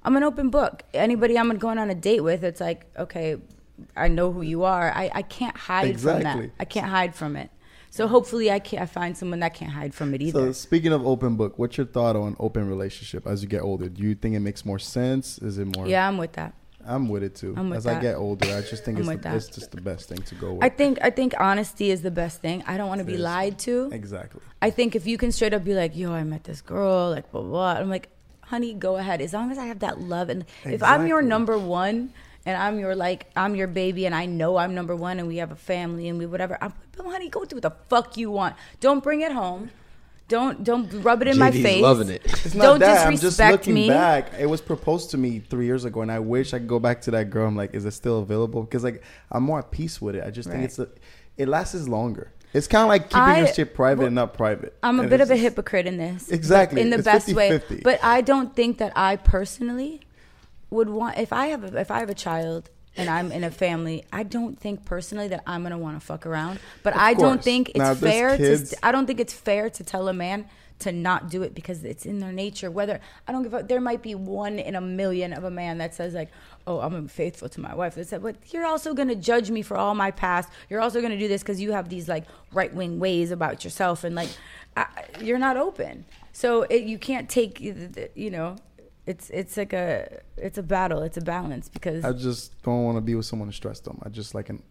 I'm 0.07 0.15
an 0.15 0.23
open 0.23 0.49
book. 0.49 0.83
Anybody 0.93 1.37
I'm 1.37 1.57
going 1.57 1.77
on 1.77 1.89
a 1.89 1.95
date 1.95 2.21
with, 2.21 2.45
it's 2.45 2.61
like, 2.61 2.85
okay, 2.97 3.35
I 3.93 4.07
know 4.07 4.31
who 4.31 4.41
you 4.41 4.63
are. 4.63 4.89
I, 4.89 5.11
I 5.13 5.21
can't 5.21 5.57
hide 5.57 5.99
from 5.99 6.23
that. 6.23 6.49
I 6.57 6.63
can't 6.63 6.87
hide 6.87 7.13
from 7.13 7.35
it. 7.35 7.49
So 7.89 8.07
hopefully 8.07 8.49
I 8.49 8.59
can 8.59 8.79
I 8.79 8.85
find 8.85 9.17
someone 9.17 9.41
that 9.41 9.53
can't 9.53 9.71
hide 9.71 9.93
from 9.93 10.13
it 10.13 10.21
either. 10.21 10.47
So 10.47 10.51
speaking 10.53 10.93
of 10.93 11.05
open 11.05 11.35
book, 11.35 11.59
what's 11.59 11.75
your 11.75 11.87
thought 11.87 12.15
on 12.15 12.37
open 12.39 12.69
relationship 12.69 13.27
as 13.27 13.43
you 13.43 13.49
get 13.49 13.61
older? 13.61 13.89
Do 13.89 14.01
you 14.01 14.15
think 14.15 14.33
it 14.35 14.39
makes 14.39 14.63
more 14.65 14.79
sense? 14.79 15.39
Is 15.39 15.57
it 15.57 15.75
more? 15.75 15.85
yeah, 15.85 16.07
I'm 16.07 16.17
with 16.17 16.31
that. 16.33 16.53
I'm 16.85 17.09
with 17.09 17.23
it 17.23 17.35
too. 17.35 17.53
I'm 17.57 17.69
with 17.69 17.79
as 17.79 17.87
I 17.87 17.99
get 17.99 18.15
older, 18.15 18.47
I 18.55 18.61
just 18.61 18.85
think 18.85 18.99
it's, 18.99 19.09
the, 19.09 19.35
it's 19.35 19.49
just 19.49 19.71
the 19.71 19.81
best 19.81 20.07
thing 20.07 20.19
to 20.19 20.35
go 20.35 20.53
with. 20.53 20.63
I 20.63 20.69
think 20.69 20.99
I 21.01 21.09
think 21.09 21.33
honesty 21.37 21.91
is 21.91 22.01
the 22.01 22.11
best 22.11 22.39
thing. 22.39 22.63
I 22.65 22.77
don't 22.77 22.87
want 22.87 22.99
to 22.99 23.05
be 23.05 23.17
lied 23.17 23.59
to. 23.59 23.89
exactly. 23.91 24.39
I 24.61 24.69
think 24.69 24.95
if 24.95 25.05
you 25.05 25.17
can 25.17 25.33
straight 25.33 25.53
up 25.53 25.65
be 25.65 25.73
like, 25.73 25.97
"Yo, 25.97 26.13
I 26.13 26.23
met 26.23 26.45
this 26.45 26.61
girl," 26.61 27.09
like 27.09 27.29
blah. 27.29 27.41
blah. 27.41 27.73
I'm 27.73 27.89
like, 27.89 28.07
"Honey, 28.47 28.73
go 28.73 28.97
ahead." 28.97 29.21
As 29.21 29.33
long 29.33 29.51
as 29.51 29.57
I 29.57 29.65
have 29.65 29.79
that 29.79 30.01
love, 30.01 30.29
and 30.29 30.45
if 30.65 30.83
I'm 30.83 31.07
your 31.07 31.21
number 31.21 31.57
one, 31.57 32.13
and 32.45 32.55
I'm 32.55 32.79
your 32.79 32.95
like, 32.95 33.29
I'm 33.35 33.55
your 33.55 33.67
baby, 33.67 34.05
and 34.05 34.15
I 34.15 34.25
know 34.25 34.57
I'm 34.57 34.73
number 34.73 34.95
one, 34.95 35.19
and 35.19 35.27
we 35.27 35.37
have 35.37 35.51
a 35.51 35.55
family, 35.55 36.07
and 36.07 36.17
we 36.17 36.25
whatever. 36.25 36.57
I'm, 36.61 36.73
but 36.95 37.05
honey, 37.05 37.29
go 37.29 37.43
do 37.45 37.57
what 37.57 37.63
the 37.63 37.75
fuck 37.89 38.17
you 38.17 38.31
want. 38.31 38.55
Don't 38.79 39.03
bring 39.03 39.21
it 39.21 39.31
home. 39.31 39.69
Don't 40.29 40.63
don't 40.63 40.91
rub 41.03 41.21
it 41.21 41.29
in 41.29 41.37
my 41.37 41.51
face. 41.51 41.81
loving 41.81 42.09
it. 42.09 42.21
It's 42.25 42.53
not 42.53 42.63
Don't 42.63 42.79
that. 42.79 43.07
I'm 43.07 43.13
just 43.13 43.21
disrespect 43.21 43.51
looking 43.51 43.73
me. 43.73 43.87
back. 43.87 44.33
It 44.37 44.45
was 44.45 44.59
proposed 44.59 45.11
to 45.11 45.17
me 45.17 45.39
three 45.39 45.65
years 45.65 45.85
ago, 45.85 46.01
and 46.01 46.11
I 46.11 46.19
wish 46.19 46.53
I 46.53 46.59
could 46.59 46.67
go 46.67 46.79
back 46.79 47.01
to 47.01 47.11
that 47.11 47.29
girl. 47.29 47.47
I'm 47.47 47.55
like, 47.55 47.73
is 47.73 47.85
it 47.85 47.91
still 47.91 48.19
available? 48.19 48.63
Because 48.63 48.83
like 48.83 49.03
I'm 49.31 49.43
more 49.43 49.59
at 49.59 49.71
peace 49.71 50.01
with 50.01 50.15
it. 50.15 50.23
I 50.25 50.31
just 50.31 50.49
think 50.49 50.63
it's 50.63 50.79
a, 50.79 50.89
it 51.37 51.47
lasts 51.47 51.87
longer. 51.87 52.33
It's 52.53 52.67
kind 52.67 52.83
of 52.83 52.89
like 52.89 53.09
keeping 53.09 53.19
I- 53.21 53.37
your 53.39 53.47
shit 53.47 53.73
private 53.75 53.99
well, 53.99 54.07
and 54.07 54.15
not 54.15 54.33
private. 54.33 54.77
I'm 54.81 54.99
a 54.99 55.03
And 55.03 55.09
bit 55.09 55.21
of 55.21 55.29
a 55.31 55.35
hypocrite 55.35 55.85
in 55.85 55.97
this. 55.97 56.29
Exactly. 56.29 56.81
In 56.81 56.89
the 56.89 56.97
It's 56.97 57.05
best 57.05 57.33
way. 57.33 57.49
50-50. 57.59 57.83
But 57.83 57.99
I 58.03 58.21
don't 58.21 58.55
think 58.55 58.77
that 58.79 58.93
I 58.95 59.17
personally 59.17 60.01
would 60.69 60.89
want 60.89 61.17
if 61.17 61.31
I 61.33 61.47
have 61.47 61.63
a, 61.63 61.79
if 61.79 61.91
I 61.91 61.99
have 61.99 62.09
a 62.09 62.13
child 62.15 62.69
and 62.95 63.09
I'm 63.09 63.31
in 63.31 63.43
a 63.43 63.51
family, 63.51 64.03
I 64.11 64.23
don't 64.23 64.59
think 64.59 64.85
personally 64.85 65.27
that 65.27 65.43
I'm 65.45 65.61
gonna 65.63 65.77
want 65.77 65.99
to 65.99 66.05
fuck 66.05 66.25
around. 66.25 66.59
But 66.83 66.95
I 66.95 67.13
don't 67.13 67.43
think 67.43 67.69
it's 67.69 67.77
Now, 67.77 67.93
fair 67.93 68.31
to 68.31 68.37
kids- 68.37 68.69
st- 68.71 68.79
I 68.81 68.91
don't 68.91 69.05
think 69.05 69.19
it's 69.19 69.33
fair 69.33 69.69
to 69.69 69.83
tell 69.83 70.07
a 70.07 70.13
man 70.13 70.45
to 70.79 70.91
not 70.91 71.29
do 71.29 71.43
it 71.43 71.55
because 71.55 71.83
it's 71.83 72.05
in 72.05 72.19
their 72.19 72.31
nature. 72.31 72.69
Whether 72.69 72.99
I 73.27 73.31
don't 73.31 73.43
give 73.43 73.53
a 73.53 73.63
there 73.63 73.81
might 73.81 74.01
be 74.01 74.15
one 74.15 74.59
in 74.59 74.75
a 74.75 74.81
million 74.81 75.33
of 75.33 75.43
a 75.43 75.51
man 75.51 75.77
that 75.79 75.95
says 75.95 76.13
like, 76.13 76.29
"Oh, 76.65 76.79
I'm 76.79 77.07
faithful 77.07 77.49
to 77.49 77.59
my 77.59 77.73
wife." 77.73 77.95
They 77.95 78.03
said, 78.03 78.21
but 78.21 78.35
you're 78.53 78.65
also 78.65 78.93
gonna 78.93 79.15
judge 79.15 79.49
me 79.49 79.61
for 79.61 79.77
all 79.77 79.95
my 79.95 80.11
past. 80.11 80.49
You're 80.69 80.81
also 80.81 81.01
gonna 81.01 81.17
do 81.17 81.27
this 81.27 81.41
because 81.41 81.59
you 81.59 81.71
have 81.71 81.89
these 81.89 82.07
like 82.07 82.25
right 82.51 82.73
wing 82.73 82.99
ways 82.99 83.31
about 83.31 83.63
yourself, 83.63 84.03
and 84.03 84.15
like 84.15 84.29
I, 84.75 84.85
you're 85.21 85.39
not 85.39 85.57
open. 85.57 86.05
So 86.31 86.63
it, 86.63 86.83
you 86.83 86.99
can't 86.99 87.29
take 87.29 87.59
you 87.59 88.29
know. 88.29 88.55
It's 89.05 89.29
it's 89.29 89.55
like 89.55 89.73
a 89.73 90.21
it's 90.35 90.57
a 90.57 90.63
battle. 90.63 91.01
It's 91.01 91.17
a 91.17 91.21
balance 91.21 91.69
because 91.69 92.03
I 92.03 92.11
just 92.11 92.61
don't 92.63 92.83
want 92.83 92.97
to 92.97 93.01
be 93.01 93.15
with 93.15 93.25
someone 93.25 93.49
to 93.49 93.55
stress 93.55 93.79
them. 93.79 93.99
I 94.03 94.09
just 94.09 94.35
like 94.35 94.49
an 94.49 94.61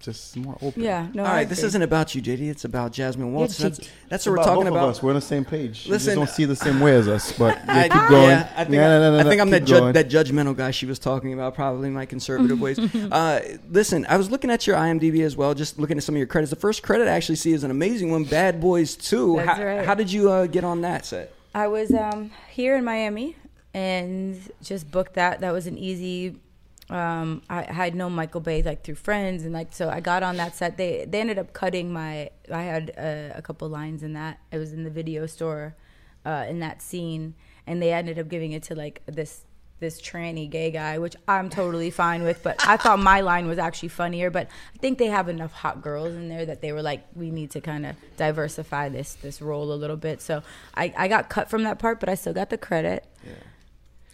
just 0.00 0.36
more 0.36 0.56
open. 0.62 0.82
yeah. 0.82 1.08
No, 1.12 1.24
All 1.24 1.28
I 1.30 1.34
right, 1.38 1.48
this 1.48 1.62
isn't 1.64 1.82
about 1.82 2.14
you, 2.14 2.22
JD. 2.22 2.48
It's 2.50 2.64
about 2.64 2.92
Jasmine 2.92 3.32
Waltz. 3.32 3.58
Yeah, 3.58 3.68
that's 3.68 3.78
that's 3.78 3.90
It's 4.10 4.26
what 4.26 4.30
we're 4.32 4.36
about 4.36 4.44
talking 4.46 4.60
both 4.64 4.68
of 4.68 4.74
about. 4.74 4.88
us. 4.90 5.02
We're 5.02 5.10
on 5.10 5.14
the 5.16 5.20
same 5.20 5.44
page. 5.44 5.86
you 5.86 5.90
Listen, 5.92 6.14
just 6.14 6.16
don't 6.16 6.28
see 6.36 6.44
the 6.44 6.56
same 6.56 6.78
way 6.80 6.94
as 6.96 7.08
us. 7.08 7.32
But 7.32 7.56
yeah, 7.66 7.74
I, 7.76 7.82
keep 7.88 8.08
going. 8.08 8.28
Yeah, 8.28 8.52
I 8.56 8.64
think, 8.64 8.74
Yeah, 8.74 8.88
no, 8.98 9.10
no, 9.12 9.18
I 9.18 9.22
no, 9.24 9.28
think 9.28 9.40
I'm 9.40 9.50
that, 9.50 9.64
ju- 9.64 9.92
that 9.92 10.08
judgmental 10.08 10.56
guy 10.56 10.70
she 10.70 10.86
was 10.86 10.98
talking 10.98 11.32
about, 11.32 11.54
probably 11.54 11.90
my 11.90 12.06
conservative 12.06 12.60
ways. 12.60 12.78
Uh, 13.18 13.40
listen, 13.70 14.06
I 14.08 14.16
was 14.16 14.30
looking 14.30 14.50
at 14.50 14.66
your 14.66 14.76
IMDb 14.76 15.24
as 15.24 15.36
well, 15.36 15.54
just 15.54 15.78
looking 15.78 15.96
at 15.96 16.02
some 16.04 16.14
of 16.14 16.18
your 16.18 16.26
credits. 16.26 16.50
The 16.50 16.56
first 16.56 16.82
credit 16.82 17.08
I 17.08 17.12
actually 17.12 17.36
see 17.36 17.52
is 17.52 17.64
an 17.64 17.70
amazing 17.70 18.10
one, 18.10 18.24
Bad 18.24 18.60
Boys 18.60 18.94
2. 18.96 19.36
That's 19.36 19.58
how, 19.58 19.64
right. 19.64 19.84
how 19.86 19.94
did 19.94 20.12
you 20.12 20.30
uh, 20.30 20.46
get 20.46 20.62
on 20.64 20.82
that 20.82 21.06
set? 21.06 21.32
I 21.54 21.68
was 21.68 21.92
um, 21.92 22.30
here 22.50 22.76
in 22.76 22.84
Miami 22.84 23.34
and 23.74 24.40
just 24.62 24.90
booked 24.90 25.14
that. 25.14 25.40
That 25.40 25.52
was 25.52 25.66
an 25.66 25.78
easy. 25.78 26.36
Um, 26.90 27.42
I, 27.50 27.70
had 27.70 27.94
known 27.94 28.12
Michael 28.12 28.40
Bay 28.40 28.62
like 28.62 28.82
through 28.82 28.94
friends 28.94 29.44
and 29.44 29.52
like 29.52 29.74
so 29.74 29.90
I 29.90 30.00
got 30.00 30.22
on 30.22 30.38
that 30.38 30.56
set. 30.56 30.78
They 30.78 31.04
they 31.06 31.20
ended 31.20 31.38
up 31.38 31.52
cutting 31.52 31.92
my. 31.92 32.30
I 32.50 32.62
had 32.62 32.92
uh, 32.96 33.36
a 33.36 33.42
couple 33.42 33.68
lines 33.68 34.02
in 34.02 34.14
that. 34.14 34.38
It 34.50 34.58
was 34.58 34.72
in 34.72 34.84
the 34.84 34.90
video 34.90 35.26
store, 35.26 35.76
uh, 36.24 36.46
in 36.48 36.60
that 36.60 36.80
scene, 36.80 37.34
and 37.66 37.82
they 37.82 37.92
ended 37.92 38.18
up 38.18 38.28
giving 38.28 38.52
it 38.52 38.62
to 38.64 38.74
like 38.74 39.02
this 39.06 39.44
this 39.80 40.00
tranny 40.00 40.48
gay 40.48 40.70
guy, 40.70 40.98
which 40.98 41.14
I'm 41.26 41.50
totally 41.50 41.90
fine 41.90 42.22
with. 42.22 42.42
But 42.42 42.66
I 42.66 42.76
thought 42.76 42.98
my 42.98 43.20
line 43.20 43.46
was 43.46 43.58
actually 43.58 43.90
funnier. 43.90 44.30
But 44.30 44.48
I 44.74 44.78
think 44.78 44.98
they 44.98 45.06
have 45.06 45.28
enough 45.28 45.52
hot 45.52 45.82
girls 45.82 46.14
in 46.14 46.28
there 46.28 46.46
that 46.46 46.60
they 46.60 46.72
were 46.72 46.82
like, 46.82 47.06
we 47.14 47.30
need 47.30 47.50
to 47.52 47.60
kind 47.60 47.86
of 47.86 47.96
diversify 48.16 48.88
this 48.88 49.14
this 49.14 49.40
role 49.40 49.72
a 49.72 49.76
little 49.76 49.96
bit. 49.96 50.20
So 50.20 50.42
I, 50.74 50.92
I 50.96 51.08
got 51.08 51.28
cut 51.28 51.50
from 51.50 51.64
that 51.64 51.78
part, 51.78 52.00
but 52.00 52.08
I 52.08 52.14
still 52.14 52.32
got 52.32 52.50
the 52.50 52.58
credit. 52.58 53.04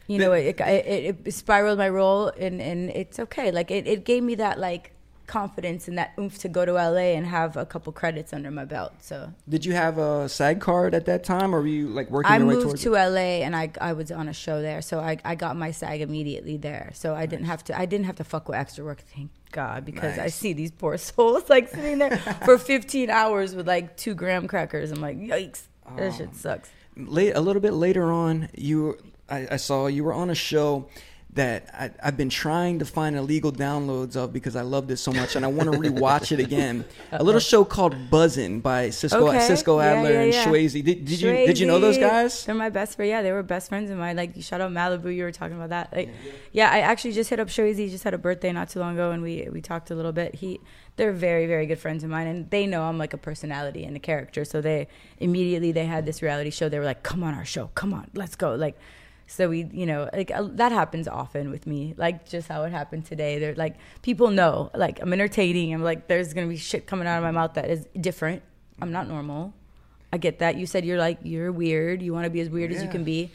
You 0.07 0.19
know, 0.19 0.33
it, 0.33 0.61
it, 0.61 1.17
it, 1.25 1.33
spiraled 1.33 1.79
my 1.79 1.89
role, 1.89 2.29
and, 2.29 2.61
and 2.61 2.91
it's 2.91 3.19
okay. 3.19 3.51
Like 3.51 3.71
it, 3.71 3.87
it 3.87 4.05
gave 4.05 4.23
me 4.23 4.35
that 4.37 4.59
like 4.59 4.91
confidence 5.27 5.89
and 5.89 5.97
that 5.97 6.13
oomph 6.19 6.37
to 6.37 6.49
go 6.51 6.67
to 6.67 6.73
LA 6.75 7.15
and 7.17 7.25
have 7.27 7.57
a 7.57 7.65
couple 7.65 7.91
credits 7.95 8.35
under 8.35 8.51
my 8.51 8.67
belt. 8.67 8.93
So 9.01 9.33
Did 9.49 9.65
you 9.65 9.73
have 9.73 9.97
a 9.97 10.29
SAG 10.29 10.61
card 10.61 10.95
at 10.95 11.07
that 11.07 11.25
time, 11.25 11.55
or 11.55 11.63
were 11.63 11.67
you 11.67 11.89
like 11.89 12.11
working 12.11 12.31
I 12.31 12.37
your 12.37 12.47
way 12.47 12.55
moved 12.57 12.67
towards 12.67 12.83
to 12.83 12.95
it? 12.95 13.09
LA 13.09 13.43
and 13.45 13.57
I 13.57 13.71
I 13.81 13.95
was 13.95 14.13
on 14.13 14.29
a 14.29 14.35
show 14.35 14.61
there, 14.61 14.83
so 14.83 15.01
I, 15.01 15.17
I 15.25 15.35
got 15.35 15.57
my 15.57 15.71
SAG 15.71 16.03
immediately 16.03 16.59
there. 16.59 16.91
So 16.95 17.15
I 17.15 17.25
didn't 17.25 17.47
have 17.47 17.65
to 17.65 17.79
I 17.79 17.87
didn't 17.87 18.05
have 18.05 18.17
to 18.17 18.25
fuck 18.25 18.49
with 18.49 18.59
extra 18.59 18.85
work, 18.85 19.03
thank 19.15 19.31
God, 19.53 19.87
because 19.87 20.19
I 20.19 20.27
see 20.27 20.53
these 20.53 20.71
poor 20.73 20.99
souls 21.09 21.49
like 21.49 21.69
sitting 21.71 21.99
there 21.99 22.19
for 22.45 22.59
15 22.59 23.09
hours 23.09 23.55
with 23.55 23.67
like 23.67 23.97
two 23.97 24.15
graham 24.15 24.47
crackers. 24.49 24.91
I'm 24.93 25.01
like, 25.01 25.17
yikes, 25.19 25.63
that 25.97 26.13
Oh. 26.13 26.17
shit 26.17 26.35
sucks. 26.37 26.69
late, 26.97 27.33
a 27.35 27.41
little 27.41 27.63
bit 27.63 27.73
later 27.73 28.13
on, 28.13 28.51
you 28.55 28.99
I, 29.35 29.49
I 29.53 29.57
saw 29.57 29.87
you 29.87 30.05
were 30.05 30.15
on 30.15 30.31
a 30.31 30.35
show 30.35 30.89
that 31.35 31.69
I, 31.75 31.91
I've 32.01 32.17
been 32.17 32.31
trying 32.31 32.79
to 32.79 32.85
find 32.85 33.17
illegal 33.17 33.51
downloads 33.51 34.15
of 34.15 34.33
because 34.33 34.55
I 34.55 34.63
loved 34.63 34.93
it 34.93 34.99
so 34.99 35.13
much 35.13 35.35
and 35.35 35.45
I 35.45 35.49
want 35.49 35.73
to 35.73 35.79
rewatch 35.91 36.31
it 36.31 36.39
again. 36.39 36.85
A 37.11 37.25
little 37.25 37.41
show 37.41 37.65
called 37.65 37.93
Buzzin' 38.09 38.63
by 38.63 38.91
Cisco 38.91 39.27
Okay. 39.27 39.41
Cisco 39.41 39.81
Yeah, 39.81 39.85
Adler 39.87 40.13
yeah, 40.13 40.21
and 40.21 40.33
yeah. 40.33 40.45
Shwayze. 40.45 40.73
Did, 40.73 40.85
did 40.85 41.21
you 41.21 41.33
did 41.33 41.59
you 41.59 41.67
know 41.67 41.81
those 41.81 41.99
guys? 41.99 42.45
They're 42.45 42.55
my 42.55 42.71
best 42.71 42.95
friend. 42.95 43.09
Yeah, 43.09 43.23
they 43.23 43.33
were 43.33 43.43
best 43.43 43.69
friends 43.69 43.91
of 43.91 43.99
mine. 43.99 44.17
Like 44.17 44.41
shout 44.43 44.61
out 44.61 44.71
Malibu. 44.71 45.13
You 45.13 45.25
were 45.25 45.33
talking 45.33 45.57
about 45.57 45.71
that. 45.71 45.93
Like, 45.93 46.11
yeah, 46.53 46.71
I 46.71 46.81
actually 46.81 47.13
just 47.13 47.31
hit 47.31 47.41
up 47.41 47.49
Shwayze. 47.49 47.79
He 47.79 47.89
just 47.89 48.05
had 48.05 48.15
a 48.15 48.19
birthday 48.19 48.53
not 48.53 48.69
too 48.69 48.79
long 48.79 48.95
ago, 48.95 49.11
and 49.11 49.21
we 49.21 49.49
we 49.53 49.61
talked 49.61 49.91
a 49.91 49.97
little 49.97 50.13
bit. 50.13 50.37
He, 50.37 50.61
they're 50.95 51.11
very 51.13 51.47
very 51.49 51.67
good 51.67 51.81
friends 51.81 52.05
of 52.05 52.11
mine, 52.11 52.29
and 52.29 52.49
they 52.51 52.65
know 52.65 52.85
I'm 52.85 52.97
like 52.97 53.13
a 53.13 53.19
personality 53.19 53.83
and 53.85 53.97
a 53.97 54.01
character. 54.01 54.45
So 54.45 54.61
they 54.61 54.87
immediately 55.19 55.73
they 55.73 55.87
had 55.87 56.07
this 56.07 56.23
reality 56.23 56.51
show. 56.51 56.69
They 56.69 56.79
were 56.79 56.85
like, 56.85 57.03
"Come 57.03 57.25
on 57.25 57.35
our 57.35 57.45
show, 57.45 57.71
come 57.75 57.93
on, 57.93 58.09
let's 58.15 58.37
go." 58.37 58.55
Like, 58.55 58.79
So 59.27 59.49
we, 59.49 59.65
you 59.73 59.87
know, 59.87 60.09
like 60.13 60.31
uh, 60.31 60.49
that 60.53 60.73
happens 60.73 61.09
often 61.09 61.51
with 61.51 61.67
me. 61.67 61.95
Like 61.97 62.29
just 62.29 62.49
how 62.49 62.65
it 62.65 62.71
happened 62.71 63.07
today. 63.07 63.39
They're 63.39 63.55
like 63.55 63.77
people 64.03 64.31
know, 64.31 64.71
like 64.75 65.01
I'm 65.01 65.13
entertaining. 65.13 65.73
I'm 65.73 65.83
like 65.83 66.09
there's 66.09 66.33
gonna 66.35 66.47
be 66.47 66.57
shit 66.57 66.87
coming 66.87 67.07
out 67.07 67.17
of 67.19 67.23
my 67.25 67.31
mouth 67.31 67.55
that 67.55 67.71
is 67.71 67.87
different. 68.01 68.43
I'm 68.81 68.93
not 68.93 69.09
normal. 69.09 69.55
I 70.13 70.19
get 70.19 70.39
that. 70.41 70.57
You 70.57 70.67
said 70.67 70.85
you're 70.85 70.99
like 70.99 71.19
you're 71.23 71.51
weird. 71.53 72.03
You 72.03 72.13
want 72.13 72.25
to 72.25 72.31
be 72.31 72.41
as 72.41 72.51
weird 72.51 72.73
as 72.73 72.83
you 72.83 72.89
can 72.89 73.03
be. 73.05 73.31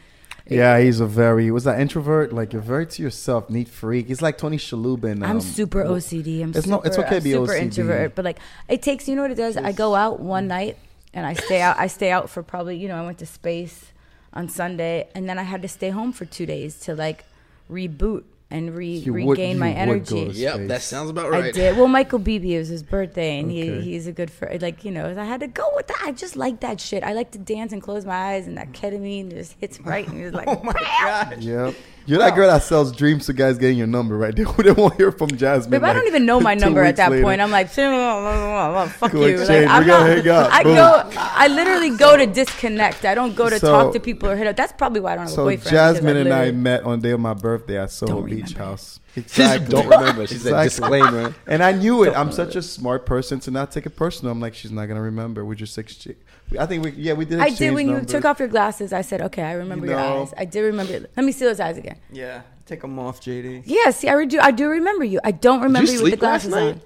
Yeah, 0.48 0.80
he's 0.80 1.00
a 1.00 1.06
very 1.06 1.52
was 1.52 1.64
that 1.66 1.80
introvert? 1.80 2.34
Like 2.34 2.54
you're 2.54 2.62
very 2.62 2.88
to 2.88 3.04
yourself, 3.04 3.50
neat 3.50 3.68
freak. 3.68 4.08
He's 4.08 4.22
like 4.22 4.38
Tony 4.38 4.58
Shalhoub 4.58 5.04
and 5.04 5.24
I'm 5.24 5.32
um, 5.32 5.42
super 5.42 5.84
OCD. 5.84 6.42
I'm 6.42 6.50
it's 6.50 6.60
super, 6.60 6.70
not- 6.70 6.86
it's 6.86 6.98
okay 6.98 7.10
to 7.10 7.16
I'm 7.18 7.24
be 7.24 7.32
super 7.32 7.54
OCD. 7.54 7.62
introvert, 7.62 8.16
but 8.16 8.26
like 8.26 8.40
it 8.68 8.82
takes. 8.82 9.08
You 9.08 9.16
know 9.16 9.24
what 9.24 9.32
it 9.32 9.36
does? 9.36 9.58
I 9.58 9.72
go 9.72 9.96
out 9.96 10.20
one 10.20 10.48
night 10.48 10.78
and 11.14 11.26
I 11.26 11.34
stay 11.34 11.62
out. 11.62 11.78
I 11.78 11.88
stay 11.88 12.12
out 12.12 12.30
for 12.30 12.42
probably 12.44 12.78
you 12.78 12.88
know 12.88 12.96
I 12.96 13.06
went 13.06 13.18
to 13.20 13.26
space 13.26 13.92
on 14.34 14.48
Sunday 14.50 15.08
and 15.16 15.28
then 15.30 15.38
I 15.40 15.44
had 15.44 15.62
to 15.64 15.68
stay 15.68 15.90
home 15.90 16.12
for 16.14 16.26
two 16.26 16.46
days 16.46 16.80
to 16.82 16.96
like 16.96 17.26
reboot 17.70 18.24
and 18.52 18.74
re- 18.76 18.98
You 18.98 19.14
would- 19.14 19.30
regain 19.38 19.56
you 19.56 19.60
my 19.60 19.72
energy. 19.72 20.26
to 20.26 20.32
Yep, 20.32 20.68
that 20.70 20.82
sounds 20.82 21.12
about 21.12 21.30
right. 21.30 21.46
I 21.46 21.52
did. 21.52 21.78
Well, 21.78 21.88
Michael 21.88 22.18
Beebe 22.18 22.56
it 22.56 22.58
was 22.58 22.68
his 22.70 22.82
birthday, 22.82 23.38
and 23.40 23.48
Okay. 23.52 23.76
he 23.82 23.92
he's 23.92 24.08
a 24.08 24.12
good 24.12 24.32
friend. 24.32 24.60
Like 24.60 24.84
you 24.84 24.90
know, 24.90 25.16
I 25.16 25.24
had 25.26 25.42
to 25.42 25.48
go 25.48 25.70
with 25.76 25.86
that. 25.86 26.02
I 26.04 26.12
just 26.14 26.36
like 26.36 26.60
that 26.62 26.82
shit. 26.82 27.04
I 27.04 27.14
like 27.14 27.30
to 27.32 27.38
dance 27.38 27.74
and 27.74 27.82
close 27.82 28.06
my 28.06 28.16
eyes, 28.34 28.48
and 28.48 28.58
that 28.58 28.72
ketamine 28.72 29.30
just 29.30 29.56
hits 29.60 29.80
right, 29.92 30.08
and 30.08 30.18
you're 30.18 30.32
like, 30.32 30.48
Oh 30.48 30.62
my 30.64 30.74
god. 30.74 31.44
Yep. 31.44 31.76
You're 32.06 32.20
that 32.20 32.36
girl 32.36 32.48
that 32.48 32.64
sells 32.64 32.92
dreams 32.92 33.28
to 33.28 33.34
guys 33.34 33.58
getting 33.58 33.78
your 33.78 33.88
number, 33.88 34.18
right? 34.18 34.36
They 34.40 34.44
they 34.44 34.72
won't 34.72 34.78
want 34.78 34.94
to 34.94 34.98
hear 34.98 35.12
from 35.12 35.30
Jasmine. 35.30 35.70
Babe, 35.72 35.84
I 35.84 35.94
don't 35.94 36.08
even 36.08 36.26
know 36.26 36.40
my 36.50 36.56
number 36.56 36.84
at 36.84 36.96
that 36.96 37.12
later. 37.12 37.24
point. 37.24 37.40
I'm 37.42 37.52
like, 37.52 37.70
fuck 37.70 39.12
Go 39.12 39.26
you. 39.26 39.38
Like, 39.38 39.48
We're 39.50 39.66
I'm 39.68 39.86
gonna 39.88 40.16
not, 40.16 40.26
hang 40.26 40.28
out. 40.30 40.52
I 40.52 40.64
Boom. 40.64 40.76
go. 40.76 41.10
I 41.16 41.48
literally 41.48 41.96
go 41.98 42.18
to 42.18 42.26
disconnect. 42.26 43.06
I 43.06 43.14
don't 43.16 43.36
go 43.36 43.50
to 43.50 43.60
So- 43.60 43.72
talk 43.72 43.94
to 43.94 44.00
people 44.00 44.30
or 44.30 44.36
hit 44.36 44.48
up. 44.48 44.56
That's 44.56 44.74
probably 44.74 45.02
why 45.02 45.14
I 45.14 45.16
don't 45.16 45.24
have 45.26 45.32
a 45.32 45.36
So 45.36 45.44
boyfriend. 45.46 45.64
because 45.64 45.96
Jasmine 45.96 46.18
and 46.18 46.30
I 46.34 46.46
literally- 46.46 46.52
met 46.58 46.84
on 46.84 47.00
the 47.00 47.08
day 47.08 47.12
of 47.12 47.20
my 47.20 47.34
birthday 47.34 47.78
at 47.78 47.92
Soho 47.92 48.14
Don't 48.22 48.26
Beach 48.30 48.54
remember. 48.54 48.64
House. 48.64 49.00
She 49.28 49.42
don't 49.68 49.88
remember. 49.90 50.28
She 50.28 50.36
said 50.36 50.64
disclaimer. 50.64 51.34
And 51.48 51.64
I 51.64 51.72
knew 51.74 52.04
it. 52.04 52.14
I'm 52.16 52.32
such 52.32 52.56
a 52.56 52.62
smart 52.62 53.06
person 53.06 53.40
to 53.42 53.52
not 53.52 53.72
take 53.72 53.86
it 53.86 53.96
personal. 53.96 54.32
I'm 54.32 54.40
like, 54.40 54.54
she's 54.54 54.72
not 54.72 54.86
gonna 54.86 55.02
remember. 55.02 55.44
We're 55.44 55.56
just 55.56 55.78
exchange. 55.78 56.18
I 56.58 56.66
think 56.66 56.84
we, 56.84 56.92
yeah, 56.92 57.14
we 57.14 57.26
did. 57.26 57.40
I 57.40 57.46
did 57.46 57.52
exchange 57.52 57.76
when 57.76 57.88
you 57.90 58.02
took 58.02 58.26
off 58.26 58.40
your 58.40 58.48
glasses. 58.48 58.92
I 58.94 59.02
said, 59.02 59.22
okay, 59.22 59.44
I 59.44 59.54
remember 59.54 59.86
You 59.86 59.92
your 59.92 60.00
eyes. 60.00 60.34
I 60.38 60.46
did 60.46 60.62
remember. 60.62 60.94
Your, 60.94 61.02
let 61.16 61.26
me 61.26 61.32
see 61.32 61.46
those 61.46 61.60
eyes 61.60 61.78
again. 61.78 61.98
Yeah, 62.12 62.42
take 62.66 62.82
them 62.82 62.98
off, 62.98 63.22
JD. 63.22 63.64
Yeah, 63.66 63.92
see, 63.92 64.10
I 64.10 64.26
do. 64.26 64.40
I 64.40 64.52
do 64.52 64.68
remember 64.68 65.04
you. 65.04 65.20
I 65.24 65.32
don't 65.32 65.62
remember 65.62 65.92
you, 65.92 66.02
with 66.02 66.12
the 66.12 66.18
glasses 66.18 66.54
on. 66.54 66.82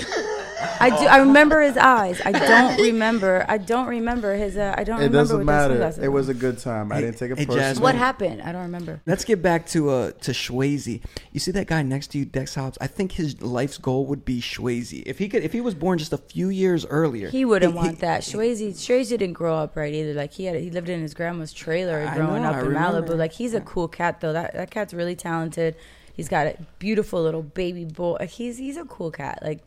I 0.80 0.90
do. 0.90 1.06
I 1.06 1.18
remember 1.18 1.60
his 1.60 1.76
eyes. 1.76 2.20
I 2.24 2.32
don't 2.32 2.80
remember. 2.80 3.44
I 3.48 3.58
don't 3.58 3.86
remember 3.86 4.34
his. 4.34 4.56
Uh, 4.56 4.74
I 4.76 4.84
don't 4.84 4.96
It 4.96 5.04
remember 5.10 5.18
doesn't 5.18 5.38
with 5.38 5.46
matter. 5.46 5.94
It 6.02 6.08
was 6.08 6.28
a 6.28 6.34
good 6.34 6.58
time. 6.58 6.90
I 6.92 7.00
didn't 7.00 7.16
take 7.18 7.30
it 7.30 7.38
hey, 7.38 7.46
personal. 7.46 7.64
Jasmine. 7.68 7.82
What 7.82 7.94
happened? 7.94 8.42
I 8.42 8.52
don't 8.52 8.62
remember. 8.62 9.00
Let's 9.06 9.24
get 9.24 9.40
back 9.42 9.66
to 9.68 9.90
uh 9.90 10.10
to 10.12 10.32
Shwayze. 10.32 11.00
You 11.32 11.40
see 11.40 11.50
that 11.52 11.66
guy 11.66 11.82
next 11.82 12.08
to 12.08 12.18
you, 12.18 12.24
Dex 12.24 12.54
Hobbs? 12.54 12.78
I 12.80 12.86
think 12.86 13.12
his 13.12 13.40
life's 13.40 13.78
goal 13.78 14.06
would 14.06 14.24
be 14.24 14.40
Shwayze. 14.40 15.02
If 15.06 15.18
he 15.18 15.28
could, 15.28 15.42
if 15.42 15.52
he 15.52 15.60
was 15.60 15.74
born 15.74 15.98
just 15.98 16.12
a 16.12 16.18
few 16.18 16.48
years 16.48 16.84
earlier, 16.86 17.30
He 17.30 17.44
wouldn't 17.44 17.72
he- 17.72 17.76
want 17.78 18.00
that. 18.00 18.22
Shwayze, 18.22 18.60
Shwayze 18.72 19.08
didn't 19.10 19.34
grow 19.34 19.56
up 19.56 19.76
right 19.76 19.92
either. 19.94 20.14
Like 20.14 20.32
he 20.32 20.46
had, 20.46 20.56
he 20.60 20.70
lived 20.70 20.88
in 20.88 21.00
his 21.00 21.14
grandma's 21.14 21.52
trailer 21.52 22.04
growing 22.14 22.42
know, 22.42 22.48
up 22.48 22.56
I 22.56 22.60
in 22.60 22.66
remember. 22.68 23.02
Malibu. 23.14 23.16
Like 23.18 23.32
he's 23.32 23.54
a 23.54 23.60
cool 23.60 23.88
cat 23.88 24.20
though. 24.20 24.32
That 24.32 24.54
that 24.54 24.70
cat's 24.70 24.92
really 24.94 25.16
talented. 25.16 25.76
He's 26.14 26.28
got 26.28 26.48
a 26.48 26.56
beautiful 26.80 27.22
little 27.22 27.42
baby 27.42 27.84
boy. 27.84 28.26
He's 28.28 28.58
he's 28.58 28.76
a 28.76 28.84
cool 28.84 29.12
cat. 29.12 29.38
Like 29.42 29.60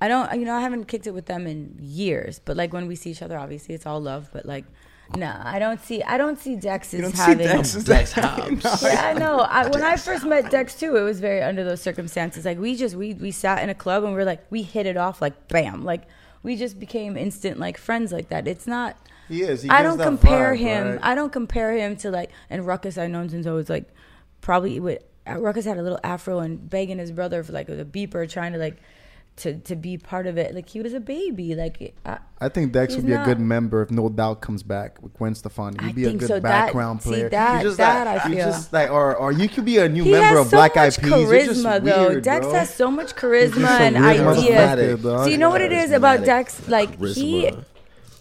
I 0.00 0.08
don't, 0.08 0.32
you 0.38 0.46
know, 0.46 0.54
I 0.54 0.60
haven't 0.60 0.86
kicked 0.86 1.06
it 1.06 1.12
with 1.14 1.26
them 1.26 1.46
in 1.46 1.76
years. 1.80 2.38
But 2.44 2.56
like 2.56 2.72
when 2.72 2.86
we 2.86 2.96
see 2.96 3.10
each 3.10 3.22
other, 3.22 3.36
obviously 3.38 3.74
it's 3.74 3.86
all 3.86 4.00
love. 4.00 4.30
But 4.32 4.46
like, 4.46 4.64
no, 5.16 5.34
I 5.42 5.58
don't 5.58 5.80
see, 5.80 6.02
I 6.04 6.16
don't 6.16 6.38
see 6.38 6.56
Dex 6.56 6.92
You 6.94 7.00
as 7.00 7.04
don't 7.12 7.16
see 7.16 7.22
having. 7.22 7.46
Dex 7.46 7.74
as 7.74 7.84
Dex 7.84 8.12
that- 8.14 8.24
Hobbs. 8.24 8.82
Yeah, 8.82 9.08
I 9.08 9.12
know. 9.14 9.40
I, 9.40 9.66
when 9.68 9.82
I 9.82 9.96
first 9.96 10.24
met 10.24 10.50
Dex 10.50 10.74
too, 10.78 10.96
it 10.96 11.02
was 11.02 11.20
very 11.20 11.42
under 11.42 11.64
those 11.64 11.82
circumstances. 11.82 12.44
Like 12.44 12.58
we 12.58 12.76
just 12.76 12.94
we 12.96 13.14
we 13.14 13.30
sat 13.30 13.62
in 13.62 13.68
a 13.70 13.74
club 13.74 14.04
and 14.04 14.14
we 14.14 14.20
are 14.20 14.24
like 14.24 14.44
we 14.50 14.62
hit 14.62 14.86
it 14.86 14.96
off 14.96 15.20
like 15.20 15.48
bam, 15.48 15.84
like 15.84 16.02
we 16.42 16.56
just 16.56 16.78
became 16.78 17.16
instant 17.16 17.58
like 17.58 17.76
friends 17.76 18.12
like 18.12 18.28
that. 18.30 18.46
It's 18.48 18.66
not. 18.66 18.96
He 19.28 19.42
is. 19.42 19.62
He 19.62 19.68
I 19.68 19.82
don't 19.82 19.98
compare 19.98 20.54
vibe, 20.54 20.58
him. 20.58 20.86
right? 20.92 20.98
I 21.02 21.14
don't 21.14 21.32
compare 21.32 21.72
him 21.72 21.96
to 21.98 22.10
like 22.10 22.30
and 22.48 22.66
Ruckus. 22.66 22.96
I 22.96 23.06
known 23.08 23.28
since 23.28 23.46
I 23.46 23.50
was 23.52 23.68
like 23.68 23.84
probably 24.40 24.80
with 24.80 25.02
Ruckus 25.26 25.64
had 25.66 25.76
a 25.76 25.82
little 25.82 26.00
afro 26.02 26.38
and 26.38 26.70
begging 26.70 26.98
his 26.98 27.12
brother 27.12 27.42
for 27.44 27.52
like 27.52 27.68
a 27.68 27.84
beeper, 27.84 28.28
trying 28.30 28.52
to 28.54 28.58
like 28.58 28.78
to 29.40 29.58
to 29.58 29.76
be 29.76 29.96
part 29.98 30.26
of 30.26 30.38
it. 30.38 30.54
Like 30.54 30.68
he 30.68 30.80
was 30.80 30.94
a 30.94 31.00
baby. 31.00 31.54
Like 31.54 31.94
I, 32.06 32.18
I 32.40 32.48
think 32.48 32.72
Dex 32.72 32.96
would 32.96 33.06
be 33.06 33.12
a 33.12 33.24
good 33.24 33.40
member 33.40 33.82
if 33.82 33.90
No 33.90 34.08
Doubt 34.08 34.40
comes 34.40 34.62
back 34.62 35.00
with 35.02 35.12
Gwen 35.14 35.34
Stefani. 35.34 35.76
He'd 35.84 35.94
be 35.94 36.04
a 36.06 36.12
good 36.12 36.28
so. 36.28 36.34
That- 36.34 36.42
background 36.42 37.02
see, 37.02 37.10
player. 37.10 37.28
that- 37.30 37.62
You're 37.62 37.70
just 37.70 37.78
that 37.78 38.06
like, 38.06 38.24
I 38.24 38.28
feel. 38.28 38.38
just 38.46 38.72
like, 38.72 38.90
or 38.90 39.14
or 39.16 39.32
you 39.32 39.48
could 39.48 39.64
be 39.64 39.78
a 39.78 39.88
new 39.88 40.04
he 40.04 40.12
member 40.12 40.38
of 40.40 40.46
so 40.48 40.56
Black 40.56 40.76
Eyed 40.76 40.86
much 40.86 41.00
Peas. 41.00 41.10
You're 41.10 41.44
just 41.44 41.64
charisma 41.64 41.84
though. 41.84 42.08
weird, 42.08 42.24
Dex 42.24 42.46
bro. 42.46 42.54
has 42.54 42.74
so 42.74 42.90
much 42.90 43.14
charisma 43.14 43.54
just 43.54 43.80
and 43.80 43.96
so 43.96 44.02
weird 44.02 44.26
ideas. 44.38 45.00
motherfucker. 45.00 45.24
So 45.24 45.30
you 45.30 45.38
know 45.38 45.50
what 45.50 45.60
it 45.60 45.72
is 45.72 45.92
about 45.92 46.24
Dex? 46.24 46.68
Like 46.68 47.00
he, 47.02 47.50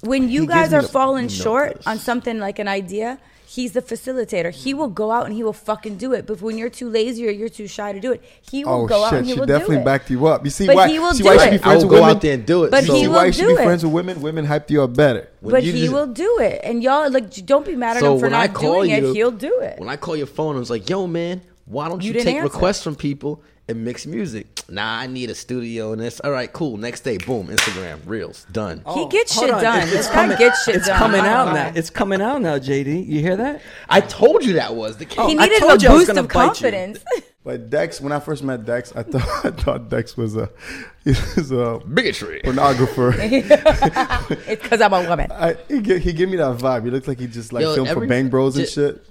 when 0.01 0.29
you 0.29 0.41
He 0.41 0.47
guys 0.47 0.73
are 0.73 0.81
falling 0.81 1.27
short 1.27 1.81
on 1.85 1.97
something 1.99 2.39
like 2.39 2.59
an 2.59 2.67
idea, 2.67 3.19
he's 3.55 3.71
the 3.77 3.81
facilitator. 3.81 4.51
He 4.63 4.71
will 4.79 4.89
go 5.01 5.07
out 5.11 5.25
and 5.25 5.33
he 5.33 5.43
will 5.43 5.53
fucking 5.69 5.95
do 5.97 6.13
it. 6.13 6.27
But 6.27 6.41
when 6.41 6.57
you're 6.59 6.69
too 6.69 6.89
lazy 6.89 7.27
or 7.27 7.31
you're 7.31 7.49
too 7.59 7.67
shy 7.67 7.91
to 7.93 7.99
do 7.99 8.11
it, 8.11 8.21
he 8.51 8.63
will 8.63 8.83
Oh 8.83 8.85
go 8.87 9.03
out 9.05 9.13
and 9.13 9.25
he 9.25 9.33
she 9.33 9.39
will 9.39 9.47
do 9.47 9.53
it. 9.53 9.57
definitely 9.59 9.83
backed 9.85 10.09
you 10.11 10.27
up. 10.27 10.45
You 10.45 10.51
see 10.51 10.67
But 10.67 10.75
why? 10.75 10.87
he 10.87 10.99
will 10.99 11.13
see 11.13 11.23
do 11.23 11.29
why 11.29 11.33
you 11.33 11.39
should 11.39 11.53
it. 11.53 11.63
be 11.63 11.69
I 11.69 11.75
will 11.75 11.81
with 11.81 11.89
go 11.89 11.95
women. 12.01 12.09
out 12.15 12.21
there 12.21 12.33
and 12.35 12.45
do 12.45 12.63
it. 12.65 12.71
But 12.71 12.85
you 12.87 12.93
he 12.95 13.07
will 13.07 13.15
why 13.15 13.25
you 13.25 13.31
should 13.33 13.41
do 13.41 13.55
be 13.55 13.61
it. 13.61 13.65
friends 13.65 13.83
with 13.83 13.93
women? 13.93 14.21
Women 14.21 14.45
hyped 14.45 14.69
you 14.69 14.83
up 14.83 14.95
better. 14.95 15.27
When 15.41 15.51
But 15.53 15.63
he 15.63 15.71
just- 15.81 15.93
will 15.93 16.07
do 16.07 16.37
it, 16.39 16.61
and 16.63 16.83
y'all 16.83 17.09
like 17.11 17.33
don't 17.45 17.65
be 17.65 17.75
mad 17.75 17.97
at 17.97 18.01
So 18.01 18.13
him 18.13 18.19
for 18.19 18.25
when 18.27 18.33
I 18.35 18.45
not 18.47 18.55
call 18.55 18.75
doing 18.83 18.91
you, 18.91 19.09
it. 19.11 19.15
He'll 19.15 19.31
do 19.31 19.59
it. 19.61 19.79
When 19.79 19.89
I 19.89 19.95
call 19.97 20.15
your 20.15 20.27
phone, 20.27 20.55
I 20.55 20.59
was 20.59 20.69
like, 20.69 20.87
"Yo, 20.89 21.07
man, 21.07 21.41
why 21.65 21.89
don't 21.89 22.03
You 22.03 22.13
you, 22.13 22.21
take 22.21 22.35
answer. 22.35 22.43
requests 22.53 22.83
from 22.83 22.95
people 22.95 23.41
and 23.69 23.85
mix 23.85 24.05
music?" 24.05 24.47
Nah, 24.69 24.99
I 24.99 25.07
need 25.07 25.29
a 25.29 25.35
studio 25.35 25.93
and 25.93 26.01
this. 26.01 26.19
All 26.19 26.31
right, 26.31 26.51
cool. 26.51 26.77
Next 26.77 27.01
day, 27.01 27.17
boom, 27.17 27.47
Instagram, 27.47 27.99
reels, 28.05 28.45
done. 28.51 28.77
he 28.79 28.83
oh, 28.85 29.07
gets 29.07 29.33
shit 29.39 29.49
on. 29.49 29.63
done. 29.63 29.79
It's, 29.83 29.91
This 29.91 29.99
it's 30.01 30.07
guy 30.09 30.13
coming. 30.15 30.37
gets 30.37 30.63
shit 30.63 30.75
it's 30.75 30.87
done. 30.87 30.97
coming 30.99 31.21
out 31.21 31.45
now. 31.47 31.53
lie. 31.53 31.73
It's 31.75 31.89
coming 31.89 32.21
out 32.21 32.41
now, 32.41 32.57
JD. 32.59 33.07
You 33.07 33.21
hear 33.21 33.35
that? 33.37 33.61
I 33.87 34.01
told 34.01 34.43
you 34.43 34.53
that 34.53 34.75
was 34.75 34.97
the 34.97 35.05
case. 35.05 35.17
Oh, 35.19 35.27
he 35.27 35.37
I 35.37 35.43
needed 35.45 35.59
told 35.59 35.79
a 35.79 35.83
you 35.83 35.89
I 35.89 35.93
was 35.93 36.05
boost 36.07 36.17
of 36.19 36.27
confidence. 36.27 36.99
But 37.41 37.69
Dex, 37.69 38.01
when 38.01 38.11
I 38.11 38.19
first 38.19 38.43
met 38.43 38.65
Dex, 38.65 38.91
I 38.95 39.01
thought 39.01 39.23
I 39.45 39.49
thought 39.51 39.89
Dex 39.89 40.17
was 40.17 40.35
a 40.35 40.51
he 41.05 41.11
was 41.11 41.51
a 41.51 41.79
Bigotry. 41.91 42.41
pornographer. 42.43 43.15
it's 43.17 44.61
because 44.61 44.81
I'm 44.81 44.91
a 44.93 45.07
woman. 45.07 45.31
I, 45.31 45.55
he, 45.69 45.77
he 45.99 46.13
gave 46.13 46.29
me 46.29 46.35
that 46.37 46.57
vibe. 46.57 46.83
He 46.83 46.91
looked 46.91 47.07
like 47.07 47.17
he 47.17 47.27
just 47.27 47.53
like 47.53 47.61
Yo, 47.61 47.73
filmed 47.75 47.91
for 47.91 48.05
Bang 48.05 48.27
Bros 48.27 48.57
and 48.57 48.67
j- 48.67 48.71
shit. 48.71 49.05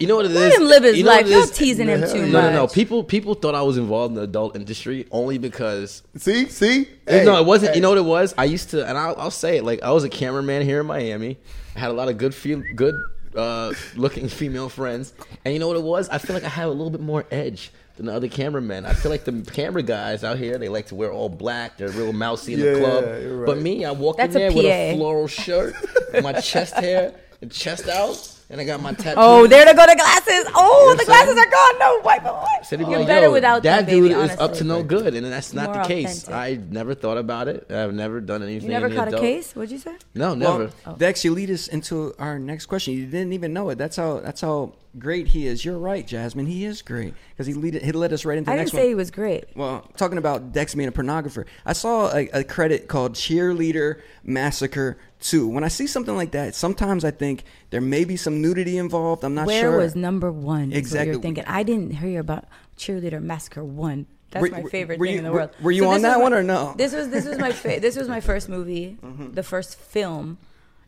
You 0.00 0.06
know 0.06 0.16
what 0.16 0.24
it 0.24 0.30
is? 0.32 0.36
Let 0.38 0.52
him 0.54 0.62
live 0.66 0.82
his 0.82 0.96
you 0.98 1.04
know 1.04 1.10
life. 1.10 1.22
what 1.24 1.30
it 1.30 1.34
Y'all 1.34 1.42
is? 1.42 1.50
teasing 1.50 1.88
him 1.88 2.00
too 2.00 2.06
no, 2.06 2.12
No, 2.26 2.32
much. 2.32 2.32
no, 2.32 2.52
no. 2.52 2.66
People, 2.66 3.04
people 3.04 3.34
thought 3.34 3.54
I 3.54 3.62
was 3.62 3.76
involved 3.76 4.12
in 4.12 4.16
the 4.16 4.22
adult 4.22 4.56
industry 4.56 5.06
only 5.10 5.36
because 5.38 6.02
See, 6.16 6.48
see. 6.48 6.88
no, 7.06 7.38
it 7.40 7.44
wasn't. 7.46 7.70
hey. 7.72 7.76
You 7.76 7.82
know 7.82 7.90
what 7.90 7.98
it 7.98 8.04
was? 8.04 8.34
I 8.38 8.44
used 8.46 8.70
to, 8.70 8.86
and 8.88 8.96
I'll, 8.96 9.14
I'll 9.18 9.30
say 9.30 9.58
it. 9.58 9.64
Like 9.64 9.82
I 9.82 9.90
was 9.92 10.02
a 10.04 10.08
cameraman 10.08 10.62
here 10.62 10.80
in 10.80 10.86
Miami. 10.86 11.36
I 11.76 11.78
had 11.80 11.90
a 11.90 11.94
lot 11.94 12.08
of 12.08 12.16
good, 12.18 12.34
feel, 12.34 12.62
good 12.74 12.94
uh, 13.36 13.72
looking 13.94 14.26
female 14.40 14.68
friends, 14.70 15.12
and 15.44 15.52
you 15.54 15.60
know 15.60 15.68
what 15.68 15.76
it 15.76 15.82
was? 15.82 16.08
I 16.08 16.18
feel 16.18 16.34
like 16.34 16.44
I 16.44 16.48
have 16.48 16.68
a 16.68 16.72
little 16.72 16.90
bit 16.90 17.00
more 17.02 17.26
edge 17.30 17.70
than 17.96 18.06
the 18.06 18.14
other 18.14 18.28
cameramen. 18.28 18.86
I 18.86 18.94
feel 18.94 19.10
like 19.10 19.24
the 19.24 19.42
camera 19.52 19.82
guys 19.82 20.24
out 20.24 20.38
here 20.38 20.56
they 20.56 20.70
like 20.70 20.86
to 20.86 20.94
wear 20.94 21.12
all 21.12 21.28
black. 21.28 21.76
They're 21.76 21.90
real 21.90 22.14
mousy 22.14 22.54
in 22.54 22.60
Yeah, 22.60 22.72
the 22.72 22.80
club. 22.80 23.04
you're 23.22 23.44
But 23.46 23.58
me, 23.58 23.84
I 23.84 23.90
walk 23.92 24.16
That's 24.16 24.34
in 24.34 24.40
a 24.40 24.44
there 24.46 24.56
with 24.56 24.64
a 24.64 24.96
floral 24.96 25.26
shirt, 25.28 25.74
my 26.22 26.32
chest 26.40 26.74
hair 26.74 27.14
and 27.42 27.52
chest 27.52 27.86
out, 27.88 28.16
and 28.50 28.60
I 28.60 28.64
got 28.64 28.82
my 28.82 28.92
tattoo. 28.92 29.14
Oh, 29.16 29.46
there 29.46 29.64
to 29.64 29.72
go 29.74 29.86
the 29.86 29.94
glasses. 29.94 30.52
Oh, 30.54 30.80
You 30.82 30.90
know 30.90 30.96
the 30.96 31.04
glasses 31.04 31.36
are 31.38 31.50
gone. 31.50 31.78
No, 31.78 32.00
wipe 32.04 32.22
it. 32.24 32.32
wipe. 32.32 32.64
Said 32.64 32.80
You're 32.80 32.98
like, 32.98 33.06
better 33.06 33.30
without 33.30 33.62
that 33.62 33.86
them, 33.86 33.94
baby, 34.00 34.08
dude 34.08 34.16
is 34.18 34.36
up 34.38 34.54
to 34.54 34.64
no 34.64 34.82
good, 34.82 35.14
and 35.14 35.24
that's 35.26 35.52
not 35.54 35.72
More 35.72 35.82
the 35.82 35.88
case. 35.88 36.24
authentic. 36.28 36.34
I 36.34 36.72
never 36.72 36.94
thought 36.94 37.16
about 37.18 37.48
it. 37.48 37.70
I've 37.70 37.94
never 37.94 38.20
done 38.20 38.42
anything. 38.42 38.68
You 38.68 38.74
never 38.74 38.86
in 38.86 38.92
the 38.94 38.98
caught 38.98 39.14
a 39.14 39.18
case? 39.18 39.54
What'd 39.54 39.70
you 39.70 39.78
say? 39.78 39.96
No, 40.14 40.34
Well, 40.34 40.58
never. 40.58 40.96
Dex, 40.98 41.24
you 41.24 41.32
lead 41.32 41.50
us 41.50 41.68
into 41.68 42.14
our 42.18 42.38
next 42.38 42.66
question. 42.66 42.94
You 42.94 43.06
didn't 43.06 43.32
even 43.32 43.52
know 43.52 43.70
it. 43.70 43.78
That's 43.78 43.96
how. 43.96 44.20
That's 44.20 44.40
how 44.40 44.74
great 44.98 45.28
he 45.28 45.46
is. 45.46 45.64
You're 45.64 45.78
right, 45.78 46.04
Jasmine. 46.06 46.46
He 46.46 46.64
is 46.64 46.82
great 46.82 47.14
because 47.30 47.46
he 47.46 47.54
lead. 47.54 47.74
He 47.74 47.92
led 47.92 48.12
us 48.12 48.24
right 48.24 48.36
into 48.36 48.46
the 48.48 48.54
I 48.54 48.56
next 48.56 48.72
didn't 48.72 48.82
say 48.82 48.88
he 48.88 48.94
was 48.96 49.10
great. 49.12 49.44
Well, 49.54 49.88
talking 49.96 50.18
about 50.18 50.52
Dex 50.52 50.74
being 50.74 50.88
a 50.88 50.92
pornographer, 50.92 51.44
I 51.64 51.72
saw 51.74 52.12
a, 52.12 52.28
a 52.32 52.42
credit 52.44 52.88
called 52.88 53.14
Cheerleader 53.14 54.00
Massacre 54.24 54.98
2. 55.20 55.46
When 55.48 55.64
I 55.64 55.68
see 55.68 55.86
something 55.86 56.14
like 56.16 56.32
that, 56.32 56.54
sometimes 56.54 57.04
I 57.04 57.10
think 57.10 57.44
there 57.70 57.80
may 57.80 58.04
be 58.04 58.16
some 58.16 58.40
nudity 58.42 58.78
involved. 58.78 59.22
I'm 59.24 59.34
not 59.34 59.46
Where 59.46 59.60
sure. 59.62 59.70
Where 59.72 59.80
was 59.80 59.94
number 59.96 60.30
one? 60.32 60.72
Exactly. 60.72 61.12
You're 61.12 61.22
thinking. 61.22 61.44
I 61.46 61.62
didn't 61.62 61.90
hear 61.92 62.20
about 62.20 62.44
Cheerleader 62.78 63.22
Massacre 63.22 63.62
One. 63.64 64.06
That's 64.30 64.42
Were- 64.42 64.50
my 64.50 64.62
favorite 64.70 64.98
were 64.98 65.06
thing 65.06 65.14
you- 65.14 65.18
in 65.18 65.24
the 65.24 65.30
were- 65.32 65.38
world. 65.38 65.50
were 65.60 65.72
you 65.72 65.82
this 65.82 65.90
on 65.90 66.02
that 66.02 66.18
my- 66.18 66.22
one 66.22 66.34
or 66.34 66.42
no? 66.42 66.74
This 66.76 66.92
was 66.94 67.08
this 67.08 67.26
was 67.26 67.36
my 67.38 67.52
fa- 67.52 67.78
this 67.80 67.96
was 67.96 68.08
my 68.08 68.20
first 68.30 68.48
movie, 68.48 68.96
Mm-hmm. 69.02 69.32
the 69.34 69.42
first 69.42 69.76
film 69.78 70.38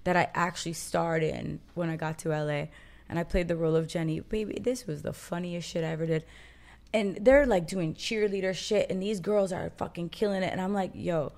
that 0.05 0.17
I 0.17 0.29
actually 0.35 0.73
starred 0.75 1.23
in 1.23 1.61
when 1.75 1.89
I 1.91 1.97
got 1.97 2.19
to 2.21 2.31
LA, 2.31 2.67
and 3.09 3.19
I 3.19 3.25
played 3.25 3.49
the 3.49 3.57
role 3.57 3.77
of 3.77 3.87
Jenny. 3.89 4.21
Baby, 4.21 4.59
this 4.61 4.87
was 4.87 5.03
the 5.03 5.13
funniest 5.13 5.69
shit 5.69 5.83
I 5.85 5.89
ever 5.89 6.07
did. 6.07 6.25
And 6.95 7.17
they're 7.21 7.47
like 7.47 7.67
doing 7.67 7.95
cheerleader 7.95 8.55
shit, 8.55 8.91
and 8.91 9.03
these 9.03 9.19
girls 9.21 9.53
are 9.53 9.71
fucking 9.77 10.11
killing 10.11 10.43
it. 10.43 10.53
And 10.53 10.61
I'm 10.61 10.75
like, 10.75 10.91
yo, 10.95 11.33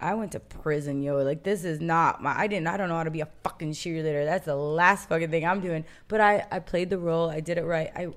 I 0.00 0.14
went 0.14 0.32
to 0.32 0.40
prison, 0.40 1.02
yo. 1.02 1.22
Like 1.22 1.42
this 1.44 1.64
is 1.64 1.80
not 1.80 2.22
my. 2.22 2.36
I 2.36 2.46
didn't. 2.46 2.66
I 2.66 2.76
don't 2.76 2.88
know 2.88 2.96
how 2.96 3.04
to 3.04 3.10
be 3.10 3.20
a 3.20 3.28
fucking 3.42 3.72
cheerleader. 3.72 4.24
That's 4.24 4.46
the 4.46 4.56
last 4.56 5.08
fucking 5.08 5.30
thing 5.30 5.46
I'm 5.46 5.60
doing. 5.60 5.84
But 6.08 6.20
I, 6.20 6.46
I 6.50 6.58
played 6.58 6.90
the 6.90 6.98
role. 6.98 7.30
I 7.30 7.40
did 7.40 7.58
it 7.58 7.64
right. 7.64 7.90
I, 7.94 8.08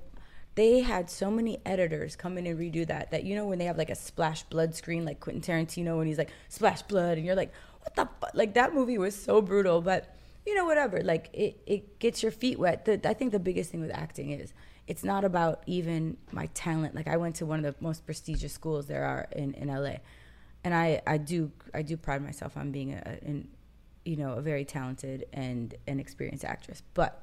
they 0.54 0.80
had 0.80 1.08
so 1.08 1.30
many 1.30 1.58
editors 1.64 2.16
come 2.16 2.36
in 2.36 2.46
and 2.46 2.58
redo 2.58 2.86
that. 2.88 3.12
That 3.12 3.24
you 3.24 3.36
know 3.36 3.46
when 3.46 3.58
they 3.58 3.64
have 3.66 3.78
like 3.78 3.90
a 3.90 3.94
splash 3.94 4.42
blood 4.44 4.74
screen, 4.74 5.04
like 5.04 5.20
Quentin 5.20 5.40
Tarantino, 5.40 5.96
when 5.96 6.06
he's 6.06 6.18
like 6.18 6.30
splash 6.48 6.82
blood, 6.82 7.16
and 7.16 7.24
you're 7.24 7.36
like, 7.36 7.52
what 7.82 7.94
the 7.94 8.08
fuck? 8.20 8.34
Like 8.34 8.54
that 8.54 8.74
movie 8.74 8.98
was 8.98 9.14
so 9.14 9.40
brutal, 9.40 9.80
but 9.80 10.14
you 10.44 10.54
know 10.54 10.64
whatever. 10.64 11.00
Like 11.02 11.30
it, 11.32 11.60
it 11.64 11.98
gets 12.00 12.22
your 12.22 12.32
feet 12.32 12.58
wet. 12.58 12.84
The, 12.86 13.00
I 13.08 13.14
think 13.14 13.30
the 13.32 13.38
biggest 13.38 13.70
thing 13.70 13.80
with 13.80 13.92
acting 13.92 14.30
is 14.32 14.52
it's 14.88 15.04
not 15.04 15.24
about 15.24 15.62
even 15.66 16.16
my 16.32 16.46
talent. 16.54 16.94
Like 16.94 17.06
I 17.06 17.16
went 17.18 17.36
to 17.36 17.46
one 17.46 17.64
of 17.64 17.74
the 17.76 17.82
most 17.82 18.04
prestigious 18.04 18.52
schools 18.52 18.86
there 18.86 19.04
are 19.04 19.28
in 19.32 19.54
in 19.54 19.68
LA 19.68 19.98
and 20.64 20.74
I, 20.74 21.00
I 21.06 21.18
do 21.18 21.50
I 21.74 21.82
do 21.82 21.96
pride 21.96 22.22
myself 22.22 22.56
on 22.56 22.72
being 22.72 22.92
a, 22.92 23.18
an, 23.22 23.48
you 24.04 24.16
know 24.16 24.32
a 24.32 24.40
very 24.40 24.64
talented 24.64 25.26
and 25.32 25.74
an 25.86 26.00
experienced 26.00 26.44
actress, 26.44 26.82
but 26.94 27.22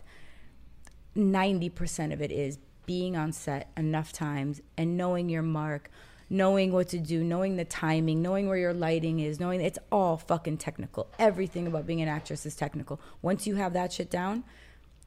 ninety 1.16 1.70
percent 1.70 2.14
of 2.14 2.22
it 2.22 2.32
is 2.32 2.60
being 2.86 3.16
on 3.16 3.32
set 3.32 3.72
enough 3.76 4.14
times 4.14 4.62
and 4.78 4.96
knowing 4.96 5.28
your 5.28 5.42
mark, 5.42 5.90
knowing 6.30 6.72
what 6.72 6.88
to 6.90 7.00
do, 7.00 7.24
knowing 7.24 7.56
the 7.56 7.66
timing, 7.66 8.22
knowing 8.22 8.48
where 8.48 8.58
your 8.58 8.74
lighting 8.74 9.20
is, 9.20 9.40
knowing 9.40 9.60
it's 9.62 9.80
all 9.92 10.18
fucking 10.18 10.58
technical. 10.58 11.08
Everything 11.18 11.66
about 11.68 11.88
being 11.88 12.02
an 12.02 12.08
actress 12.08 12.46
is 12.46 12.56
technical. 12.56 13.00
Once 13.22 13.48
you 13.48 13.56
have 13.56 13.74
that 13.74 13.92
shit 13.92 14.10
down, 14.10 14.44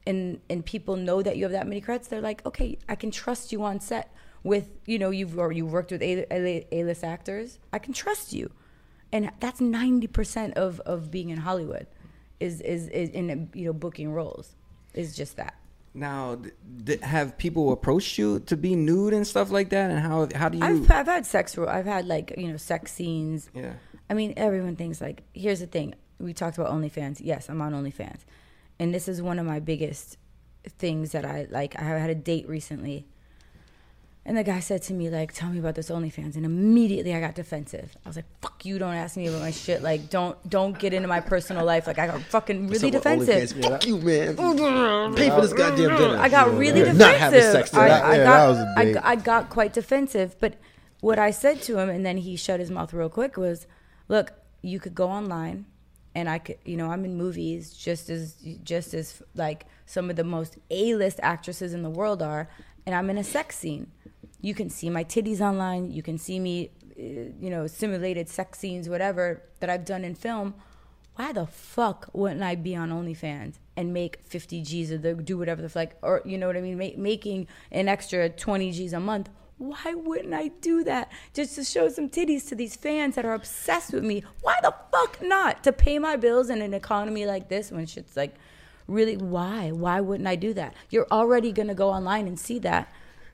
and 0.05 0.39
and 0.49 0.65
people 0.65 0.95
know 0.95 1.21
that 1.21 1.37
you 1.37 1.43
have 1.43 1.51
that 1.51 1.67
many 1.67 1.81
credits, 1.81 2.07
they're 2.07 2.21
like, 2.21 2.45
okay, 2.45 2.77
I 2.87 2.95
can 2.95 3.11
trust 3.11 3.51
you 3.51 3.63
on 3.63 3.79
set 3.79 4.13
with 4.43 4.69
you 4.85 4.99
know 4.99 5.09
you've 5.09 5.37
or 5.37 5.51
you 5.51 5.65
worked 5.65 5.91
with 5.91 6.01
a 6.01 6.65
list 6.71 7.03
actors. 7.03 7.59
I 7.73 7.79
can 7.79 7.93
trust 7.93 8.33
you, 8.33 8.51
and 9.11 9.31
that's 9.39 9.61
ninety 9.61 10.07
percent 10.07 10.57
of 10.57 10.79
of 10.81 11.11
being 11.11 11.29
in 11.29 11.39
Hollywood, 11.39 11.87
is 12.39 12.61
is 12.61 12.87
is 12.89 13.09
in 13.09 13.49
you 13.53 13.65
know 13.65 13.73
booking 13.73 14.11
roles, 14.13 14.55
is 14.93 15.15
just 15.15 15.37
that. 15.37 15.55
Now, 15.93 16.39
have 17.01 17.37
people 17.37 17.71
approached 17.71 18.17
you 18.17 18.39
to 18.41 18.55
be 18.55 18.75
nude 18.75 19.13
and 19.13 19.25
stuff 19.25 19.49
like 19.49 19.69
that? 19.69 19.89
And 19.89 19.99
how 19.99 20.27
how 20.35 20.49
do 20.49 20.57
you? 20.57 20.63
I've 20.63 20.89
I've 20.91 21.07
had 21.07 21.25
sex 21.25 21.57
I've 21.57 21.85
had 21.85 22.05
like 22.07 22.33
you 22.37 22.47
know 22.47 22.57
sex 22.57 22.91
scenes. 22.91 23.49
Yeah. 23.53 23.73
I 24.09 24.13
mean, 24.13 24.33
everyone 24.37 24.75
thinks 24.75 25.01
like 25.01 25.23
here's 25.33 25.59
the 25.59 25.67
thing. 25.67 25.95
We 26.19 26.33
talked 26.33 26.57
about 26.57 26.71
OnlyFans. 26.71 27.19
Yes, 27.21 27.49
I'm 27.49 27.61
on 27.61 27.73
OnlyFans, 27.73 28.19
and 28.77 28.93
this 28.93 29.07
is 29.07 29.21
one 29.21 29.39
of 29.39 29.45
my 29.45 29.59
biggest 29.59 30.17
things 30.77 31.11
that 31.13 31.25
I 31.25 31.47
like. 31.49 31.79
I 31.79 31.83
have 31.83 31.99
had 31.99 32.09
a 32.09 32.15
date 32.15 32.47
recently, 32.47 33.07
and 34.25 34.37
the 34.37 34.43
guy 34.43 34.59
said 34.59 34.81
to 34.83 34.93
me 34.93 35.09
like, 35.09 35.33
"Tell 35.33 35.49
me 35.49 35.59
about 35.59 35.75
this 35.75 35.89
OnlyFans," 35.89 36.35
and 36.35 36.45
immediately 36.45 37.13
I 37.15 37.19
got 37.19 37.35
defensive. 37.35 37.95
I 38.05 38.09
was 38.09 38.15
like, 38.15 38.25
"Fuck 38.41 38.65
you! 38.65 38.77
Don't 38.77 38.93
ask 38.93 39.17
me 39.17 39.27
about 39.27 39.41
my 39.41 39.51
shit. 39.51 39.81
Like, 39.81 40.09
don't 40.09 40.37
don't 40.49 40.77
get 40.77 40.93
into 40.93 41.07
my 41.07 41.19
personal 41.19 41.65
life. 41.65 41.87
Like, 41.87 41.97
I 41.99 42.07
got 42.07 42.21
fucking 42.21 42.67
really 42.67 42.91
defensive." 42.91 43.49
OnlyFans, 43.49 43.63
Fuck 43.63 43.87
you, 43.87 43.97
man. 43.97 44.35
Pay 45.15 45.29
for 45.29 45.41
this 45.41 45.53
goddamn 45.53 45.97
dinner. 45.97 46.17
I 46.17 46.29
got 46.29 46.53
really 46.53 46.79
You're 46.79 46.93
defensive. 46.93 46.99
not 46.99 47.15
having 47.15 47.41
sex 47.41 47.73
I, 47.73 47.87
tonight. 47.87 48.01
I 48.01 48.15
Yeah, 48.17 48.23
got, 48.23 48.37
that 48.37 48.47
was 48.49 48.57
a 48.95 49.05
I. 49.07 49.11
I 49.11 49.15
got 49.15 49.49
quite 49.49 49.73
defensive. 49.73 50.35
But 50.39 50.55
what 51.01 51.17
I 51.17 51.31
said 51.31 51.61
to 51.63 51.79
him, 51.79 51.89
and 51.89 52.05
then 52.05 52.17
he 52.17 52.35
shut 52.35 52.59
his 52.59 52.69
mouth 52.69 52.93
real 52.93 53.09
quick, 53.09 53.37
was, 53.37 53.65
"Look, 54.09 54.33
you 54.61 54.79
could 54.79 54.93
go 54.93 55.07
online, 55.07 55.65
and 56.13 56.29
I 56.29 56.39
could, 56.39 56.57
you 56.65 56.75
know, 56.77 56.91
I'm 56.91 57.05
in 57.05 57.15
movies 57.17 57.73
just 57.73 58.09
as 58.09 58.35
just 58.63 58.93
as 58.93 59.23
like 59.33 59.65
some 59.85 60.09
of 60.09 60.17
the 60.17 60.23
most 60.23 60.57
A-list 60.69 61.19
actresses 61.23 61.73
in 61.73 61.81
the 61.81 61.89
world 61.89 62.21
are, 62.21 62.49
and 62.85 62.93
I'm 62.93 63.09
in 63.09 63.17
a 63.17 63.23
sex 63.23 63.57
scene. 63.57 63.91
You 64.41 64.53
can 64.53 64.69
see 64.69 64.89
my 64.89 65.03
titties 65.03 65.41
online. 65.41 65.91
You 65.91 66.01
can 66.01 66.17
see 66.17 66.39
me, 66.39 66.71
uh, 66.97 67.31
you 67.39 67.49
know, 67.49 67.67
simulated 67.67 68.29
sex 68.29 68.59
scenes, 68.59 68.87
whatever 68.89 69.43
that 69.59 69.69
I've 69.69 69.85
done 69.85 70.03
in 70.03 70.15
film." 70.15 70.55
why 71.19 71.33
the 71.33 71.45
fuck 71.45 72.09
wouldn't 72.13 72.41
I 72.41 72.55
be 72.55 72.77
on 72.77 72.91
OnlyFans 72.91 73.55
and 73.75 73.93
make 73.93 74.23
50 74.23 74.61
G's 74.61 74.89
or 74.89 74.97
do 74.97 75.37
whatever 75.37 75.61
the 75.61 75.67
fuck, 75.67 75.89
or 76.01 76.21
you 76.23 76.37
know 76.37 76.47
what 76.47 76.55
I 76.55 76.61
mean, 76.61 76.77
making 76.77 77.47
an 77.73 77.89
extra 77.89 78.29
20 78.29 78.71
G's 78.71 78.93
a 78.93 79.01
month? 79.01 79.29
Why 79.57 79.95
wouldn't 79.95 80.33
I 80.33 80.47
do 80.47 80.81
that 80.85 81.11
just 81.33 81.55
to 81.55 81.65
show 81.65 81.89
some 81.89 82.07
titties 82.07 82.47
to 82.47 82.55
these 82.55 82.77
fans 82.77 83.15
that 83.15 83.25
are 83.25 83.33
obsessed 83.33 83.91
with 83.91 84.05
me? 84.05 84.23
Why 84.41 84.55
the 84.61 84.73
fuck 84.93 85.21
not? 85.21 85.61
To 85.65 85.73
pay 85.73 85.99
my 85.99 86.15
bills 86.15 86.49
in 86.49 86.61
an 86.61 86.73
economy 86.73 87.25
like 87.25 87.49
this 87.49 87.69
when 87.69 87.85
shit's 87.85 88.15
like, 88.15 88.35
really, 88.87 89.17
why? 89.17 89.71
Why 89.71 89.99
wouldn't 89.99 90.29
I 90.29 90.37
do 90.37 90.53
that? 90.53 90.73
You're 90.89 91.07
already 91.11 91.51
gonna 91.51 91.75
go 91.75 91.89
online 91.89 92.27
and 92.27 92.39
see 92.39 92.59
that. 92.59 92.89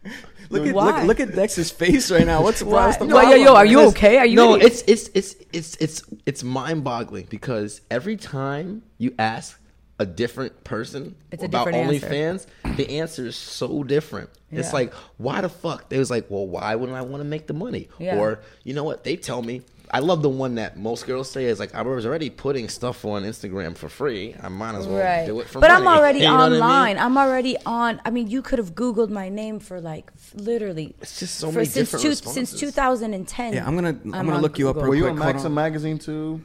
look 0.49 0.67
at 0.67 0.75
Why? 0.75 0.99
look, 0.99 1.07
look 1.07 1.19
at 1.19 1.35
Dex's 1.35 1.71
face 1.71 2.11
right 2.11 2.25
now. 2.25 2.41
What's, 2.43 2.61
Why? 2.61 2.87
what's 2.87 2.97
the 2.97 3.05
Yo, 3.05 3.15
yo, 3.15 3.21
problem? 3.21 3.41
yo, 3.43 3.55
are 3.55 3.65
you 3.65 3.79
okay? 3.89 4.17
Are 4.17 4.25
you 4.25 4.35
no, 4.35 4.53
ready? 4.53 4.65
it's 4.65 4.83
it's 4.87 5.09
it's 5.13 5.35
it's 5.53 5.75
it's 5.77 6.03
it's 6.25 6.43
mind-boggling 6.43 7.27
because 7.29 7.81
every 7.89 8.17
time 8.17 8.83
you 8.97 9.13
ask 9.19 9.59
a 9.99 10.05
different 10.05 10.63
person 10.65 11.15
It's 11.31 11.41
a 11.41 11.45
about 11.45 11.67
different 11.67 11.93
answer. 11.93 12.07
OnlyFans, 12.07 12.75
the 12.75 12.97
answer 12.99 13.25
is 13.27 13.35
so 13.35 13.83
different. 13.83 14.29
It's 14.51 14.71
like, 14.71 14.93
why 15.17 15.41
the 15.41 15.49
fuck? 15.49 15.89
They 15.89 15.97
was 15.99 16.09
like, 16.09 16.27
well, 16.29 16.47
why 16.47 16.75
wouldn't 16.75 16.97
I 16.97 17.01
want 17.01 17.21
to 17.21 17.25
make 17.25 17.47
the 17.47 17.53
money? 17.53 17.89
Yeah. 17.99 18.17
Or 18.17 18.39
you 18.63 18.73
know 18.73 18.83
what? 18.85 19.03
They 19.03 19.15
tell 19.17 19.41
me. 19.41 19.61
I 19.91 19.99
love 19.99 20.21
the 20.21 20.29
one 20.29 20.55
that 20.55 20.77
most 20.77 21.05
girls 21.05 21.29
say 21.29 21.45
is 21.45 21.59
like, 21.59 21.73
I 21.75 21.81
was 21.81 22.05
already 22.05 22.29
putting 22.29 22.69
stuff 22.69 23.05
on 23.05 23.23
Instagram 23.23 23.77
for 23.77 23.87
free. 23.89 24.35
I 24.41 24.49
might 24.49 24.75
as 24.75 24.87
well 24.87 24.99
right. 24.99 25.25
do 25.25 25.39
it 25.39 25.45
for 25.45 25.53
free. 25.53 25.61
but 25.61 25.71
money. 25.71 25.87
I'm 25.87 25.97
already 25.97 26.19
You 26.21 26.25
know 26.25 26.33
what 26.33 26.41
I 26.41 26.49
mean? 26.49 26.61
online. 26.61 26.97
I'm 26.97 27.17
already 27.17 27.57
on. 27.65 28.01
I 28.03 28.09
mean, 28.09 28.27
you 28.27 28.41
could 28.41 28.59
have 28.59 28.73
Googled 28.75 29.09
my 29.09 29.29
name 29.29 29.59
for 29.59 29.79
like 29.79 30.11
literally. 30.33 30.95
It's 31.01 31.19
just 31.19 31.35
so 31.35 31.47
for, 31.47 31.59
many 31.59 31.65
since 31.65 31.91
different 31.91 32.01
since 32.23 32.51
responses. 32.51 32.59
2010. 32.59 33.53
Yeah, 33.53 33.67
I'm 33.67 33.75
gonna- 33.75 33.89
I'm 33.89 34.11
gonna 34.11 34.33
on 34.33 34.41
look 34.41 34.57
you 34.57 34.69
up 34.69 34.75
Google. 34.75 34.89
Were 34.89 34.93
real 34.93 34.97
you 34.97 35.03
quick, 35.11 35.11
on 35.13 35.17
hold 35.21 35.35
Maxim 35.35 35.51
on. 35.51 35.55
magazine 35.55 35.99
too? 35.99 36.41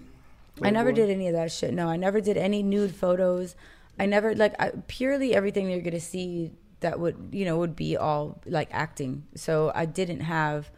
I 0.63 0.71
never 0.71 0.93
did 0.93 1.09
any 1.09 1.27
of 1.29 1.35
that 1.35 1.51
shit. 1.51 1.73
No, 1.73 1.89
I 1.89 1.97
never 1.97 2.21
did 2.21 2.37
any 2.37 2.63
nude 2.63 2.95
photos. 2.95 3.55
I 3.99 4.07
never 4.07 4.35
like 4.35 4.55
I, 4.61 4.73
purely 4.89 5.35
everything 5.35 5.71
you're 5.71 5.81
gonna 5.81 6.01
see 6.01 6.51
that 6.81 7.01
would 7.01 7.31
you 7.33 7.45
know 7.45 7.59
would 7.59 7.77
be 7.77 7.97
all 7.97 8.41
like 8.47 8.69
acting. 8.71 9.25
So 9.35 9.73
I 9.75 9.87
didn't 9.87 10.21
have. 10.21 10.71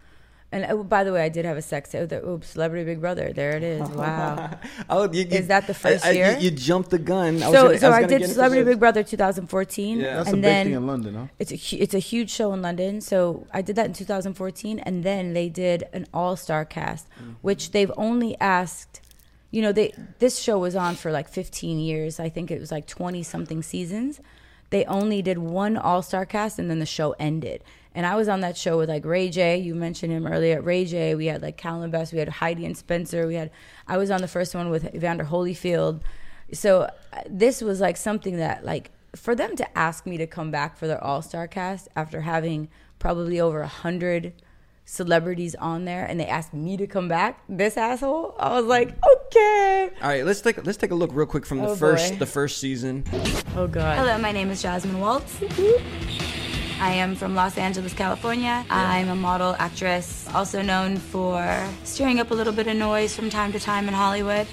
And 0.52 0.66
oh, 0.68 0.84
by 0.84 1.02
the 1.02 1.12
way, 1.14 1.22
I 1.24 1.30
did 1.30 1.44
have 1.46 1.56
a 1.56 1.62
sex 1.62 1.90
tape. 1.90 2.10
The- 2.10 2.24
Oops, 2.28 2.46
Celebrity 2.46 2.84
Big 2.84 3.00
Brother. 3.00 3.32
There 3.32 3.56
it 3.56 3.62
is. 3.62 3.80
Wow. 3.88 4.50
Oh, 4.90 5.10
you, 5.10 5.22
you- 5.22 5.38
Is 5.38 5.46
that 5.48 5.66
the 5.66 5.72
first 5.74 6.04
I- 6.04 6.10
I- 6.10 6.12
year? 6.12 6.36
You, 6.38 6.44
you 6.44 6.50
jumped 6.50 6.90
the 6.90 6.98
gun. 6.98 7.42
I 7.42 7.48
was 7.48 7.56
so 7.58 7.66
gonna- 7.66 7.78
so 7.78 7.88
was 7.88 7.96
I, 7.96 8.04
did 8.04 8.28
Celebrity. 8.28 8.64
Big 8.64 8.78
Brother 8.78 9.02
2014. 9.02 9.98
Yeah. 9.98 10.16
That's 10.16 10.28
and 10.28 10.34
a 10.34 10.36
big 10.36 10.42
then 10.42 10.66
thing 10.66 10.74
in 10.74 10.86
London, 10.86 11.14
huh? 11.14 11.26
It's 11.38 11.52
a 11.52 11.76
it's 11.76 11.94
a 11.94 11.98
huge 11.98 12.30
show 12.30 12.52
in 12.52 12.60
London. 12.60 13.00
So 13.00 13.46
I 13.52 13.62
did 13.62 13.76
that 13.76 13.86
in 13.86 13.94
2014, 13.94 14.78
and 14.80 15.02
then 15.02 15.32
they 15.32 15.48
did 15.48 15.84
an 15.94 16.06
all 16.12 16.36
star 16.36 16.64
cast, 16.66 17.08
mm-hmm. 17.10 17.32
which 17.40 17.70
they've 17.72 17.92
only 17.96 18.38
asked. 18.40 19.00
You 19.50 19.62
know, 19.62 19.72
they 19.72 19.92
this 20.18 20.38
show 20.38 20.58
was 20.58 20.76
on 20.76 20.94
for 20.96 21.10
like 21.12 21.28
15 21.28 21.78
years. 21.78 22.20
I 22.20 22.28
think 22.28 22.50
it 22.50 22.60
was 22.60 22.70
like 22.70 22.86
20 22.86 23.22
something 23.22 23.62
seasons. 23.62 24.20
They 24.70 24.84
only 24.86 25.20
did 25.22 25.38
one 25.38 25.76
all 25.76 26.02
star 26.02 26.24
cast, 26.26 26.58
and 26.58 26.70
then 26.70 26.78
the 26.78 26.86
show 26.86 27.14
ended. 27.18 27.62
And 27.94 28.06
I 28.06 28.16
was 28.16 28.28
on 28.28 28.40
that 28.40 28.56
show 28.56 28.78
with 28.78 28.88
like 28.88 29.04
Ray 29.04 29.28
J. 29.28 29.58
You 29.58 29.74
mentioned 29.74 30.12
him 30.12 30.26
earlier. 30.26 30.60
Ray 30.62 30.84
J. 30.86 31.14
We 31.14 31.26
had 31.26 31.42
like 31.42 31.56
Calum 31.56 31.90
Best. 31.90 32.12
We 32.12 32.18
had 32.20 32.28
Heidi 32.28 32.64
and 32.64 32.76
Spencer. 32.76 33.26
We 33.26 33.34
had. 33.34 33.50
I 33.86 33.98
was 33.98 34.10
on 34.10 34.20
the 34.22 34.28
first 34.28 34.54
one 34.54 34.70
with 34.70 34.94
Evander 34.94 35.24
Holyfield. 35.24 36.00
So 36.54 36.82
uh, 36.82 36.90
this 37.28 37.60
was 37.60 37.80
like 37.80 37.96
something 37.96 38.36
that 38.38 38.64
like 38.64 38.90
for 39.14 39.34
them 39.34 39.56
to 39.56 39.78
ask 39.78 40.06
me 40.06 40.16
to 40.16 40.26
come 40.26 40.50
back 40.50 40.76
for 40.78 40.86
their 40.86 41.02
all 41.04 41.20
star 41.22 41.46
cast 41.46 41.88
after 41.94 42.22
having 42.22 42.68
probably 42.98 43.38
over 43.40 43.60
a 43.60 43.66
hundred 43.68 44.32
celebrities 44.84 45.54
on 45.56 45.84
there, 45.84 46.04
and 46.04 46.18
they 46.18 46.26
asked 46.26 46.52
me 46.54 46.76
to 46.76 46.86
come 46.86 47.08
back. 47.08 47.42
This 47.48 47.76
asshole. 47.76 48.34
I 48.38 48.58
was 48.58 48.66
like, 48.66 48.88
okay. 49.26 49.90
All 50.02 50.08
right, 50.08 50.24
let's 50.24 50.40
take 50.40 50.64
let's 50.64 50.78
take 50.78 50.90
a 50.92 50.94
look 50.94 51.10
real 51.12 51.26
quick 51.26 51.44
from 51.44 51.58
the 51.58 51.68
Oh, 51.68 51.76
first 51.76 52.12
boy. 52.14 52.18
the 52.18 52.26
first 52.26 52.58
season. 52.58 53.04
Oh 53.54 53.66
god. 53.66 53.98
Hello, 53.98 54.16
my 54.18 54.32
name 54.32 54.50
is 54.50 54.62
Jasmine 54.62 54.98
Waltz. 54.98 55.38
I 56.82 56.94
am 56.94 57.14
from 57.14 57.36
Los 57.36 57.58
Angeles, 57.58 57.94
California. 57.94 58.66
I'm 58.68 59.08
a 59.08 59.14
model, 59.14 59.54
actress, 59.60 60.26
also 60.34 60.62
known 60.62 60.96
for 60.96 61.40
stirring 61.84 62.18
up 62.18 62.32
a 62.32 62.34
little 62.34 62.52
bit 62.52 62.66
of 62.66 62.74
noise 62.76 63.14
from 63.14 63.30
time 63.30 63.52
to 63.52 63.60
time 63.60 63.86
in 63.86 63.94
Hollywood. 63.94 64.48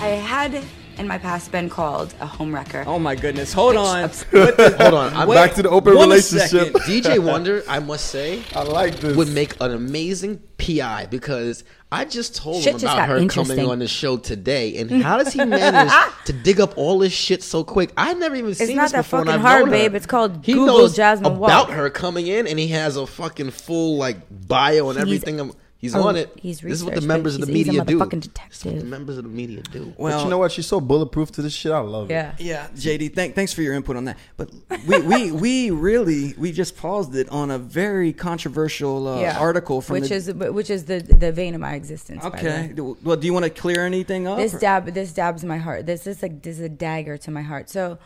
I 0.00 0.08
had 0.08 0.64
in 0.98 1.06
my 1.06 1.16
past 1.16 1.52
been 1.52 1.70
called 1.70 2.12
a 2.20 2.26
homewrecker. 2.26 2.84
Oh 2.88 2.98
my 2.98 3.14
goodness! 3.14 3.52
Hold 3.52 3.76
on. 3.76 4.10
Hold 4.32 4.94
on, 4.94 5.14
I'm 5.14 5.28
Wait, 5.28 5.36
Back 5.36 5.54
to 5.54 5.62
the 5.62 5.70
open 5.70 5.92
relationship. 5.92 6.74
DJ 6.74 7.20
Wonder, 7.20 7.62
I 7.68 7.78
must 7.78 8.06
say, 8.06 8.42
I 8.56 8.64
like 8.64 8.96
this. 8.96 9.16
would 9.16 9.28
make 9.28 9.54
an 9.60 9.70
amazing 9.70 10.42
PI 10.58 11.06
because 11.08 11.62
I 11.92 12.04
just 12.04 12.36
told 12.36 12.62
Shit 12.62 12.74
him 12.74 12.88
about 12.88 13.08
her 13.08 13.26
coming 13.26 13.66
on 13.66 13.80
the 13.80 13.88
show 13.88 14.16
today, 14.16 14.76
and 14.76 14.90
how 15.02 15.18
does 15.18 15.32
he 15.32 15.44
manage 15.44 15.92
to 16.26 16.32
dig 16.32 16.60
up 16.60 16.78
all 16.78 17.00
this 17.00 17.12
shit 17.12 17.42
so 17.42 17.64
quick? 17.64 17.92
I 17.96 18.14
never 18.14 18.36
even 18.36 18.54
seen 18.54 18.76
this 18.76 18.92
before. 18.92 19.20
and 19.20 19.28
fucking 19.28 19.40
I've 19.40 19.40
hard, 19.40 19.70
babe. 19.70 19.94
It's 19.96 20.06
called 20.06 20.44
he 20.44 20.52
Google 20.52 20.78
knows 20.78 20.94
Jasmine 20.96 21.32
about 21.34 21.70
her 21.70 21.90
coming 21.90 22.28
in, 22.28 22.46
and 22.46 22.58
he 22.58 22.68
has 22.68 22.96
a 22.96 23.06
fucking 23.06 23.50
full 23.50 23.96
like 23.96 24.18
bio 24.30 24.88
and 24.90 24.98
He's- 24.98 25.02
everything. 25.22 25.52
He's 25.80 25.94
Oh, 25.94 26.08
on 26.08 26.16
it. 26.16 26.30
he's 26.36 26.60
this 26.60 26.72
is 26.72 26.84
what 26.84 26.94
the 26.94 27.00
members 27.00 27.36
of 27.36 27.40
the 27.40 27.46
he's- 27.46 27.56
he's 27.56 27.66
media 27.68 27.80
a 27.80 27.84
do. 27.86 27.98
motherfucking 27.98 28.10
This 28.20 28.26
what 28.26 28.34
detective. 28.34 28.78
the 28.80 28.84
members 28.84 29.16
of 29.16 29.24
the 29.24 29.30
media 29.30 29.62
do. 29.62 29.94
Well, 29.96 30.18
but 30.18 30.24
you 30.24 30.28
know 30.30 30.36
what? 30.36 30.52
She's 30.52 30.66
so 30.66 30.78
bulletproof 30.78 31.32
to 31.32 31.42
this 31.42 31.54
shit. 31.54 31.72
I 31.72 31.78
love 31.78 32.10
it. 32.10 32.12
Yeah. 32.12 32.34
Yeah, 32.38 32.66
JD, 32.74 33.14
thank, 33.14 33.34
thanks 33.34 33.54
for 33.54 33.62
your 33.62 33.72
input 33.72 33.96
on 33.96 34.04
that. 34.04 34.18
But 34.36 34.50
we, 34.86 34.98
we, 35.00 35.32
we 35.44 35.70
really 35.70 36.34
we 36.36 36.52
just 36.52 36.76
paused 36.76 37.14
it 37.16 37.30
on 37.30 37.50
a 37.50 37.56
very 37.58 38.12
controversial 38.12 39.08
uh, 39.08 39.20
yeah. 39.22 39.38
article 39.38 39.80
from 39.80 40.00
which 40.00 40.10
the, 40.10 40.14
is 40.16 40.30
which 40.34 40.68
is 40.68 40.84
the 40.84 41.00
the 41.00 41.32
vein 41.32 41.54
of 41.54 41.62
my 41.62 41.72
existence. 41.72 42.22
by 42.22 42.28
the 42.28 42.36
way. 42.46 42.70
okay. 42.78 42.94
Well, 43.02 43.16
do 43.16 43.26
you 43.26 43.32
want 43.32 43.44
to 43.44 43.50
clear 43.50 43.86
anything 43.86 44.26
up? 44.26 44.36
this 44.36 44.54
or- 44.54 44.58
dab 44.58 44.84
this 44.92 45.12
dabs 45.14 45.44
my 45.44 45.56
heart 45.56 45.86
this 45.86 46.06
is 46.06 46.20
like 46.20 46.42
this 46.42 46.58
is 46.58 46.64
a 46.64 46.68
dagger 46.68 47.16
to 47.16 47.30
my 47.30 47.42
heart 47.42 47.70
so 47.70 47.98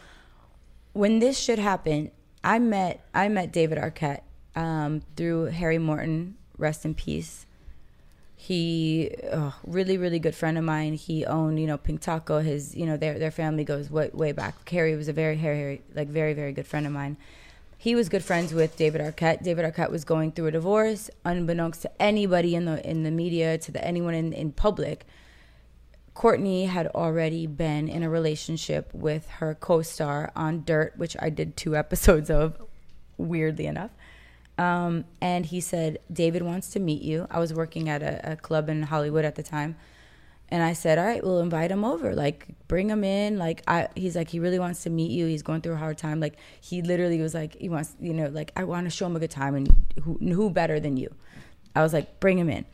when 0.93 1.19
this 1.19 1.37
shit 1.39 1.59
happened 1.59 2.11
i 2.43 2.59
met 2.59 3.05
i 3.15 3.29
met 3.29 3.53
david 3.53 3.79
arquette 3.79 4.21
um, 4.57 5.03
through 5.17 5.47
harry 5.47 5.79
morton 5.79 6.37
rest 6.59 6.85
in 6.85 6.95
peace 6.95 7.44
he 8.45 9.11
oh, 9.33 9.55
really 9.67 9.97
really 9.97 10.19
good 10.19 10.35
friend 10.35 10.59
of 10.59 10.65
mine 10.65 10.93
he 10.93 11.25
owned 11.25 11.59
you 11.59 11.67
know 11.67 11.79
pink 11.79 12.01
taco 12.01 12.41
his 12.41 12.75
you 12.75 12.85
know 12.85 12.97
their 12.97 13.19
their 13.19 13.31
family 13.31 13.65
goes 13.65 13.91
way, 13.91 14.11
way 14.13 14.33
back 14.33 14.69
harry 14.69 14.95
was 14.95 15.09
a 15.09 15.13
very 15.15 15.37
harry 15.37 15.81
like 15.95 16.09
very 16.09 16.35
very 16.35 16.53
good 16.53 16.67
friend 16.67 16.87
of 16.87 16.93
mine 16.93 17.17
he 17.85 17.95
was 17.95 18.09
good 18.09 18.25
friends 18.25 18.55
with 18.55 18.79
David 18.79 19.03
Arquette. 19.03 19.43
David 19.43 19.71
Arquette 19.71 19.91
was 19.91 20.07
going 20.07 20.33
through 20.33 20.47
a 20.47 20.53
divorce, 20.53 21.11
unbeknownst 21.23 21.83
to 21.83 22.03
anybody 22.03 22.55
in 22.55 22.65
the 22.65 22.83
in 22.89 23.03
the 23.03 23.11
media, 23.11 23.59
to 23.59 23.71
the 23.71 23.85
anyone 23.85 24.15
in, 24.15 24.33
in 24.33 24.53
public. 24.53 25.05
Courtney 26.15 26.65
had 26.65 26.87
already 26.87 27.47
been 27.47 27.87
in 27.89 28.03
a 28.03 28.09
relationship 28.09 28.89
with 28.95 29.29
her 29.29 29.55
co-star 29.55 30.33
on 30.35 30.65
Dirt, 30.65 30.95
which 30.97 31.15
I 31.21 31.29
did 31.29 31.59
two 31.59 31.77
episodes 31.83 32.31
of, 32.31 32.57
weirdly 33.19 33.67
enough. 33.67 33.91
Um, 34.57 35.05
and 35.21 35.47
he 35.47 35.61
said, 35.61 35.99
David 36.13 36.43
wants 36.43 36.71
to 36.71 36.81
meet 36.81 37.03
you. 37.03 37.27
I 37.31 37.39
was 37.41 37.53
working 37.53 37.89
at 37.89 38.03
a, 38.03 38.33
a 38.33 38.37
club 38.37 38.69
in 38.69 38.83
Hollywood 38.83 39.25
at 39.25 39.35
the 39.35 39.43
time. 39.43 39.77
And 40.49 40.63
I 40.63 40.75
said, 40.75 40.99
all 40.99 41.07
right, 41.07 41.25
we'll 41.25 41.41
invite 41.41 41.71
him 41.71 41.85
over. 41.85 42.15
Like, 42.15 42.47
bring 42.69 42.89
him 42.89 43.03
in. 43.03 43.39
Like, 43.39 43.63
I, 43.67 43.89
he's 43.97 44.15
like, 44.15 44.29
he 44.29 44.39
really 44.39 44.59
wants 44.59 44.83
to 44.85 44.91
meet 44.91 45.11
you. 45.11 45.27
He's 45.27 45.43
going 45.43 45.63
through 45.63 45.73
a 45.73 45.79
hard 45.79 45.99
time. 45.99 46.21
Like, 46.21 46.37
he 46.61 46.83
literally 46.83 47.21
was 47.21 47.35
like, 47.35 47.57
he 47.57 47.69
wants, 47.69 47.97
you 47.99 48.13
know, 48.13 48.29
like, 48.29 48.53
I 48.55 48.65
want 48.65 48.85
to 48.85 48.91
show 48.91 49.07
him 49.07 49.17
a 49.17 49.19
good 49.19 49.31
time. 49.31 49.55
And 49.55 49.69
who, 50.03 50.19
who 50.19 50.51
better 50.51 50.79
than 50.79 50.97
you? 50.97 51.13
I 51.75 51.83
was 51.83 51.93
like, 51.93 52.21
bring 52.21 52.39
him 52.39 52.51
in. 52.51 52.67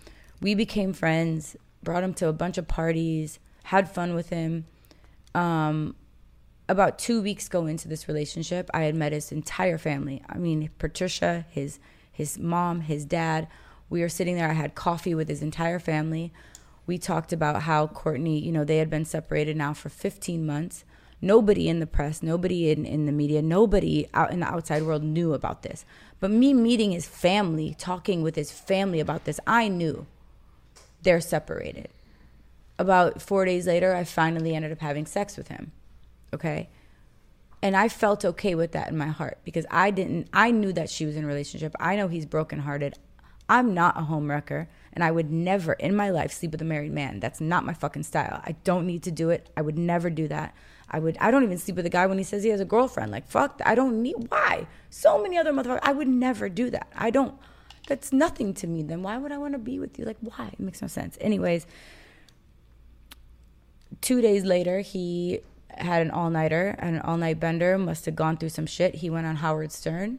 We 0.43 0.55
became 0.55 0.93
friends, 0.93 1.57
brought 1.83 2.03
him 2.03 2.13
to 2.15 2.29
a 2.29 2.33
bunch 2.33 2.59
of 2.59 2.69
parties, 2.69 3.39
had 3.63 3.91
fun 3.91 4.15
with 4.15 4.31
him. 4.31 4.67
Um, 5.35 5.95
about 6.71 7.01
two 7.01 7.21
weeks 7.21 7.49
go 7.49 7.67
into 7.67 7.89
this 7.89 8.07
relationship, 8.07 8.71
I 8.73 8.83
had 8.83 8.95
met 8.95 9.13
his 9.13 9.33
entire 9.33 9.77
family. 9.77 10.23
I 10.29 10.39
mean, 10.39 10.71
Patricia, 10.79 11.45
his 11.51 11.81
his 12.13 12.39
mom, 12.39 12.83
his 12.83 13.05
dad. 13.05 13.49
We 13.89 14.03
were 14.03 14.09
sitting 14.09 14.37
there. 14.37 14.49
I 14.49 14.53
had 14.53 14.75
coffee 14.75 15.15
with 15.15 15.29
his 15.29 15.43
entire 15.43 15.81
family. 15.81 16.33
We 16.87 16.97
talked 16.97 17.33
about 17.33 17.63
how 17.63 17.89
Courtney, 17.89 18.39
you 18.39 18.53
know, 18.53 18.63
they 18.63 18.77
had 18.77 18.91
been 18.91 19.05
separated 19.05 19.57
now 19.57 19.75
for 19.75 19.89
15 19.89 20.47
months. 20.47 20.85
Nobody 21.21 21.69
in 21.69 21.81
the 21.81 21.87
press, 21.87 22.23
nobody 22.23 22.71
in, 22.71 22.85
in 22.85 23.07
the 23.07 23.13
media, 23.13 23.43
nobody 23.43 24.07
out 24.15 24.33
in 24.33 24.41
the 24.41 24.47
outside 24.47 24.85
world 24.85 25.03
knew 25.03 25.35
about 25.35 25.63
this. 25.63 25.85
But 26.21 26.31
me 26.31 26.55
meeting 26.55 26.93
his 26.93 27.07
family, 27.07 27.75
talking 27.79 28.23
with 28.23 28.37
his 28.37 28.53
family 28.53 29.01
about 29.01 29.25
this, 29.25 29.41
I 29.47 29.69
knew 29.69 30.07
they're 31.03 31.21
separated. 31.21 31.89
About 32.79 33.21
four 33.21 33.45
days 33.45 33.67
later, 33.67 33.95
I 33.95 34.05
finally 34.05 34.55
ended 34.55 34.73
up 34.73 34.81
having 34.81 35.05
sex 35.05 35.37
with 35.37 35.49
him. 35.49 35.73
Okay. 36.33 36.69
And 37.63 37.77
I 37.77 37.89
felt 37.89 38.25
okay 38.25 38.55
with 38.55 38.73
that 38.73 38.89
in 38.89 38.97
my 38.97 39.09
heart 39.09 39.39
because 39.45 39.67
I 39.71 39.91
didn't, 39.91 40.29
I 40.33 40.51
knew 40.51 40.73
that 40.73 40.89
she 40.89 41.05
was 41.05 41.17
in 41.17 41.25
a 41.25 41.27
relationship. 41.27 41.75
I 41.79 41.97
know 41.97 42.09
he's 42.09 42.25
brokenhearted. 42.25 42.95
I'm 43.49 43.75
not 43.75 43.99
a 43.99 44.03
home 44.05 44.31
wrecker 44.31 44.69
and 44.93 45.05
I 45.05 45.11
would 45.11 45.31
never 45.31 45.75
in 45.75 45.95
my 45.95 46.11
life 46.11 46.33
sleep 46.33 46.53
with 46.53 46.63
a 46.63 46.65
married 46.65 46.93
man. 46.93 47.21
That's 47.21 47.41
not 47.41 47.65
my 47.65 47.75
fucking 47.75 48.05
style. 48.05 48.41
I 48.45 48.53
don't 48.65 48.87
need 48.87 49.03
to 49.03 49.11
do 49.11 49.31
it. 49.31 49.51
I 49.57 49.63
would 49.63 49.77
never 49.77 50.09
do 50.09 50.27
that. 50.29 50.55
I 50.91 50.99
would, 50.99 51.17
I 51.21 51.31
don't 51.31 51.43
even 51.43 51.59
sleep 51.59 51.77
with 51.77 51.87
a 51.87 51.91
guy 51.91 52.07
when 52.07 52.19
he 52.19 52.25
says 52.25 52.43
he 52.43 52.51
has 52.51 52.61
a 52.61 52.65
girlfriend. 52.65 53.13
Like, 53.13 53.29
fuck. 53.29 53.61
I 53.65 53.75
don't 53.75 54.03
need, 54.03 54.17
why? 54.29 54.67
So 54.89 55.23
many 55.23 55.37
other 55.37 55.53
motherfuckers. 55.53 55.81
I 55.83 55.93
would 55.93 56.09
never 56.09 56.49
do 56.49 56.71
that. 56.71 56.89
I 56.97 57.11
don't, 57.11 57.35
that's 57.87 58.13
nothing 58.13 58.55
to 58.55 58.67
me. 58.67 58.83
Then 58.83 59.03
why 59.03 59.19
would 59.19 59.33
I 59.33 59.39
want 59.39 59.55
to 59.55 59.59
be 59.59 59.79
with 59.79 59.99
you? 59.99 60.05
Like, 60.05 60.19
why? 60.21 60.49
It 60.53 60.61
makes 60.61 60.83
no 60.83 60.89
sense. 60.89 61.17
Anyways, 61.21 61.67
two 64.01 64.21
days 64.21 64.45
later, 64.45 64.81
he 64.81 65.41
had 65.81 66.03
an 66.03 66.11
all 66.11 66.31
nighter, 66.31 66.77
an 66.79 67.01
all 67.01 67.17
night 67.17 67.41
bender, 67.41 67.79
must 67.79 68.07
have 68.07 68.17
gone 68.17 68.37
through 68.37 68.51
some 68.51 68.67
shit. 68.67 68.97
He 68.97 69.11
went 69.11 69.27
on 69.27 69.37
Howard 69.37 69.73
Stern 69.73 70.19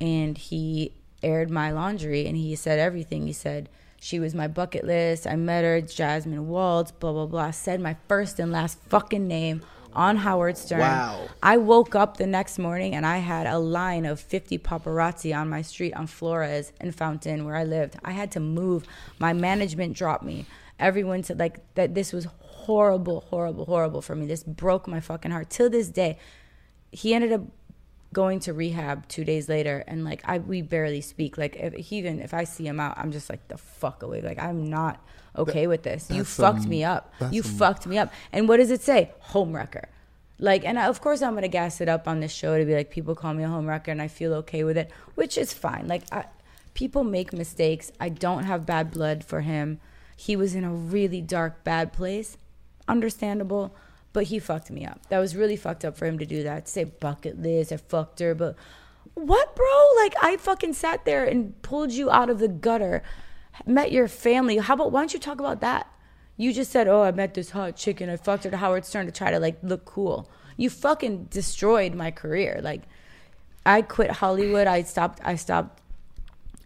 and 0.00 0.36
he 0.36 0.92
aired 1.22 1.50
my 1.50 1.70
laundry 1.70 2.26
and 2.26 2.36
he 2.36 2.54
said 2.56 2.78
everything. 2.78 3.26
He 3.26 3.32
said, 3.32 3.68
she 4.00 4.18
was 4.18 4.34
my 4.34 4.48
bucket 4.48 4.84
list. 4.84 5.28
I 5.28 5.36
met 5.36 5.62
her, 5.62 5.80
Jasmine 5.80 6.48
Waltz, 6.48 6.90
blah, 6.90 7.12
blah, 7.12 7.26
blah. 7.26 7.52
Said 7.52 7.80
my 7.80 7.96
first 8.08 8.40
and 8.40 8.50
last 8.50 8.80
fucking 8.88 9.28
name 9.28 9.62
on 9.94 10.16
Howard 10.16 10.58
Stern. 10.58 10.80
Wow. 10.80 11.28
I 11.40 11.56
woke 11.56 11.94
up 11.94 12.16
the 12.16 12.26
next 12.26 12.58
morning 12.58 12.96
and 12.96 13.06
I 13.06 13.18
had 13.18 13.46
a 13.46 13.60
line 13.60 14.04
of 14.04 14.18
50 14.18 14.58
paparazzi 14.58 15.36
on 15.36 15.48
my 15.48 15.62
street 15.62 15.94
on 15.94 16.08
Flores 16.08 16.72
and 16.80 16.92
Fountain 16.92 17.44
where 17.44 17.54
I 17.54 17.62
lived. 17.62 17.96
I 18.04 18.10
had 18.10 18.32
to 18.32 18.40
move. 18.40 18.84
My 19.20 19.32
management 19.32 19.96
dropped 19.96 20.24
me. 20.24 20.46
Everyone 20.80 21.22
said 21.22 21.38
like 21.38 21.60
that 21.76 21.94
this 21.94 22.12
was 22.12 22.26
horrible, 22.66 23.20
horrible, 23.30 23.64
horrible 23.64 24.02
for 24.02 24.14
me. 24.14 24.26
This 24.26 24.42
broke 24.42 24.86
my 24.86 25.00
fucking 25.00 25.30
heart. 25.30 25.50
Till 25.50 25.70
this 25.70 25.88
day, 25.88 26.18
he 26.90 27.14
ended 27.14 27.32
up 27.32 27.42
going 28.12 28.40
to 28.40 28.52
rehab 28.52 29.08
two 29.08 29.24
days 29.24 29.48
later 29.48 29.82
and 29.86 30.04
like 30.04 30.20
I 30.26 30.38
we 30.38 30.60
barely 30.60 31.00
speak. 31.00 31.38
Like 31.38 31.56
if 31.56 31.72
he 31.72 31.98
even 31.98 32.20
if 32.20 32.34
I 32.34 32.44
see 32.44 32.66
him 32.66 32.78
out, 32.78 32.98
I'm 32.98 33.10
just 33.10 33.30
like 33.30 33.48
the 33.48 33.56
fuck 33.56 34.02
away. 34.02 34.20
Like 34.20 34.38
I'm 34.38 34.68
not 34.68 35.02
okay 35.36 35.66
with 35.66 35.82
this. 35.82 36.10
You 36.10 36.24
fucked 36.24 36.66
me 36.66 36.84
up. 36.84 37.12
You 37.30 37.42
fucked 37.42 37.86
me 37.86 37.98
up. 37.98 38.12
And 38.32 38.48
what 38.48 38.58
does 38.58 38.70
it 38.70 38.82
say? 38.82 39.12
Home 39.20 39.54
wrecker. 39.54 39.88
Like, 40.38 40.64
and 40.64 40.76
uh, 40.76 40.82
of 40.82 41.00
course 41.00 41.22
I'm 41.22 41.34
gonna 41.34 41.48
gas 41.48 41.80
it 41.80 41.88
up 41.88 42.08
on 42.08 42.20
this 42.20 42.32
show 42.32 42.58
to 42.58 42.64
be 42.64 42.74
like, 42.74 42.90
people 42.90 43.14
call 43.14 43.32
me 43.32 43.44
a 43.44 43.48
home 43.48 43.66
wrecker, 43.66 43.92
and 43.92 44.02
I 44.02 44.08
feel 44.08 44.34
okay 44.34 44.64
with 44.64 44.76
it, 44.76 44.90
which 45.14 45.38
is 45.38 45.52
fine. 45.52 45.86
Like, 45.86 46.02
I, 46.10 46.24
people 46.74 47.04
make 47.04 47.32
mistakes. 47.32 47.92
I 48.00 48.08
don't 48.08 48.42
have 48.44 48.66
bad 48.66 48.90
blood 48.90 49.22
for 49.24 49.42
him. 49.42 49.78
He 50.16 50.34
was 50.34 50.56
in 50.56 50.64
a 50.64 50.72
really 50.72 51.20
dark, 51.20 51.62
bad 51.62 51.92
place. 51.92 52.36
Understandable, 52.88 53.74
but 54.12 54.24
he 54.24 54.38
fucked 54.38 54.70
me 54.70 54.84
up. 54.84 55.06
That 55.08 55.18
was 55.18 55.36
really 55.36 55.56
fucked 55.56 55.84
up 55.84 55.96
for 55.96 56.06
him 56.06 56.18
to 56.18 56.26
do 56.26 56.42
that. 56.42 56.66
To 56.66 56.72
say 56.72 56.84
bucket 56.84 57.40
list, 57.40 57.72
I 57.72 57.76
fucked 57.76 58.20
her, 58.20 58.34
but 58.34 58.56
what, 59.14 59.54
bro? 59.54 59.88
Like, 59.96 60.14
I 60.22 60.36
fucking 60.36 60.72
sat 60.74 61.04
there 61.04 61.24
and 61.24 61.60
pulled 61.62 61.92
you 61.92 62.10
out 62.10 62.30
of 62.30 62.38
the 62.38 62.48
gutter, 62.48 63.02
met 63.66 63.92
your 63.92 64.08
family. 64.08 64.58
How 64.58 64.74
about 64.74 64.92
why 64.92 65.00
don't 65.00 65.12
you 65.12 65.20
talk 65.20 65.40
about 65.40 65.60
that? 65.60 65.86
You 66.36 66.52
just 66.52 66.72
said, 66.72 66.88
"Oh, 66.88 67.02
I 67.02 67.12
met 67.12 67.34
this 67.34 67.50
hot 67.50 67.76
chick 67.76 68.00
and 68.00 68.10
I 68.10 68.16
fucked 68.16 68.44
her 68.44 68.50
to 68.50 68.56
Howard 68.56 68.84
Stern 68.84 69.06
to 69.06 69.12
try 69.12 69.30
to 69.30 69.38
like 69.38 69.58
look 69.62 69.84
cool." 69.84 70.30
You 70.56 70.70
fucking 70.70 71.24
destroyed 71.24 71.94
my 71.94 72.10
career. 72.10 72.60
Like, 72.62 72.82
I 73.64 73.82
quit 73.82 74.10
Hollywood. 74.10 74.66
I 74.66 74.82
stopped. 74.82 75.20
I 75.22 75.36
stopped. 75.36 75.80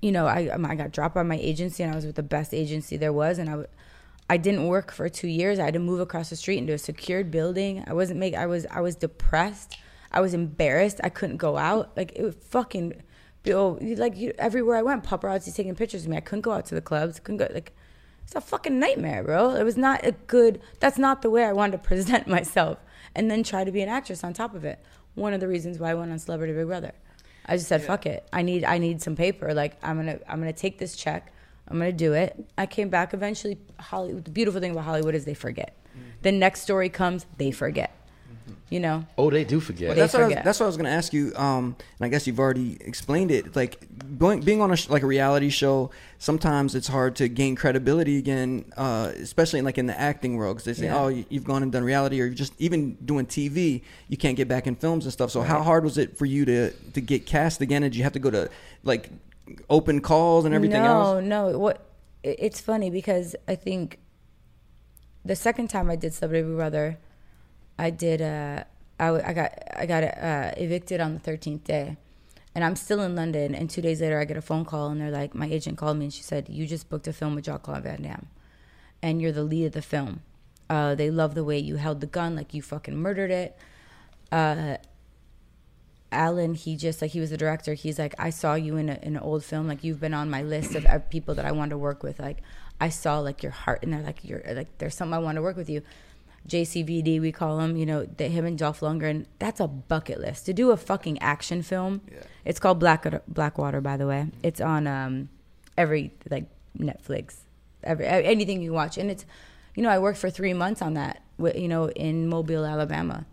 You 0.01 0.13
know, 0.13 0.27
I 0.27 0.51
I 0.55 0.75
got 0.77 0.93
dropped 0.93 1.15
by 1.15 1.25
my 1.25 1.37
agency, 1.37 1.83
and 1.83 1.93
I 1.93 1.97
was 1.97 2.07
with 2.07 2.17
the 2.17 2.23
best 2.23 2.55
agency 2.55 2.97
there 2.97 3.13
was, 3.13 3.39
and 3.39 3.51
I. 3.51 3.65
I 4.29 4.37
didn't 4.37 4.67
work 4.67 4.93
for 4.93 5.09
two 5.09 5.29
years. 5.29 5.59
I 5.59 5.65
had 5.65 5.75
to 5.75 5.81
move 5.81 6.01
across 6.01 6.31
the 6.31 6.37
street 6.37 6.59
into 6.59 6.73
a 6.73 6.79
secured 6.79 7.31
building. 7.31 7.85
I 7.87 7.93
wasn't 7.93 8.19
make. 8.19 8.35
I 8.35 8.47
was. 8.47 8.67
I 8.71 8.81
was 8.81 8.97
depressed. 8.97 9.77
I 10.11 10.21
was 10.21 10.35
embarrassed. 10.35 11.01
I 11.05 11.09
couldn't 11.09 11.37
go 11.37 11.57
out. 11.57 11.97
Like 11.97 12.13
it 12.17 12.23
was 12.23 12.35
fucking. 12.35 13.03
Oh, 13.49 13.79
like 13.81 14.17
you, 14.17 14.33
everywhere 14.39 14.77
I 14.77 14.83
went, 14.83 15.05
paparazzi 15.05 15.55
taking 15.55 15.77
pictures 15.77 16.03
of 16.03 16.11
me. 16.11 16.17
I 16.17 16.21
couldn't 16.21 16.41
go 16.41 16.51
out 16.53 16.67
to 16.67 16.75
the 16.75 16.81
clubs. 16.81 17.21
Couldn't 17.21 17.39
go. 17.39 17.49
Like 17.55 17.73
it's 18.25 18.35
a 18.35 18.41
fucking 18.41 18.81
nightmare, 18.81 19.23
bro. 19.23 19.55
It 19.55 19.63
was 19.63 19.77
not 19.77 20.05
a 20.05 20.13
good. 20.13 20.61
That's 20.81 20.99
not 20.99 21.23
the 21.23 21.31
way 21.31 21.45
I 21.45 21.53
wanted 21.53 21.73
to 21.73 21.79
present 21.89 22.27
myself, 22.27 22.79
and 23.15 23.31
then 23.31 23.45
try 23.45 23.63
to 23.63 23.71
be 23.71 23.83
an 23.83 23.89
actress 23.89 24.25
on 24.25 24.33
top 24.33 24.55
of 24.55 24.65
it. 24.65 24.81
One 25.15 25.33
of 25.33 25.41
the 25.41 25.49
reasons 25.49 25.79
why 25.79 25.93
I 25.93 25.95
went 25.95 26.11
on 26.11 26.19
Celebrity 26.19 26.53
Big 26.53 26.67
Brother. 26.67 26.93
I 27.47 27.57
just 27.57 27.69
said, 27.69 27.83
"Fuck 27.83 28.07
it. 28.07 28.27
I 28.33 28.43
need. 28.43 28.65
I 28.65 28.79
need 28.79 29.01
some 29.01 29.15
paper. 29.15 29.55
Like 29.55 29.77
I'm 29.85 29.97
gonna. 29.97 30.19
I'm 30.29 30.41
gonna 30.41 30.53
take 30.53 30.79
this 30.79 30.97
check. 30.97 31.33
I'm 31.69 31.79
gonna 31.79 31.93
do 31.93 32.13
it." 32.13 32.45
I 32.59 32.67
came 32.67 32.89
back 32.89 33.13
eventually. 33.15 33.59
Hollywood. 33.79 34.25
The 34.25 34.31
beautiful 34.31 34.61
thing 34.61 34.73
about 34.73 34.85
Hollywood 34.85 35.15
is 35.15 35.25
they 35.25 35.35
forget. 35.35 35.75
The 36.23 36.33
next 36.33 36.61
story 36.63 36.89
comes, 36.89 37.27
they 37.39 37.51
forget. 37.51 37.93
You 38.69 38.81
know. 38.81 39.07
Oh, 39.17 39.31
they 39.31 39.45
do 39.45 39.61
forget. 39.61 39.91
They 39.91 40.01
that's 40.01 40.13
what 40.13 40.23
I 40.23 40.27
was, 40.27 40.33
forget. 40.33 40.45
that's 40.45 40.59
what 40.59 40.67
I 40.67 40.67
was 40.67 40.77
going 40.77 40.87
to 40.87 40.91
ask 40.91 41.13
you. 41.13 41.33
Um, 41.37 41.77
and 41.99 42.07
I 42.07 42.09
guess 42.09 42.27
you've 42.27 42.41
already 42.41 42.77
explained 42.81 43.31
it. 43.31 43.55
Like 43.55 43.87
going, 44.19 44.41
being 44.41 44.61
on 44.61 44.73
a 44.73 44.77
sh- 44.77 44.89
like 44.89 45.05
a 45.05 45.07
reality 45.07 45.51
show, 45.51 45.93
sometimes 46.19 46.75
it's 46.75 46.89
hard 46.89 47.15
to 47.17 47.29
gain 47.29 47.55
credibility 47.55 48.19
again, 48.19 48.65
uh, 48.77 49.13
especially 49.17 49.61
in, 49.61 49.65
like 49.65 49.79
in 49.79 49.87
the 49.87 49.99
acting 49.99 50.37
world. 50.37 50.57
Because 50.57 50.65
they 50.65 50.81
say, 50.83 50.87
Yeah. 50.87 50.99
"Oh, 51.01 51.09
you- 51.09 51.27
you've 51.29 51.45
gone 51.45 51.63
and 51.63 51.71
done 51.71 51.85
reality, 51.85 52.21
or 52.21 52.25
you're 52.25 52.35
just 52.35 52.55
even 52.59 52.97
doing 53.05 53.27
TV, 53.27 53.83
you 54.09 54.17
can't 54.17 54.37
get 54.37 54.49
back 54.49 54.67
in 54.67 54.75
films 54.75 55.05
and 55.05 55.13
stuff." 55.13 55.31
So 55.31 55.43
how 55.43 55.63
hard 55.63 55.85
was 55.85 55.97
it 55.97 56.17
for 56.19 56.25
you 56.27 56.45
to 56.47 56.71
to 56.73 57.01
get 57.01 57.25
cast 57.25 57.61
again? 57.61 57.85
And 57.85 57.93
did 57.93 57.99
you 57.99 58.03
have 58.03 58.15
to 58.15 58.19
go 58.19 58.31
to 58.33 58.49
like 58.83 59.11
open 59.69 60.01
calls 60.01 60.45
and 60.45 60.55
everything 60.55 60.83
no, 60.83 60.89
else? 60.89 61.23
No, 61.23 61.51
no. 61.51 61.59
What? 61.59 61.87
It's 62.23 62.61
funny 62.61 62.91
because 62.91 63.37
I 63.47 63.55
think 63.55 63.99
the 65.25 65.37
second 65.37 65.69
time 65.69 65.91
I 65.91 65.97
did 65.97 66.13
Celebrity 66.15 66.55
Brother, 66.55 66.99
I 67.79 67.91
did. 67.91 68.23
Uh, 68.23 68.65
I, 68.99 69.09
I 69.09 69.33
got 69.33 69.53
I 69.77 69.87
got 69.87 70.05
uh, 70.05 70.53
evicted 70.57 71.01
on 71.01 71.15
the 71.15 71.21
thirteenth 71.21 71.65
day, 71.65 71.97
And 72.55 72.65
I'm 72.65 72.77
still 72.77 73.03
in 73.03 73.15
London, 73.15 73.55
and 73.55 73.69
two 73.69 73.83
days 73.83 74.01
later, 74.01 74.19
I 74.19 74.25
get 74.25 74.39
a 74.39 74.43
phone 74.43 74.65
call, 74.65 74.89
and 74.89 75.01
they're 75.01 75.11
like, 75.11 75.35
my 75.35 75.47
agent 75.47 75.77
called 75.77 75.99
me, 75.99 76.07
and 76.07 76.15
she 76.15 76.23
said, 76.23 76.49
"You 76.49 76.67
just 76.67 76.89
booked 76.89 77.07
a 77.07 77.13
film 77.13 77.35
with 77.35 77.45
Jean 77.45 77.59
Claude 77.59 77.83
Van 77.83 78.03
Damme, 78.03 78.27
and 79.03 79.21
you're 79.21 79.33
the 79.33 79.43
lead 79.45 79.67
of 79.67 79.73
the 79.73 79.83
film. 79.83 80.23
Uh, 80.71 80.95
they 80.95 81.11
love 81.11 81.35
the 81.35 81.45
way 81.45 81.59
you 81.59 81.77
held 81.77 82.01
the 82.01 82.07
gun, 82.07 82.35
like 82.35 82.55
you 82.55 82.63
fucking 82.63 82.97
murdered 82.97 83.31
it." 83.31 83.59
Uh, 84.33 84.79
Alan, 86.13 86.55
he 86.55 86.77
just 86.77 87.03
like 87.03 87.11
he 87.11 87.21
was 87.21 87.31
the 87.31 87.37
director. 87.37 87.75
He's 87.75 87.99
like, 87.99 88.15
I 88.19 88.31
saw 88.31 88.55
you 88.55 88.77
in, 88.77 88.89
a, 88.89 88.99
in 89.03 89.17
an 89.17 89.23
old 89.23 89.45
film. 89.45 89.69
Like 89.69 89.83
you've 89.83 90.01
been 90.01 90.15
on 90.15 90.31
my 90.31 90.43
list 90.43 90.75
of 90.75 91.11
people 91.11 91.35
that 91.35 91.45
I 91.45 91.53
want 91.53 91.71
to 91.71 91.79
work 91.79 92.03
with. 92.03 92.19
Like 92.19 92.39
I 92.81 92.89
saw 92.89 93.19
like 93.19 93.43
your 93.43 93.53
heart 93.53 93.83
in 93.83 93.91
there. 93.91 94.03
Like 94.03 94.25
you're 94.25 94.43
like 94.55 94.79
there's 94.79 94.95
something 94.95 95.15
I 95.15 95.19
want 95.19 95.37
to 95.37 95.43
work 95.43 95.57
with 95.57 95.69
you. 95.69 95.83
JCVD, 96.49 97.21
we 97.21 97.33
call 97.33 97.59
him. 97.61 97.77
You 97.77 97.87
know, 97.87 98.05
the, 98.05 98.29
him 98.29 98.45
and 98.45 98.57
Dolph 98.57 98.81
Lundgren. 98.81 99.27
That's 99.39 99.61
a 99.61 99.67
bucket 99.67 100.21
list 100.21 100.47
to 100.47 100.53
do 100.53 100.71
a 100.71 100.77
fucking 100.77 101.19
action 101.19 101.63
film. 101.63 102.03
It's 102.45 102.61
called 102.61 102.79
Black 102.79 103.07
Blackwater, 103.27 103.81
by 103.81 103.97
the 103.97 104.07
way. 104.07 104.29
It's 104.43 104.61
on 104.61 104.87
um, 104.87 105.29
every 105.77 106.13
like 106.31 106.47
Netflix, 106.79 107.39
every 107.83 108.07
anything 108.07 108.63
you 108.63 108.73
watch, 108.73 108.97
and 108.97 109.11
it's 109.11 109.25
you 109.75 109.83
know 109.83 109.91
I 109.91 109.99
worked 109.99 110.19
for 110.19 110.31
three 110.31 110.55
months 110.55 110.83
on 110.83 110.95
that. 110.95 111.23
You 111.39 111.69
know, 111.69 111.91
in 111.91 112.29
Mobile, 112.29 112.65
Alabama. 112.65 113.27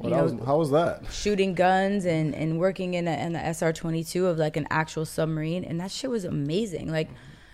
Well, 0.00 0.10
know, 0.10 0.22
was, 0.22 0.46
how 0.46 0.58
was 0.58 0.70
that? 0.70 1.02
shooting 1.10 1.54
guns 1.54 2.04
and, 2.04 2.34
and 2.34 2.58
working 2.58 2.94
in, 2.94 3.08
a, 3.08 3.12
in 3.12 3.32
the 3.32 3.40
SR 3.40 3.72
22 3.72 4.26
of 4.26 4.38
like 4.38 4.56
an 4.56 4.66
actual 4.70 5.04
submarine. 5.04 5.64
And 5.64 5.80
that 5.80 5.90
shit 5.90 6.10
was 6.10 6.24
amazing. 6.24 6.90
Like, 6.90 7.08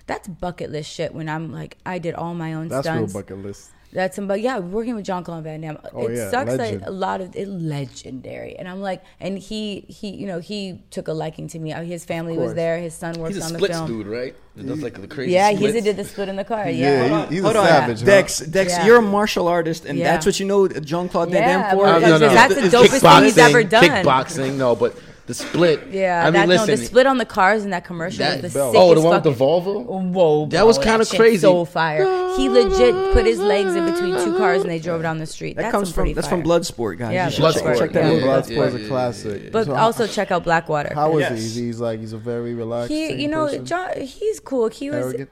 that's 0.06 0.28
bucket 0.28 0.70
list 0.70 0.90
shit 0.90 1.14
when 1.14 1.28
I'm 1.28 1.52
like, 1.52 1.78
I 1.86 1.98
did 1.98 2.14
all 2.14 2.34
my 2.34 2.54
own 2.54 2.68
That's 2.68 2.86
real 2.86 3.06
bucket 3.06 3.38
list. 3.42 3.70
That's 3.94 4.16
some, 4.16 4.26
but 4.26 4.40
yeah, 4.40 4.58
working 4.58 4.96
with 4.96 5.04
John 5.04 5.22
Claude 5.22 5.44
Van 5.44 5.60
Damme. 5.60 5.78
Oh, 5.92 6.08
it 6.08 6.16
yeah, 6.16 6.28
sucks 6.28 6.50
legend. 6.56 6.80
that 6.82 6.88
a 6.88 6.90
lot 6.90 7.20
of 7.20 7.36
it 7.36 7.46
legendary. 7.48 8.56
And 8.58 8.68
I'm 8.68 8.80
like, 8.80 9.02
and 9.20 9.38
he, 9.38 9.82
he, 9.88 10.10
you 10.10 10.26
know, 10.26 10.40
he 10.40 10.80
took 10.90 11.06
a 11.06 11.12
liking 11.12 11.46
to 11.48 11.58
me. 11.60 11.72
Uh, 11.72 11.82
His 11.84 12.04
family 12.04 12.36
was 12.36 12.54
there. 12.54 12.78
His 12.78 12.92
son 12.92 13.14
worked 13.20 13.34
He's 13.34 13.42
a 13.42 13.46
on 13.46 13.52
the 13.52 13.58
splits 13.60 13.76
film. 13.76 13.86
dude, 13.86 14.06
right? 14.08 14.34
That 14.56 14.66
does 14.66 14.82
like 14.82 15.00
the 15.00 15.06
crazy. 15.06 15.32
Yeah, 15.32 15.50
he's 15.50 15.58
splits. 15.60 15.76
a 15.78 15.82
did 15.82 15.96
the 15.96 16.04
split 16.04 16.28
in 16.28 16.34
the 16.36 16.44
car. 16.44 16.68
Yeah, 16.68 17.06
Yeah. 17.06 17.26
he- 17.28 17.34
he's 17.36 17.44
Hold 17.44 17.56
a 17.56 17.60
on, 17.60 17.66
savage. 17.66 18.00
huh? 18.00 18.06
Dex. 18.06 18.38
Dex, 18.40 18.72
Yeah. 18.72 18.86
you're 18.86 18.98
a 18.98 19.02
martial 19.02 19.46
artist, 19.46 19.84
and 19.84 19.96
Yeah. 19.96 20.10
that's 20.12 20.26
what 20.26 20.40
you 20.40 20.46
know 20.46 20.66
Jean 20.66 21.08
Claude 21.08 21.30
Van 21.30 21.42
Yeah, 21.42 21.62
Damme 21.62 21.70
for. 21.78 21.82
well, 21.84 21.96
Uh, 21.96 21.98
no, 22.00 22.18
no, 22.18 22.28
That's 22.34 22.54
the 22.56 22.60
dopest 22.62 23.00
thing 23.00 23.24
he's 23.24 23.38
ever 23.38 23.62
done. 23.62 23.84
Kickboxing, 23.84 24.56
no, 24.56 24.74
but 24.74 24.96
the 25.26 25.32
split. 25.34 25.86
Yeah, 25.90 26.20
I 26.20 26.24
mean, 26.26 26.34
that, 26.34 26.48
listen. 26.48 26.66
no, 26.68 26.76
the 26.76 26.84
split 26.84 27.06
on 27.06 27.16
the 27.18 27.24
cars 27.24 27.64
in 27.64 27.70
that 27.70 27.84
commercial 27.84 28.18
that- 28.18 28.42
was 28.42 28.52
the 28.52 28.58
Belt. 28.58 28.74
sickest 28.74 28.90
oh, 28.90 28.94
the 28.94 29.00
one 29.00 29.14
with 29.14 29.24
the 29.24 29.32
Volvo. 29.44 29.84
Whoa, 30.12 30.46
That 30.46 30.66
was 30.66 30.76
kinda 30.78 31.06
crazy. 31.06 31.38
So 31.38 31.64
fire. 31.64 32.04
He 32.36 32.48
legit 32.48 32.94
put 33.14 33.24
his 33.24 33.38
legs 33.38 33.74
in 33.74 33.84
between 33.90 34.14
two 34.24 34.36
cars 34.36 34.60
and 34.62 34.70
they 34.70 34.78
drove 34.78 35.00
down 35.02 35.18
the 35.18 35.26
street. 35.26 35.56
that 35.56 35.62
that's 35.62 35.72
comes 35.72 35.88
from 35.90 36.02
pretty 36.02 36.12
that's 36.14 36.26
fire. 36.28 36.40
from 36.42 36.48
Bloodsport, 36.48 36.98
guys. 36.98 37.14
Yeah, 37.14 37.30
Bloodsport. 37.30 37.62
check, 37.64 37.78
check 37.78 37.92
that 37.92 38.04
Yeah. 38.04 38.10
movie. 38.10 38.24
Bloodsport's 38.26 38.74
yeah, 38.74 38.78
a 38.80 38.82
yeah, 38.82 38.88
classic. 38.88 39.52
But 39.52 39.64
So 39.66 39.74
also 39.74 40.06
check 40.06 40.30
out 40.30 40.44
Blackwater. 40.44 40.92
how 40.94 41.10
was 41.12 41.20
Yes. 41.20 41.54
he? 41.54 41.62
He's 41.66 41.80
like 41.80 42.00
he's 42.00 42.12
a 42.12 42.18
very 42.18 42.52
relaxed. 42.54 42.90
he, 42.90 43.14
you 43.14 43.28
know, 43.28 43.46
person? 43.46 43.64
John, 43.64 43.90
he's 44.00 44.40
cool. 44.40 44.68
He 44.68 44.90
was, 44.90 45.06
Arrogant? 45.06 45.30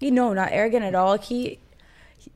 you 0.00 0.10
know, 0.12 0.32
not 0.32 0.48
arrogant 0.52 0.84
at 0.84 0.94
all. 0.94 1.18
He, 1.18 1.58
he- 2.16 2.30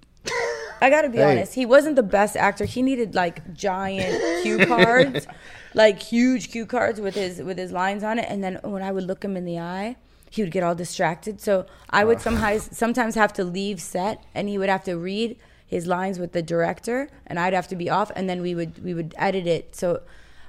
I 0.82 0.90
gotta 0.90 1.09
be 1.09 1.18
Hey. 1.18 1.32
honest. 1.32 1.55
He 1.55 1.64
wasn't 1.66 1.97
the 1.97 2.02
best 2.02 2.36
actor. 2.36 2.64
He 2.64 2.82
needed 2.82 3.14
like 3.14 3.52
giant 3.55 4.43
cue 4.43 4.66
cards, 4.66 5.27
like 5.75 6.03
huge 6.03 6.51
cue 6.51 6.67
cards 6.67 7.01
with 7.01 7.15
his 7.15 7.43
with 7.43 7.59
his 7.59 7.73
lines 7.73 8.03
on 8.03 8.19
it. 8.19 8.27
And 8.29 8.43
then 8.43 8.59
when 8.63 8.83
I 8.83 8.93
would 8.93 9.05
look 9.05 9.25
him 9.25 9.37
in 9.37 9.45
the 9.45 9.59
eye, 9.59 9.97
he 10.31 10.43
would 10.43 10.53
get 10.53 10.63
all 10.63 10.75
distracted. 10.75 11.41
So 11.41 11.67
I 11.91 12.05
would 12.05 12.21
sometimes 12.21 12.77
sometimes 12.77 13.15
have 13.15 13.33
to 13.35 13.45
leave 13.45 13.81
set, 13.81 14.25
and 14.35 14.49
he 14.49 14.59
would 14.59 14.69
have 14.69 14.85
to 14.85 14.97
read 14.97 15.37
his 15.67 15.87
lines 15.87 16.19
with 16.19 16.33
the 16.33 16.43
director, 16.43 17.09
and 17.27 17.39
I'd 17.39 17.53
have 17.53 17.69
to 17.69 17.77
be 17.77 17.89
off, 17.89 18.11
and 18.17 18.29
then 18.29 18.43
we 18.43 18.55
would 18.55 18.83
we 18.83 18.95
would 18.95 19.15
edit 19.19 19.47
it. 19.47 19.77
So, 19.77 20.03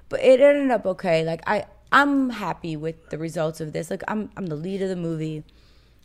but 0.09 0.19
it 0.21 0.39
ended 0.39 0.71
up 0.71 0.85
okay. 0.85 1.23
Like 1.23 1.41
I 1.47 1.65
I'm 1.91 2.31
happy 2.31 2.75
with 2.75 3.09
the 3.09 3.17
results 3.17 3.59
of 3.61 3.73
this. 3.73 3.89
Like 3.89 4.03
I'm 4.07 4.29
I'm 4.37 4.47
the 4.47 4.55
lead 4.55 4.81
of 4.81 4.89
the 4.89 4.95
movie. 4.95 5.43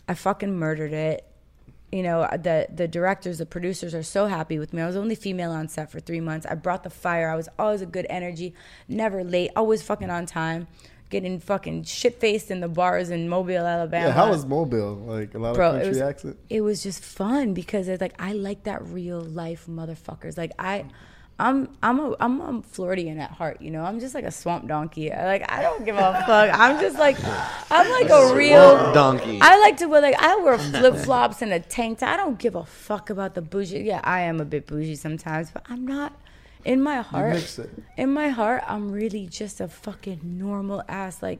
I 0.08 0.14
fucking 0.14 0.56
murdered 0.56 0.92
it. 0.92 1.24
You 1.96 2.02
know, 2.08 2.18
uh, 2.22 2.36
the 2.48 2.66
the 2.80 2.86
directors, 2.98 3.36
the 3.38 3.46
producers 3.56 3.92
are 3.94 4.02
so 4.16 4.22
happy 4.26 4.56
with 4.62 4.70
me. 4.74 4.82
I 4.82 4.86
was 4.86 4.96
only 5.04 5.14
female 5.26 5.52
on 5.60 5.66
set 5.68 5.86
for 5.92 6.00
three 6.08 6.20
months. 6.20 6.44
I 6.52 6.54
brought 6.66 6.82
the 6.88 6.90
fire. 6.90 7.26
I 7.34 7.36
was 7.42 7.48
always 7.58 7.80
a 7.80 7.86
good 7.96 8.06
energy, 8.18 8.48
never 9.02 9.24
late, 9.24 9.50
always 9.60 9.80
fucking 9.90 10.10
on 10.10 10.26
time, 10.26 10.66
getting 11.14 11.40
fucking 11.40 11.84
shit 11.84 12.14
faced 12.20 12.50
in 12.50 12.58
the 12.60 12.68
bars 12.68 13.08
in 13.16 13.28
Mobile, 13.36 13.64
Alabama. 13.76 14.08
yeah, 14.08 14.12
how 14.20 14.28
was 14.30 14.44
Mobile? 14.44 14.94
Like 15.14 15.34
a 15.34 15.38
lot 15.38 15.54
Bro, 15.54 15.68
of 15.70 15.74
it 15.76 15.78
country 15.84 15.88
was 15.90 16.00
accent. 16.12 16.36
it 16.50 16.60
was 16.60 16.82
just 16.82 17.00
fun 17.02 17.54
because 17.54 17.88
it's 17.88 18.02
like 18.06 18.14
I 18.18 18.32
like 18.32 18.60
that 18.64 18.80
real 19.00 19.20
life 19.20 19.64
motherfuckers. 19.66 20.36
Like 20.36 20.52
I, 20.58 20.84
I'm 21.38 21.68
I'm 21.82 22.00
a 22.00 22.16
I'm 22.18 22.40
a 22.40 22.62
Floridian 22.62 23.18
at 23.18 23.30
heart. 23.30 23.60
You 23.60 23.70
know, 23.70 23.84
I'm 23.84 24.00
just 24.00 24.14
like 24.14 24.24
a 24.24 24.30
swamp 24.30 24.68
donkey. 24.68 25.12
I, 25.12 25.26
like 25.26 25.50
I 25.52 25.60
don't 25.60 25.84
give 25.84 25.96
a 25.96 26.24
fuck. 26.26 26.50
I'm 26.58 26.80
just 26.80 26.98
like 26.98 27.16
I'm 27.70 27.90
like 27.90 28.08
a 28.08 28.34
real 28.34 28.92
donkey. 28.94 29.38
I 29.42 29.58
like 29.60 29.76
to 29.78 29.86
wear 29.86 30.00
like 30.00 30.16
I 30.18 30.36
wear 30.36 30.56
flip 30.58 30.96
flops 30.96 31.42
and 31.42 31.52
a 31.52 31.60
tank 31.60 31.98
top. 31.98 32.08
I 32.08 32.16
don't 32.16 32.38
give 32.38 32.54
a 32.54 32.64
fuck 32.64 33.10
about 33.10 33.34
the 33.34 33.42
bougie. 33.42 33.80
Yeah, 33.80 34.00
I 34.02 34.22
am 34.22 34.40
a 34.40 34.46
bit 34.46 34.66
bougie 34.66 34.96
sometimes, 34.96 35.50
but 35.50 35.62
I'm 35.68 35.86
not. 35.86 36.18
In 36.64 36.82
my 36.82 36.96
heart, 36.96 37.34
mix 37.34 37.60
it. 37.60 37.70
in 37.96 38.12
my 38.12 38.28
heart, 38.28 38.64
I'm 38.66 38.90
really 38.90 39.26
just 39.26 39.60
a 39.60 39.68
fucking 39.68 40.20
normal 40.24 40.82
ass 40.88 41.22
like 41.22 41.38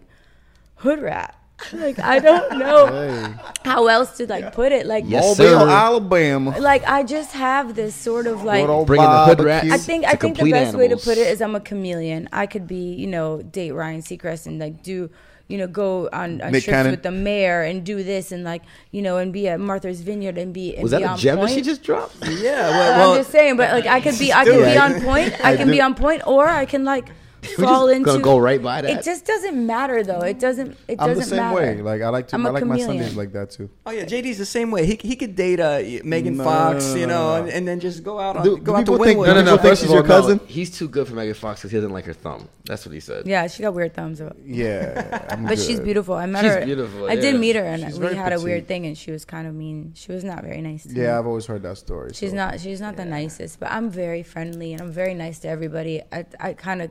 hood 0.77 1.01
rat. 1.01 1.35
Like 1.73 1.99
I 1.99 2.19
don't 2.19 2.59
know 2.59 2.87
Hey, 2.87 3.35
how 3.65 3.87
else 3.87 4.17
to 4.19 4.27
like 4.27 4.53
put 4.53 4.73
it. 4.73 4.87
Like 4.87 5.05
Yes, 5.07 5.25
Mobile, 5.39 5.61
sir. 5.61 5.69
Alabama. 5.69 6.57
like 6.61 6.85
I 6.85 7.03
just 7.03 7.33
have 7.33 7.75
this 7.75 7.95
sort 7.95 8.27
of 8.27 8.45
like 8.45 8.67
Good 8.67 8.87
Bringing 8.87 9.07
the 9.09 9.25
hood 9.25 9.39
barbecue. 9.39 9.47
rat. 9.47 9.65
I 9.73 9.79
think 9.79 10.05
I 10.05 10.11
think 10.17 10.21
the 10.37 10.41
complete 10.43 10.53
best 10.53 10.77
way 10.77 10.89
to 10.89 10.97
put 10.97 11.17
it 11.19 11.27
is 11.27 11.41
I'm 11.41 11.55
a 11.55 11.61
chameleon. 11.61 12.29
I 12.33 12.47
could 12.47 12.67
be, 12.67 12.93
you 12.95 13.07
know, 13.07 13.41
date 13.43 13.73
Ryan 13.73 14.03
Seacrest 14.03 14.47
and 14.47 14.59
like 14.59 14.83
do 14.83 15.11
you 15.49 15.57
know, 15.59 15.69
go 15.69 16.09
on, 16.13 16.41
on 16.43 16.51
trips 16.51 16.67
Cannon. 16.67 16.91
with 16.91 17.05
the 17.05 17.11
mayor 17.13 17.63
and 17.63 17.87
do 17.87 18.03
this 18.03 18.33
and 18.33 18.43
like, 18.43 18.63
you 18.91 19.01
know, 19.01 19.19
and 19.19 19.33
be 19.33 19.47
at 19.47 19.61
Martha's 19.61 20.01
Vineyard 20.01 20.37
and 20.39 20.53
be 20.53 20.75
and 20.75 20.83
Was 20.83 20.91
be 20.93 20.99
that 20.99 21.07
a 21.07 21.11
on 21.11 21.19
gem 21.19 21.37
that 21.37 21.43
point. 21.43 21.55
she 21.55 21.63
just 21.63 21.85
dropped? 21.85 22.17
Yeah, 22.29 22.69
well, 22.71 23.13
I'm 23.13 23.19
just 23.21 23.31
saying, 23.31 23.57
but 23.57 23.73
like 23.73 23.87
I 23.87 24.01
could 24.01 24.19
be, 24.19 24.33
I 24.33 24.45
do 24.45 24.51
can 24.51 24.65
be 24.65 24.77
on 24.77 25.01
point. 25.03 25.45
I 25.45 25.57
can 25.57 25.69
be 25.71 25.81
on 25.81 25.95
point, 25.95 26.23
or 26.27 26.49
I 26.49 26.65
can 26.67 26.85
like 26.85 27.11
fall 27.47 27.89
into. 27.89 28.05
gonna 28.07 28.21
go 28.23 28.39
right 28.39 28.63
by 28.63 28.81
that. 28.83 28.91
It 28.91 29.05
just 29.05 29.25
doesn't 29.25 29.57
matter 29.67 30.03
though. 30.03 30.21
It 30.21 30.39
doesn't. 30.39 30.77
It 30.89 31.01
I'm 31.01 31.09
doesn't 31.09 31.17
the 31.25 31.25
same 31.25 31.37
matter. 31.39 31.57
way. 31.57 31.83
Like 31.83 32.03
I 32.03 32.09
like 32.11 32.29
to. 32.29 32.35
I'm 32.37 32.47
I 32.47 32.51
a 32.51 32.53
like 32.53 32.65
my 32.65 32.77
chameleon. 32.77 32.99
Sundays 33.03 33.17
like 33.17 33.33
that 33.33 33.51
too. 33.51 33.71
oh 33.87 33.91
yeah, 33.91 34.05
JD's 34.05 34.39
the 34.39 34.47
same 34.47 34.71
way. 34.71 34.87
He 34.87 34.99
he 35.03 35.17
could 35.17 35.35
date 35.37 35.61
uh, 35.61 35.81
Megan 36.05 36.37
No, 36.37 36.45
Fox, 36.45 36.85
no, 36.85 36.95
no, 36.95 37.01
you 37.01 37.07
know, 37.07 37.37
no. 37.39 37.43
And, 37.45 37.49
and 37.51 37.69
then 37.69 37.81
just 37.81 38.03
go 38.03 38.19
out 38.19 38.37
on 38.37 38.45
Do- 38.45 38.59
go 38.59 38.73
do 38.73 38.77
out 38.77 38.87
to 38.87 38.93
people 38.93 39.05
think- 39.05 39.21
no, 39.21 39.35
no, 39.35 39.43
no, 39.43 39.57
First 39.57 39.63
First 39.69 39.83
of 39.83 39.89
is 39.89 39.93
your 39.95 40.03
all, 40.03 40.09
no, 40.09 40.15
cousin? 40.37 40.41
He's 40.47 40.71
too 40.77 40.89
good 40.89 41.07
for 41.09 41.15
Megan 41.15 41.35
Fox 41.35 41.61
because 41.61 41.71
he 41.73 41.77
doesn't 41.79 41.93
like 41.93 42.05
her 42.07 42.13
thumb. 42.13 42.49
That's 42.65 42.85
what 42.85 42.93
he 42.93 43.01
said. 43.01 43.27
Yeah, 43.27 43.47
she 43.47 43.63
got 43.63 43.75
weird 43.75 43.95
thumbs 43.95 44.21
up. 44.21 44.37
Yeah, 44.45 45.27
I'm 45.31 45.45
But 45.47 45.59
she's 45.59 45.79
beautiful. 45.81 46.15
I 46.15 46.27
met 46.27 46.43
She's 46.45 46.53
her. 46.55 46.65
beautiful, 46.65 47.09
I 47.09 47.15
did 47.17 47.39
meet 47.39 47.55
her, 47.57 47.63
and 47.63 47.83
She's 47.83 47.95
we 47.99 48.07
very 48.07 48.17
had 48.17 48.33
a 48.33 48.41
weird 48.41 48.67
thing, 48.67 48.87
and 48.87 48.97
she 48.99 49.11
was 49.13 49.25
kind 49.25 49.47
of 49.47 49.55
mean. 49.55 49.93
She 49.95 50.11
was 50.13 50.25
not 50.25 50.43
very 50.43 50.61
nice. 50.61 50.83
To 50.85 50.89
me. 50.91 51.01
Yeah, 51.03 51.19
I've 51.19 51.27
always 51.27 51.47
heard 51.47 51.63
that 51.63 51.79
story. 51.79 52.11
She's 52.15 52.33
not. 52.33 52.61
She's 52.61 52.81
not 52.81 52.97
the 52.97 53.05
nicest, 53.05 53.61
but 53.61 53.71
I'm 53.71 53.91
very 53.91 54.23
friendly 54.23 54.73
and 54.73 54.83
I'm 54.83 54.91
very 54.93 55.15
nice 55.15 55.39
to 55.41 55.49
everybody. 55.49 56.03
I 56.13 56.25
I 56.41 56.53
kind 56.55 56.83
of 56.83 56.91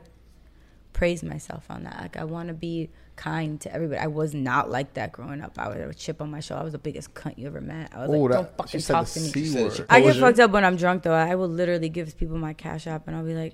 praise 0.96 1.22
myself 1.22 1.64
on 1.68 1.84
that. 1.84 1.98
Like 2.00 2.16
I 2.16 2.24
want 2.24 2.48
to 2.48 2.54
be 2.54 2.88
kind 3.16 3.60
to 3.60 3.72
everybody. 3.72 4.00
I 4.00 4.06
was 4.06 4.32
not 4.34 4.70
like 4.70 4.94
that 4.94 5.12
growing 5.12 5.42
up. 5.42 5.58
I 5.58 5.68
was 5.68 5.76
a 5.78 5.92
chip 5.94 6.22
on 6.22 6.30
my 6.30 6.40
shoulder. 6.40 6.62
I 6.62 6.64
was 6.64 6.72
the 6.72 6.78
biggest 6.78 7.12
cunt 7.12 7.36
you 7.36 7.46
ever 7.46 7.60
met. 7.60 7.90
I 7.94 8.00
was 8.06 8.08
Oh, 8.10 8.12
like, 8.20 8.32
don't 8.32 8.70
she 8.70 8.78
fucking 8.78 8.80
talk 8.94 9.06
to 9.08 9.20
me. 9.20 9.28
c 9.28 9.46
said 9.46 9.62
word. 9.64 9.72
she- 9.76 9.82
I 9.90 10.00
get 10.00 10.16
fucked 10.16 10.38
up 10.40 10.50
when 10.52 10.64
I'm 10.64 10.76
drunk 10.76 11.02
though. 11.02 11.12
I 11.12 11.34
will 11.34 11.48
literally 11.48 11.90
give 11.90 12.16
people 12.16 12.38
my 12.38 12.54
cash 12.54 12.86
app 12.86 13.06
and 13.06 13.14
I'll 13.16 13.24
be 13.24 13.34
like, 13.34 13.52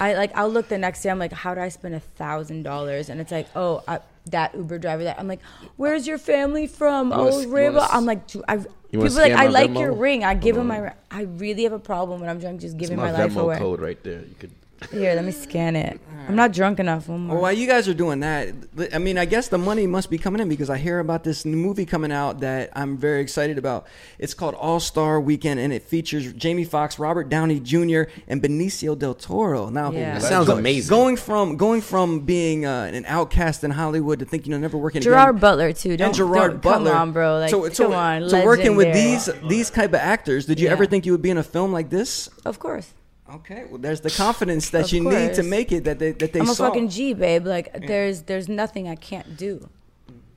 I 0.00 0.14
like 0.14 0.36
I'll 0.36 0.48
look 0.48 0.66
the 0.68 0.78
next 0.78 1.02
day. 1.02 1.10
I'm 1.10 1.18
like, 1.20 1.32
how 1.32 1.54
did 1.54 1.62
I 1.62 1.68
spend 1.68 1.94
a 1.94 2.00
thousand 2.00 2.64
dollars? 2.64 3.08
And 3.08 3.20
it's 3.20 3.30
like, 3.32 3.46
oh, 3.54 3.82
I, 3.86 4.00
that 4.26 4.54
Uber 4.56 4.78
driver. 4.78 5.04
That 5.04 5.18
I'm 5.20 5.28
like, 5.28 5.40
where's 5.76 6.06
your 6.08 6.18
family 6.18 6.66
from? 6.66 7.10
wanna 7.10 7.22
oh, 7.22 7.28
s- 7.38 7.44
you 7.46 7.50
Reba. 7.54 7.76
wanna 7.76 7.84
s- 7.86 7.90
I'm 7.94 8.04
like, 8.04 8.22
I, 8.48 8.56
wanna 8.56 8.66
people 8.90 9.06
are 9.06 9.22
like, 9.22 9.32
I 9.32 9.46
like 9.46 9.70
Venmo? 9.70 9.80
your 9.80 9.92
ring. 9.92 10.24
I 10.24 10.34
give 10.34 10.56
Hold 10.56 10.64
him 10.64 10.68
my. 10.68 10.76
on. 10.78 10.82
ri- 10.84 10.90
I 11.10 11.22
really 11.22 11.62
have 11.62 11.72
a 11.72 11.78
problem 11.78 12.20
when 12.20 12.28
I'm 12.28 12.40
drunk, 12.40 12.60
just 12.60 12.74
It's 12.74 12.80
giving 12.80 12.96
my 12.98 13.10
my, 13.12 13.18
life 13.24 13.32
Venmo 13.32 13.42
away. 13.42 13.58
code 13.58 13.80
right 13.80 14.02
there. 14.04 14.20
You 14.20 14.34
could. 14.38 14.50
Here, 14.90 15.14
let 15.14 15.24
me 15.24 15.32
scan 15.32 15.76
it. 15.76 16.00
I'm 16.28 16.36
not 16.36 16.52
drunk 16.52 16.78
enough. 16.78 17.08
One 17.08 17.22
more. 17.22 17.34
Well, 17.36 17.42
while 17.42 17.52
you 17.52 17.66
guys 17.66 17.88
are 17.88 17.94
doing 17.94 18.20
that, 18.20 18.48
I 18.92 18.98
mean, 18.98 19.18
I 19.18 19.24
guess 19.24 19.48
the 19.48 19.58
money 19.58 19.86
must 19.86 20.10
be 20.10 20.18
coming 20.18 20.40
in 20.40 20.48
because 20.48 20.70
I 20.70 20.78
hear 20.78 21.00
about 21.00 21.24
this 21.24 21.44
new 21.44 21.56
movie 21.56 21.84
coming 21.86 22.12
out 22.12 22.40
that 22.40 22.70
I'm 22.76 22.96
very 22.96 23.20
excited 23.20 23.58
about. 23.58 23.86
It's 24.18 24.32
called 24.32 24.54
All 24.54 24.78
Star 24.80 25.20
Weekend, 25.20 25.58
and 25.58 25.72
it 25.72 25.82
features 25.82 26.32
Jamie 26.34 26.64
Foxx, 26.64 26.98
Robert 27.00 27.28
Downey 27.28 27.58
Jr., 27.58 28.02
and 28.28 28.40
Benicio 28.42 28.96
del 28.96 29.14
Toro. 29.14 29.70
Now, 29.70 29.90
Yeah. 29.90 30.14
That 30.18 30.22
sounds 30.22 30.46
go- 30.46 30.56
amazing. 30.58 30.88
Going 30.90 31.16
from 31.16 31.56
going 31.56 31.80
from 31.80 32.20
being 32.20 32.64
uh, 32.64 32.90
an 32.92 33.04
outcast 33.06 33.64
in 33.64 33.72
Hollywood 33.72 34.20
to 34.20 34.24
thinking 34.24 34.52
you'll 34.52 34.60
never 34.60 34.78
working 34.78 35.00
Gerard 35.02 35.30
again. 35.30 35.40
Butler 35.40 35.72
too. 35.72 35.96
Don't, 35.96 36.08
and 36.08 36.14
Gerard 36.14 36.50
don't- 36.52 36.62
Butler. 36.62 36.90
Come 36.92 37.00
on, 37.00 37.12
bro. 37.12 37.38
Like, 37.38 37.50
so, 37.50 37.68
so, 37.70 37.84
come 37.86 37.94
on. 37.94 38.28
So 38.30 38.44
working 38.44 38.76
with 38.76 38.94
these 38.94 39.28
these 39.48 39.68
type 39.70 39.90
of 39.90 39.96
actors, 40.00 40.46
did 40.46 40.60
you 40.60 40.66
Yeah. 40.66 40.72
ever 40.72 40.86
think 40.86 41.06
you 41.06 41.12
would 41.12 41.22
be 41.22 41.30
in 41.30 41.38
a 41.38 41.42
film 41.42 41.72
like 41.72 41.90
this? 41.90 42.28
Of 42.44 42.58
course. 42.60 42.92
Okay, 43.36 43.64
well, 43.68 43.78
there's 43.78 44.00
the 44.00 44.10
confidence 44.10 44.70
that 44.70 44.86
Of 44.86 44.92
you 44.92 45.00
need 45.04 45.28
to 45.30 45.34
course. 45.36 45.46
make 45.46 45.72
it 45.72 45.84
that 45.84 45.98
they 45.98 46.12
that 46.12 46.32
they 46.32 46.40
I'm 46.40 46.48
a 46.50 46.54
saw. 46.54 46.66
fucking 46.68 46.88
G, 46.88 47.12
babe. 47.14 47.46
Like 47.46 47.86
there's 47.86 48.22
there's 48.22 48.48
nothing 48.48 48.88
I 48.88 48.96
can't 48.96 49.36
do. 49.36 49.68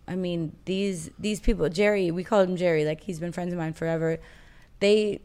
I 0.07 0.15
mean, 0.15 0.51
these 0.65 1.09
these 1.17 1.39
people, 1.39 1.67
Jerry, 1.69 2.11
we 2.11 2.23
called 2.23 2.49
him 2.49 2.55
Jerry. 2.55 2.85
Like 2.85 3.01
he's 3.01 3.19
been 3.19 3.31
friends 3.31 3.51
of 3.53 3.59
mine 3.59 3.73
forever. 3.73 4.19
They 4.79 4.97
the, 5.13 5.21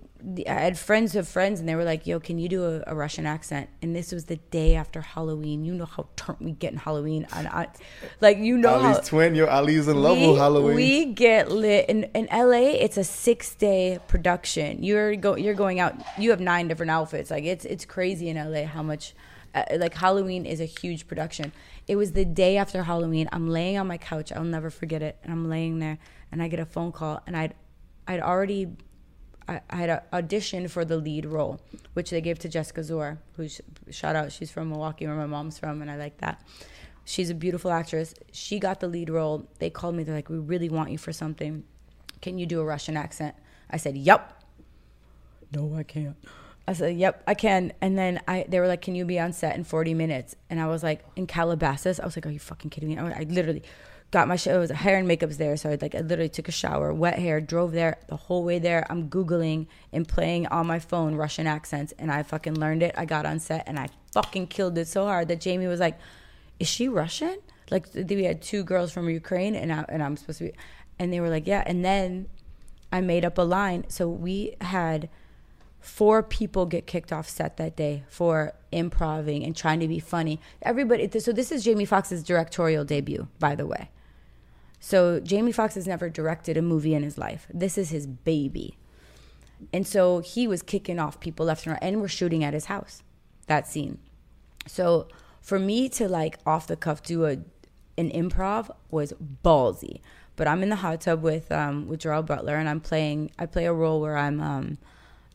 I 0.49 0.53
had 0.53 0.79
friends 0.79 1.15
of 1.15 1.29
friends, 1.29 1.61
and 1.61 1.69
they 1.69 1.77
were 1.77 1.85
like, 1.85 2.07
"Yo, 2.07 2.19
can 2.19 2.39
you 2.39 2.49
do 2.49 2.65
a, 2.65 2.83
a 2.89 2.95
Russian 2.95 3.25
accent?" 3.25 3.69
And 3.81 3.95
this 3.95 4.11
was 4.11 4.25
the 4.25 4.37
day 4.37 4.75
after 4.75 5.01
Halloween. 5.01 5.65
You 5.65 5.75
know 5.75 5.85
how 5.85 6.09
turnt 6.17 6.43
we 6.43 6.53
get 6.53 6.73
in 6.73 6.79
Halloween, 6.79 7.27
and 7.33 7.47
I, 7.47 7.69
like 8.21 8.39
you 8.39 8.57
know 8.59 8.79
how 8.81 8.95
Ali's 8.95 9.09
twin, 9.09 9.35
yo, 9.37 9.47
Ali's 9.47 9.87
in 9.87 10.03
love 10.03 10.19
we, 10.19 10.29
with 10.29 10.39
Halloween. 10.39 10.75
we 10.77 11.05
get 11.07 11.53
lit 11.53 11.89
in, 11.89 12.05
in 12.15 12.27
LA. 12.33 12.75
It's 12.81 12.97
a 12.97 13.05
six 13.05 13.55
day 13.55 13.99
production. 14.09 14.83
You're 14.83 15.15
go 15.15 15.37
you're 15.37 15.55
going 15.55 15.79
out. 15.79 15.95
You 16.19 16.31
have 16.31 16.41
nine 16.41 16.67
different 16.67 16.91
outfits. 16.91 17.31
Like 17.31 17.45
it's 17.45 17.65
it's 17.65 17.85
crazy 17.85 18.29
in 18.29 18.37
LA 18.37 18.65
how 18.65 18.83
much. 18.83 19.15
Uh, 19.55 19.65
like 19.79 19.95
Halloween 19.95 20.45
is 20.45 20.61
a 20.61 20.67
huge 20.67 21.07
production. 21.07 21.53
It 21.87 21.97
was 21.97 22.13
the 22.13 22.27
day 22.27 22.59
after 22.59 22.83
Halloween. 22.83 23.31
I'm 23.33 23.49
laying 23.49 23.79
on 23.79 23.87
my 23.87 23.97
couch. 23.97 24.31
I'll 24.31 24.45
never 24.45 24.69
forget 24.69 25.01
it. 25.01 25.17
And 25.23 25.33
I'm 25.33 25.49
laying 25.49 25.79
there, 25.79 25.99
and 26.31 26.43
I 26.43 26.49
get 26.49 26.61
a 26.61 26.67
phone 26.67 26.93
call, 26.93 27.23
and 27.27 27.35
I'd 27.35 27.55
I'd 28.07 28.21
already 28.21 28.69
I, 29.49 29.61
I 29.71 29.77
had 29.77 30.03
auditioned 30.13 30.71
for 30.71 30.85
the 30.85 30.99
lead 30.99 31.25
role, 31.25 31.61
which 31.95 32.11
they 32.11 32.21
gave 32.21 32.39
to 32.41 32.49
Jessica 32.49 32.83
Szohr, 32.83 33.19
who's 33.37 33.61
shout 33.91 34.15
out. 34.15 34.31
She's 34.31 34.51
from 34.51 34.69
Milwaukee, 34.69 35.07
where 35.07 35.17
my 35.17 35.27
mom's 35.27 35.59
from, 35.59 35.81
and 35.81 35.91
I 35.91 35.97
like 35.97 36.19
that. 36.19 36.43
She's 37.05 37.31
a 37.31 37.35
beautiful 37.35 37.71
actress. 37.71 38.15
She 38.31 38.59
got 38.59 38.81
the 38.81 38.89
lead 38.89 39.09
role. 39.09 39.49
They 39.59 39.71
called 39.71 39.95
me. 39.95 40.05
They're 40.05 40.15
like, 40.15 40.29
"We 40.29 40.39
really 40.39 40.69
want 40.69 40.91
you 40.91 40.99
for 40.99 41.13
something. 41.13 41.65
Can 42.21 42.39
you 42.39 42.45
do 42.45 42.61
a 42.61 42.65
Russian 42.65 42.97
accent?" 42.97 43.35
I 43.71 43.79
said, 43.79 43.97
"Yep." 43.97 44.35
No, 45.55 45.75
I 45.75 45.83
can't. 45.83 46.17
I 46.67 46.75
said, 46.75 46.97
"Yep, 46.97 47.23
I 47.27 47.33
can." 47.33 47.73
And 47.81 47.97
then 47.97 48.21
I, 48.29 48.45
they 48.47 48.61
were 48.61 48.69
like, 48.69 48.83
"Can 48.83 48.95
you 48.95 49.07
be 49.07 49.19
on 49.19 49.33
set 49.33 49.57
in 49.57 49.65
40 49.65 49.95
minutes?" 49.95 50.37
And 50.51 50.61
I 50.61 50.67
was 50.67 50.83
like, 50.83 51.03
"In 51.17 51.27
Calabasas." 51.27 51.99
I 51.99 52.05
was 52.05 52.15
like, 52.15 52.27
"Are 52.27 52.31
you 52.31 52.39
fucking 52.39 52.69
kidding 52.69 52.91
me?" 52.91 52.99
I, 52.99 53.21
I 53.21 53.23
literally 53.23 53.63
got 54.11 54.27
my 54.29 54.37
sh- 54.37 54.47
it 54.47 54.59
was 54.59 54.71
hair 54.71 54.99
and 54.99 55.07
makeup's 55.07 55.37
there, 55.37 55.57
so 55.57 55.71
I 55.71 55.79
like 55.81 55.95
I 55.95 56.01
literally 56.01 56.29
took 56.29 56.49
a 56.49 56.53
shower, 56.53 56.93
wet 56.93 57.19
hair, 57.19 57.41
drove 57.41 57.73
there 57.73 57.99
the 58.09 58.17
whole 58.17 58.45
way 58.45 58.59
there. 58.59 58.87
I'm 58.91 59.09
googling 59.09 59.67
and 59.93 60.09
playing 60.09 60.47
on 60.47 60.67
my 60.67 60.79
phone 60.79 61.15
Russian 61.15 61.47
accents, 61.47 61.93
and 61.99 62.11
I 62.11 62.23
fucking 62.23 62.55
learned 62.55 62.83
it. 62.83 62.95
I 62.97 63.05
got 63.05 63.27
on 63.27 63.39
set 63.39 63.65
and 63.67 63.79
I 63.79 63.89
fucking 64.13 64.47
killed 64.47 64.79
it 64.79 64.89
so 64.89 65.05
hard 65.05 65.29
that 65.29 65.41
Jamie 65.41 65.67
was 65.67 65.81
like, 65.81 65.99
"Is 66.59 66.69
she 66.69 66.89
Russian?" 66.89 67.39
Like 67.71 67.87
we 67.95 68.25
had 68.25 68.41
two 68.41 68.65
girls 68.65 68.93
from 68.93 69.11
Ukraine, 69.11 69.55
and 69.55 69.73
I, 69.73 69.85
and 69.89 70.03
I'm 70.03 70.17
supposed 70.17 70.39
to 70.39 70.45
be, 70.45 70.53
and 70.99 71.13
they 71.13 71.21
were 71.21 71.31
like, 71.31 71.47
"Yeah." 71.47 71.63
And 71.67 71.85
then 71.85 72.29
I 72.91 73.03
made 73.03 73.25
up 73.25 73.37
a 73.37 73.43
line, 73.43 73.85
so 73.89 74.09
we 74.09 74.57
had 74.63 75.11
four 75.81 76.23
people 76.23 76.67
get 76.67 76.87
kicked 76.87 77.13
off 77.13 77.29
set 77.29 77.57
that 77.59 77.77
day 77.77 78.05
for 78.09 78.55
improving 78.73 79.45
and 79.45 79.55
trying 79.55 79.81
to 79.81 79.89
be 79.89 79.99
funny. 79.99 80.41
Everybody, 80.63 81.09
so 81.21 81.33
this 81.33 81.53
is 81.53 81.63
Jamie 81.63 81.85
Foxx's 81.85 82.23
directorial 82.23 82.85
debut, 82.85 83.29
by 83.39 83.55
the 83.55 83.67
way. 83.67 83.91
So 84.81 85.21
Jamie 85.21 85.53
Foxx 85.53 85.75
has 85.75 85.87
never 85.87 86.09
directed 86.09 86.57
a 86.57 86.63
movie 86.63 86.95
in 86.95 87.03
his 87.03 87.19
life. 87.19 87.47
This 87.53 87.77
is 87.77 87.91
his 87.91 88.07
baby. 88.07 88.77
And 89.73 89.87
so 89.87 90.21
he 90.21 90.47
was 90.47 90.63
kicking 90.63 90.99
off 90.99 91.19
people 91.19 91.47
left 91.47 91.67
and 91.67 91.73
right, 91.73 91.83
and 91.83 92.01
we're 92.01 92.09
shooting 92.09 92.45
at 92.45 92.55
his 92.55 92.67
house, 92.67 93.03
that 93.47 93.67
scene. 93.67 93.99
So 94.67 95.09
for 95.41 95.59
me 95.59 95.89
to 95.91 96.09
like 96.09 96.39
off 96.47 96.67
the 96.67 96.77
cuff 96.77 97.03
do 97.03 97.25
a 97.27 97.39
an 97.99 98.11
improv 98.11 98.71
was 98.91 99.13
ballsy. 99.45 100.01
But 100.37 100.47
I'm 100.47 100.63
in 100.63 100.69
the 100.69 100.77
hot 100.77 101.01
tub 101.01 101.23
with 101.23 101.51
um, 101.51 101.89
with 101.89 102.01
Gerald 102.01 102.27
Butler, 102.27 102.55
and 102.55 102.69
I'm 102.69 102.81
playing. 102.81 103.33
I 103.39 103.47
play 103.47 103.67
a 103.67 103.73
role 103.73 104.01
where 104.01 104.17
I'm. 104.17 104.41
Um, 104.41 104.79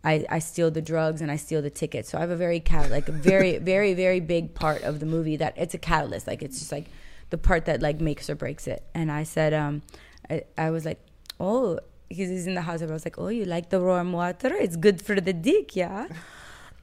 I, 0.05 0.25
I 0.29 0.39
steal 0.39 0.69
the 0.69 0.81
drugs 0.81 1.21
and 1.21 1.31
I 1.31 1.37
steal 1.37 1.61
the 1.61 1.69
tickets. 1.69 2.09
So 2.09 2.17
I 2.17 2.21
have 2.21 2.29
a 2.29 2.35
very 2.35 2.59
cat 2.59 2.91
like 2.91 3.07
a 3.07 3.13
very 3.13 3.57
very 3.71 3.93
very 3.93 4.19
big 4.19 4.53
part 4.53 4.81
of 4.83 4.99
the 4.99 5.05
movie 5.05 5.37
that 5.37 5.53
it's 5.57 5.73
a 5.73 5.77
catalyst. 5.77 6.27
Like 6.27 6.41
it's 6.41 6.59
just 6.59 6.71
like 6.71 6.87
the 7.33 7.37
part 7.39 7.65
that 7.65 7.81
like 7.81 7.99
makes 7.99 8.29
or 8.29 8.35
breaks 8.35 8.67
it. 8.67 8.83
And 8.93 9.11
I 9.11 9.23
said, 9.23 9.55
um, 9.55 9.81
I, 10.29 10.43
I 10.55 10.69
was 10.69 10.85
like, 10.85 10.99
oh, 11.39 11.79
he's, 12.07 12.45
in 12.45 12.53
the 12.53 12.61
house. 12.61 12.83
I 12.83 12.85
was 12.85 13.05
like, 13.05 13.17
oh, 13.17 13.29
you 13.29 13.43
like 13.45 13.71
the 13.71 13.79
warm 13.79 14.13
water? 14.13 14.53
It's 14.53 14.75
good 14.75 15.01
for 15.01 15.19
the 15.19 15.33
dick, 15.33 15.75
yeah. 15.75 16.09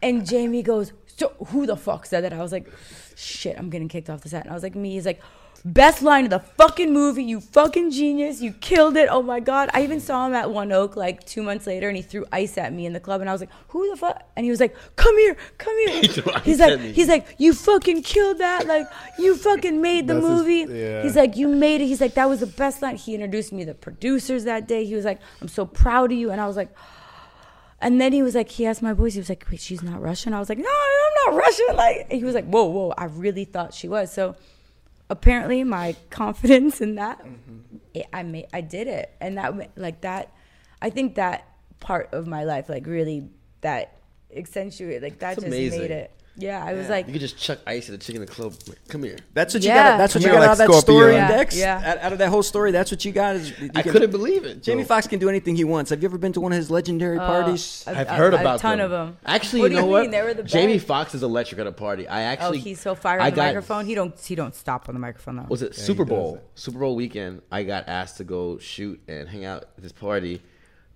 And 0.03 0.27
Jamie 0.27 0.65
goes, 0.65 0.93
so 1.07 1.29
who 1.51 1.67
the 1.67 1.77
fuck 1.77 2.05
said 2.05 2.25
that? 2.25 2.33
I 2.33 2.43
was 2.43 2.51
like, 2.51 2.67
shit, 3.15 3.57
I'm 3.57 3.71
getting 3.71 3.87
kicked 3.87 4.11
off 4.11 4.23
the 4.23 4.29
set. 4.29 4.43
And 4.43 4.51
I 4.51 4.55
was 4.55 4.65
like, 4.65 4.75
me. 4.75 4.95
He's 4.95 5.07
like, 5.07 5.23
best 5.65 6.03
line 6.03 6.25
of 6.25 6.31
the 6.31 6.39
fucking 6.41 6.93
movie. 6.93 7.23
You 7.25 7.41
fucking 7.41 7.91
genius. 7.91 8.41
You 8.41 8.53
killed 8.53 8.97
it. 8.97 9.09
Oh 9.11 9.23
my 9.23 9.41
god. 9.41 9.71
I 9.75 9.83
even 9.83 10.01
saw 10.01 10.27
him 10.27 10.35
at 10.35 10.51
One 10.51 10.73
Oak 10.73 10.97
like 10.97 11.25
two 11.27 11.43
months 11.43 11.67
later, 11.67 11.89
and 11.89 11.97
he 11.97 12.03
threw 12.03 12.25
ice 12.33 12.57
at 12.59 12.73
me 12.73 12.87
in 12.87 12.93
the 12.93 13.01
club, 13.01 13.21
and 13.21 13.29
I 13.29 13.33
was 13.33 13.41
like, 13.43 13.51
who 13.69 13.91
the 13.91 13.97
fuck? 13.97 14.23
And 14.37 14.45
he 14.45 14.51
was 14.51 14.61
like, 14.61 14.75
come 14.97 15.17
here, 15.19 15.37
come 15.59 15.77
here. 15.87 16.03
threw 16.13 16.33
ice 16.33 16.45
he's 16.45 16.59
like, 16.61 16.81
he's 16.81 17.09
like, 17.09 17.35
you 17.39 17.53
fucking 17.53 18.03
killed 18.03 18.39
that. 18.39 18.67
Like, 18.67 18.87
you 19.19 19.37
fucking 19.37 19.81
made 19.83 20.07
the 20.07 20.15
That's 20.15 20.27
his- 20.27 20.39
movie. 20.39 20.79
yeah. 20.81 21.03
He's 21.03 21.17
like, 21.17 21.37
you 21.37 21.49
made 21.49 21.81
it. 21.81 21.87
He's 21.87 22.01
like, 22.01 22.15
that 22.15 22.29
was 22.29 22.41
the 22.41 22.47
best 22.47 22.81
line. 22.83 22.97
He 22.97 23.15
introduced 23.15 23.53
me 23.53 23.61
to 23.61 23.67
the 23.73 23.75
producers 23.75 24.45
that 24.45 24.67
day. 24.67 24.85
He 24.85 24.95
was 24.95 25.05
like, 25.05 25.21
I'm 25.41 25.49
so 25.49 25.67
proud 25.67 26.13
of 26.13 26.19
you, 26.19 26.31
and 26.31 26.41
I 26.41 26.47
was 26.47 26.57
like. 26.57 26.71
And 27.83 27.99
then 27.99 28.13
he 28.13 28.23
was 28.23 28.35
like, 28.35 28.51
he 28.51 28.67
asked 28.67 28.83
my 28.83 28.93
voice. 28.93 29.15
He 29.15 29.21
was 29.21 29.31
like, 29.31 29.47
wait, 29.51 29.59
she's 29.59 29.83
not 29.83 30.03
Russian. 30.03 30.35
I 30.35 30.39
was 30.39 30.51
like, 30.51 30.59
no, 30.59 30.69
I'm 30.69 31.33
not 31.35 31.43
Russian. 31.43 31.77
Like 31.77 32.13
he 32.13 32.23
was 32.25 32.35
like, 32.35 32.45
whoa, 32.45 32.65
whoa. 32.67 32.93
I 32.99 33.07
really 33.07 33.47
thought 33.47 33.73
she 33.73 33.89
was. 33.89 34.13
So 34.13 34.37
apparently, 35.11 35.63
my 35.65 35.95
confidence 36.11 36.81
in 36.81 36.95
that, 36.95 37.19
mm-hmm. 37.19 37.77
it, 37.93 38.07
I 38.13 38.23
made, 38.23 38.47
I 38.53 38.63
did 38.63 38.89
it, 38.89 39.13
and 39.21 39.37
that 39.37 39.77
like 39.77 40.01
that. 40.03 40.33
I 40.81 40.89
think 40.89 41.17
that 41.17 41.47
part 41.81 42.09
of 42.15 42.27
my 42.27 42.45
life, 42.45 42.71
like 42.71 42.87
really, 42.87 43.29
that 43.61 44.01
accentuated, 44.35 45.03
like 45.03 45.19
that 45.19 45.33
It's 45.33 45.43
just 45.43 45.47
amazing. 45.47 45.81
made 45.81 45.91
it. 45.91 46.20
Yeah, 46.41 46.65
I 46.65 46.73
was 46.73 46.89
like, 46.89 47.07
You 47.07 47.13
could 47.13 47.21
just 47.21 47.37
chuck 47.39 47.59
ice 47.67 47.89
at 47.89 47.95
a 47.95 47.99
chick 47.99 48.15
in 48.15 48.21
the 48.21 48.27
club. 48.27 48.55
Come 48.89 49.03
here. 49.03 49.17
That's 49.35 49.55
what 49.55 49.63
you 49.63 49.69
Yeah. 49.69 49.91
got. 49.93 49.99
That's 49.99 50.15
what 50.15 50.23
Come 50.23 50.29
you 50.31 50.33
here, 50.33 50.41
got 50.41 50.49
out 50.49 50.53
of 50.55 50.59
like 50.61 50.69
that 50.71 50.81
story, 50.81 51.15
Scorpio. 51.17 51.37
Dex. 51.39 51.57
Yeah. 51.57 51.83
Out, 51.93 51.99
out 51.99 52.13
of 52.13 52.19
that 52.19 52.29
whole 52.31 52.43
story, 52.43 52.73
that's 52.73 52.91
what 52.91 53.05
you 53.05 53.13
got. 53.13 53.37
Is 53.37 53.51
you 53.61 53.71
I 53.75 53.83
can- 53.83 53.93
couldn't 53.93 54.11
believe 54.11 54.45
it. 54.45 54.63
Jamie 54.63 54.83
bro. 54.83 54.89
Foxx 54.89 55.07
can 55.07 55.19
do 55.19 55.29
anything 55.29 55.55
he 55.57 55.65
wants. 55.65 55.91
Have 55.91 56.03
you 56.03 56.09
ever 56.09 56.19
been 56.19 56.33
to 56.33 56.41
one 56.41 56.53
of 56.53 56.57
his 56.59 56.71
legendary 56.71 57.19
uh, 57.19 57.27
parties? 57.27 57.85
I've, 57.87 58.09
a- 58.09 58.15
heard 58.15 58.35
about 58.35 58.57
a 58.57 58.63
ton 58.63 58.79
them. 58.79 58.85
of 58.87 58.91
them. 58.91 59.17
Actually, 59.27 59.61
What 59.63 59.71
you 59.73 59.77
do 59.77 59.81
know 59.83 59.87
you 59.87 59.93
what? 59.93 60.11
They 60.11 60.23
were 60.23 60.35
the 60.35 60.43
Jamie 60.43 60.75
best. 60.75 60.87
Foxx 60.87 61.15
is 61.15 61.23
electric 61.23 61.61
at 61.61 61.67
a 61.67 61.73
party. 61.73 62.09
I 62.09 62.23
actually. 62.23 62.59
Oh, 62.59 62.63
he's 62.63 62.81
so 62.81 62.95
fired 62.95 63.21
I 63.21 63.27
on 63.27 63.31
the 63.33 63.37
got- 63.37 63.47
microphone. 63.47 63.87
He 63.87 63.95
don't 63.95 64.19
he 64.19 64.35
don't 64.35 64.55
stop 64.55 64.89
on 64.89 64.95
the 64.95 65.01
microphone 65.01 65.37
though. 65.37 65.47
Was 65.49 65.63
it 65.63 65.75
he 65.75 65.81
Super 65.81 66.05
Bowl? 66.05 66.37
it. 66.37 66.45
Super 66.55 66.79
Bowl 66.79 66.97
weekend. 66.97 67.43
I 67.53 67.65
got 67.65 67.89
asked 67.89 68.17
to 68.19 68.25
go 68.25 68.59
shoot 68.59 69.01
and 69.09 69.29
hang 69.29 69.45
out 69.45 69.63
at 69.77 69.83
this 69.83 69.93
party, 69.93 70.41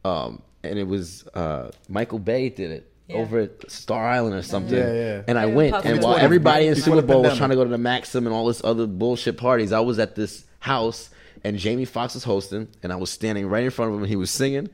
um, 0.05 0.43
and 0.63 0.79
it 0.79 0.87
was 0.87 1.27
uh, 1.35 1.71
Michael 1.89 2.19
Bay 2.19 2.49
did 2.49 2.71
it 2.71 2.91
Yeah. 3.09 3.17
over 3.17 3.41
at 3.41 3.71
Star 3.71 4.07
Island 4.09 4.35
or 4.35 4.43
something. 4.43 4.79
Yeah, 4.79 4.93
yeah. 4.93 5.23
And 5.29 5.39
I 5.39 5.47
Yeah, 5.47 5.55
went, 5.55 5.85
and 5.85 6.03
while 6.03 6.17
everybody 6.17 6.67
in 6.69 6.75
Super 6.77 7.03
Bowl 7.03 7.23
was 7.23 7.37
trying 7.37 7.51
to 7.51 7.57
go 7.57 7.65
to 7.65 7.71
the 7.71 7.77
Maxim 7.79 8.27
and 8.27 8.35
all 8.35 8.47
this 8.47 8.63
other 8.65 8.87
bullshit 8.87 9.37
parties, 9.37 9.73
I 9.73 9.81
was 9.81 9.99
at 9.99 10.15
this 10.15 10.45
house, 10.61 11.11
and 11.45 11.59
Jamie 11.59 11.85
Foxx 11.85 12.15
was 12.15 12.25
hosting, 12.25 12.69
and 12.83 12.93
I 12.93 12.97
was 12.97 13.11
standing 13.11 13.47
right 13.47 13.63
in 13.65 13.71
front 13.71 13.91
of 13.91 13.97
him, 13.97 14.03
and 14.05 14.09
he 14.11 14.17
was 14.17 14.31
singing. 14.31 14.71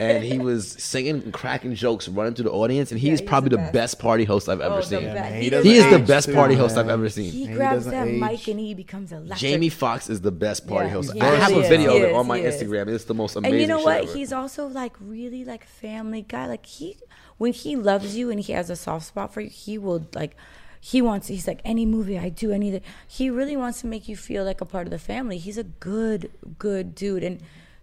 And 0.00 0.24
he 0.24 0.38
was 0.50 0.68
singing 0.68 1.16
and 1.22 1.32
cracking 1.34 1.74
jokes, 1.74 2.08
running 2.08 2.32
through 2.34 2.44
the 2.44 2.52
audience, 2.52 2.92
and 2.92 2.98
he 3.00 3.08
Yeah, 3.08 3.12
is 3.14 3.20
he's 3.20 3.28
probably 3.28 3.50
the 3.50 3.56
the 3.56 3.62
best. 3.64 3.72
best 3.74 3.98
party 3.98 4.24
host 4.24 4.48
I've 4.48 4.60
ever 4.62 4.76
Oh, 4.76 4.80
seen. 4.80 5.04
best. 5.04 5.34
He 5.34 5.50
he 5.50 5.76
is 5.76 5.90
the 5.90 5.98
best 5.98 6.28
too, 6.28 6.34
party 6.34 6.54
host. 6.54 6.78
I've 6.78 6.88
ever 6.88 7.10
seen. 7.10 7.30
He 7.30 7.46
he 7.46 7.52
grabs 7.52 7.84
doesn't 7.84 7.90
that 7.92 8.08
age. 8.08 8.18
mic 8.20 8.48
and 8.48 8.58
he 8.58 8.72
becomes 8.72 9.12
electric. 9.12 9.38
Jamie 9.38 9.68
Foxx 9.68 10.08
is 10.08 10.22
the 10.22 10.32
best 10.32 10.66
party 10.66 10.86
Yeah, 10.86 10.94
host. 10.94 11.12
he 11.12 11.20
I 11.20 11.26
have 11.34 11.50
really 11.50 11.66
a 11.66 11.68
video 11.68 11.96
of 11.96 12.02
it 12.04 12.08
is, 12.10 12.16
on 12.16 12.26
my 12.26 12.38
is. 12.38 12.62
Instagram. 12.62 12.88
It's 12.88 13.04
the 13.04 13.12
most 13.12 13.36
amazing 13.36 13.52
and 13.52 13.60
you 13.60 13.66
know 13.68 13.80
what? 13.80 14.04
ever. 14.04 14.12
He's 14.14 14.32
also 14.32 14.66
like 14.66 14.94
really 14.98 15.44
like 15.44 15.64
family 15.66 16.22
guy. 16.26 16.46
Like 16.46 16.64
he, 16.64 16.96
when 17.42 17.52
he 17.52 17.74
loves 17.74 18.16
you 18.16 18.30
and 18.30 18.38
he 18.38 18.52
has 18.52 18.70
a 18.70 18.76
soft 18.76 19.04
spot 19.04 19.34
for 19.34 19.40
you, 19.40 19.50
he 19.50 19.76
will 19.76 20.06
like. 20.14 20.36
He 20.80 21.02
wants. 21.02 21.26
He's 21.26 21.48
like 21.48 21.60
any 21.64 21.84
movie 21.84 22.16
I 22.16 22.28
do, 22.28 22.52
any. 22.52 22.80
He 23.08 23.30
really 23.30 23.56
wants 23.56 23.80
to 23.80 23.88
make 23.88 24.08
you 24.08 24.16
feel 24.16 24.44
like 24.44 24.60
a 24.60 24.64
part 24.64 24.86
of 24.86 24.92
the 24.92 24.98
family. 24.98 25.38
He's 25.38 25.58
a 25.58 25.64
good, 25.64 26.30
good 26.60 26.94
dude, 26.94 27.24
and 27.24 27.40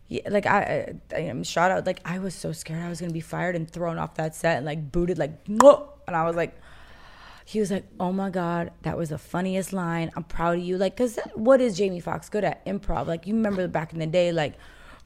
he, 0.08 0.22
like 0.30 0.46
I, 0.46 0.96
I, 1.14 1.20
am 1.20 1.44
shout 1.44 1.72
out. 1.72 1.86
Like 1.86 2.00
I 2.06 2.20
was 2.20 2.36
so 2.36 2.54
scared 2.54 2.82
I 2.82 2.88
was 2.88 3.02
gonna 3.02 3.12
be 3.12 3.20
fired 3.20 3.54
and 3.58 3.70
thrown 3.70 3.98
off 3.98 4.16
that 4.16 4.34
set 4.34 4.56
and 4.56 4.66
like 4.66 4.94
booted 4.94 5.18
like, 5.18 5.44
"Mwah!" 5.46 5.88
and 6.08 6.16
I 6.16 6.24
was 6.24 6.38
like, 6.38 6.56
he 7.44 7.60
was 7.60 7.70
like, 7.70 7.86
"Oh 8.00 8.14
my 8.14 8.30
god, 8.30 8.72
that 8.84 8.98
was 8.98 9.10
the 9.10 9.18
funniest 9.18 9.74
line. 9.74 10.10
I'm 10.16 10.24
proud 10.24 10.58
of 10.58 10.64
you." 10.64 10.78
Like, 10.78 10.96
cause 10.96 11.20
what 11.36 11.60
is 11.60 11.78
Jamie 11.78 12.00
Foxx 12.00 12.30
good 12.30 12.46
at? 12.46 12.66
Improv. 12.66 13.08
Like 13.08 13.28
you 13.28 13.34
remember 13.34 13.68
back 13.68 13.92
in 13.92 14.00
the 14.00 14.08
day, 14.08 14.32
like 14.32 14.54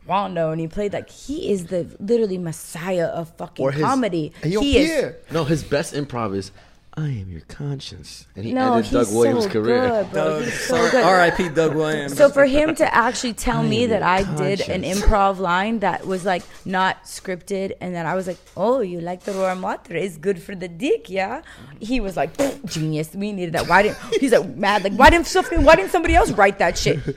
Rondo, 0.07 0.51
and 0.51 0.59
he 0.59 0.67
played 0.67 0.93
like 0.93 1.09
he 1.09 1.51
is 1.51 1.67
the 1.67 1.87
literally 1.99 2.37
messiah 2.37 3.05
of 3.07 3.29
fucking 3.37 3.63
Or 3.65 3.71
his- 3.71 3.83
comedy. 3.83 4.33
Hey, 4.41 4.49
yo, 4.49 4.61
he 4.61 4.77
is. 4.77 4.89
Pierre. 4.89 5.15
no, 5.31 5.43
his 5.45 5.63
best 5.63 5.93
improv 5.93 6.35
is 6.35 6.51
"I 6.95 7.07
am 7.07 7.27
your 7.31 7.41
conscience," 7.47 8.27
and 8.35 8.45
he 8.45 8.53
No, 8.53 8.73
ended 8.75 8.85
he's 8.85 8.93
Doug 8.93 9.15
Williams' 9.15 9.45
so 9.45 9.49
career. 9.49 9.87
good, 9.89 10.11
bro. 10.11 10.23
Doug, 10.39 10.43
He's 10.43 10.59
so 10.59 10.91
good. 10.91 11.03
R.I.P. 11.03 11.49
Doug 11.49 11.73
Williams. 11.75 12.15
So 12.17 12.29
for 12.29 12.45
him 12.45 12.75
to 12.75 12.93
actually 12.93 13.33
tell 13.33 13.63
me 13.63 13.87
that 13.87 14.03
I 14.03 14.19
did 14.37 14.61
an 14.61 14.81
conscience. 14.83 15.01
improv 15.01 15.39
line 15.39 15.79
that 15.79 16.05
was 16.05 16.23
like 16.25 16.43
not 16.65 17.05
scripted, 17.05 17.71
and 17.81 17.95
that 17.95 18.05
I 18.05 18.13
was 18.13 18.27
like, 18.27 18.37
"Oh, 18.55 18.81
you 18.81 18.99
like 19.01 19.23
the 19.23 19.33
warm 19.33 19.61
water? 19.63 19.95
It's 19.95 20.17
good 20.17 20.39
for 20.39 20.53
the 20.53 20.67
dick, 20.67 21.09
yeah." 21.09 21.41
He 21.79 21.99
was 21.99 22.15
like, 22.15 22.31
"Genius, 22.65 23.15
we 23.15 23.31
needed 23.31 23.53
that." 23.55 23.67
Why 23.67 23.81
didn't 23.83 23.97
he's 24.19 24.33
like 24.33 24.55
mad? 24.55 24.83
Like, 24.83 24.93
why 24.93 25.09
didn't 25.09 25.25
something? 25.27 25.63
Why 25.63 25.75
didn't 25.77 25.91
somebody 25.91 26.13
else 26.15 26.29
write 26.31 26.59
that 26.59 26.77
shit? 26.77 26.99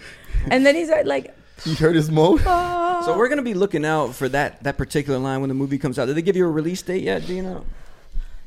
And 0.48 0.64
then 0.64 0.76
he's 0.76 0.88
like, 0.90 1.34
You 1.64 1.74
heard 1.74 1.96
his 1.96 2.10
mode? 2.10 2.42
So 3.04 3.16
we're 3.16 3.28
gonna 3.28 3.42
be 3.42 3.54
looking 3.54 3.84
out 3.84 4.16
for 4.16 4.28
that 4.30 4.64
that 4.64 4.76
particular 4.76 5.16
line 5.20 5.40
when 5.40 5.48
the 5.48 5.54
movie 5.54 5.78
comes 5.78 5.96
out. 5.96 6.06
Did 6.06 6.16
they 6.16 6.22
give 6.22 6.34
you 6.34 6.44
a 6.44 6.50
release 6.50 6.82
date 6.82 7.04
yet? 7.04 7.24
Do 7.24 7.34
you 7.34 7.42
know? 7.42 7.64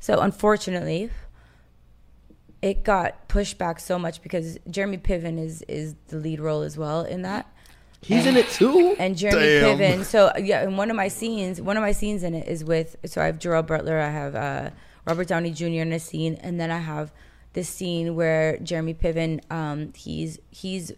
So 0.02 0.20
unfortunately, 0.20 1.12
it 2.62 2.84
got 2.84 3.30
pushed 3.30 3.58
back 3.58 3.80
so 3.80 3.98
much 3.98 4.22
because 4.22 4.58
Jeremy 4.70 4.98
Piven 4.98 5.40
is 5.40 5.62
is 5.70 5.96
the 6.10 6.18
lead 6.18 6.42
role 6.42 6.62
as 6.62 6.78
well 6.78 7.04
in 7.04 7.22
that. 7.22 7.48
He's 8.02 8.26
in 8.26 8.36
it 8.36 8.50
too. 8.50 8.96
and 9.00 9.18
Jeremy 9.18 9.40
Damn. 9.40 9.78
Piven. 9.78 10.04
So 10.04 10.32
yeah, 10.38 10.64
in 10.64 10.76
one 10.76 10.90
of 10.90 10.98
my 10.98 11.08
scenes, 11.08 11.62
one 11.62 11.78
of 11.78 11.82
my 11.82 11.94
scenes 11.94 12.24
in 12.24 12.34
it 12.34 12.48
is 12.48 12.66
with. 12.66 12.98
So 13.06 13.22
I 13.22 13.28
have 13.28 13.40
Gerald 13.40 13.68
Butler, 13.68 13.98
I 14.00 14.10
have 14.10 14.36
uh, 14.36 14.70
Robert 15.06 15.28
Downey 15.28 15.52
Jr. 15.52 15.66
in 15.66 15.94
a 15.94 16.00
scene, 16.00 16.36
and 16.42 16.60
then 16.60 16.70
I 16.70 16.80
have 16.80 17.14
this 17.54 17.70
scene 17.70 18.16
where 18.16 18.58
Jeremy 18.58 18.94
Piven, 18.94 19.40
um, 19.50 19.94
he's 19.96 20.38
he's 20.50 20.92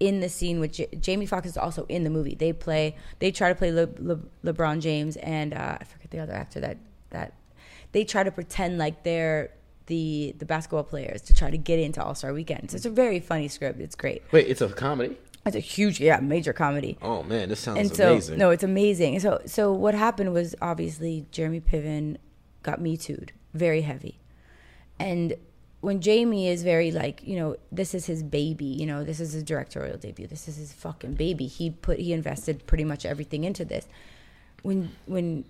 in 0.00 0.20
the 0.20 0.28
scene 0.28 0.60
with 0.60 0.72
J- 0.72 0.88
Jamie 1.00 1.26
Foxx 1.26 1.46
is 1.48 1.56
also 1.56 1.84
in 1.88 2.04
the 2.04 2.10
movie. 2.10 2.34
They 2.34 2.52
play, 2.52 2.96
they 3.18 3.30
try 3.32 3.48
to 3.48 3.54
play 3.54 3.72
Le- 3.72 3.88
Le- 3.98 4.20
LeBron 4.44 4.80
James 4.80 5.16
and 5.16 5.52
uh, 5.54 5.78
I 5.80 5.84
forget 5.84 6.10
the 6.10 6.20
other 6.20 6.32
actor 6.34 6.60
that 6.60 6.76
that 7.10 7.32
they 7.92 8.04
try 8.04 8.22
to 8.22 8.30
pretend 8.30 8.78
like 8.78 9.02
they're 9.02 9.50
the 9.86 10.34
the 10.38 10.44
basketball 10.44 10.84
players 10.84 11.22
to 11.22 11.34
try 11.34 11.50
to 11.50 11.56
get 11.58 11.78
into 11.78 12.02
All 12.02 12.14
Star 12.14 12.32
Weekend. 12.32 12.70
So 12.70 12.76
it's 12.76 12.84
a 12.86 12.90
very 12.90 13.18
funny 13.20 13.48
script. 13.48 13.80
It's 13.80 13.96
great. 13.96 14.22
Wait, 14.32 14.46
it's 14.46 14.60
a 14.60 14.68
comedy. 14.68 15.16
It's 15.46 15.56
a 15.56 15.60
huge, 15.60 15.98
yeah, 15.98 16.20
major 16.20 16.52
comedy 16.52 16.98
Oh 17.00 17.22
man, 17.22 17.48
this 17.48 17.60
sounds 17.60 17.78
and 17.78 17.96
so 17.96 18.12
amazing. 18.12 18.38
no, 18.38 18.50
it's 18.50 18.62
amazing. 18.64 19.18
So 19.20 19.40
so 19.46 19.72
what 19.72 19.94
happened 19.94 20.32
was 20.34 20.54
obviously 20.60 21.24
Jeremy 21.32 21.60
Piven 21.60 22.18
got 22.62 22.80
me 22.82 22.98
too'd 22.98 23.32
very 23.54 23.80
heavy, 23.80 24.18
and 25.00 25.34
when 25.80 26.00
Jamie 26.00 26.48
is 26.48 26.62
very 26.62 26.90
like 26.90 27.22
you 27.24 27.36
know 27.36 27.56
this 27.70 27.94
is 27.94 28.06
his 28.06 28.22
baby, 28.22 28.64
you 28.64 28.86
know 28.86 29.04
this 29.04 29.20
is 29.20 29.32
his 29.32 29.42
directorial 29.42 29.96
debut, 29.96 30.26
this 30.26 30.48
is 30.48 30.56
his 30.56 30.72
fucking 30.72 31.14
baby. 31.14 31.46
He 31.46 31.70
put 31.70 31.98
he 31.98 32.12
invested 32.12 32.66
pretty 32.66 32.84
much 32.84 33.06
everything 33.06 33.44
into 33.44 33.64
this. 33.64 33.86
When 34.62 34.90
when 35.06 35.44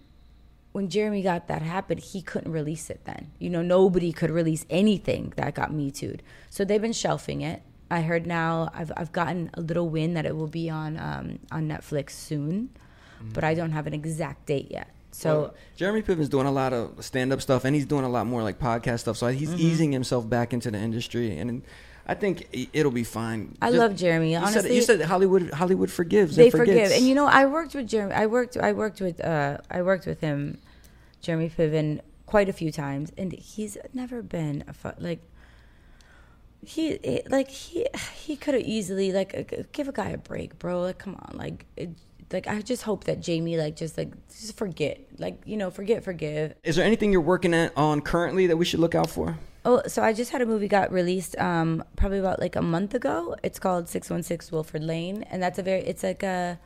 when 0.72 0.90
Jeremy 0.90 1.22
got 1.22 1.48
that 1.48 1.62
happen, 1.62 1.98
he 1.98 2.20
couldn't 2.20 2.52
release 2.52 2.90
it 2.90 3.00
then. 3.04 3.30
You 3.38 3.48
know, 3.48 3.62
nobody 3.62 4.12
could 4.12 4.30
release 4.30 4.66
anything 4.68 5.32
that 5.36 5.54
got 5.54 5.72
me 5.72 5.90
too'd. 5.90 6.22
So 6.50 6.64
they've 6.64 6.80
been 6.80 6.92
shelving 6.92 7.40
it. 7.40 7.62
I 7.90 8.02
heard 8.02 8.26
now 8.26 8.70
I've 8.74 8.92
I've 8.96 9.12
gotten 9.12 9.50
a 9.54 9.62
little 9.62 9.88
win 9.88 10.12
that 10.14 10.26
it 10.26 10.36
will 10.36 10.46
be 10.46 10.68
on 10.68 10.98
um, 10.98 11.38
on 11.50 11.68
Netflix 11.68 12.10
soon, 12.10 12.68
but 13.32 13.44
I 13.44 13.54
don't 13.54 13.72
have 13.72 13.86
an 13.86 13.94
exact 13.94 14.44
date 14.44 14.70
yet. 14.70 14.88
So 15.18 15.40
Well, 15.40 15.54
Jeremy 15.76 16.02
Piven's 16.02 16.28
doing 16.28 16.46
a 16.46 16.52
lot 16.52 16.72
of 16.72 17.04
stand 17.04 17.32
up 17.32 17.40
stuff, 17.42 17.64
and 17.64 17.74
he's 17.74 17.86
doing 17.86 18.04
a 18.04 18.08
lot 18.08 18.26
more 18.26 18.42
like 18.44 18.58
podcast 18.60 19.00
stuff. 19.00 19.16
So 19.16 19.26
he's 19.28 19.50
Mm-hmm. 19.50 19.58
easing 19.68 19.92
himself 19.92 20.28
back 20.28 20.52
into 20.52 20.70
the 20.70 20.78
industry, 20.78 21.36
and 21.38 21.62
I 22.06 22.14
think 22.14 22.46
it'll 22.72 22.92
be 22.92 23.02
fine. 23.04 23.56
I 23.60 23.70
love 23.70 23.96
Jeremy. 23.96 24.32
You 24.32 24.38
said, 24.38 24.46
Honestly, 24.46 24.76
you 24.76 24.82
said 24.82 25.00
Hollywood 25.02 25.50
Hollywood 25.50 25.90
forgives. 25.90 26.36
they 26.36 26.44
and 26.50 26.52
forgive, 26.52 26.92
and 26.92 27.04
you 27.04 27.14
know 27.16 27.26
I 27.26 27.46
worked 27.46 27.74
with 27.74 27.88
Jeremy. 27.88 28.14
I 28.14 28.26
worked 28.26 28.56
I 28.56 28.72
worked 28.72 29.00
with 29.00 29.18
uh, 29.20 29.58
I 29.70 29.82
worked 29.82 30.06
with 30.06 30.20
him, 30.20 30.58
Jeremy 31.20 31.50
Piven, 31.50 32.00
quite 32.26 32.48
a 32.48 32.52
few 32.52 32.70
times, 32.70 33.10
and 33.18 33.32
he's 33.32 33.76
never 33.92 34.22
been 34.22 34.62
a 34.68 34.72
fu- 34.72 34.98
like. 34.98 35.20
He 36.64 36.88
it, 37.14 37.30
like 37.30 37.50
he 37.50 37.86
he 38.16 38.36
could 38.36 38.54
have 38.54 38.62
easily 38.64 39.12
like 39.12 39.34
uh, 39.34 39.62
give 39.72 39.86
a 39.88 39.92
guy 39.92 40.08
a 40.10 40.18
break, 40.18 40.58
bro. 40.58 40.82
Like 40.82 40.98
come 40.98 41.14
on, 41.14 41.36
like 41.36 41.66
like 42.32 42.46
I 42.46 42.60
just 42.60 42.82
hope 42.82 43.04
that 43.04 43.20
Jamie 43.20 43.56
like 43.56 43.76
just 43.76 43.96
like 43.96 44.12
just 44.28 44.56
forget, 44.56 45.00
like 45.18 45.40
you 45.44 45.56
know 45.56 45.70
forget 45.70 46.04
forgive. 46.04 46.54
Is 46.62 46.76
there 46.76 46.84
anything 46.84 47.12
you're 47.12 47.20
working 47.20 47.54
at 47.54 47.76
on 47.76 48.00
currently 48.00 48.46
that 48.48 48.56
we 48.56 48.64
should 48.64 48.80
look 48.80 48.94
out 48.94 49.10
for? 49.10 49.38
Oh, 49.64 49.82
so 49.86 50.02
I 50.02 50.12
just 50.12 50.30
had 50.30 50.40
a 50.40 50.46
movie 50.46 50.68
got 50.68 50.92
released 50.92 51.36
um 51.38 51.84
probably 51.96 52.18
about 52.18 52.40
like 52.40 52.56
a 52.56 52.62
month 52.62 52.94
ago. 52.94 53.36
It's 53.42 53.58
called 53.58 53.88
616 53.88 54.54
Wilford 54.54 54.82
Lane 54.84 55.22
and 55.24 55.42
that's 55.42 55.58
a 55.58 55.62
very 55.62 55.80
it's 55.80 56.02
like 56.02 56.22
a 56.22 56.58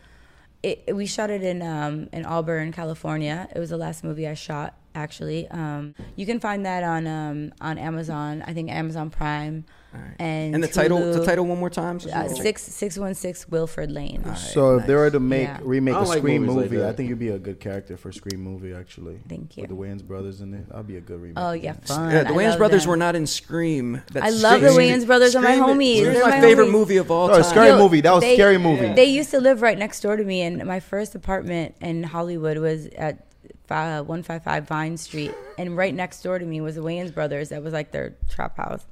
it, 0.63 0.95
we 0.95 1.07
shot 1.07 1.31
it 1.31 1.43
in 1.43 1.63
um 1.63 2.09
in 2.13 2.25
Auburn, 2.25 2.73
California. 2.73 3.49
It 3.55 3.59
was 3.59 3.71
the 3.71 3.77
last 3.77 4.05
movie 4.05 4.29
I 4.29 4.35
shot 4.35 4.77
actually. 4.95 5.49
Um 5.49 5.95
you 6.17 6.27
can 6.27 6.41
find 6.41 6.67
that 6.67 6.83
on 6.83 7.07
um 7.07 7.53
on 7.61 7.79
Amazon, 7.79 8.43
I 8.47 8.53
think 8.53 8.71
Amazon 8.71 9.11
Prime. 9.11 9.65
And 10.19 10.55
And 10.55 10.64
the 10.64 10.69
title, 10.69 11.12
the 11.12 11.24
title 11.24 11.44
one 11.47 11.59
more 11.59 11.69
time. 11.70 12.01
so- 12.01 12.10
uh, 12.10 12.28
six 12.28 12.62
six 12.62 12.97
one 12.98 13.14
six 13.14 13.48
Wilford 13.48 13.90
Lane. 13.90 14.24
So 14.36 14.78
if 14.78 14.86
they 14.86 14.94
were 14.94 15.10
to 15.10 15.20
make 15.20 15.48
Yeah. 15.48 15.59
remake 15.62 15.94
a 15.94 15.98
don't 15.98 16.09
like 16.09 16.19
Scream 16.19 16.43
movies 16.43 16.56
like 16.56 16.70
movie, 16.70 16.85
I 16.85 16.93
think 16.93 17.09
you'd 17.09 17.19
be 17.19 17.28
a 17.28 17.39
good 17.39 17.60
character 17.60 17.97
for 17.97 18.09
a 18.09 18.12
Scream 18.14 18.40
movie. 18.40 18.73
Actually, 18.73 19.19
Thank 19.28 19.56
you. 19.56 19.62
With 19.62 19.70
the 19.70 19.77
Wayans 19.77 20.02
brothers 20.06 20.40
in 20.40 20.55
it, 20.55 20.69
that'd 20.70 20.86
be 20.86 20.97
a 20.97 21.01
good 21.01 21.20
remake. 21.20 21.39
Oh 21.39 21.52
yeah, 21.52 21.73
fun. 21.73 22.10
Yeah, 22.10 22.23
the 22.24 22.31
I 22.31 22.32
Wayans 22.32 22.56
brothers 22.56 22.82
them. 22.82 22.90
were 22.90 22.97
not 22.97 23.14
in 23.16 23.27
Scream. 23.27 24.02
That's 24.12 24.27
I 24.27 24.31
love 24.31 24.60
the 24.60 24.69
Wayans 24.69 25.06
brothers 25.06 25.35
are 25.36 25.43
my 25.43 25.56
homies. 25.56 25.98
Scream's 25.98 26.14
They're 26.14 26.24
my 26.24 26.31
my 26.31 26.40
favorite 26.40 26.66
homies. 26.69 26.73
movie 26.73 26.97
of 26.97 27.10
all 27.10 27.31
Oh, 27.31 27.35
time. 27.35 27.43
Scary 27.44 27.69
Yo, 27.69 27.78
movie. 27.78 28.01
That 28.01 28.14
was 28.14 28.23
they- 28.23 28.35
scary 28.35 28.59
movie. 28.59 28.93
They 28.94 29.05
used 29.06 29.31
to 29.32 29.40
live 29.40 29.62
right 29.62 29.78
next 29.78 30.01
door 30.01 30.16
to 30.16 30.24
me, 30.24 30.43
and 30.43 30.64
my 30.64 30.81
first 30.81 31.14
apartment 31.14 31.74
in 31.81 32.02
Hollywood 32.05 32.59
was 32.59 32.86
at 32.97 33.27
uh, 33.70 34.02
155 34.02 34.69
Vine 34.69 34.97
Street, 34.98 35.32
and 35.56 35.77
right 35.78 35.94
next 35.94 36.20
door 36.23 36.39
to 36.39 36.44
me 36.44 36.60
was 36.60 36.74
the 36.74 36.82
Wayans 36.82 37.12
brothers. 37.14 37.48
That 37.51 37.62
was 37.62 37.73
like 37.73 37.90
their 37.90 38.14
trap 38.28 38.56
house. 38.59 38.85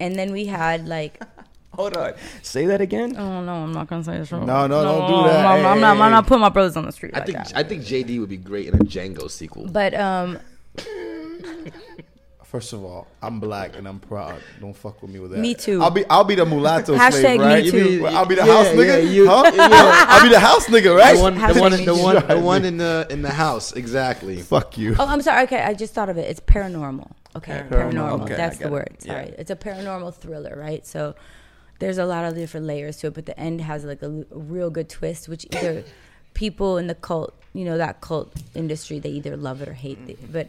And 0.00 0.16
then 0.16 0.32
we 0.32 0.46
had 0.46 0.86
like, 0.88 1.20
Hold 1.74 1.96
on, 1.96 2.14
say 2.42 2.64
that 2.66 2.80
again. 2.80 3.16
oh 3.18 3.42
no, 3.42 3.52
I'm 3.52 3.72
not 3.72 3.86
gonna 3.88 4.02
say 4.04 4.16
this. 4.18 4.32
wrong. 4.32 4.46
No, 4.46 4.66
no, 4.66 4.82
don't 4.82 5.08
do 5.10 5.28
that. 5.28 5.44
I'm, 5.44 5.66
I'm 5.66 5.74
Hey, 5.76 5.80
not. 5.82 5.96
hey, 5.96 6.02
I'm 6.04 6.10
not 6.10 6.26
putting 6.26 6.40
my 6.40 6.48
brothers 6.48 6.76
on 6.76 6.86
the 6.86 6.92
street 6.92 7.12
I 7.14 7.18
like 7.18 7.26
think 7.26 7.38
that. 7.38 7.52
I 7.54 7.62
think 7.62 7.82
JD 7.82 8.18
would 8.20 8.30
be 8.30 8.38
great 8.38 8.66
in 8.68 8.74
a 8.74 8.78
Django 8.78 9.30
sequel. 9.30 9.66
But 9.68 9.92
um, 9.94 10.38
First 12.44 12.72
of 12.72 12.84
all, 12.84 13.08
I'm 13.20 13.40
black 13.40 13.76
and 13.76 13.88
I'm 13.88 13.98
proud. 13.98 14.40
Don't 14.60 14.74
fuck 14.74 15.02
with 15.02 15.10
me 15.10 15.18
with 15.18 15.32
that. 15.32 15.40
Me 15.40 15.52
too. 15.54 15.82
I'll 15.82 15.90
be 15.90 16.04
I'll 16.08 16.22
be 16.24 16.36
the 16.36 16.46
mulatto 16.46 16.94
Hashtag 16.96 17.10
slave, 17.20 17.40
me 17.40 17.44
right? 17.46 17.64
too. 17.70 17.76
You 17.90 18.02
mean- 18.04 18.14
I'll 18.14 18.24
be 18.24 18.36
the 18.36 18.46
Yeah, 18.46 18.52
house 18.54 18.66
yeah, 18.66 18.72
nigga. 18.74 19.12
you- 19.12 19.28
huh? 19.28 19.50
yeah. 19.54 19.68
I'll 20.08 20.22
be 20.22 20.28
the 20.30 20.40
house 20.40 20.66
nigga, 20.66 20.96
right? 20.96 21.16
the 21.16 21.22
one, 21.22 21.34
the 21.34 21.60
one, 21.60 21.84
the 21.84 21.94
one, 21.94 22.26
the 22.28 22.38
one 22.40 22.64
in 22.64 22.76
the 22.78 23.06
in 23.10 23.20
the 23.22 23.30
house. 23.32 23.72
Exactly. 23.72 24.40
Fuck 24.40 24.78
you. 24.78 24.94
oh, 24.98 25.06
I'm 25.06 25.20
sorry. 25.22 25.42
Okay, 25.42 25.60
I 25.60 25.74
just 25.74 25.92
thought 25.92 26.08
of 26.08 26.16
it. 26.18 26.30
It's 26.30 26.40
paranormal. 26.40 27.10
Okay, 27.36 27.64
Paranormal. 27.68 27.92
paranormal. 27.92 28.22
Okay, 28.24 28.36
That's 28.36 28.58
the 28.58 28.66
it. 28.66 28.70
word. 28.72 28.96
Yeah. 29.02 29.12
Sorry, 29.12 29.34
it's 29.38 29.50
a 29.50 29.56
paranormal 29.56 30.14
thriller, 30.14 30.54
right? 30.56 30.86
So 30.86 31.14
there's 31.78 31.98
a 31.98 32.06
lot 32.06 32.24
of 32.24 32.34
different 32.34 32.66
layers 32.66 32.96
to 32.98 33.08
it, 33.08 33.14
but 33.14 33.26
the 33.26 33.38
end 33.38 33.60
has 33.60 33.84
like 33.84 34.02
a 34.02 34.24
real 34.30 34.70
good 34.70 34.88
twist, 34.88 35.28
which 35.28 35.46
either 35.52 35.84
people 36.34 36.78
in 36.78 36.86
the 36.86 36.94
cult, 36.94 37.34
you 37.52 37.64
know, 37.64 37.76
that 37.78 38.00
cult 38.00 38.32
industry, 38.54 38.98
they 38.98 39.10
either 39.10 39.36
love 39.36 39.62
it 39.62 39.68
or 39.68 39.74
hate 39.74 39.98
it. 40.08 40.32
But 40.32 40.48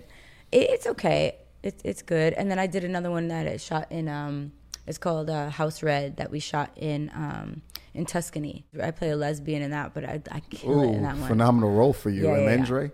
it, 0.52 0.70
it's 0.70 0.88
okay. 0.88 1.36
It's 1.64 1.82
it's 1.84 2.02
good. 2.02 2.34
And 2.34 2.50
then 2.50 2.60
I 2.60 2.68
did 2.68 2.84
another 2.84 3.12
one 3.12 3.28
that 3.30 3.48
I 3.48 3.58
shot 3.58 3.92
in. 3.92 4.08
Um, 4.08 4.52
it's 4.86 4.98
called 4.98 5.30
uh, 5.30 5.50
House 5.50 5.84
Red 5.84 6.16
that 6.18 6.32
we 6.32 6.40
shot 6.40 6.72
in 6.78 7.12
um, 7.14 7.62
in 7.94 8.06
Tuscany. 8.06 8.64
I 8.82 8.92
play 8.92 9.10
a 9.10 9.18
lesbian 9.18 9.62
in 9.62 9.72
that, 9.72 9.94
but 9.94 10.06
I, 10.06 10.22
I 10.32 10.40
kill 10.50 10.82
it 10.84 10.96
in 10.96 11.04
that 11.04 11.18
one. 11.18 11.28
phenomenal 11.28 11.72
role 11.72 11.92
for 11.94 12.10
you, 12.10 12.24
Yeah, 12.28 12.36
and 12.36 12.44
yeah, 12.46 12.50
yeah. 12.52 12.90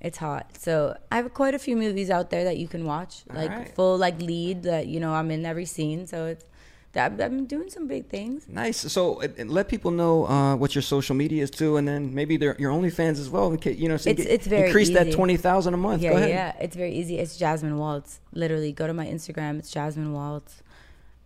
It's 0.00 0.18
hot. 0.18 0.56
So 0.58 0.96
I 1.12 1.16
have 1.16 1.34
quite 1.34 1.54
a 1.54 1.58
few 1.58 1.76
movies 1.76 2.08
out 2.10 2.30
there 2.30 2.44
that 2.44 2.56
you 2.56 2.68
can 2.68 2.84
watch, 2.86 3.22
like 3.32 3.50
right. 3.50 3.74
full 3.74 3.98
like 3.98 4.18
lead 4.20 4.62
that 4.62 4.86
you 4.86 4.98
know 5.00 5.12
I'm 5.12 5.30
in 5.30 5.44
every 5.44 5.66
scene. 5.66 6.06
So 6.06 6.26
it's 6.26 6.44
that 6.92 7.20
I'm 7.20 7.46
doing 7.46 7.70
some 7.70 7.86
big 7.86 8.08
things. 8.08 8.48
Nice. 8.48 8.78
So 8.92 9.22
let 9.46 9.68
people 9.68 9.90
know 9.92 10.26
uh, 10.26 10.56
what 10.56 10.74
your 10.74 10.82
social 10.82 11.14
media 11.14 11.42
is 11.44 11.50
too, 11.50 11.76
and 11.76 11.86
then 11.86 12.14
maybe 12.14 12.36
they're 12.36 12.56
your 12.58 12.72
OnlyFans 12.72 13.20
as 13.20 13.28
well. 13.28 13.54
You 13.62 13.88
know, 13.88 13.96
so 13.96 14.10
you 14.10 14.14
It's- 14.14 14.26
get- 14.26 14.32
it's 14.34 14.46
very 14.46 14.66
increase 14.68 14.90
that 14.90 15.12
twenty 15.12 15.36
thousand 15.36 15.74
a 15.74 15.76
month. 15.76 16.02
Yeah, 16.02 16.10
Go 16.10 16.16
ahead. 16.16 16.30
yeah. 16.30 16.56
It's 16.60 16.74
very 16.74 16.92
easy. 16.92 17.18
It's 17.18 17.36
Jasmine 17.36 17.76
Waltz. 17.76 18.20
Literally, 18.32 18.72
go 18.72 18.86
to 18.86 18.94
my 18.94 19.06
Instagram. 19.06 19.58
It's 19.58 19.70
Jasmine 19.70 20.12
Waltz, 20.12 20.62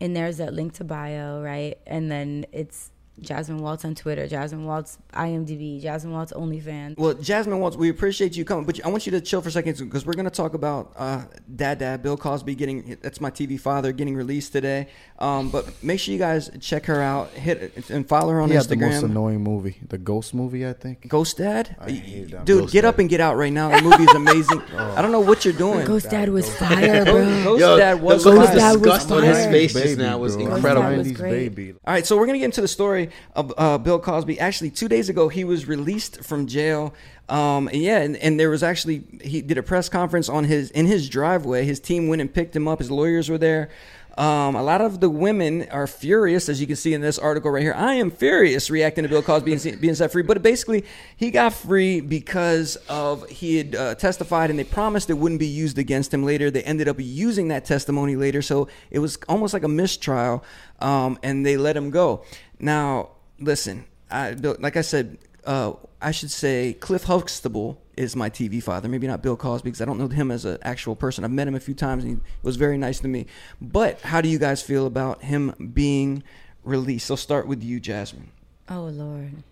and 0.00 0.14
there's 0.16 0.36
that 0.38 0.52
link 0.52 0.72
to 0.74 0.84
bio, 0.84 1.40
right? 1.42 1.78
And 1.86 2.10
then 2.10 2.44
it's 2.52 2.90
Jasmine 3.20 3.58
Waltz 3.62 3.84
on 3.84 3.94
Twitter, 3.94 4.26
Jasmine 4.26 4.64
Waltz 4.64 4.98
IMDb, 5.12 5.80
Jasmine 5.80 6.12
Waltz 6.12 6.32
OnlyFans. 6.32 6.98
Well, 6.98 7.14
Jasmine 7.14 7.60
Waltz, 7.60 7.76
we 7.76 7.88
appreciate 7.88 8.36
you 8.36 8.44
coming, 8.44 8.64
but 8.64 8.84
I 8.84 8.88
want 8.88 9.06
you 9.06 9.12
to 9.12 9.20
chill 9.20 9.40
for 9.40 9.48
a 9.48 9.52
second 9.52 9.78
because 9.78 10.04
we're 10.04 10.14
going 10.14 10.24
to 10.24 10.30
talk 10.30 10.54
about 10.54 10.92
uh, 10.96 11.22
Dad 11.54 11.78
Dad 11.78 12.02
Bill 12.02 12.16
Cosby 12.16 12.54
getting 12.54 12.96
that's 13.02 13.20
my 13.20 13.30
TV 13.30 13.58
father 13.58 13.92
getting 13.92 14.16
released 14.16 14.52
today. 14.52 14.88
Um, 15.20 15.50
but 15.50 15.82
make 15.82 16.00
sure 16.00 16.12
you 16.12 16.18
guys 16.18 16.50
check 16.60 16.86
her 16.86 17.00
out, 17.00 17.30
hit 17.30 17.88
and 17.88 18.06
follow 18.08 18.32
her 18.32 18.40
on 18.40 18.48
He 18.48 18.56
had 18.56 18.64
the 18.64 18.76
most 18.76 19.02
annoying 19.02 19.42
movie, 19.42 19.76
the 19.88 19.98
Ghost 19.98 20.34
movie, 20.34 20.66
I 20.66 20.72
think. 20.72 21.08
Ghost 21.08 21.38
Dad, 21.38 21.76
I 21.78 21.92
hate 21.92 22.30
that. 22.32 22.44
dude, 22.44 22.62
Ghost 22.62 22.72
get 22.72 22.82
Dad. 22.82 22.88
up 22.88 22.98
and 22.98 23.08
get 23.08 23.20
out 23.20 23.36
right 23.36 23.52
now. 23.52 23.68
The 23.68 23.82
movie 23.82 24.04
is 24.04 24.14
amazing. 24.14 24.60
I 24.76 25.00
don't 25.00 25.12
know 25.12 25.20
what 25.20 25.44
you're 25.44 25.54
doing. 25.54 25.86
Ghost 25.86 26.10
Dad 26.10 26.30
was 26.30 26.52
fire, 26.56 27.04
bro. 27.04 27.24
Ghost 27.44 27.60
Yo, 27.60 27.76
Dad 27.76 28.02
was 28.02 28.24
the 28.24 28.32
fire. 28.32 28.56
Dad 28.56 28.72
was 28.72 28.82
disgust 28.82 29.12
on 29.12 29.22
his 29.22 29.38
fire. 29.38 29.52
face 29.52 29.72
just 29.72 29.98
now 29.98 30.18
was 30.18 30.36
bro. 30.36 30.56
incredible. 30.56 30.96
Was 30.98 31.12
great. 31.12 31.54
baby. 31.54 31.72
All 31.84 31.94
right, 31.94 32.04
so 32.04 32.16
we're 32.16 32.26
gonna 32.26 32.38
get 32.38 32.46
into 32.46 32.60
the 32.60 32.68
story 32.68 33.03
of 33.34 33.52
uh, 33.56 33.78
Bill 33.78 33.98
Cosby. 33.98 34.38
Actually, 34.38 34.70
two 34.70 34.88
days 34.88 35.08
ago, 35.08 35.28
he 35.28 35.44
was 35.44 35.66
released 35.66 36.24
from 36.24 36.46
jail. 36.46 36.94
Um, 37.28 37.68
and 37.68 37.76
yeah, 37.76 37.98
and, 38.00 38.16
and 38.16 38.38
there 38.38 38.50
was 38.50 38.62
actually 38.62 39.04
he 39.22 39.40
did 39.40 39.56
a 39.56 39.62
press 39.62 39.88
conference 39.88 40.28
on 40.28 40.44
his 40.44 40.70
in 40.70 40.86
his 40.86 41.08
driveway. 41.08 41.64
His 41.64 41.80
team 41.80 42.08
went 42.08 42.20
and 42.20 42.32
picked 42.32 42.54
him 42.54 42.68
up. 42.68 42.80
His 42.80 42.90
lawyers 42.90 43.28
were 43.30 43.38
there. 43.38 43.70
Um, 44.16 44.54
a 44.54 44.62
lot 44.62 44.80
of 44.80 45.00
the 45.00 45.10
women 45.10 45.68
are 45.70 45.88
furious, 45.88 46.48
as 46.48 46.60
you 46.60 46.68
can 46.68 46.76
see 46.76 46.94
in 46.94 47.00
this 47.00 47.18
article 47.18 47.50
right 47.50 47.62
here. 47.62 47.74
I 47.74 47.94
am 47.94 48.12
furious 48.12 48.70
reacting 48.70 49.02
to 49.02 49.08
Bill 49.08 49.22
Cosby 49.22 49.56
being, 49.56 49.78
being 49.78 49.94
set 49.94 50.12
free. 50.12 50.22
But 50.22 50.40
basically, 50.40 50.84
he 51.16 51.32
got 51.32 51.52
free 51.52 52.00
because 52.00 52.76
of 52.88 53.28
he 53.28 53.56
had 53.56 53.74
uh, 53.74 53.94
testified, 53.96 54.50
and 54.50 54.58
they 54.58 54.64
promised 54.64 55.10
it 55.10 55.14
wouldn't 55.14 55.40
be 55.40 55.48
used 55.48 55.78
against 55.78 56.14
him 56.14 56.22
later. 56.22 56.48
They 56.50 56.62
ended 56.62 56.86
up 56.86 56.96
using 57.00 57.48
that 57.48 57.64
testimony 57.64 58.14
later, 58.14 58.40
so 58.40 58.68
it 58.90 59.00
was 59.00 59.18
almost 59.28 59.52
like 59.52 59.64
a 59.64 59.68
mistrial, 59.68 60.44
um, 60.78 61.18
and 61.24 61.44
they 61.44 61.56
let 61.56 61.76
him 61.76 61.90
go. 61.90 62.24
Now, 62.64 63.10
listen, 63.38 63.84
I, 64.10 64.30
like 64.30 64.78
I 64.78 64.80
said, 64.80 65.18
uh, 65.44 65.74
I 66.00 66.12
should 66.12 66.30
say 66.30 66.72
Cliff 66.72 67.04
Huxtable 67.04 67.78
is 67.94 68.16
my 68.16 68.30
TV 68.30 68.62
father. 68.62 68.88
Maybe 68.88 69.06
not 69.06 69.22
Bill 69.22 69.36
Cosby 69.36 69.66
because 69.66 69.82
I 69.82 69.84
don't 69.84 69.98
know 69.98 70.08
him 70.08 70.30
as 70.30 70.46
an 70.46 70.56
actual 70.62 70.96
person. 70.96 71.24
I've 71.24 71.30
met 71.30 71.46
him 71.46 71.54
a 71.54 71.60
few 71.60 71.74
times 71.74 72.04
and 72.04 72.16
he 72.16 72.22
was 72.42 72.56
very 72.56 72.78
nice 72.78 73.00
to 73.00 73.08
me. 73.08 73.26
But 73.60 74.00
how 74.00 74.22
do 74.22 74.30
you 74.30 74.38
guys 74.38 74.62
feel 74.62 74.86
about 74.86 75.22
him 75.22 75.72
being 75.74 76.22
released? 76.62 77.04
So 77.04 77.16
start 77.16 77.46
with 77.46 77.62
you, 77.62 77.80
Jasmine. 77.80 78.30
Oh 78.70 78.84
Lord. 78.84 79.42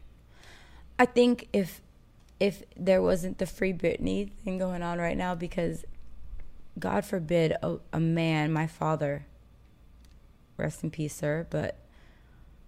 I 0.98 1.04
think 1.04 1.48
if 1.52 1.82
if 2.40 2.62
there 2.78 3.02
wasn't 3.02 3.36
the 3.36 3.46
free 3.46 3.74
Britney 3.74 4.30
thing 4.42 4.56
going 4.56 4.82
on 4.82 4.98
right 4.98 5.18
now, 5.18 5.34
because 5.34 5.84
God 6.78 7.04
forbid 7.04 7.58
a, 7.62 7.76
a 7.92 8.00
man, 8.00 8.54
my 8.54 8.66
father, 8.66 9.26
rest 10.56 10.82
in 10.82 10.90
peace, 10.90 11.14
sir, 11.14 11.46
but 11.50 11.76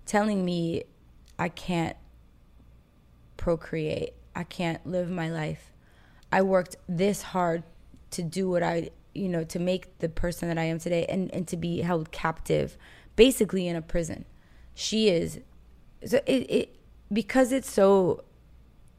telling 0.07 0.45
me 0.45 0.85
I 1.39 1.49
can't 1.49 1.97
procreate, 3.37 4.15
I 4.35 4.45
can't 4.45 4.87
live 4.87 5.11
my 5.11 5.31
life. 5.31 5.73
I 6.33 6.43
worked 6.43 6.77
this 6.89 7.23
hard 7.23 7.63
to 8.11 8.23
do 8.23 8.49
what 8.49 8.63
I, 8.63 8.91
you 9.15 9.29
know, 9.29 9.45
to 9.45 9.59
make 9.59 9.99
the 9.99 10.09
person 10.09 10.49
that 10.49 10.59
I 10.59 10.65
am 10.65 10.79
today 10.79 11.07
and, 11.09 11.33
and 11.35 11.47
to 11.49 11.57
be 11.57 11.81
held 11.81 12.11
captive, 12.11 12.77
basically 13.17 13.69
in 13.69 13.77
a 13.77 13.83
prison. 13.83 14.25
She 14.75 15.09
is, 15.09 15.41
so 16.05 16.21
it, 16.27 16.51
it 16.51 16.77
because 17.13 17.53
it's 17.53 17.71
so 17.71 18.25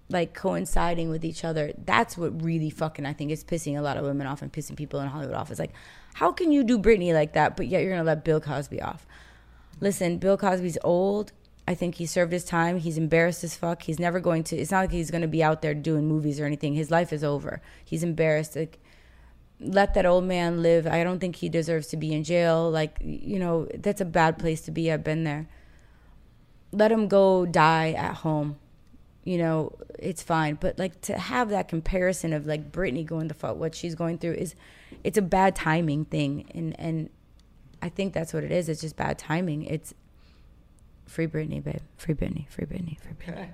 like 0.10 0.34
coinciding 0.34 1.10
with 1.10 1.26
each 1.26 1.44
other. 1.44 1.74
That's 1.84 2.18
what 2.18 2.44
really 2.44 2.70
fucking 2.70 3.06
I 3.06 3.14
think 3.14 3.32
is 3.32 3.44
pissing 3.44 3.78
a 3.78 3.82
lot 3.82 3.98
of 3.98 4.06
women 4.06 4.28
off 4.28 4.42
and 4.42 4.52
pissing 4.52 4.76
people 4.76 5.00
in 5.00 5.08
Hollywood 5.08 5.36
off. 5.36 5.50
It's 5.50 5.60
like, 5.60 5.74
how 6.14 6.32
can 6.32 6.52
you 6.52 6.64
do 6.64 6.78
Britney 6.78 7.14
like 7.14 7.34
that, 7.34 7.58
but 7.58 7.68
yet 7.68 7.82
you're 7.82 7.92
gonna 7.92 8.04
let 8.04 8.24
Bill 8.24 8.40
Cosby 8.40 8.82
off? 8.82 9.08
Listen, 9.80 10.18
Bill 10.18 10.38
Cosby's 10.38 10.78
old. 10.84 11.32
I 11.68 11.74
think 11.74 11.96
he 11.96 12.06
served 12.06 12.32
his 12.32 12.46
time. 12.46 12.78
He's 12.78 12.98
embarrassed 12.98 13.44
as 13.44 13.56
fuck. 13.56 13.84
He's 13.84 14.00
never 14.00 14.20
going 14.20 14.44
to. 14.46 14.56
It's 14.56 14.72
not 14.72 14.82
like 14.82 14.92
he's 14.92 15.12
gonna 15.12 15.28
be 15.28 15.44
out 15.44 15.62
there 15.62 15.74
doing 15.74 16.08
movies 16.08 16.40
or 16.40 16.46
anything. 16.46 16.74
His 16.74 16.92
life 16.92 17.12
is 17.12 17.24
over. 17.24 17.62
He's 17.84 18.04
embarrassed. 18.04 18.56
Like, 18.56 18.80
let 19.60 19.94
that 19.96 20.06
old 20.06 20.26
man 20.26 20.62
live. 20.62 20.86
I 20.86 21.04
don't 21.04 21.20
think 21.20 21.38
he 21.38 21.50
deserves 21.50 21.88
to 21.88 21.98
be 21.98 22.14
in 22.14 22.24
jail. 22.24 22.70
Like, 22.70 22.98
you 23.02 23.40
know, 23.40 23.68
that's 23.74 24.02
a 24.02 24.06
bad 24.06 24.38
place 24.38 24.62
to 24.62 24.72
be. 24.72 24.92
I've 24.92 25.04
been 25.04 25.24
there. 25.24 25.48
Let 26.72 26.92
him 26.92 27.08
go 27.08 27.46
die 27.46 27.92
at 27.94 28.16
home 28.16 28.58
you 29.26 29.40
know, 29.40 29.76
it's 30.00 30.24
fine. 30.24 30.56
But 30.56 30.80
like 30.80 31.02
to 31.02 31.18
have 31.18 31.50
that 31.50 31.68
comparison 31.68 32.32
of 32.32 32.46
like 32.46 32.72
Britney 32.72 33.06
going 33.06 33.28
the 33.28 33.34
fuck 33.34 33.58
what 33.58 33.76
she's 33.76 33.96
going 33.96 34.20
through 34.20 34.34
is 34.34 34.56
it's 35.04 35.18
a 35.18 35.22
bad 35.22 35.56
timing 35.56 36.06
thing. 36.06 36.50
And 36.54 36.80
and 36.80 37.10
I 37.86 37.90
think 37.90 38.14
that's 38.14 38.34
what 38.34 38.44
it 38.44 38.52
is. 38.52 38.68
It's 38.68 38.82
just 38.82 38.96
bad 38.96 39.20
timing. 39.20 39.62
It's 39.62 39.94
free 41.06 41.28
Britney, 41.28 41.64
babe. 41.64 41.82
Free 41.98 42.16
Britney, 42.16 42.50
free 42.50 42.66
Britney, 42.66 43.00
free 43.00 43.14
Britney. 43.14 43.50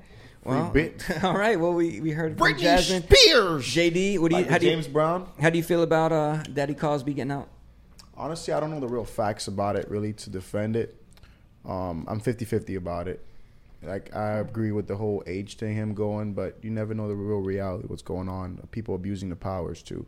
Well, 0.45 0.69
bit. 0.69 1.05
all 1.23 1.35
right. 1.35 1.59
Well, 1.59 1.73
we, 1.73 1.99
we 1.99 2.11
heard 2.11 2.37
from 2.37 2.47
Britney 2.47 2.59
Jasmine. 2.59 3.03
Spears. 3.03 3.65
JD, 3.65 4.19
what 4.19 4.31
do 4.31 4.37
you 4.37 4.43
Like 4.43 4.51
how 4.51 4.57
do 4.57 4.65
you 4.65 4.71
James 4.71 4.87
Brown. 4.87 5.27
how 5.41 5.49
do 5.49 5.57
you 5.57 5.63
feel 5.65 5.83
about 5.83 6.13
uh 6.13 6.43
Daddy 6.43 6.73
Cosby 6.75 7.13
getting 7.13 7.31
out? 7.31 7.49
Honestly, 8.15 8.53
I 8.53 8.61
don't 8.61 8.71
know 8.71 8.79
the 8.79 8.87
real 8.87 9.03
facts 9.03 9.49
about 9.49 9.75
it 9.75 9.91
really 9.91 10.13
to 10.13 10.29
defend 10.29 10.77
it. 10.77 10.95
Um, 11.65 12.05
I'm 12.07 12.21
50-50 12.21 12.77
about 12.77 13.09
it. 13.09 13.19
Like 13.83 14.15
I 14.15 14.39
agree 14.39 14.71
with 14.71 14.87
the 14.87 14.95
whole 14.95 15.23
age 15.27 15.57
thing, 15.57 15.75
him 15.75 15.93
going, 15.93 16.33
but 16.33 16.57
you 16.61 16.69
never 16.69 16.93
know 16.93 17.09
the 17.09 17.15
real 17.15 17.39
reality, 17.39 17.85
what's 17.87 18.01
going 18.01 18.29
on. 18.29 18.65
People 18.71 18.95
abusing 18.95 19.27
the 19.27 19.35
powers 19.35 19.83
too. 19.83 20.05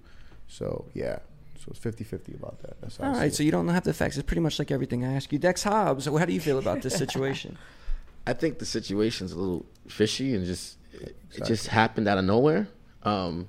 So 0.48 0.86
yeah, 0.94 1.20
so 1.64 1.72
it's 1.72 1.80
50-50 1.80 2.36
about 2.36 2.62
that. 2.62 2.82
That's 2.82 2.98
how 2.98 3.06
I 3.06 3.08
All 3.08 3.14
see 3.14 3.20
right, 3.20 3.28
it. 3.28 3.36
so 3.36 3.44
you 3.44 3.52
don't 3.52 3.68
have 3.70 3.84
the 3.84 3.94
facts. 3.94 4.18
It's 4.18 4.26
pretty 4.26 4.42
much 4.42 4.60
like 4.60 4.72
everything 4.72 5.06
I 5.06 5.14
ask 5.14 5.32
you. 5.32 5.40
Dex 5.40 5.64
Hobbs, 5.64 6.06
how 6.06 6.26
do 6.26 6.34
you 6.34 6.42
feel 6.42 6.60
about 6.60 6.82
this 6.82 6.96
situation? 6.96 7.58
I 8.28 8.34
think 8.34 8.60
the 8.60 8.66
situation's 8.66 9.32
a 9.32 9.40
little 9.40 9.66
fishy 9.88 10.34
and 10.34 10.46
just 10.46 10.78
it, 10.94 11.16
it 11.36 11.46
just 11.46 11.68
happened 11.68 12.08
out 12.08 12.18
of 12.18 12.26
nowhere. 12.26 12.68
Um, 13.04 13.48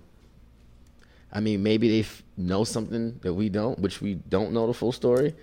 I 1.33 1.41
mean, 1.41 1.63
maybe 1.63 1.89
they 1.89 2.01
f- 2.01 2.23
know 2.37 2.65
something 2.65 3.19
that 3.23 3.35
we 3.35 3.49
don't, 3.49 3.79
which 3.79 4.01
we 4.01 4.15
don't 4.15 4.53
know 4.53 4.67
the 4.67 4.75
full 4.75 4.93
story. 4.93 5.35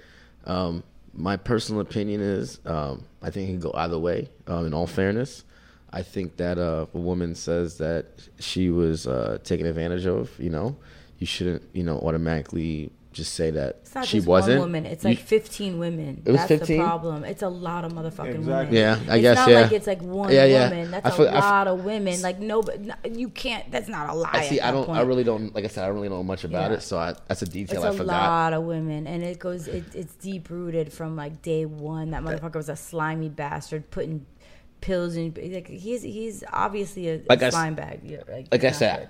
Um, 0.46 0.84
my 1.14 1.36
personal 1.36 1.82
opinion 1.82 2.22
is 2.22 2.60
um, 2.66 3.06
I 3.22 3.30
think 3.30 3.50
it 3.50 3.52
can 3.54 3.60
go 3.60 3.72
either 3.76 4.00
way. 4.00 4.30
Um, 4.48 4.66
in 4.68 4.74
all 4.74 4.88
fairness, 4.88 5.44
I 5.92 6.04
think 6.04 6.38
that 6.38 6.58
uh, 6.58 6.86
if 6.88 6.96
a 6.96 7.00
woman 7.00 7.36
says 7.36 7.78
that 7.80 8.06
she 8.40 8.70
was 8.70 9.08
uh, 9.08 9.40
taken 9.44 9.66
advantage 9.66 10.06
of, 10.06 10.32
you 10.40 10.50
know, 10.50 10.78
you 11.22 11.28
shouldn't, 11.28 11.64
you 11.74 11.84
know, 11.84 11.98
automatically 12.00 12.92
just 13.14 13.34
say 13.34 13.52
that 13.52 13.80
It's 13.82 13.94
not 13.94 14.06
she 14.06 14.18
just 14.18 14.28
wasn't. 14.28 14.60
one 14.60 14.70
woman. 14.70 14.86
It's 14.88 15.04
You- 15.04 15.10
like 15.12 15.20
15 15.20 15.78
women. 15.80 16.24
It 16.26 16.32
was 16.32 16.40
That's 16.40 16.48
15? 16.48 16.78
the 16.78 16.84
problem. 16.84 17.24
It's 17.26 17.42
a 17.44 17.50
lot 17.50 17.84
of 17.86 17.92
motherfucking 17.92 18.36
Exactly. 18.36 18.46
women. 18.48 18.74
Yeah, 18.74 18.94
I 18.94 18.96
guess. 18.96 19.06
it's 19.06 19.22
guess, 19.22 19.36
not 19.38 19.50
yeah. 19.50 19.62
like 19.62 19.72
it's 19.74 19.88
like 19.88 20.02
one 20.02 20.32
Yeah, 20.32 20.46
yeah. 20.46 20.70
woman. 20.70 20.92
That's 20.92 21.06
I 21.06 21.10
a 21.10 21.12
feel- 21.12 21.28
I 21.28 21.38
f- 21.38 21.44
lot 21.44 21.68
of 21.68 21.84
women. 21.86 22.22
Like 22.22 22.40
no, 22.40 22.62
but 22.64 22.82
no, 22.82 22.94
you 23.14 23.28
can't. 23.30 23.70
That's 23.70 23.90
not 23.90 24.10
a 24.10 24.14
lie. 24.14 24.30
I 24.34 24.46
see. 24.48 24.60
at 24.62 24.70
I 24.70 24.72
don't. 24.72 24.90
I 24.90 25.02
really 25.02 25.24
don't. 25.26 25.54
Like 25.54 25.66
I 25.66 25.68
said, 25.68 25.84
I 25.84 25.88
don't 25.88 25.96
really 25.98 26.10
know 26.10 26.24
much 26.24 26.44
about 26.46 26.72
Yeah. 26.72 26.78
it. 26.78 26.82
So 26.84 26.98
I, 26.98 27.14
that's 27.28 27.42
a 27.42 27.46
detail 27.46 27.84
It's 27.84 27.86
I 27.86 27.90
a 27.90 27.94
forgot. 27.98 28.08
lot 28.08 28.54
of 28.54 28.64
women, 28.64 29.06
and 29.06 29.22
it 29.24 29.38
goes. 29.40 29.68
It, 29.68 29.84
it's 29.94 30.16
deep 30.16 30.50
rooted 30.50 30.92
from 30.94 31.16
like 31.18 31.42
day 31.44 31.66
one. 31.66 32.12
That 32.12 32.24
motherfucker 32.24 32.56
was 32.56 32.70
a 32.70 32.76
slimy 32.78 33.30
bastard 33.30 33.92
putting 33.92 34.26
pills 34.80 35.18
in. 35.18 35.34
Like 35.54 35.68
he's 35.68 36.02
he's 36.02 36.44
obviously 36.52 37.10
a, 37.10 37.22
Like 37.30 37.42
I 37.44 37.46
a 37.46 37.48
s- 37.50 37.54
slime 37.54 37.76
bag. 37.76 38.00
Yeah, 38.06 38.22
like, 38.32 38.48
Like 38.54 38.64
I 38.64 38.72
said. 38.72 39.10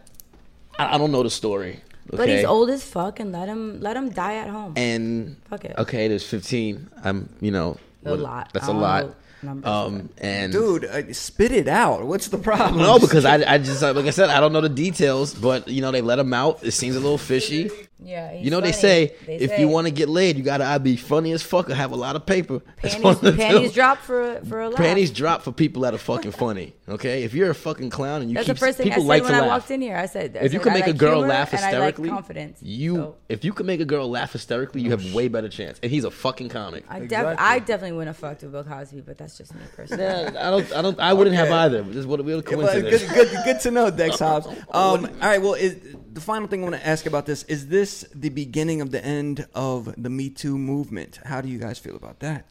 I, 0.79 0.95
I 0.95 0.97
don't 0.97 1.11
know 1.11 1.21
the 1.21 1.29
story. 1.29 1.81
But 2.09 2.27
he's 2.29 2.45
old 2.45 2.69
as 2.69 2.83
fuck, 2.83 3.19
and 3.19 3.31
let 3.31 3.47
him 3.47 3.79
let 3.81 3.95
him 3.95 4.09
die 4.09 4.35
at 4.35 4.49
home. 4.49 4.73
And 4.75 5.37
Fuck 5.49 5.65
it. 5.65 5.75
okay, 5.77 6.07
there's 6.07 6.27
15. 6.27 6.89
I'm. 7.03 7.29
You 7.39 7.51
know. 7.51 7.77
A 8.05 8.15
lot. 8.15 8.51
That's 8.53 8.67
a 8.67 8.73
lot. 8.73 9.15
Um. 9.63 10.09
And 10.19 10.51
Dude, 10.51 10.85
uh, 10.85 11.13
spit 11.13 11.51
it 11.51 11.67
out. 11.67 12.05
What's 12.05 12.27
the 12.27 12.37
problem? 12.37 12.79
no, 12.81 12.99
because 12.99 13.25
I, 13.25 13.53
I 13.53 13.57
just 13.57 13.81
like 13.81 13.95
I 14.05 14.11
said, 14.11 14.29
I 14.29 14.39
don't 14.39 14.53
know 14.53 14.61
the 14.61 14.69
details, 14.69 15.33
but 15.33 15.67
you 15.67 15.81
know 15.81 15.91
they 15.91 16.01
let 16.01 16.19
him 16.19 16.33
out. 16.33 16.63
It 16.63 16.71
seems 16.71 16.95
a 16.95 16.99
little 16.99 17.17
fishy. 17.17 17.69
Yeah, 18.03 18.33
You 18.33 18.49
know 18.51 18.61
they 18.61 18.71
say 18.71 19.13
They 19.25 19.35
if 19.35 19.51
say 19.51 19.59
you 19.59 19.67
want 19.67 19.87
to 19.87 19.91
get 19.91 20.09
laid, 20.09 20.37
you 20.37 20.43
gotta 20.43 20.65
either 20.65 20.83
be 20.83 20.95
funny 20.95 21.31
as 21.33 21.41
fuck 21.43 21.69
or 21.69 21.75
have 21.75 21.91
a 21.91 21.95
lot 21.95 22.15
of 22.15 22.25
paper. 22.25 22.61
That's 22.81 22.95
panties, 22.95 23.03
one 23.03 23.13
of 23.15 23.21
the 23.21 23.33
panties 23.33 23.69
two. 23.69 23.75
drop 23.75 23.97
for 23.99 24.41
for 24.47 24.61
a 24.61 24.69
laugh. 24.69 24.77
Panties 24.77 25.11
drop 25.11 25.41
for 25.43 25.51
people 25.51 25.83
that 25.83 25.93
are 25.93 25.97
fucking 25.99 26.31
funny. 26.31 26.73
Okay, 26.89 27.23
if 27.23 27.33
you're 27.33 27.49
a 27.51 27.55
fucking 27.55 27.89
clown 27.89 28.21
and 28.21 28.29
you 28.29 28.35
That's 28.35 28.47
keep 28.47 28.55
the 28.57 28.59
first 28.59 28.77
thing 28.77 28.87
I 28.87 28.89
people 28.89 29.03
said 29.03 29.07
like 29.07 29.23
when 29.23 29.31
to 29.31 29.37
I 29.37 29.41
laugh. 29.41 29.49
walked 29.49 29.71
in 29.71 29.81
here. 29.81 29.95
I 29.95 30.05
said, 30.07 30.35
I 30.35 30.39
if 30.41 30.51
you 30.53 30.59
said, 30.59 30.63
can 30.63 30.71
I 30.73 30.79
make 30.79 30.87
a 30.87 30.93
girl 30.93 31.19
laugh 31.21 31.53
and 31.53 31.61
I 31.63 31.71
like 31.71 31.71
hysterically, 31.95 32.09
confidence. 32.09 32.59
you 32.61 32.95
So 32.95 33.15
if 33.29 33.45
you 33.45 33.53
can 33.53 33.65
make 33.65 33.79
a 33.81 33.85
girl 33.85 34.09
laugh 34.09 34.33
hysterically, 34.33 34.81
you 34.81 34.91
have 34.91 35.13
way 35.13 35.27
better 35.27 35.47
chance. 35.47 35.79
And 35.83 35.91
he's 35.91 36.03
a 36.03 36.11
fucking 36.11 36.49
comic. 36.49 36.83
I, 36.89 36.95
def- 36.95 37.03
Exactly. 37.03 37.35
I 37.37 37.59
definitely 37.59 37.91
wouldn't 37.93 38.07
have 38.15 38.17
fucked 38.17 38.41
with 38.43 38.51
Bill 38.51 38.63
Cosby, 38.63 39.01
but 39.01 39.17
that's 39.17 39.37
just 39.37 39.53
me 39.53 39.61
personally. 39.75 40.03
Yeah, 40.03 40.31
I 40.37 40.49
don't, 40.49 40.73
I 40.73 40.81
don't, 40.81 40.99
I 40.99 41.13
wouldn't 41.13 41.35
have 41.35 41.49
either. 41.51 41.83
But 41.83 41.93
Just 41.93 42.07
what 42.07 42.19
a 42.19 42.23
weird 42.23 42.45
Well, 42.49 42.57
coincidence. 42.67 43.03
good, 43.13 43.29
good, 43.29 43.37
good 43.45 43.59
to 43.61 43.71
know, 43.71 43.89
Dex 43.91 44.19
Hobbs. 44.25 44.47
Um, 44.47 44.55
all 44.73 44.99
right. 45.21 45.41
Well, 45.41 45.53
is, 45.53 45.77
the 46.13 46.21
final 46.21 46.47
thing 46.47 46.61
I 46.61 46.63
want 46.69 46.75
to 46.75 46.85
ask 46.87 47.05
about 47.05 47.25
this 47.25 47.43
is 47.43 47.67
this 47.67 47.90
the 48.13 48.29
beginning 48.29 48.81
of 48.81 48.91
the 48.91 49.03
end 49.03 49.47
of 49.53 49.93
the 50.01 50.09
Me 50.09 50.29
Too 50.29 50.57
movement? 50.57 51.19
How 51.25 51.41
do 51.41 51.47
you 51.49 51.59
guys 51.59 51.77
feel 51.79 51.95
about 51.95 52.19
that? 52.19 52.45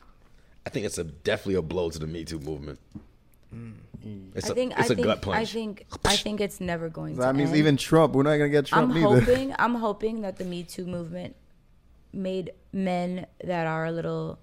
I 0.66 0.70
think 0.70 0.86
it's 0.86 0.98
a 0.98 1.04
definitely 1.04 1.54
a 1.54 1.62
blow 1.62 1.90
to 1.90 1.98
the 1.98 2.06
Me 2.06 2.24
Too 2.24 2.38
movement. 2.38 2.78
Mm. 3.54 3.74
It's 4.34 4.48
I 4.48 4.52
a, 4.52 4.54
think 4.54 4.72
it's 4.78 4.90
I 4.90 4.92
a 4.92 4.96
think 4.96 5.04
gut 5.06 5.22
punch. 5.22 5.36
I 5.36 5.44
think 5.44 5.86
I 6.04 6.16
think 6.16 6.40
it's 6.40 6.60
never 6.60 6.88
going 6.88 7.14
to 7.16 7.20
that 7.20 7.34
means 7.34 7.50
end. 7.50 7.58
even 7.58 7.76
Trump, 7.76 8.14
we're 8.14 8.22
not 8.22 8.36
gonna 8.36 8.48
get 8.48 8.66
Trump 8.66 8.92
I'm 8.92 8.96
either. 8.96 9.20
hoping 9.20 9.54
I'm 9.58 9.74
hoping 9.74 10.20
that 10.22 10.38
the 10.38 10.44
Me 10.44 10.62
Too 10.62 10.86
movement 10.86 11.36
made 12.12 12.52
men 12.72 13.26
that 13.44 13.66
are 13.66 13.84
a 13.86 13.92
little 13.92 14.38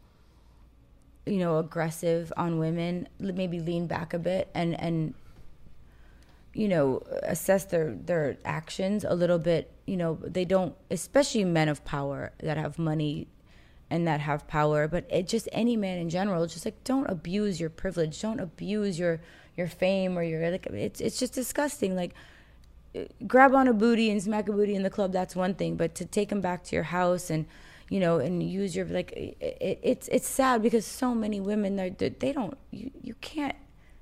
you 1.26 1.38
know 1.38 1.58
aggressive 1.58 2.32
on 2.38 2.60
women 2.60 3.08
maybe 3.20 3.60
lean 3.60 3.88
back 3.88 4.14
a 4.14 4.20
bit 4.20 4.48
and 4.54 4.80
and 4.80 5.14
you 6.58 6.68
know 6.68 7.02
assess 7.22 7.66
their 7.66 7.94
their 7.94 8.38
actions 8.44 9.04
a 9.04 9.14
little 9.14 9.38
bit 9.38 9.72
you 9.86 9.96
know 9.96 10.18
they 10.24 10.44
don't 10.44 10.76
especially 10.90 11.46
men 11.46 11.70
of 11.70 11.86
power 11.86 12.32
that 12.40 12.58
have 12.58 12.80
money 12.80 13.28
and 13.92 14.08
that 14.08 14.20
have 14.20 14.48
power 14.48 14.88
but 14.88 15.06
it 15.10 15.28
just 15.28 15.48
any 15.52 15.78
man 15.78 16.00
in 16.00 16.10
general 16.10 16.48
just 16.48 16.66
like 16.66 16.84
don't 16.84 17.08
abuse 17.10 17.60
your 17.60 17.70
privilege 17.70 18.20
don't 18.20 18.40
abuse 18.40 18.98
your 18.98 19.22
your 19.56 19.68
fame 19.68 20.18
or 20.18 20.24
your 20.24 20.50
like 20.50 20.66
it's 20.66 21.00
it's 21.00 21.20
just 21.20 21.34
disgusting 21.34 21.96
like 21.96 22.16
uh, 22.96 23.02
grab 23.28 23.54
on 23.54 23.68
a 23.68 23.74
booty 23.74 24.10
and 24.10 24.24
smack 24.24 24.50
a 24.50 24.52
booty 24.52 24.74
in 24.74 24.82
the 24.82 24.90
club 24.90 25.12
that's 25.12 25.36
one 25.36 25.54
thing 25.54 25.76
but 25.76 25.94
to 25.94 26.06
take 26.06 26.30
them 26.30 26.42
back 26.42 26.64
to 26.64 26.76
your 26.76 26.86
house 26.86 27.30
and 27.30 27.46
you 27.90 28.00
know 28.00 28.18
and 28.18 28.42
use 28.42 28.76
your 28.76 28.86
like 28.88 29.12
it, 29.12 29.38
it, 29.40 29.80
it's 29.84 30.08
it's 30.08 30.28
sad 30.28 30.64
because 30.64 30.88
so 30.88 31.14
many 31.14 31.40
women 31.40 31.76
they 31.76 32.10
they 32.10 32.34
don't 32.34 32.58
you, 32.72 32.90
you 33.04 33.14
can't 33.22 33.56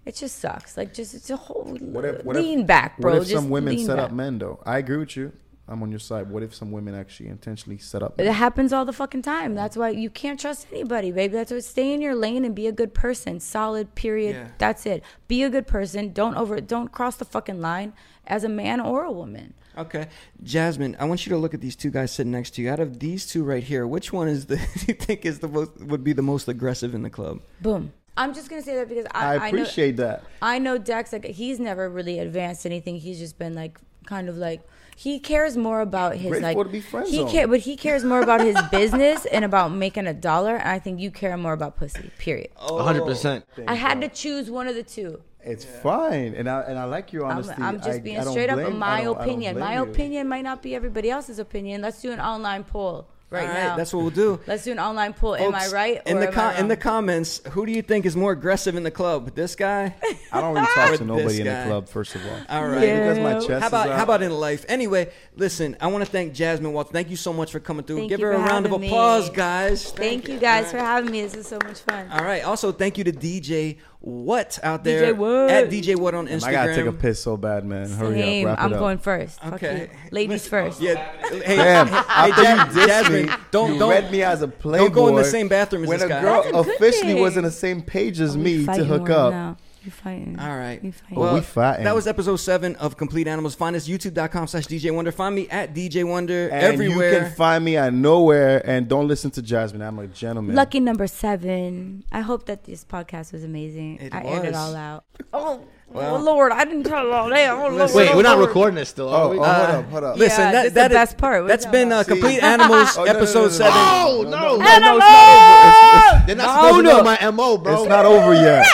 it 0.06 0.15
just 0.15 0.40
sucks 0.40 0.77
like 0.77 0.94
just 0.94 1.14
it's 1.14 1.30
a 1.30 1.36
whole 1.36 1.65
What 1.80 2.06
if, 2.06 2.23
what 2.23 2.36
lean 2.36 2.61
if, 2.61 2.68
back 2.68 2.98
bro 2.99 3.14
What 3.14 3.22
if 3.23 3.27
just 3.30 3.41
some 3.41 3.49
women 3.49 3.76
lean 3.76 3.86
set 3.86 3.98
back. 3.98 4.06
up 4.06 4.11
men 4.11 4.38
though? 4.38 4.61
I 4.65 4.77
agree 4.77 4.98
with 4.98 5.15
you. 5.18 5.32
I'm 5.68 5.82
on 5.82 5.90
your 5.90 5.99
side. 5.99 6.30
What 6.30 6.44
if 6.44 6.53
some 6.53 6.72
women 6.72 6.94
actually 6.94 7.30
intentionally 7.30 7.80
set 7.80 8.03
up? 8.03 8.22
It 8.22 8.32
happens 8.32 8.72
all 8.72 8.86
the 8.86 8.94
fucking 8.94 9.23
time. 9.23 9.56
That's 9.56 9.76
why 9.76 9.90
you 9.90 10.11
can't 10.11 10.40
trust 10.40 10.68
anybody, 10.72 11.11
baby. 11.11 11.34
That's 11.34 11.52
why 11.52 11.60
stay 11.60 11.91
in 11.91 12.02
your 12.02 12.14
lane 12.14 12.45
and 12.45 12.53
be 12.53 12.68
a 12.68 12.72
good 12.72 12.94
person. 12.94 13.40
Solid. 13.40 13.95
Period. 13.95 14.36
Yeah. 14.36 14.48
That's 14.60 14.86
it. 14.86 15.03
Be 15.27 15.41
a 15.41 15.49
good 15.49 15.65
person. 15.65 16.14
Don't 16.14 16.36
over. 16.36 16.61
Don't 16.61 16.91
cross 16.91 17.15
the 17.15 17.26
fucking 17.26 17.61
line 17.61 17.94
as 18.27 18.44
a 18.44 18.49
man 18.49 18.80
or 18.80 19.03
a 19.06 19.11
woman. 19.11 19.56
Okay, 19.77 20.07
Jasmine, 20.41 20.95
I 20.99 21.06
want 21.06 21.26
you 21.26 21.32
to 21.32 21.38
look 21.38 21.53
at 21.53 21.60
these 21.60 21.76
two 21.76 21.91
guys 21.91 22.11
sitting 22.11 22.32
next 22.32 22.52
to 22.52 22.61
you. 22.61 22.69
Out 22.69 22.80
of 22.80 22.99
these 22.99 23.26
two 23.26 23.44
right 23.44 23.64
here, 23.64 23.86
which 23.86 24.14
one 24.14 24.30
is 24.30 24.45
the 24.45 24.56
you 24.88 24.94
think 24.94 25.26
is 25.26 25.40
the 25.40 25.49
most 25.49 25.77
would 25.82 26.03
be 26.03 26.14
the 26.14 26.22
most 26.22 26.48
aggressive 26.48 26.94
in 26.95 27.02
the 27.02 27.10
club? 27.10 27.41
Boom. 27.60 27.91
I'm 28.17 28.33
just 28.33 28.49
gonna 28.49 28.61
say 28.61 28.75
that 28.75 28.87
because 28.89 29.05
I, 29.11 29.25
I 29.25 29.35
I 29.35 29.37
know, 29.39 29.45
appreciate 29.47 29.97
that. 29.97 30.23
I 30.41 30.59
know 30.59 30.77
Dex. 30.77 31.11
Like 31.13 31.25
he's 31.25 31.59
never 31.59 31.89
really 31.89 32.19
advanced 32.19 32.65
anything. 32.65 32.97
He's 32.97 33.19
just 33.19 33.37
been 33.37 33.53
like 33.53 33.79
kind 34.05 34.29
of 34.29 34.37
like 34.37 34.61
he 34.95 35.19
cares 35.19 35.57
more 35.57 35.81
about 35.81 36.15
his 36.15 36.29
Grateful 36.29 36.41
like 36.41 36.57
to 36.67 36.71
be 36.71 36.79
friend 36.79 37.07
he 37.07 37.25
care, 37.25 37.47
but 37.47 37.59
he 37.61 37.75
cares 37.75 38.03
more 38.05 38.21
about 38.21 38.39
his 38.41 38.55
business 38.71 39.25
and 39.25 39.43
about 39.43 39.73
making 39.73 40.07
a 40.07 40.13
dollar. 40.13 40.55
And 40.55 40.69
I 40.69 40.79
think 40.79 40.99
you 41.01 41.11
care 41.11 41.35
more 41.35 41.53
about 41.53 41.75
pussy. 41.75 42.09
Period. 42.17 42.51
A 42.57 42.81
hundred 42.83 43.03
percent. 43.05 43.45
Oh, 43.57 43.63
I 43.67 43.73
had 43.75 43.99
to 44.01 44.07
choose 44.07 44.49
one 44.49 44.67
of 44.67 44.75
the 44.75 44.83
two. 44.83 45.21
It's 45.47 45.65
fine, 45.65 46.33
and 46.35 46.49
I 46.49 46.61
and 46.61 46.79
I 46.79 46.85
like 46.85 47.11
your 47.13 47.25
I'm, 47.25 47.33
honesty. 47.37 47.61
I'm 47.61 47.77
just 47.77 47.89
I- 47.89 47.99
being 47.99 48.17
I 48.19 48.23
don't 48.23 48.31
straight 48.31 48.49
up. 48.49 48.55
blame- 48.55 48.79
My 48.79 49.03
don't- 49.03 49.17
I 49.17 49.19
don't 49.19 49.21
opinion. 49.29 49.59
My 49.59 49.75
you. 49.75 49.83
opinion 49.83 50.27
might 50.29 50.43
not 50.43 50.63
be 50.63 50.73
everybody 50.73 51.09
else's 51.11 51.37
opinion. 51.37 51.81
Let's 51.81 52.01
do 52.01 52.11
an 52.13 52.19
online 52.21 52.63
poll 52.63 53.09
right, 53.31 53.41
All 53.41 53.47
right, 53.47 53.53
now. 53.56 53.76
that's 53.76 53.93
what 53.93 54.02
we'll 54.02 54.11
do. 54.11 54.39
Let's 54.47 54.64
do 54.64 54.72
an 54.72 54.80
online 54.80 55.14
poll. 55.14 55.35
Am 55.35 55.53
I 55.56 55.68
right? 55.68 56.02
In 56.06 56.18
or 56.18 56.26
the 56.26 56.31
com- 56.31 56.56
in 56.56 56.68
the 56.68 56.77
comments, 56.77 57.41
who 57.52 57.65
do 57.65 57.72
you 57.72 57.81
think 57.81 58.06
is 58.06 58.15
more 58.15 58.31
aggressive 58.31 58.76
in 58.76 58.84
the 58.84 58.91
club? 58.91 59.34
This 59.35 59.56
guy? 59.56 59.95
I 60.31 60.41
don't 60.41 60.53
really 60.53 60.68
talk 60.68 60.97
to 60.97 61.06
nobody 61.06 61.41
in 61.41 61.47
the 61.47 61.64
club. 61.65 61.89
First 61.89 62.15
of 62.15 62.22
all, 62.26 62.39
All 62.49 62.68
right. 62.68 62.84
Yeah. 62.88 63.14
because 63.14 63.19
my 63.19 63.34
chest 63.47 63.61
How 63.61 63.68
about 63.68 63.85
is 63.88 63.91
out. 63.93 63.97
how 63.97 64.03
about 64.03 64.22
in 64.22 64.31
life? 64.31 64.65
Anyway, 64.69 65.11
listen, 65.35 65.76
I 65.81 65.88
want 65.88 66.06
to 66.06 66.11
thank 66.11 66.34
Jasmine 66.34 66.72
Waltz. 66.73 66.91
Thank 66.91 67.10
you 67.10 67.15
so 67.15 67.34
much 67.34 67.52
for 67.52 67.60
coming 67.60 67.84
through. 67.84 67.97
Thank 67.97 68.10
Give 68.10 68.19
her 68.22 68.31
a 68.31 68.38
round 68.38 68.65
of 68.65 68.72
having 68.72 68.81
me. 68.81 68.88
applause, 68.88 69.30
guys. 69.30 69.91
Thank 69.91 70.27
you 70.27 70.38
guys 70.39 70.69
for 70.72 70.77
having 70.77 71.11
me. 71.11 71.22
This 71.22 71.35
is 71.35 71.47
so 71.47 71.57
much 71.64 71.80
fun. 71.80 72.10
All 72.11 72.23
right. 72.23 72.43
Also, 72.43 72.72
thank 72.72 72.97
you 72.97 73.03
to 73.06 73.11
DJ 73.11 73.77
What 74.01 74.59
out 74.61 74.84
there 74.84 75.13
DJ 75.13 75.17
What. 75.17 75.49
at 75.49 75.69
DJ 75.69 75.95
What 75.97 76.13
on 76.13 76.27
Instagram. 76.27 76.43
I 76.47 76.51
gotta 76.51 76.76
take 76.76 76.85
a 76.85 76.91
piss 76.91 77.22
so 77.23 77.38
bad, 77.38 77.65
man. 77.65 77.89
Hurry 77.89 78.19
Same. 78.22 78.47
up, 78.47 78.57
wrap 78.57 78.65
I'm 78.65 78.72
it 78.72 78.76
up. 78.76 78.80
going 78.80 78.97
first. 78.99 79.39
Fuck 79.41 79.53
Okay. 79.53 79.89
you. 79.91 80.09
Ladies 80.11 80.47
first. 80.47 80.80
Yeah. 80.81 80.95
Hey, 81.30 81.55
Damn, 81.55 81.88
hey, 81.88 81.93
after 81.95 82.41
you 82.43 82.47
dissed 82.47 82.88
Jasmine, 82.88 83.26
me, 83.26 83.31
don't 83.51 83.73
you 83.73 83.80
don't 83.80 83.89
read 83.89 84.11
me 84.11 84.22
as 84.22 84.41
a 84.43 84.47
playboy. 84.47 84.85
don't 84.85 84.93
go 84.93 85.07
in 85.07 85.15
the 85.15 85.23
same 85.23 85.47
bathroom 85.47 85.84
as 85.84 85.89
when 85.89 85.97
this 85.99 86.05
a 86.05 86.09
guy. 86.09 86.22
girl 86.22 86.43
That's 86.43 86.47
a 86.47 86.51
good 86.63 86.76
officially 86.76 87.13
thing. 87.13 87.22
was 87.22 87.38
in 87.38 87.43
the 87.45 87.51
same 87.51 87.81
page 87.81 88.19
as 88.19 88.38
me 88.38 88.59
to 88.59 88.65
fighting 88.65 88.85
hook 88.85 89.07
more 89.07 89.11
up. 89.17 89.31
now. 89.31 89.57
You 89.85 89.91
fighting. 89.91 90.39
All 90.39 90.57
right. 90.57 90.83
You 90.83 90.91
fighting. 90.91 91.19
Well, 91.19 91.35
we 91.35 91.41
fighting. 91.41 91.83
That 91.85 91.93
was 91.93 92.07
episode 92.07 92.37
seven 92.37 92.75
of 92.77 92.97
Complete 92.97 93.27
Animals. 93.27 93.53
Find 93.53 93.75
us 93.75 93.87
youtube.com 93.87 94.47
slash 94.47 94.65
DJ 94.65 94.93
Wonder. 94.93 95.11
Find 95.11 95.35
me 95.35 95.47
at 95.49 95.75
DJ 95.75 96.03
Wonder 96.03 96.49
And 96.49 96.63
everywhere. 96.63 97.13
you 97.13 97.19
can 97.19 97.31
find 97.33 97.63
me 97.63 97.77
at 97.77 97.93
nowhere. 97.93 98.67
And 98.67 98.87
don't 98.87 99.07
listen 99.07 99.29
to 99.31 99.43
Jasmine. 99.43 99.83
I'm 99.83 99.99
a 99.99 100.07
gentleman. 100.07 100.55
Lucky 100.55 100.79
number 100.79 101.05
seven. 101.05 102.03
I 102.11 102.21
hope 102.21 102.47
that 102.47 102.63
this 102.63 102.83
podcast 102.83 103.31
was 103.31 103.43
amazing. 103.43 103.99
It 103.99 104.13
I 104.15 104.23
aired 104.23 104.45
it 104.45 104.55
all 104.55 104.75
out. 104.75 105.03
Oh, 105.31 105.61
Well- 105.87 106.15
oh 106.15 106.19
Lord, 106.19 106.51
I 106.51 106.65
didn't 106.65 106.85
tell 106.85 107.11
all 107.13 107.29
that. 107.29 107.49
Oh, 107.51 107.69
Lord, 107.69 107.91
Wait, 107.93 108.09
oh, 108.11 108.17
we're 108.17 108.23
not 108.23 108.37
Lord. 108.37 108.47
recording 108.49 108.75
this 108.75 108.89
still, 108.89 109.07
Oh, 109.09 109.13
oh, 109.13 109.27
hold 109.35 109.39
up, 109.45 109.85
hold 109.91 110.03
up. 110.03 110.17
Listen, 110.17 110.41
Yeah, 110.45 110.51
that, 110.51 110.73
that 110.73 110.87
the 110.89 110.95
is- 110.95 110.99
best 110.99 111.17
part. 111.19 111.43
What 111.43 111.47
That's 111.49 111.65
you 111.65 111.71
been 111.71 111.91
uh, 111.91 112.03
Complete 112.03 112.41
Animals 112.43 112.97
Oh, 112.97 113.03
no, 113.03 113.05
no, 113.05 113.11
no, 113.13 113.17
episode 113.19 113.39
no, 113.39 113.45
no. 113.45 113.49
seven. 113.51 113.73
Oh, 113.75 114.21
no, 114.23 114.29
no, 114.29 114.57
no, 114.57 114.79
no, 114.79 114.97
no, 114.97 116.17
it's 116.17 116.25
They're 116.25 116.35
not 116.35 116.55
supposed 116.55 116.77
to 116.77 116.83
know 116.83 117.03
my 117.03 117.31
MO, 117.31 117.57
bro. 117.59 117.81
It's 117.81 117.87
not 117.89 118.05
over 118.05 118.33
yet. 118.33 118.65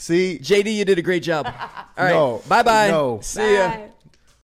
See, 0.00 0.38
JD, 0.40 0.74
you 0.74 0.86
did 0.86 0.98
a 0.98 1.02
great 1.02 1.22
job. 1.22 1.44
All 1.98 2.04
right. 2.04 2.14
No. 2.14 2.42
Bye 2.48 2.62
bye. 2.62 2.88
No. 2.88 3.20
See 3.22 3.54
ya. 3.54 3.68
Bye. 3.68 3.90